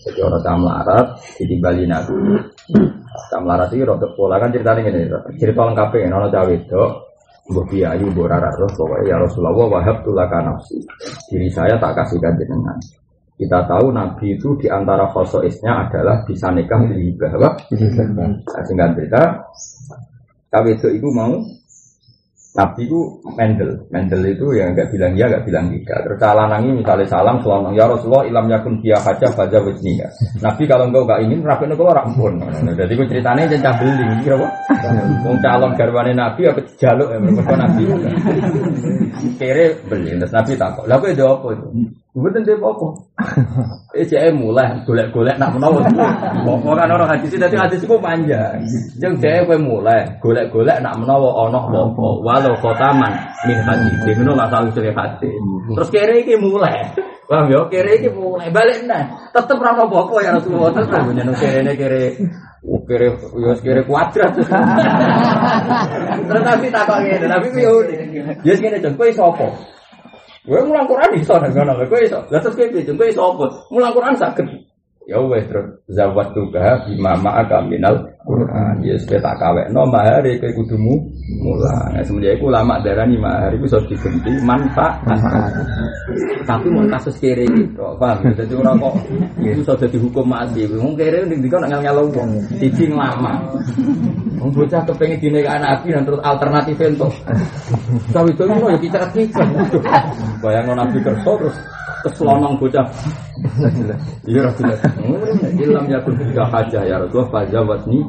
Jadi 0.00 0.20
orang 0.24 0.40
cah 0.40 0.56
melarat, 0.56 1.06
jadi 1.36 1.54
Bali 1.60 1.84
nabi. 1.84 2.16
Cah 3.28 3.40
melarat 3.40 3.68
itu 3.76 3.84
rotok 3.84 4.16
pola 4.16 4.40
kan 4.40 4.48
ceritanya 4.48 4.80
gini, 4.88 5.12
cerita 5.36 5.60
lengkapnya 5.60 6.08
ini 6.08 6.14
orang 6.16 6.32
cah 6.32 6.44
wedok, 6.48 6.90
Mbok 7.50 7.66
biayu, 7.66 8.06
mbok 8.14 8.30
rara 8.30 8.54
roh, 8.54 8.70
pokoknya 8.78 9.10
ya 9.10 9.16
Rasulullah 9.18 9.66
wahab 9.66 10.06
tulaka 10.06 10.38
nafsi. 10.38 10.78
Diri 11.26 11.50
saya 11.50 11.74
tak 11.82 11.98
kasihkan 11.98 12.38
jenengan. 12.38 12.78
Kita 13.34 13.66
tahu 13.66 13.90
Nabi 13.90 14.38
itu 14.38 14.54
di 14.54 14.70
antara 14.70 15.10
khosoisnya 15.10 15.88
adalah 15.88 16.22
bisa 16.22 16.54
nikah 16.54 16.78
di 16.86 17.10
hibah. 17.10 17.34
Nah, 17.34 18.62
singkat 18.62 18.94
cerita, 18.94 19.22
cah 20.46 20.60
wedok 20.62 20.92
itu 20.94 21.08
mau 21.10 21.34
Nabi 22.50 22.82
itu 22.82 22.98
Mendel, 23.38 23.86
Mendel 23.94 24.26
itu 24.26 24.50
ya 24.58 24.66
nggak 24.74 24.90
bilang 24.90 25.14
ya, 25.14 25.30
nggak 25.30 25.46
bilang 25.46 25.70
tidak. 25.70 25.98
Terus 26.02 26.18
lanangi 26.18 26.70
misalnya 26.74 27.06
salam, 27.06 27.38
selama 27.46 27.70
ya 27.78 27.86
Rasulullah 27.86 28.26
ilam 28.26 28.50
yakun 28.50 28.82
dia 28.82 28.98
haja 28.98 29.30
baca 29.30 29.58
wisniya. 29.62 30.10
Nabi 30.42 30.66
kalau 30.66 30.90
engkau 30.90 31.06
nggak 31.06 31.22
ingin, 31.30 31.46
rapi 31.46 31.70
engkau 31.70 31.86
orang 31.86 32.10
pun. 32.18 32.42
Jadi 32.74 32.92
gue 32.98 33.06
ceritanya 33.06 33.46
jangan 33.46 33.78
beli, 33.78 34.04
kira 34.26 34.34
apa? 34.34 34.48
Mau 35.22 35.34
calon 35.38 35.78
garwane 35.78 36.10
Nabi 36.10 36.42
apa 36.50 36.60
jaluk 36.74 37.08
ya 37.14 37.18
mereka 37.22 37.54
Nabi. 37.54 37.82
Kere 39.38 39.66
beli, 39.86 40.10
terus 40.18 40.34
Nabi 40.34 40.52
takut. 40.58 40.84
Lalu 40.90 41.14
itu 41.14 41.24
apa 41.30 41.46
itu? 41.54 41.68
Betul 42.10 42.42
dia 42.42 42.58
apa? 42.58 42.86
Eh 43.94 44.02
saya 44.02 44.34
mulai 44.34 44.82
golek-golek 44.82 45.38
nak 45.38 45.54
menawa. 45.54 45.86
Pokok 46.42 46.74
kan 46.74 46.90
orang 46.90 47.06
hadis 47.06 47.38
tadi 47.38 47.54
hadis 47.54 47.86
itu 47.86 47.94
panjang. 48.02 48.66
Jeng 48.98 49.14
saya 49.22 49.46
gue 49.46 49.54
mulai 49.54 50.18
golek-golek 50.18 50.82
nak 50.82 50.98
menawa 50.98 51.46
ono 51.46 51.70
apa. 51.70 52.06
Walau 52.26 52.58
kotaman 52.58 53.14
min 53.46 53.62
hadis. 53.62 54.18
Ngono 54.18 54.34
lah 54.34 54.50
selalu 54.50 54.74
cerita 54.74 55.06
hadis. 55.06 55.38
Terus 55.70 55.90
kere 55.94 56.14
iki 56.26 56.34
mulai. 56.34 56.90
Paham 57.30 57.46
ya? 57.46 57.62
Kere 57.70 58.02
iki 58.02 58.10
mulai 58.10 58.50
balik 58.50 58.90
nah. 58.90 59.30
Tetep 59.30 59.62
ra 59.62 59.70
ono 59.78 59.86
apa 59.86 60.14
ya 60.18 60.30
Rasulullah 60.34 60.74
tetep 60.74 61.14
nyeneng 61.14 61.38
kere 61.38 61.72
kere 61.78 62.04
Oh, 62.60 62.76
kere 62.84 63.16
yo 63.16 63.56
kere 63.64 63.80
kuadrat. 63.88 64.36
Terus 66.28 66.42
tapi 66.44 66.68
takok 66.68 66.98
ngene, 67.00 67.24
tapi 67.24 67.46
ku 67.56 67.58
yo 67.64 67.72
Ya 68.44 68.52
ngene 68.52 68.84
kowe 69.00 69.08
sapa? 69.16 69.48
Kowe 70.50 70.66
mulang 70.66 70.90
Quran 70.90 71.14
iso 71.14 71.38
nang 71.38 71.54
ngono 71.54 71.78
lho, 71.78 71.86
kowe 71.86 72.02
iso. 72.02 72.18
Lah 72.26 72.42
terus 72.42 72.58
kowe 72.58 72.66
piye? 72.74 72.82
Kowe 72.82 73.06
iso 73.06 73.22
apa? 73.22 73.46
Mulang 73.70 73.94
Quran 73.94 74.18
saged. 74.18 74.50
Ya 75.10 75.18
wes 75.26 75.42
terus 75.50 75.66
zawat 75.90 76.30
tuka 76.38 76.86
bima 76.86 77.18
ma'aka 77.18 77.66
minal 77.66 77.98
Quran. 78.22 78.78
Ya 78.78 78.94
wis 78.94 79.10
tak 79.10 79.42
kawekno 79.42 79.82
mahar 79.90 80.22
kowe 80.22 80.50
kudumu 80.54 81.02
mulang. 81.42 81.98
Nah, 81.98 82.02
semenjak 82.06 82.38
iku 82.38 82.46
ulama 82.46 82.78
darani 82.78 83.18
mahar 83.18 83.50
iku 83.50 83.66
iso 83.66 83.82
diganti 83.90 84.30
manfaat. 84.46 85.02
Tapi 86.46 86.66
mau 86.70 86.86
kasus 86.86 87.18
kere 87.18 87.42
gitu, 87.42 87.82
paham? 87.98 88.22
Jadi 88.38 88.54
orang 88.54 88.78
kok 88.78 88.94
itu 89.42 89.62
sudah 89.66 89.88
dihukum 89.90 90.30
mati. 90.30 90.62
Wong 90.78 90.94
kere 90.94 91.26
ning 91.26 91.42
dikon 91.42 91.66
nak 91.66 91.82
ngel 91.82 92.06
wong, 92.14 92.30
siji 92.62 92.86
lama. 92.94 93.34
Wong 94.38 94.54
bocah 94.54 94.86
kepengen 94.86 95.18
dinikahi 95.18 95.58
nabi 95.58 95.90
dan 95.90 96.06
terus 96.06 96.22
alternatif 96.22 96.78
entuk. 96.78 97.10
Tapi 98.14 98.30
itu 98.30 98.46
ya 98.46 98.78
kicat-kicat. 98.78 99.48
Bayangno 100.38 100.78
nabi 100.78 101.02
kerso 101.02 101.34
terus 101.34 101.58
keselonong 102.04 102.54
bocah. 102.56 102.86
Iya 104.28 104.40
Rasulullah. 104.48 104.80
Ilham 105.62 105.86
yakun 105.88 106.14
tidak 106.16 106.48
hajah 106.52 106.82
ya 106.84 106.96
Rasulullah 107.00 107.30
fajawat 107.32 107.80
nih. 107.88 108.02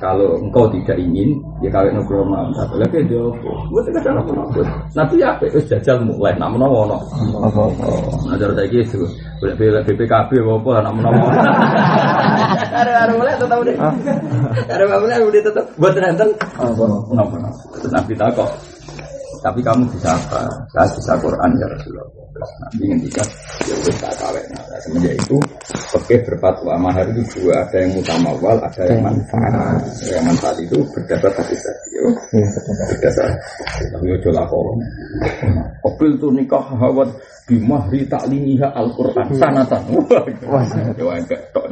Kalau 0.00 0.36
engkau 0.40 0.68
tidak 0.72 0.96
ingin, 1.00 1.40
ya 1.64 1.68
kawin 1.72 1.96
nukro 1.96 2.24
mam. 2.24 2.52
Tapi 2.52 2.74
lagi 2.80 3.00
dia 3.08 3.20
apa? 3.20 3.50
Gue 3.72 3.82
tidak 3.88 4.02
cara 4.04 4.20
menakut. 4.24 4.66
Nabi 4.92 5.14
ya, 5.20 5.30
wis 5.40 5.66
jajal 5.68 5.96
mulai. 6.04 6.34
Nak 6.36 6.50
menawa 6.52 6.80
no. 6.84 6.98
Ajar 8.32 8.52
saya 8.52 8.68
gitu. 8.68 9.08
Boleh 9.40 9.82
BPKB 9.84 10.30
apa 10.40 10.70
nak 10.84 10.94
menawa. 10.96 11.26
Ada 12.76 13.08
ada 13.08 13.12
mulai 13.16 13.32
tetap 13.40 13.58
deh. 13.64 13.76
Ada 14.68 14.84
mulai 14.84 15.16
udah 15.24 15.40
tetap 15.40 15.64
buat 15.80 15.96
nonton. 15.96 16.28
Kenapa? 17.08 17.36
Nabi 17.88 18.12
takut. 18.12 18.75
Tapi 19.42 19.60
kamu 19.64 19.84
bisa 19.92 20.14
apa? 20.14 20.40
Saya 20.72 20.88
bisa 20.94 21.12
Quran 21.20 21.50
ya 21.58 21.66
Rasulullah. 21.70 22.26
Nanti 22.36 22.84
ingin 22.84 22.98
bisa 23.00 23.22
ya 23.64 23.76
wis 23.80 23.96
tak 23.96 24.12
kawin. 24.20 24.44
Nah, 24.52 24.78
semenjak 24.84 25.16
itu 25.16 25.36
oke 25.96 26.14
berfatwa 26.28 26.76
mahar 26.76 27.08
itu 27.08 27.22
dua, 27.32 27.64
ada 27.64 27.76
yang 27.80 27.96
mutamawal, 27.96 28.56
ada 28.60 28.82
yang 28.84 29.00
manfaat. 29.00 29.80
Yang 30.04 30.24
manfaat 30.28 30.56
itu 30.60 30.76
berdasar 30.92 31.32
hadis 31.32 31.60
tadi. 31.64 31.90
ya. 31.96 32.08
Berdasar. 32.92 33.28
Tapi 33.96 34.06
ojo 34.20 34.30
lakon. 34.36 34.76
Opil 35.88 36.10
tuh 36.20 36.30
nikah 36.36 36.64
hawat 36.76 37.08
bimahri 37.48 38.04
taklimiha 38.04 38.68
Al-Quran 38.74 39.32
sanatan. 39.40 39.82
Wah, 40.44 40.64
ya 40.68 41.16
enggak 41.16 41.40
tok. 41.56 41.64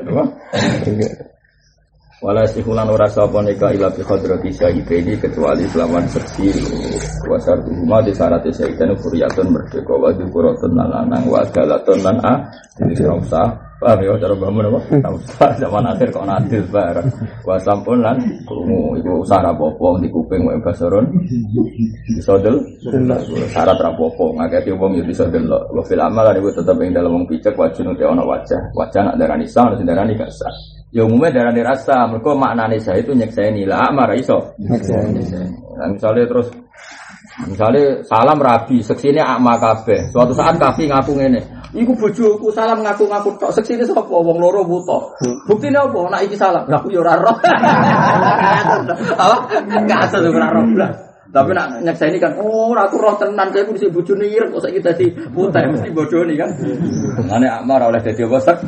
Wala 2.23 2.47
sihulan 2.47 2.87
ora 2.87 3.11
sapa 3.11 3.43
nikah 3.43 3.75
ila 3.75 3.91
bi 3.91 4.07
hadrati 4.07 4.55
syahidini 4.55 5.19
kecuali 5.19 5.67
selamat 5.67 6.05
seksi. 6.15 6.47
Wasar 7.27 7.59
rumah 7.67 7.99
di 8.07 8.15
syarat 8.15 8.47
syahidan 8.55 8.95
furiyatun 9.03 9.51
merdeka 9.51 9.99
wa 9.99 10.15
dzikuratun 10.15 10.79
lan 10.79 10.95
lanang 10.95 11.27
wa 11.27 11.43
galatun 11.51 11.99
lan 12.07 12.15
a 12.23 12.35
jadi 12.79 13.11
ora 13.11 13.19
usah. 13.19 13.49
Paham 13.83 14.01
ya 14.07 14.15
cara 14.17 14.35
bangun 14.39 14.71
apa? 14.71 14.81
Ora 14.95 15.11
usah. 15.19 15.49
Zaman 15.59 15.85
akhir 15.91 16.09
kok 16.15 16.27
nadil 16.31 16.65
bareng 16.71 17.09
wa 17.43 17.57
sampun 17.59 17.99
lan 17.99 18.17
krungu. 18.47 18.95
Iku 19.03 19.27
usah 19.27 19.43
apa-apa 19.43 19.99
di 19.99 20.09
kuping 20.15 20.47
wa 20.47 20.55
basaron. 20.63 21.11
Bisa 22.15 22.39
del? 22.39 22.63
Syarat 23.51 23.75
ra 23.75 23.91
apa-apa. 23.91 24.39
Ngaketi 24.39 24.71
wong 24.71 25.03
ya 25.03 25.03
bisa 25.03 25.27
delok. 25.27 25.67
Wa 25.75 25.83
fil 25.83 25.99
amal 25.99 26.31
iku 26.31 26.55
tetep 26.55 26.79
ing 26.79 26.95
dalem 26.95 27.11
wong 27.11 27.25
picek 27.27 27.59
wajib 27.59 27.91
te 27.99 28.07
ana 28.07 28.23
wajah. 28.23 28.71
Wajah 28.79 29.03
nak 29.03 29.19
darani 29.19 29.51
sah 29.51 29.67
sing 29.75 29.83
darani 29.83 30.15
gak 30.15 30.31
sah 30.31 30.55
Ya 30.95 31.03
umumnya 31.03 31.35
darah 31.35 31.51
dirasa, 31.51 32.07
mereka 32.07 32.39
maknanya 32.39 32.79
saya 32.79 33.03
itu 33.03 33.19
nyekseni 33.19 33.67
lah, 33.67 33.91
marah 33.91 34.15
iso. 34.15 34.55
Nah, 34.63 35.91
misalnya 35.91 36.23
terus, 36.31 36.55
misalnya 37.51 38.07
salam 38.07 38.39
rabi, 38.39 38.79
seksinya 38.79 39.27
akma 39.35 39.59
kabeh. 39.59 40.15
Suatu 40.15 40.39
saat 40.39 40.55
kafi 40.55 40.87
ngaku 40.87 41.19
ngene, 41.19 41.43
Iku 41.75 41.91
bojoku 41.99 42.55
salam 42.55 42.87
ngaku-ngaku 42.87 43.35
tok 43.43 43.51
seksine 43.51 43.83
sapa 43.83 44.07
wong 44.07 44.39
loro 44.39 44.63
buta. 44.63 45.19
Buktine 45.51 45.83
apa? 45.83 45.99
Nak 46.07 46.23
iki 46.31 46.39
salam, 46.39 46.63
aku 46.71 46.95
yo 46.95 47.03
ora 47.03 47.19
roh. 47.19 47.35
Apa? 49.19 49.37
Enggak 49.67 50.07
asal 50.07 50.31
roh 50.31 50.65
blas. 50.71 50.95
Tapi 51.35 51.51
nak 51.51 51.83
nyekseni 51.83 52.23
kan, 52.23 52.39
oh 52.39 52.71
aku 52.79 52.95
roh 52.95 53.19
tenan 53.19 53.51
saya 53.51 53.67
mesti 53.67 53.91
bojone 53.91 54.23
ireng 54.23 54.55
kok 54.55 54.63
saiki 54.63 54.79
dadi 54.79 55.11
putai 55.35 55.67
mesti 55.67 55.91
bodoni 55.91 56.39
kan. 56.39 56.47
Ngene 57.27 57.51
akmar 57.51 57.91
oleh 57.91 57.99
dadi 57.99 58.23
apa 58.23 58.39
sak? 58.39 58.63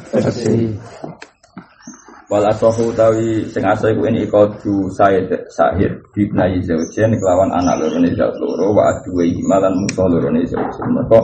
Wal 2.26 2.42
asohu 2.42 2.90
tawi 2.90 3.46
sing 3.54 3.62
asa 3.62 3.94
iku 3.94 4.10
ini 4.10 4.26
ikadu 4.26 4.90
said 4.90 5.30
sahir 5.46 5.94
bibnai 6.10 6.58
zaujen 6.58 7.14
kelawan 7.22 7.54
anak 7.54 7.78
loro 7.78 8.02
ne 8.02 8.10
zaut 8.18 8.34
loro 8.42 8.74
wa 8.74 8.90
aduwe 8.90 9.30
malan 9.46 9.78
musa 9.78 10.02
loro 10.10 10.26
ne 10.34 10.42
zaujen. 10.42 10.90
Mereka 10.90 11.22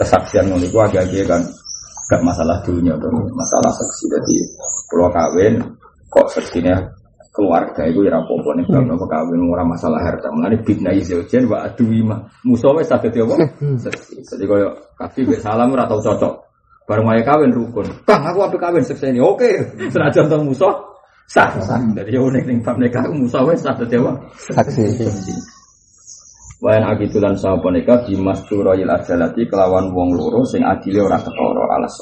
kesaksian 0.00 0.48
ngono 0.48 0.64
iku 0.64 0.80
agak-agak 0.88 1.28
kan 1.28 1.42
gak 2.08 2.24
masalah 2.24 2.56
dunia 2.64 2.96
atau 2.96 3.12
masalah 3.36 3.68
saksi. 3.76 4.08
Jadi 4.08 4.36
pulau 4.88 5.12
kawin 5.12 5.60
kok 6.08 6.32
seksinya 6.32 6.80
keluarga 7.36 7.84
itu 7.84 8.08
ya 8.08 8.16
apa-apa 8.16 8.50
nih 8.56 8.64
kalau 8.72 8.88
nopo 8.88 9.04
kawin 9.04 9.52
ora 9.52 9.68
masalah 9.68 10.00
harta. 10.00 10.32
Mengenai 10.32 10.64
bidna 10.64 10.96
izaujen 10.96 11.44
wa 11.44 11.68
adui 11.68 12.00
mah 12.00 12.24
musuh 12.48 12.72
wes 12.72 12.88
saged 12.88 13.12
ya 13.12 13.28
apa? 13.28 13.36
Seksi 13.84 14.24
jadi 14.24 14.48
koyo 14.48 14.96
kafi 14.96 15.28
be 15.28 15.36
salam 15.36 15.76
ora 15.76 15.84
tau 15.84 16.00
cocok 16.00 16.47
bareng 16.88 17.04
wae 17.04 17.20
kawin 17.20 17.52
rukun. 17.52 17.84
Kang 18.08 18.24
aku 18.24 18.48
ape 18.48 18.56
kawin 18.56 18.80
seksi 18.80 19.12
ini 19.12 19.20
oke 19.20 19.76
senajan 19.92 20.32
tong 20.32 20.48
musuh 20.48 20.72
sah. 21.28 21.52
Sah. 21.60 21.76
Dari 21.92 22.16
yo 22.16 22.32
ning 22.32 22.48
ning 22.48 22.58
bab 22.64 22.80
nikah 22.80 23.04
musuh 23.12 23.44
wes 23.44 23.60
saged 23.60 23.92
ya 23.92 24.00
apa 24.00 24.12
Saksi. 24.56 24.88
Wayan 26.58 26.90
agitulan 26.90 27.38
sapa 27.38 27.70
nika 27.70 28.02
dimas 28.02 28.42
turoyil 28.50 28.90
ajalati 28.90 29.46
kelawan 29.46 29.94
wong 29.94 30.16
loro 30.16 30.42
sing 30.42 30.64
adile 30.66 31.06
ora 31.06 31.20
ketara 31.20 31.64
alas. 31.76 31.94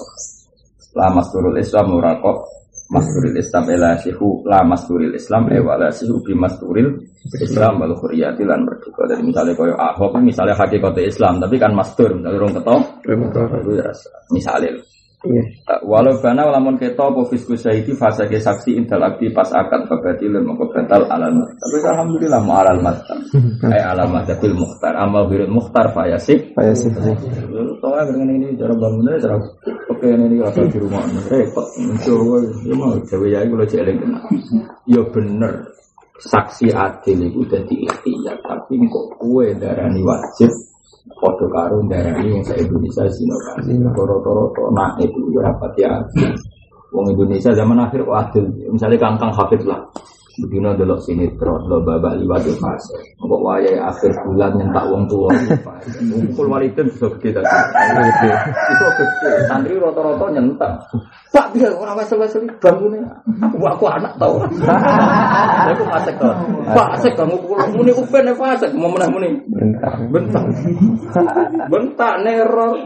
La 0.97 1.13
masturul 1.13 1.61
Islam 1.61 1.93
ora 1.93 2.17
kok 2.17 2.66
masturil 2.87 3.35
Islam 3.35 3.65
ela 3.71 3.99
sihu 3.99 4.47
la 4.47 4.63
masturil 4.63 5.15
Islam 5.15 5.51
e 5.51 5.59
wala 5.59 5.91
sihu 5.91 6.23
bi 6.23 6.33
masturil 6.35 6.95
Islam 7.43 7.83
wal 7.83 7.95
khuriyati 7.99 8.47
lan 8.47 8.63
merdeka. 8.63 9.11
Jadi 9.11 9.23
misalnya 9.27 9.53
koyo 9.59 9.75
Ahok 9.75 10.15
misalnya 10.23 10.55
hakikat 10.55 10.95
Islam 11.03 11.43
tapi 11.43 11.59
kan 11.59 11.75
mastur 11.75 12.15
misalnya 12.15 12.39
orang 12.39 12.55
ketok 12.55 12.83
itu 13.03 13.73
ya 13.75 13.91
misalnya 14.31 14.71
Walau 15.83 16.21
bana 16.23 16.47
lamun 16.47 16.77
keto 16.77 17.09
apa 17.09 17.27
fisku 17.33 17.57
syahidi 17.57 17.97
fase 17.97 18.29
ke 18.29 18.39
saksi 18.39 18.77
intel 18.77 19.03
akti 19.03 19.33
pas 19.33 19.49
akad 19.51 19.89
kebatil 19.89 20.39
maka 20.45 20.65
batal 20.71 21.03
alal. 21.09 21.33
Tapi 21.57 21.77
alhamdulillah 21.83 22.41
mau 22.45 22.61
alal 22.63 22.79
mazhab. 22.85 23.19
Eh 23.67 23.83
alal 23.83 24.13
mazhabil 24.13 24.55
mukhtar 24.55 24.95
amal 24.95 25.27
birul 25.27 25.51
mukhtar 25.51 25.91
fayasik. 25.91 26.53
Kayak 26.55 26.77
sih. 26.79 26.91
Soalnya 27.81 28.13
dengan 28.13 28.29
ini 28.39 28.55
cara 28.55 28.75
bangunnya 28.77 29.19
cara 29.19 29.37
oke 29.91 30.07
ini 30.07 30.37
rasa 30.39 30.61
di 30.69 30.79
rumah 30.79 31.03
repot. 31.33 31.67
Mencoba 31.81 32.37
ya 32.63 32.75
mau 32.77 32.95
jawa 33.03 33.27
ya 33.27 33.39
kalau 33.49 33.67
jelek 33.67 33.97
kena. 33.99 34.19
Ya 34.87 35.03
bener 35.11 35.53
saksi 36.17 36.73
adil 36.73 37.29
itu 37.29 37.41
jadi 37.45 37.75
ikhtiar 37.89 38.41
tapi 38.41 38.81
kok 38.89 39.21
kue 39.21 39.53
darani 39.57 40.01
wajib 40.01 40.49
Foto 41.15 41.47
karo 41.47 41.79
darani 41.87 42.35
yang 42.35 42.43
saya 42.43 42.67
Indonesia 42.67 43.07
sino 43.15 43.39
kan. 43.47 43.63
Toro-toro 43.95 44.75
nak 44.75 44.99
itu 44.99 45.23
rapat 45.39 45.73
ya. 45.79 45.93
Wong 46.91 47.07
Indonesia 47.15 47.55
zaman 47.55 47.79
akhir 47.79 48.03
adil. 48.03 48.47
Misalnya 48.75 48.99
kangkang 48.99 49.31
hafid 49.31 49.63
lah. 49.63 49.81
Begini 50.37 50.69
delok 50.77 51.01
sinetron, 51.01 51.65
lo 51.65 51.81
babak 51.81 52.21
liwat 52.21 52.45
di 52.45 52.53
fase. 52.61 53.17
Kok 53.17 53.41
wayai 53.41 53.81
akhir 53.81 54.13
bulan 54.21 54.53
nyentak 54.61 54.85
wong 54.93 55.09
tua. 55.09 55.33
Ngumpul 56.13 56.53
walidin 56.53 56.93
bisa 56.93 57.09
gede 57.17 57.41
tadi. 57.41 57.49
Itu 58.53 58.87
gede. 59.01 59.31
Santri 59.49 59.81
rata-rata 59.81 60.27
nyentak. 60.37 60.73
Pak 61.33 61.57
dia 61.57 61.73
orang 61.73 61.97
wesel-wesel 61.97 62.45
bangunnya. 62.61 63.09
Aku 63.49 63.65
aku 63.65 63.85
anak 63.89 64.13
tau. 64.21 64.41
Aku 65.73 65.85
masek 65.89 66.17
tau. 66.21 66.33
Pak 66.73 66.89
asek 67.01 67.13
kamu 67.17 67.37
pulang 67.41 67.73
muni 67.73 67.93
upen 67.97 68.29
fasek 68.37 68.71
mau 68.77 68.93
menah 68.93 69.09
muni. 69.09 69.41
Bentar. 69.49 69.97
Bentak. 70.13 70.45
Bentak 71.73 72.15
neror. 72.25 72.77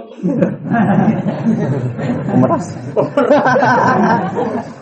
Meras. 2.39 2.67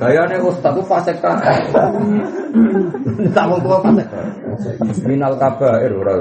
Gayane 0.00 0.36
ustaz 0.44 0.72
ku 0.76 0.82
fasek 0.84 1.16
ta. 1.24 1.32
Tak 3.34 3.44
wong 3.50 3.60
tua 3.62 3.78
fasek. 3.82 4.08
Minal 5.06 5.34
kabair 5.38 5.92
ora. 5.94 6.14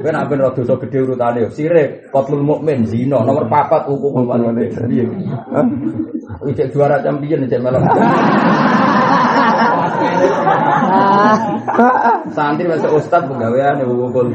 Kowe 0.00 0.10
nek 0.10 0.24
ben 0.28 0.38
rada 0.40 0.56
dosa 0.56 0.74
gedhe 0.80 0.98
urutane 1.04 1.44
yo 1.44 1.50
sirik, 1.52 2.08
qatlul 2.12 2.44
mukmin, 2.44 2.84
zina, 2.88 3.20
nomor 3.24 3.44
4 3.48 3.88
hukum 3.88 4.28
walidain. 4.28 4.72
Piye? 4.88 5.04
Ijek 6.50 6.72
juara 6.72 7.00
champion 7.04 7.44
ijek 7.44 7.60
melok. 7.60 7.84
Santri 12.34 12.64
masuk 12.68 12.98
ustaz 12.98 13.22
pegawaian 13.26 13.80
ya 13.80 13.86
wukul. 13.86 14.28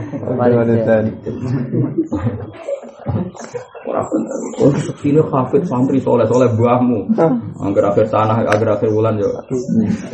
Ora 3.90 4.02
bener. 4.06 4.38
Oh, 4.60 4.73
sekine 4.76 5.23
hafid 5.34 5.64
santri 5.65 5.98
soleh 6.03 6.27
soleh 6.27 6.49
buahmu. 6.53 7.10
Angger 7.57 7.84
akhir 7.90 8.06
tanah, 8.11 8.44
angger 8.44 8.69
akhir 8.69 8.90
bulan 8.91 9.18
yo. 9.18 9.30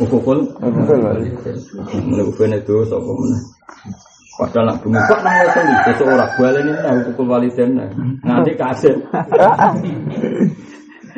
Ukukul. 0.00 0.46
Mene 2.06 2.22
ufene 2.24 2.56
itu 2.62 2.86
sapa 2.88 3.10
meneh. 3.10 3.42
Padahal 4.36 4.68
nak 4.68 4.84
bumi 4.84 5.00
kok 5.00 5.20
nang 5.24 5.32
iki 5.40 5.96
sesuk 5.96 6.12
ora 6.12 6.28
baleni 6.36 6.72
nang 6.76 7.00
ukukul 7.00 7.24
waliden. 7.24 7.80
Nganti 8.20 8.52
kasih. 8.52 8.94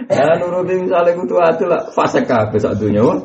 Ya 0.08 0.40
nuruti 0.40 0.74
misalnya 0.88 1.12
kutu 1.12 1.36
adil 1.36 1.68
lah. 1.68 1.84
Fase 1.92 2.24
kabeh 2.24 2.56
sak 2.56 2.80
dunya 2.80 3.04
wah. 3.04 3.20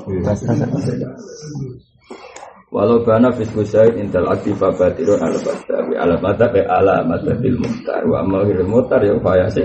Walau 2.73 3.05
bana 3.05 3.29
fisku 3.31 3.61
syahid 3.63 4.01
intel 4.01 4.25
aktif 4.27 4.57
batirun 4.57 5.21
ala 5.21 5.37
batabi 5.37 5.93
ala 5.95 6.15
batabi 6.17 6.61
ala 6.65 6.95
matabil 7.07 7.55
muhtar. 7.55 8.03
Wa 8.03 8.25
amal 8.25 8.43
hiril 8.49 8.67
muhtar 8.67 8.99
ya 8.99 9.15
faya 9.23 9.47
sih. 9.47 9.63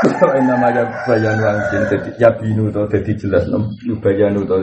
Ini 0.00 0.48
namanya 0.48 0.84
bayan 1.08 1.36
wangsin 1.40 1.82
jadi 1.88 2.10
ya 2.20 2.30
binu 2.36 2.68
to 2.68 2.84
jadi 2.90 3.12
jelas 3.16 3.48
nom. 3.48 3.72
Bayanu 4.04 4.44
to 4.44 4.56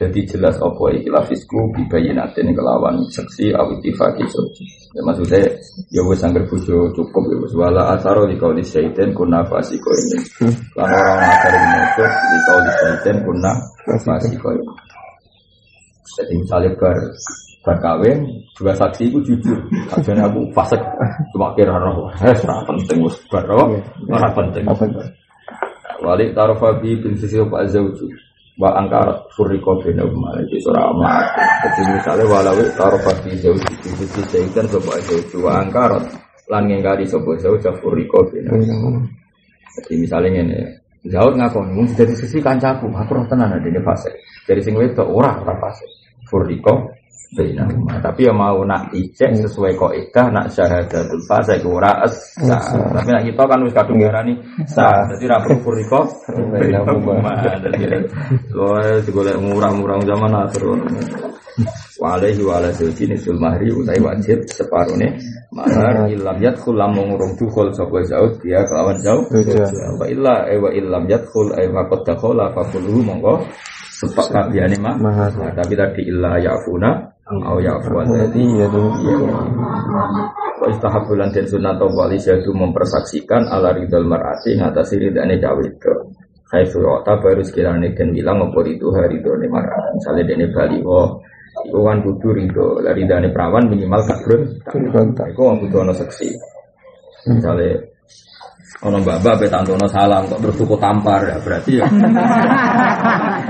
jadi 0.00 0.20
jelas 0.24 0.56
apa 0.56 0.96
ikilah 0.96 1.20
fisku 1.28 1.68
bibayinatin 1.76 2.56
kelawan 2.56 2.96
seksi 3.12 3.52
awitifaki 3.52 4.24
soji 4.32 4.64
ya 4.96 5.04
maksudnya 5.04 5.44
ya 5.92 6.02
wis 6.08 6.24
anggar 6.24 6.40
bojo 6.48 6.88
cukup 6.96 7.24
ya 7.28 7.36
wis. 7.44 7.52
Wala 7.52 7.92
asaro 7.92 8.24
di 8.24 8.40
kau 8.40 8.56
di 8.56 8.64
syaitan 8.64 9.12
kuna 9.12 9.44
fasiko 9.44 9.92
ini. 9.92 10.18
Lan 10.72 10.88
orang 10.88 11.20
asar 11.20 11.52
di 11.52 11.66
mojok 11.68 12.12
di 12.16 12.38
kau 12.48 12.58
di 12.64 12.72
syaitan 12.80 13.16
kuna 13.28 13.52
fasiko 14.02 14.48
ini. 14.56 14.72
Jadi 16.10 16.32
misalnya 16.40 16.70
bar 16.80 16.96
bar 17.60 17.76
kawin 17.84 18.18
dua 18.56 18.72
saksi 18.72 19.12
itu 19.12 19.18
jujur. 19.20 19.58
Akhirnya 19.92 20.26
aku 20.32 20.48
fase 20.56 20.80
cuma 21.36 21.52
kira 21.52 21.76
roh. 21.76 22.08
Eh 22.24 22.34
ora 22.34 22.64
penting 22.64 23.04
wis 23.04 23.20
bar 23.28 23.44
roh 23.44 23.76
ora 24.08 24.28
penting. 24.32 24.64
Wali 26.00 26.32
tarufa 26.32 26.80
bi 26.80 26.96
bin 26.96 27.12
sisi 27.20 27.36
pak 27.36 27.68
zauju 27.68 28.08
wa 28.60 28.76
angkar 28.76 29.24
furiko 29.32 29.80
bina 29.80 30.04
umar 30.04 30.36
itu 30.44 30.60
surah 30.60 30.92
amat 30.92 31.24
jadi 31.64 31.80
misalnya 31.96 32.24
walau 32.28 32.60
tarufa 32.76 33.12
bi 33.24 33.32
zauju 33.40 33.72
bi 33.80 33.88
sisi 33.96 34.20
zaitan 34.28 34.68
sopa 34.68 35.00
zauju 35.00 35.40
wa 35.40 35.64
angkar 35.64 35.96
lan 36.52 36.68
ngengkari 36.68 37.08
sopa 37.08 37.40
zauju 37.40 37.72
furiko 37.80 38.20
bina 38.28 38.52
jadi 39.80 39.92
misalnya 39.96 40.44
ini 40.44 40.60
Zaud 41.00 41.32
ngakon, 41.32 41.72
mung 41.72 41.88
dari 41.96 42.12
sisi 42.12 42.44
kancaku, 42.44 42.92
aku 42.92 43.16
roh 43.16 43.24
tenan 43.24 43.56
ada 43.56 43.64
di 43.64 43.80
fase. 43.80 44.12
Dari 44.44 44.60
sing 44.60 44.76
wedok 44.76 45.08
ora 45.08 45.32
ora 45.40 45.56
fase. 45.56 45.88
Furiko 46.28 46.92
Bina 47.30 47.62
Tapi 48.02 48.26
ya 48.26 48.34
mau 48.34 48.66
nak 48.66 48.90
ijek 48.90 49.38
sesuai 49.46 49.78
kok 49.78 49.94
idah 49.94 50.26
nak 50.34 50.46
syahadatul 50.50 51.22
fase 51.30 51.62
ora 51.62 52.02
es. 52.02 52.34
Tapi 52.42 53.08
nak 53.10 53.22
kita 53.22 53.42
kan 53.46 53.62
wis 53.62 53.74
kadung 53.74 54.02
ngarani 54.02 54.34
sah. 54.66 55.06
Dadi 55.06 55.30
ra 55.30 55.38
perlu 55.38 55.62
furiko. 55.62 56.00
Dadi 56.34 57.86
loe 58.50 58.98
digolek 59.06 59.38
murah-murah 59.38 60.02
zaman 60.02 60.32
akhir. 60.42 60.64
Walehi 62.00 62.40
wala 62.40 62.72
zauji 62.72 63.04
nisul 63.04 63.36
mahri 63.36 63.68
utai 63.68 64.00
wajib 64.00 64.48
separone 64.48 65.20
mahar 65.52 66.08
ilam 66.08 66.40
yadkhul 66.40 66.72
lamun 66.72 67.12
ngurung 67.12 67.36
dukhul 67.36 67.68
sapa 67.76 68.00
zaud 68.08 68.40
dia 68.40 68.64
kelawan 68.64 68.96
zaud 69.04 69.28
wa 70.00 70.06
illa 70.08 70.48
wa 70.48 70.70
illam 70.72 71.04
yadkhul 71.04 71.52
ay 71.58 71.68
dakhala 72.06 72.54
fa 72.56 72.62
kulluhu 72.72 73.04
monggo 73.04 73.44
sepak 74.00 74.26
kabiyane 74.32 74.80
mah 74.80 74.96
Mahar. 74.96 75.30
Nah, 75.36 75.52
tapi 75.52 75.76
tadi 75.76 76.08
illa 76.08 76.40
yafuna 76.40 77.04
au 77.28 77.60
yafu 77.60 77.92
Berarti 77.92 78.42
ya 78.56 78.66
tuh. 78.72 78.88
Wa 80.60 80.66
istahabu 80.72 81.12
lan 81.20 81.28
den 81.36 81.44
sunat 81.44 81.76
wali 81.76 82.16
syadu 82.16 82.56
mempersaksikan 82.56 83.48
ala 83.52 83.76
ridal 83.76 84.08
mar'ati 84.08 84.56
ngatasi 84.56 84.96
ridane 84.96 85.36
cawe 85.36 85.60
itu. 85.60 85.92
Hai 86.50 86.66
surata 86.66 87.20
baru 87.22 87.44
sekiranya 87.44 87.92
den 87.94 88.10
bilang 88.10 88.42
apa 88.42 88.58
itu 88.66 88.88
hari 88.96 89.20
itu 89.20 89.30
ne 89.36 89.46
mar'at. 89.46 89.94
Misalnya 90.00 90.22
dene 90.32 90.46
baliho 90.48 91.20
Iku 91.50 91.82
kan 91.82 91.98
kudu 92.00 92.30
ridho 92.30 92.78
dari 92.78 93.02
dane 93.10 93.28
perawan 93.34 93.66
minimal 93.66 94.00
kabrun. 94.06 94.42
Iku 94.70 95.42
kan 95.44 95.56
kudu 95.60 95.76
ono 95.82 95.92
seksi. 95.92 96.30
Misalnya 97.26 97.89
ono 98.80 98.96
mbak-mbak 99.04 99.34
pe 99.44 99.46
tantono 99.52 99.84
salam 99.92 100.24
kok 100.24 100.40
terus 100.40 100.56
tuku 100.56 100.76
tampar 100.80 101.20
ya 101.28 101.36
berarti. 101.44 101.72
Ya. 101.76 101.86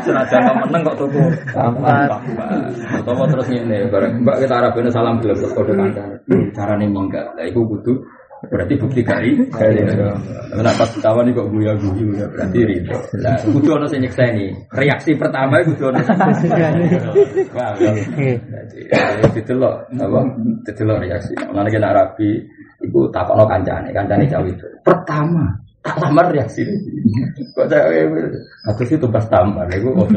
Senajan 0.03 0.43
kok 0.43 0.57
meneng 0.67 0.83
kok 0.83 0.97
tuku 0.99 1.23
tampar. 1.55 2.09
Atau 2.99 3.25
terus 3.31 3.47
ngene 3.47 3.87
bareng 3.95 4.27
mbak 4.27 4.37
kita 4.43 4.55
arabene 4.59 4.91
salam 4.91 5.23
gelem 5.23 5.39
terus 5.39 5.55
kode 5.55 5.73
kandang. 5.79 6.11
Carane 6.51 6.87
minggat. 6.91 7.31
Lah 7.39 7.47
iku 7.47 7.63
kudu 7.63 7.95
berarti 8.41 8.73
bukti 8.81 9.05
kari 9.05 9.37
kari 9.53 9.85
nah 10.57 10.73
pas 10.73 10.89
ini 10.97 11.37
kok 11.37 11.53
guya 11.53 11.77
guyu 11.77 12.09
ya 12.17 12.25
berarti 12.25 12.65
ridho 12.65 12.97
nah 13.21 13.37
kudu 13.45 13.69
ono 13.77 13.85
sing 13.85 14.01
nyekseni. 14.01 14.49
Reaksi 14.73 15.13
pertama 15.15 15.61
itu 15.61 15.77
kudu 15.77 15.93
ono 15.93 16.01
sing 16.41 16.51
wah 17.53 17.77
jadi 17.77 18.41
didelok 19.37 19.93
apa? 19.93 20.21
Didelok 20.65 20.99
reaksi. 21.05 21.37
Mana 21.53 21.69
kena 21.69 21.93
rapi 21.93 22.41
iku 22.85 23.09
takokno 23.13 23.45
kancane 23.45 23.89
kancane 23.93 24.25
jauh 24.29 24.47
itu. 24.49 24.67
Pertama 24.85 25.61
Tamar 25.81 26.29
reaksi 26.29 26.61
Kok 27.57 27.65
cewek 27.73 28.05
Atau 28.69 28.85
sih 28.85 29.01
tugas 29.01 29.25
tamar 29.33 29.65
Itu 29.73 29.89
kok 29.97 30.13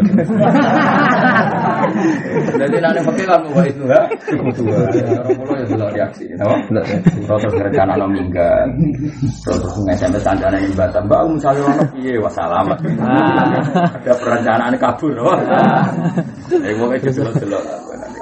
Jadi 2.59 2.75
nanti 2.83 2.99
pakai 2.99 3.23
kan 3.23 3.39
Wah 3.47 3.63
itu 3.63 3.83
ya? 3.87 4.03
Cukup 4.27 4.51
tua 4.59 4.75
Orang 4.75 5.39
pulau 5.39 5.55
ya 5.55 5.65
belum 5.71 5.89
reaksi 5.95 6.27
Kenapa? 6.35 6.59
Terus 7.07 7.55
rencana 7.63 7.95
no 7.95 8.11
minggat 8.11 8.67
Terus 9.47 9.75
nge-SMS 9.87 10.25
andana 10.27 10.57
yang 10.59 10.75
batam 10.75 11.03
Mbak 11.07 11.21
misalnya 11.31 11.61
orang 11.63 11.79
Iya 11.95 12.19
wassalamat 12.19 12.77
Ada 14.03 14.13
perencanaan 14.19 14.75
kabur 14.75 15.15
Wah 15.23 15.39
Eh 16.51 16.75
pokoknya 16.75 17.07
jelok-jelok 17.07 17.63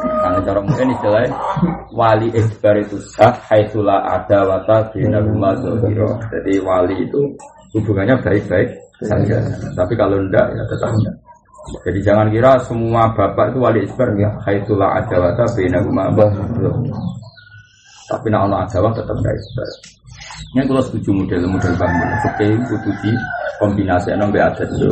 Karena 0.01 0.39
cara 0.41 0.59
mungkin 0.61 0.93
istilahnya 0.97 1.29
Wali 1.91 2.27
isbar 2.33 2.75
itu 2.81 2.97
sah 3.13 3.35
Haitula 3.51 4.01
ada 4.07 4.47
wata 4.47 4.89
Bina 4.95 5.19
rumah 5.21 5.53
Jadi 6.31 6.53
wali 6.63 7.05
itu 7.05 7.21
hubungannya 7.75 8.15
baik-baik 8.23 8.69
saja. 9.03 9.37
Tapi 9.75 9.93
kalau 9.95 10.17
enggak 10.21 10.47
ya 10.55 10.63
tetap. 10.71 10.91
Jadi 11.85 11.99
jangan 12.01 12.27
kira 12.33 12.57
semua 12.65 13.13
bapak 13.13 13.53
itu 13.53 13.59
wali 13.59 13.79
isbar 13.85 14.09
ya. 14.17 14.29
Haitula 14.47 14.97
ada 14.97 15.15
wata 15.19 15.45
Bina 15.53 15.79
rumah 15.83 16.09
Tapi 18.11 18.27
nak 18.27 18.47
ono 18.49 18.55
agama 18.59 18.89
tetap 18.95 19.15
isbar. 19.19 19.69
Ini 20.51 20.67
kalau 20.67 20.83
setuju 20.83 21.15
model-model 21.15 21.73
bangun, 21.79 22.09
fakih 22.27 22.51
kudu 22.67 22.91
kombinasi 23.61 24.09
enam 24.17 24.33
adat 24.33 24.65
yo. 24.81 24.89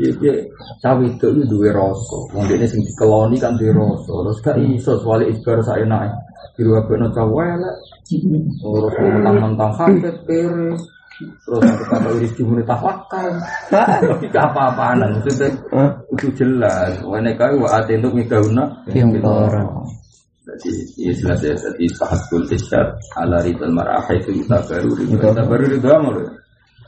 Iya, 0.00 0.48
cawe 0.80 1.04
itu 1.04 1.26
itu 1.28 1.44
dua 1.44 1.76
rasa. 1.76 2.18
Wong 2.32 2.48
ini 2.48 2.64
sing 2.64 2.80
dikeloni 2.80 3.36
kan 3.36 3.52
dua 3.60 3.76
rasa. 3.76 4.12
Terus 4.24 4.38
gak 4.40 4.56
iso 4.64 4.92
wali 5.04 5.28
isbar 5.28 5.60
saya 5.60 5.84
naik. 5.84 6.12
Biru 6.56 6.80
apa 6.80 6.92
no 6.96 7.12
cawe 7.12 7.46
lah. 7.60 7.76
Terus 8.08 8.94
mentang-mentang 8.96 9.72
hafid 9.76 10.16
peres. 10.24 10.80
Terus 11.18 11.62
kata 11.90 12.08
iris 12.16 12.32
jumuni 12.38 12.62
tawakal. 12.64 13.28
Tapi 13.68 14.26
apa-apaan 14.32 15.04
maksudnya 15.04 15.52
itu 16.16 16.26
jelas. 16.32 16.96
Wene 17.04 17.36
kau 17.36 17.60
wa 17.60 17.78
untuk 17.84 18.14
migauna 18.16 18.64
Yang 18.88 19.20
orang. 19.26 19.68
jadi 20.48 20.70
ya 20.96 21.12
jelas 21.12 21.40
ya 21.44 21.52
jadi 21.52 21.84
sahatul 21.92 22.40
isyad 22.48 22.88
ala 23.20 23.36
ridal 23.44 23.68
mar'ah 23.68 24.00
itu 24.16 24.32
kita 24.32 24.56
baru 24.64 24.90
kita 24.96 25.44
baru 25.44 25.64
amal 25.92 26.16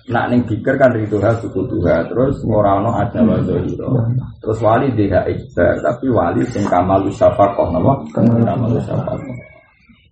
nak 0.09 0.33
neng 0.33 0.43
pikir 0.49 0.81
kan 0.81 0.95
ridho 0.97 1.21
ha 1.21 1.37
suku 1.37 1.69
tuha 1.69 2.07
terus 2.09 2.41
orang 2.49 2.87
no 2.87 2.91
ada 2.97 3.21
wadohiro 3.21 4.01
terus 4.41 4.59
wali 4.65 4.89
dia 4.97 5.21
ikhtar 5.29 5.77
tapi 5.85 6.09
wali 6.09 6.41
sing 6.49 6.65
kamalu 6.65 7.13
syafaqoh 7.13 7.69
nama 7.69 7.93
kamalu 8.17 8.81
syafaqoh 8.81 9.51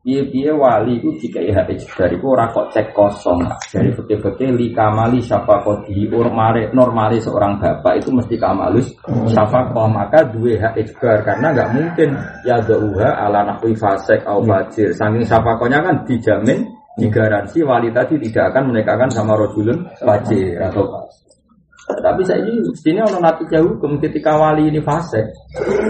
Iya 0.08 0.24
iya 0.32 0.52
wali 0.56 1.04
itu 1.04 1.10
jika 1.20 1.36
IH 1.36 1.68
ikhtar 1.68 2.08
itu 2.08 2.24
orang 2.32 2.48
kok 2.54 2.72
cek 2.72 2.96
kosong 2.96 3.44
dari 3.68 3.92
fakir-fakir 3.92 4.56
li 4.56 4.72
kamali 4.72 5.20
syafaqoh 5.20 5.84
di 5.84 6.08
normali 6.08 6.64
normali 6.72 7.20
seorang 7.20 7.60
bapak 7.60 8.00
itu 8.00 8.08
mesti 8.16 8.40
kamalus 8.40 8.88
syafaqoh 9.04 9.84
maka 9.90 10.24
dua 10.32 10.54
hak 10.64 10.80
ikhtar 10.80 11.26
karena 11.28 11.52
nggak 11.52 11.70
mungkin 11.76 12.08
ya 12.46 12.56
dauha 12.64 13.10
ala 13.20 13.52
nahwi 13.52 13.76
fasek 13.76 14.24
au 14.24 14.40
fajir. 14.48 14.96
Saking 14.96 15.28
syafaqohnya 15.28 15.84
kan 15.84 16.00
dijamin 16.08 16.77
digaransi 16.98 17.62
wali 17.62 17.88
tadi 17.94 18.18
tidak 18.28 18.52
akan 18.52 18.74
menikahkan 18.74 19.10
sama 19.14 19.38
rojulun 19.38 19.86
fajir 20.02 20.58
atau 20.58 21.06
tapi 21.88 22.20
saya 22.20 22.44
ini 22.44 22.60
sini 22.76 23.00
ono 23.00 23.16
natijah 23.16 23.64
hukum 23.64 23.96
ketika 23.96 24.36
wali 24.36 24.68
ini 24.68 24.76
fase 24.84 25.24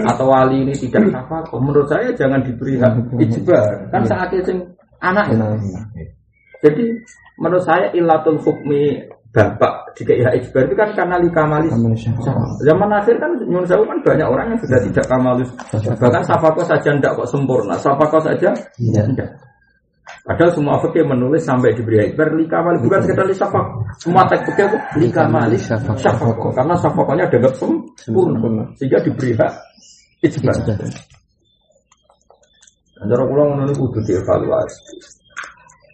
atau 0.07 0.31
wali 0.31 0.63
ini 0.63 0.71
tidak 0.71 1.11
syafakoh 1.11 1.59
menurut 1.59 1.91
saya 1.91 2.15
jangan 2.15 2.39
diberi 2.39 2.79
hak 2.79 2.95
ijbar. 3.19 3.91
Kan 3.91 4.07
saat 4.07 4.31
itu 4.31 4.55
anak. 5.03 5.27
Jadi 6.63 6.83
menurut 7.35 7.63
saya 7.67 7.91
ilatul 7.91 8.39
hukmi 8.39 8.95
bapak 9.29 9.93
jika 9.99 10.15
ya 10.15 10.29
ijbar 10.39 10.65
itu 10.65 10.75
kan 10.79 10.89
karena 10.97 11.21
likamalis 11.21 11.69
zaman 12.65 12.89
akhir 12.89 13.15
kan 13.21 13.29
nyun 13.45 13.61
sewu 13.67 13.85
kan 13.85 13.99
banyak 14.01 14.25
orang 14.25 14.55
yang 14.55 14.59
sudah 14.63 14.79
tidak 14.89 15.05
kamalis 15.05 15.49
bahkan 16.01 16.23
safako 16.25 16.63
saja 16.63 16.95
tidak 16.95 17.11
kok 17.13 17.27
sempurna. 17.27 17.75
Safako 17.75 18.23
saja 18.23 18.55
tidak 18.79 19.27
Padahal 20.25 20.51
semua 20.53 20.77
fikih 20.83 21.05
menulis 21.07 21.41
sampai 21.41 21.73
diberi 21.73 22.11
ijbar 22.11 22.35
likamal 22.37 22.75
bukan 22.83 23.01
sekedar 23.01 23.25
lisafak. 23.25 23.65
Semua 23.97 24.27
teks 24.29 24.45
fikih 24.51 24.65
itu 24.69 24.77
likamal 25.01 25.49
syafaq 25.57 26.43
karena 26.53 26.75
syafaqnya 26.77 27.25
dianggap 27.31 27.53
sempurna 27.97 28.63
sehingga 28.77 28.99
diberi 29.01 29.33
hak 29.33 29.51
ijbar. 30.21 30.55
Antara 32.99 33.23
pulau 33.23 33.55
ngono 33.55 33.63
niku 33.63 33.87
kudu 33.87 34.11
dievaluasi. 34.11 34.99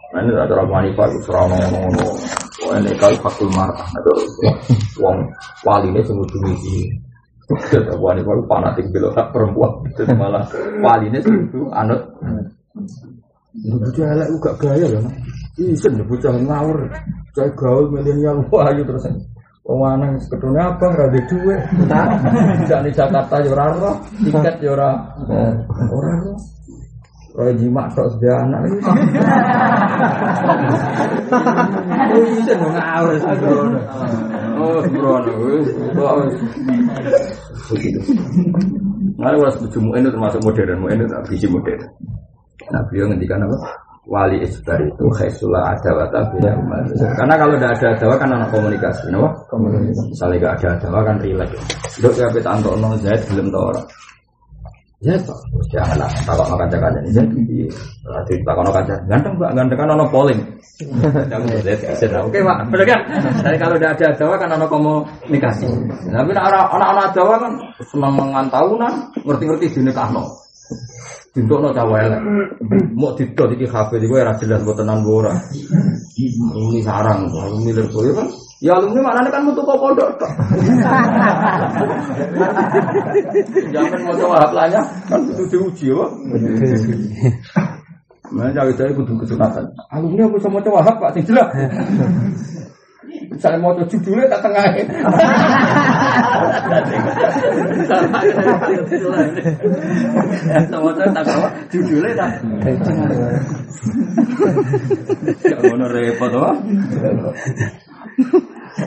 Nah 0.10 0.26
ini 0.26 0.34
antara 0.34 0.66
wanita 0.66 1.06
itu 1.12 1.20
serang 1.30 1.54
ngono-ngono. 1.54 2.08
Wah 2.66 2.82
ini 2.82 2.98
kali 2.98 3.16
fakul 3.22 3.50
marah. 3.54 3.78
Ada 3.78 4.12
wong 4.98 5.18
wali 5.62 5.94
ini 5.94 6.02
sungguh. 6.02 6.26
Kita 7.46 7.94
wanita 8.02 8.26
itu 8.26 8.44
fanatik 8.50 8.90
belok 8.90 9.14
tak 9.14 9.30
perempuan. 9.30 9.86
Malah 10.18 10.50
wali 10.82 11.14
ini 11.14 11.22
sungguh 11.22 11.70
anut. 11.78 12.02
Bocah 13.64 14.20
elek 14.20 14.28
gak 14.44 14.60
gaya 14.60 14.92
ya. 14.92 15.00
Isen 15.56 16.04
bocah 16.04 16.36
ngawur. 16.36 16.92
Cai 17.32 17.48
gaul 17.56 17.88
milenial 17.88 18.44
wah 18.52 18.68
ayo 18.68 18.84
terus. 18.84 19.08
Wong 19.66 19.82
lanang 19.82 20.20
ketune 20.28 20.60
abang 20.60 20.94
ra 20.94 21.08
duwe 21.08 21.24
dhuwit. 21.26 21.62
Tidak 22.68 22.80
di 22.86 22.92
Jakarta 22.92 23.40
ya 23.42 23.50
ora 23.56 23.66
roh, 23.74 23.98
tiket 24.22 24.62
ya 24.62 24.70
ora 24.76 24.92
ora 25.90 26.14
roh. 26.22 26.38
Roy 27.36 27.52
jima 27.60 27.84
tok 27.92 28.08
sedia 28.16 28.32
anak 28.44 28.62
ini. 28.68 28.80
Isen 32.40 32.60
ngawur 32.60 33.16
sembrono. 33.20 33.80
Oh, 34.56 34.80
sembrono. 34.84 35.32
Begitu. 37.72 38.00
Lalu 39.16 39.48
was 39.48 39.56
bujumu 39.64 39.96
itu 39.96 40.12
termasuk 40.12 40.44
modern, 40.44 40.84
itu 40.92 41.08
tak 41.08 41.24
biji 41.28 41.48
modern. 41.48 41.80
Nah 42.74 42.82
beliau 42.90 43.06
ngendikan 43.12 43.46
apa? 43.46 43.58
Wali 44.06 44.38
isbar 44.46 44.78
itu 44.86 45.06
khaisula 45.18 45.74
adawata 45.74 46.30
bila 46.30 46.54
umat. 46.62 46.94
Karena 46.94 47.34
kalau 47.42 47.58
tidak 47.58 47.74
ada 47.74 47.88
adawa 47.98 48.16
kan 48.22 48.30
anak 48.38 48.50
komunikasi, 48.54 49.10
no? 49.10 49.34
Komunikasi. 49.50 50.14
Misalnya 50.14 50.38
gak 50.46 50.54
ada 50.62 50.68
adawa 50.78 51.00
kan 51.10 51.18
relax. 51.26 51.50
Dok 51.98 52.14
ya 52.14 52.30
kita 52.30 52.50
antok 52.54 52.78
no 52.78 52.94
Zaid 53.02 53.22
belum 53.34 53.50
tau 53.50 53.74
orang. 53.74 53.88
Zaid 55.02 55.22
kok, 55.26 55.40
jangan 55.74 56.06
lah. 56.06 56.12
Takut 56.22 56.46
no 56.46 56.56
kaca 56.62 56.78
kaca 56.78 57.00
Zaid. 57.10 57.30
Berarti 58.06 58.34
takut 58.46 58.62
no 58.62 58.72
kaca. 58.78 58.96
Ganteng 59.10 59.34
mbak, 59.42 59.52
ganteng 59.58 59.78
kan 59.82 59.90
ono 59.98 60.06
polling. 60.14 60.42
Jangan 61.26 61.48
Zaid 61.66 61.80
bisa 61.82 62.18
Oke 62.22 62.40
pak, 62.46 62.58
bener 62.70 62.86
kan? 62.86 63.02
Jadi 63.42 63.58
kalau 63.58 63.76
tidak 63.82 63.92
ada 63.98 64.06
adawa 64.14 64.36
kan 64.38 64.50
ono 64.54 64.66
komunikasi. 64.70 65.66
Tapi 66.14 66.30
orang-orang 66.30 67.10
adawa 67.10 67.36
kan 67.42 67.54
senang 67.82 68.14
mengantahunan, 68.14 68.94
ngerti-ngerti 69.26 69.82
dinikahno. 69.82 70.30
Untuk 71.36 71.60
no 71.60 71.68
cawe 71.76 72.00
elek, 72.00 72.24
mau 72.96 73.12
didot 73.12 73.52
iki 73.52 73.68
kafe 73.68 74.00
di 74.00 74.08
gue 74.08 74.24
jelas 74.40 74.64
buat 74.64 74.80
tenan 74.80 75.04
ora. 75.04 75.36
Ini 76.16 76.80
sarang, 76.80 77.28
milir 77.60 77.92
gue 77.92 78.16
kan. 78.16 78.24
Ya 78.64 78.80
alumni 78.80 79.04
mana 79.04 79.28
kan 79.28 79.44
mutu 79.44 79.60
kok 79.68 79.76
pondok. 79.76 80.16
Jangan 83.68 84.00
mau 84.08 84.16
coba 84.16 84.48
haplanya, 84.48 84.80
kan 85.12 85.20
itu 85.28 85.44
diuji 85.52 85.92
ya. 85.92 86.08
Mana 88.32 88.56
cawe 88.56 88.72
cawe 88.72 88.92
kudu 88.96 89.20
kesunatan. 89.20 89.68
Alumni 89.92 90.24
aku 90.32 90.40
sama 90.40 90.64
coba 90.64 90.88
hap 90.88 91.04
pak, 91.04 91.20
jelas. 91.20 91.52
Saya 93.44 93.60
mau 93.60 93.76
judulnya 93.76 94.32
tak 94.32 94.40
tengah. 94.48 94.64
Sama 100.72 100.90
saya 100.96 101.10
tak 101.12 101.24
kawa 101.28 101.48
judulnya 101.72 102.12
tak. 102.16 102.32
Gak 105.44 105.60
mau 105.60 105.88
repot 105.92 106.32
wah. 106.40 106.56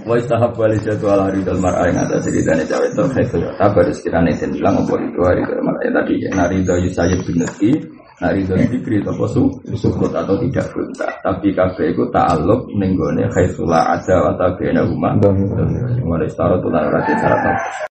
Wa 0.05 0.14
istahab 0.20 0.52
wali 0.56 0.76
jadu 0.84 1.09
ala 1.09 1.32
ridal 1.32 1.60
mar'a 1.60 1.88
yang 1.88 2.05
ada 2.05 2.20
ceritanya 2.20 2.60
cawe 2.68 2.84
itu 2.84 3.02
khaitul 3.09 3.40
tabar 3.56 3.88
sekiranya 3.88 4.36
itu 4.36 4.44
bilang 4.52 4.84
apa 4.84 4.94
itu 5.00 5.20
hari 5.24 5.40
ridal 5.44 5.64
mar'a 5.64 5.88
tadi 5.88 6.14
ya 6.20 6.30
narido 6.36 6.74
yusayib 6.76 7.24
bin 7.24 7.40
Nabi 7.40 7.70
narido 8.19 8.59
dikri 8.59 8.99
atau 8.99 9.27
su 9.31 9.43
sukut 9.78 10.11
atau 10.11 10.35
tidak 10.43 10.66
bunta 10.74 11.07
tapi 11.23 11.55
kafe 11.55 11.95
itu 11.95 12.03
ta'aluk 12.11 12.66
nenggone 12.74 13.31
khaisula 13.31 13.95
ada 13.95 14.16
wa 14.27 14.32
tabena 14.35 14.82
rumah 14.82 15.15
Wa 16.09 16.16
istara 16.24 16.59
tulah 16.59 16.82
rati 16.89 17.12
syarat 17.15 17.43